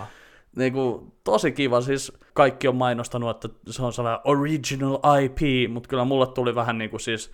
niin 0.55 0.73
kuin, 0.73 1.11
tosi 1.23 1.51
kiva, 1.51 1.81
siis 1.81 2.11
kaikki 2.33 2.67
on 2.67 2.75
mainostanut, 2.75 3.29
että 3.29 3.59
se 3.69 3.83
on 3.83 3.93
sellainen 3.93 4.21
original 4.23 4.99
IP, 5.23 5.71
mutta 5.71 5.89
kyllä 5.89 6.05
mulle 6.05 6.27
tuli 6.27 6.55
vähän 6.55 6.77
niin 6.77 6.89
kuin 6.89 6.99
siis, 6.99 7.31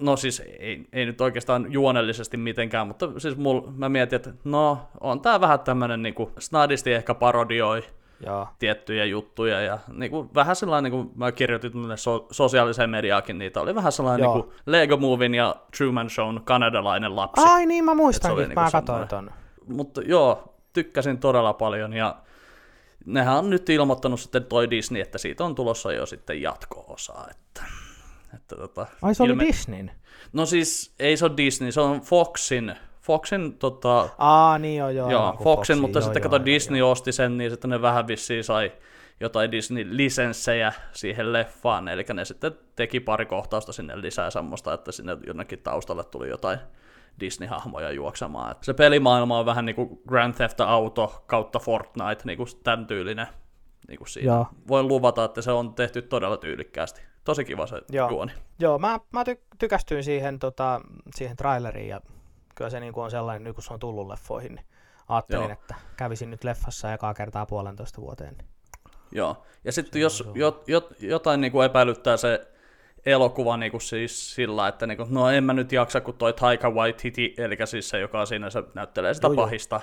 no 0.00 0.16
siis 0.16 0.42
ei, 0.58 0.86
ei 0.92 1.06
nyt 1.06 1.20
oikeastaan 1.20 1.72
juonellisesti 1.72 2.36
mitenkään, 2.36 2.86
mutta 2.86 3.08
siis 3.18 3.36
mul, 3.36 3.60
mä 3.76 3.88
mietin, 3.88 4.16
että 4.16 4.32
no 4.44 4.78
on 5.00 5.20
tää 5.20 5.40
vähän 5.40 5.60
tämmönen 5.60 6.02
niin 6.02 6.14
kuin 6.14 6.30
snadisti 6.38 6.92
ehkä 6.92 7.14
parodioi 7.14 7.82
Joo, 8.26 8.48
tiettyjä 8.58 9.04
juttuja 9.04 9.60
ja 9.60 9.78
niin 9.92 10.10
kuin, 10.10 10.28
vähän 10.34 10.56
sellainen, 10.56 10.92
niin 10.92 11.04
kuin 11.04 11.18
mä 11.18 11.32
kirjoitin 11.32 11.72
tuonne 11.72 11.96
so- 11.96 12.26
sosiaaliseen 12.30 12.90
mediaakin, 12.90 13.38
niitä 13.38 13.60
oli 13.60 13.74
vähän 13.74 13.92
sellainen 13.92 14.24
Joo. 14.24 14.34
niin 14.34 14.44
kuin 14.44 14.54
Lego 14.66 14.96
Movin 14.96 15.34
ja 15.34 15.56
Truman 15.76 16.10
Shown 16.10 16.40
kanadalainen 16.44 17.16
lapsi. 17.16 17.42
Ai 17.46 17.66
niin, 17.66 17.84
mä 17.84 17.92
oli 17.92 18.14
että 18.16 18.28
niinku 18.28 18.60
mä 18.60 18.70
katsoin 18.72 19.08
ton. 19.08 19.30
Mutta 19.66 20.00
joo, 20.00 20.54
tykkäsin 20.72 21.18
todella 21.18 21.52
paljon 21.52 21.92
ja 21.92 22.16
nehän 23.06 23.36
on 23.38 23.50
nyt 23.50 23.70
ilmoittanut 23.70 24.20
sitten 24.20 24.44
toi 24.44 24.70
Disney, 24.70 25.02
että 25.02 25.18
siitä 25.18 25.44
on 25.44 25.54
tulossa 25.54 25.92
jo 25.92 26.06
sitten 26.06 26.42
jatko-osa. 26.42 27.26
Että, 27.30 27.62
että 28.34 28.56
tota, 28.56 28.86
Ai 29.02 29.14
se 29.14 29.22
oli 29.22 29.32
ilme- 29.32 29.44
Disneyn? 29.46 29.90
No 30.32 30.46
siis 30.46 30.94
ei 30.98 31.16
se 31.16 31.24
ole 31.24 31.36
Disney, 31.36 31.72
se 31.72 31.80
on 31.80 32.00
Foxin, 32.00 32.74
Foxin 33.02 33.58
tota, 33.58 34.08
Aa, 34.18 34.58
niin 34.58 34.78
joo, 34.78 34.90
joo. 34.90 35.10
Joo, 35.10 35.30
Foxin, 35.32 35.44
Foxi, 35.44 35.74
mutta 35.74 35.98
joo, 35.98 36.02
sitten 36.04 36.20
joo, 36.20 36.30
kato 36.30 36.36
joo, 36.36 36.44
Disney 36.44 36.82
osti 36.82 37.12
sen, 37.12 37.38
niin 37.38 37.50
sitten 37.50 37.70
ne 37.70 37.82
vähän 37.82 38.06
vissiin 38.06 38.44
sai 38.44 38.72
jotain 39.20 39.50
Disney-lisenssejä 39.52 40.72
siihen 40.92 41.32
leffaan, 41.32 41.88
eli 41.88 42.04
ne 42.14 42.24
sitten 42.24 42.52
teki 42.76 43.00
pari 43.00 43.26
kohtausta 43.26 43.72
sinne 43.72 44.00
lisää 44.00 44.30
semmoista, 44.30 44.74
että 44.74 44.92
sinne 44.92 45.16
jonnekin 45.26 45.58
taustalle 45.58 46.04
tuli 46.04 46.28
jotain 46.28 46.58
Disney-hahmoja 47.20 47.90
juoksemaan. 47.90 48.50
Et 48.50 48.64
se 48.64 48.74
pelimaailma 48.74 49.38
on 49.38 49.46
vähän 49.46 49.66
niin 49.66 49.76
kuin 49.76 50.00
Grand 50.08 50.34
Theft 50.34 50.60
Auto 50.60 51.24
kautta 51.26 51.58
Fortnite, 51.58 52.22
niin 52.24 52.36
kuin 52.36 52.48
tämän 52.64 52.86
tyylinen. 52.86 53.26
Niin 53.88 53.98
kuin 53.98 54.08
siinä. 54.08 54.32
Joo. 54.32 54.46
Voin 54.68 54.88
luvata, 54.88 55.24
että 55.24 55.42
se 55.42 55.50
on 55.50 55.74
tehty 55.74 56.02
todella 56.02 56.36
tyylikkäästi. 56.36 57.02
Tosi 57.26 57.44
kiva 57.44 57.66
se 57.66 57.82
Joo. 57.92 58.10
juoni. 58.10 58.32
Joo, 58.58 58.78
mä, 58.78 59.00
mä 59.12 59.22
ty- 59.22 59.56
tykästyin 59.58 60.04
siihen, 60.04 60.38
tota, 60.38 60.80
siihen 61.14 61.36
traileriin 61.36 61.88
ja 61.88 62.00
kyllä 62.54 62.70
se 62.70 62.80
niinku 62.80 63.00
on 63.00 63.10
sellainen, 63.10 63.44
nyt 63.44 63.54
kun 63.54 63.62
se 63.62 63.74
on 63.74 63.80
tullut 63.80 64.08
leffoihin, 64.08 64.54
niin 64.54 64.66
ajattelin, 65.08 65.42
Joo. 65.42 65.52
että 65.52 65.74
kävisin 65.96 66.30
nyt 66.30 66.44
leffassa 66.44 66.92
ekaa 66.92 67.14
kertaa 67.14 67.46
puolentoista 67.46 68.00
vuoteen. 68.00 68.34
Niin. 68.34 68.48
Joo, 69.12 69.46
ja 69.64 69.72
sitten 69.72 70.02
jos 70.02 70.24
jot, 70.34 70.68
jot, 70.68 70.94
jotain 71.00 71.40
niin 71.40 71.52
kuin 71.52 71.66
epäilyttää 71.66 72.16
se 72.16 72.48
elokuva 73.06 73.56
niinku 73.56 73.80
siis 73.80 74.34
sillä, 74.34 74.68
että 74.68 74.86
niinku, 74.86 75.06
no 75.10 75.30
en 75.30 75.44
mä 75.44 75.52
nyt 75.52 75.72
jaksa, 75.72 76.00
kun 76.00 76.14
toi 76.14 76.32
Taika 76.32 76.70
Waititi, 76.70 77.34
eli 77.38 77.56
siis 77.64 77.88
se, 77.88 77.98
joka 78.00 78.26
siinä 78.26 78.50
se 78.50 78.62
näyttelee 78.74 79.14
sitä 79.14 79.26
joo. 79.26 79.36
pahista, 79.36 79.80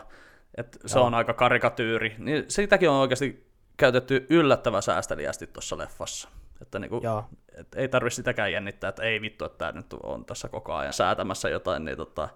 että 0.57 0.80
se 0.86 0.99
on 0.99 1.14
aika 1.14 1.34
karikatyyri, 1.34 2.15
niin 2.18 2.45
sitäkin 2.48 2.90
on 2.90 2.95
oikeasti 2.95 3.48
käytetty 3.78 4.28
yllättävän 4.30 4.82
säästeliästi 4.82 5.48
tuossa 5.48 5.78
leffassa. 5.78 6.30
Että 6.64 6.80
niinku, 6.80 6.99
Joo. 7.03 7.26
et 7.57 7.76
ei 7.76 7.88
tarvitse 7.88 8.15
sitäkään 8.15 8.52
jännittää, 8.52 8.88
että 8.90 9.03
ei 9.03 9.22
vittu, 9.22 9.45
että 9.45 9.57
tämä 9.57 9.72
nyt 9.72 9.94
on 10.03 10.26
tässä 10.26 10.49
koko 10.49 10.73
ajan 10.73 10.94
säätämässä 10.94 11.49
jotain, 11.49 11.85
niin, 11.85 11.98
tota, 11.98 12.30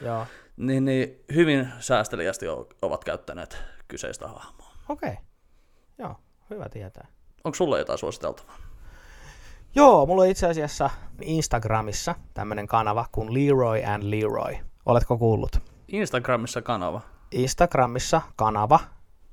Joo. 0.00 0.26
niin, 0.56 0.84
niin 0.84 1.24
hyvin 1.34 1.68
säästeliästi 1.78 2.46
ovat 2.82 3.04
käyttäneet 3.04 3.62
kyseistä 3.88 4.28
hahmoa. 4.28 4.72
Okei. 4.88 5.10
Okay. 5.10 5.24
Joo, 5.98 6.16
hyvä 6.50 6.68
tietää. 6.68 7.06
Onko 7.44 7.56
sulla 7.56 7.78
jotain 7.78 7.98
suositeltavaa? 7.98 8.56
Joo, 9.74 10.06
mulla 10.06 10.22
on 10.22 10.28
itse 10.28 10.46
asiassa 10.46 10.90
Instagramissa 11.20 12.14
tämmönen 12.34 12.66
kanava 12.66 13.06
kuin 13.12 13.34
Leroy 13.34 13.84
and 13.84 14.02
Leroy. 14.02 14.56
Oletko 14.86 15.18
kuullut? 15.18 15.56
Instagramissa 15.88 16.62
kanava. 16.62 17.00
Instagramissa 17.30 18.22
kanava 18.36 18.80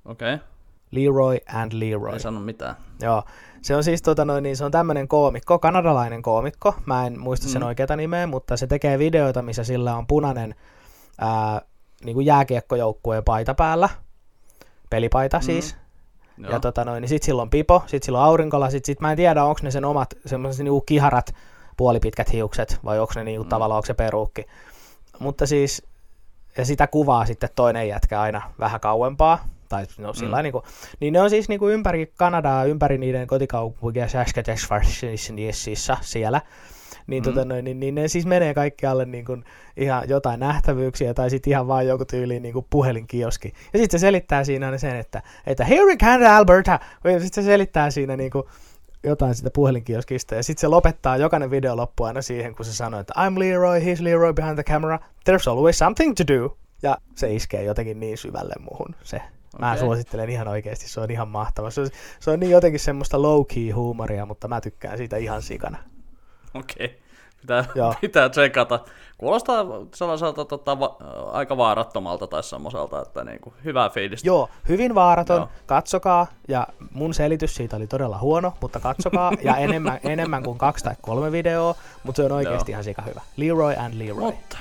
Okei, 0.06 0.34
okay. 0.34 0.48
Leroy 0.92 1.38
and 1.54 1.72
Leroy. 1.76 2.14
ei 2.14 2.20
sano 2.20 2.40
mitään. 2.40 2.76
Joo, 3.02 3.24
se 3.62 3.76
on 3.76 3.84
siis 3.84 4.02
tota 4.02 4.26
noin, 4.26 4.44
niin 4.44 4.58
se 4.58 4.66
on 4.66 4.72
tämmönen 4.72 5.08
koomikko, 5.08 5.60
kanadalainen 5.60 6.22
koomikko. 6.22 6.76
Mä 6.86 7.08
en 7.08 7.20
muista 7.20 7.48
sen 7.48 7.62
Mm. 7.62 7.68
oikeata 7.68 7.96
nimeä, 7.96 8.28
mutta 8.28 8.58
se 8.58 8.68
tekee 8.68 9.00
videoita, 9.00 9.42
missä 9.42 9.64
sillä 9.64 9.96
on 9.96 10.08
punainen 10.08 10.56
ää, 11.20 11.62
niin 12.06 12.14
kuin 12.14 12.26
jääkiekkojoukkueen 12.26 13.24
paita 13.24 13.54
päällä. 13.54 13.90
Pelipaita 14.90 15.42
siis. 15.42 15.76
Joo. 16.38 16.52
Ja 16.52 16.60
tota 16.60 16.86
noin, 16.86 17.02
niin 17.02 17.10
sit 17.10 17.24
sillä 17.24 17.42
on 17.42 17.50
pipo, 17.50 17.84
sit 17.86 18.04
sillä 18.04 18.20
on 18.20 18.26
aurinkolasit, 18.26 18.86
sit 18.86 19.00
mä 19.02 19.12
en 19.12 19.18
tiedä, 19.18 19.44
onko 19.44 19.60
ne 19.64 19.72
sen 19.72 19.86
omat 19.86 20.14
semmoiset 20.26 20.64
niinku 20.64 20.82
kiharat 20.82 21.36
puolipitkät 21.78 22.34
hiukset, 22.34 22.80
vai 22.86 23.00
onko 23.00 23.14
ne 23.16 23.24
niinku 23.24 23.44
Mm. 23.44 23.50
tavallaan, 23.50 23.76
onko 23.78 23.86
se 23.86 23.94
peruukki. 23.94 24.46
Mutta 25.20 25.46
siis, 25.48 25.84
ja 26.58 26.66
sitä 26.66 26.88
kuvaa 26.88 27.26
sitten 27.26 27.50
toinen 27.56 27.88
jätkä 27.88 28.22
aina 28.22 28.42
vähän 28.60 28.80
kauempaa, 28.80 29.46
tai 29.70 29.86
no 29.98 30.14
sillä 30.14 30.36
Mm. 30.36 30.40
mm. 30.40 30.44
niinku, 30.44 30.64
niin 31.00 31.14
ne 31.14 31.22
on 31.22 31.30
siis 31.30 31.50
niinku 31.50 31.68
ympäri 31.70 32.14
Kanadaa, 32.18 32.64
ympäri 32.66 32.98
niiden 32.98 33.28
kotikaupunkia 33.28 34.08
Saskatchewanissa 34.08 35.98
siellä, 36.02 36.42
niin, 37.08 37.24
Mm. 37.24 37.26
tota 37.26 37.46
noin, 37.46 37.66
niin, 37.66 37.80
niin 37.80 37.96
ne 37.96 38.08
siis 38.08 38.26
menee 38.26 38.54
kaikkialle 38.54 39.06
niin 39.06 39.26
kuin 39.26 39.44
ihan 39.78 40.10
jotain 40.10 40.40
nähtävyyksiä 40.40 41.14
tai 41.14 41.30
sitten 41.30 41.52
ihan 41.52 41.68
vaan 41.68 41.88
joku 41.88 42.06
tyyliin 42.06 42.44
niin 42.44 42.54
kuin 42.54 42.66
puhelinkioski. 42.70 43.54
Ja 43.74 43.80
sitten 43.80 44.00
se 44.00 44.02
selittää 44.02 44.44
siinä 44.44 44.66
aina 44.66 44.78
sen, 44.78 44.96
että, 44.96 45.22
että 45.48 45.66
here 45.66 45.92
in 45.92 45.98
Canada, 45.98 46.38
Alberta. 46.38 46.80
Ja 47.04 47.20
sitten 47.20 47.44
se 47.44 47.48
selittää 47.48 47.92
siinä 47.92 48.18
niin 48.18 48.32
kuin 48.32 48.44
jotain 49.04 49.36
sitä 49.36 49.50
puhelinkioskista. 49.54 50.36
Ja 50.36 50.44
sitten 50.44 50.62
se 50.62 50.68
lopettaa 50.68 51.18
jokainen 51.18 51.52
video 51.52 51.78
loppu 51.78 52.04
aina 52.04 52.22
siihen, 52.22 52.56
kun 52.56 52.66
se 52.66 52.74
sanoo, 52.74 53.00
että 53.00 53.14
I'm 53.18 53.40
Leroy, 53.40 53.80
he's 53.80 54.04
Leroy 54.04 54.34
behind 54.34 54.56
the 54.56 54.64
camera. 54.64 55.00
There's 55.30 55.50
always 55.52 55.78
something 55.78 56.14
to 56.16 56.24
do. 56.34 56.58
Ja 56.84 56.98
se 57.16 57.34
iskee 57.34 57.64
jotenkin 57.64 58.00
niin 58.00 58.18
syvälle 58.18 58.54
muuhun 58.60 58.96
se. 59.04 59.22
Mä 59.60 59.72
Okei. 59.72 59.80
suosittelen 59.80 60.30
ihan 60.30 60.48
oikeasti, 60.48 60.90
se 60.90 61.00
on 61.00 61.12
ihan 61.12 61.28
mahtava. 61.28 61.72
Se 61.72 61.82
on, 61.82 61.88
se 62.20 62.32
on 62.32 62.40
niin 62.40 62.52
jotenkin 62.52 62.80
semmoista 62.80 63.18
low-key 63.18 63.74
huumoria, 63.74 64.26
mutta 64.26 64.48
mä 64.48 64.62
tykkään 64.62 64.98
siitä 64.98 65.18
ihan 65.18 65.42
sikana. 65.42 65.78
Okei. 66.54 67.00
Pitää, 67.42 67.66
Joo. 67.76 67.94
pitää 68.02 68.30
tsekata. 68.30 68.80
Kuulostaa 69.18 69.66
sellaiselta 69.96 70.46
tota, 70.46 70.80
va- 70.80 70.98
aika 71.32 71.58
vaarattomalta 71.58 72.28
tai 72.28 72.44
semmoiselta, 72.44 73.02
että 73.02 73.24
niinku, 73.24 73.54
hyvää 73.64 73.90
fiilistä. 73.90 74.28
Joo, 74.28 74.50
hyvin 74.70 74.96
vaaraton. 74.96 75.38
Joo. 75.38 75.50
katsokaa, 75.66 76.28
ja 76.48 76.68
mun 76.92 77.14
selitys 77.14 77.56
siitä 77.56 77.76
oli 77.76 77.88
todella 77.88 78.18
huono, 78.18 78.54
mutta 78.62 78.80
katsokaa, 78.80 79.32
ja 79.44 79.56
enemmän, 79.58 80.00
enemmän 80.04 80.44
kuin 80.44 80.58
kaksi 80.58 80.84
tai 80.84 80.96
kolme 81.02 81.32
videoa, 81.32 81.76
mutta 82.04 82.18
se 82.18 82.26
on 82.26 82.32
oikeasti 82.32 82.72
Joo. 82.72 82.76
ihan 82.76 82.84
sika 82.84 83.02
hyvä. 83.02 83.22
Leroy 83.38 83.76
and 83.76 83.94
Leroy. 83.98 84.20
Mutta 84.20 84.58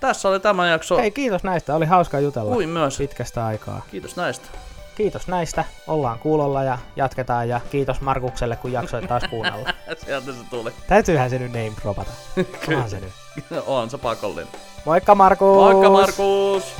tässä 0.00 0.28
oli 0.28 0.40
tämä 0.40 0.68
jakso. 0.68 0.96
Hei, 0.96 1.10
kiitos 1.10 1.42
näistä, 1.44 1.74
oli 1.74 1.86
hauska 1.86 2.20
jutella 2.20 2.52
Kuin 2.54 2.68
myös. 2.68 2.98
pitkästä 2.98 3.46
aikaa. 3.46 3.82
Kiitos 3.90 4.16
näistä. 4.16 4.46
Kiitos 4.94 5.28
näistä, 5.28 5.64
ollaan 5.86 6.18
kuulolla 6.18 6.62
ja 6.62 6.78
jatketaan, 6.96 7.48
ja 7.48 7.60
kiitos 7.70 8.00
Markukselle, 8.00 8.56
kun 8.56 8.72
jaksoit 8.72 9.08
taas 9.08 9.22
kuunnella. 9.30 9.68
Sieltä 10.04 10.32
se 10.32 10.38
tuli. 10.50 10.72
Täytyyhän 10.86 11.30
se 11.30 11.38
nyt 11.38 11.52
name 11.52 11.72
dropata. 11.82 12.10
Onhan 12.68 12.90
se 12.90 13.00
nyt. 13.00 13.12
on 13.66 13.90
se 13.90 13.98
pakollinen. 13.98 14.48
Moikka 14.84 15.14
Markus! 15.14 15.56
Moikka 15.56 15.90
Markus! 15.90 16.74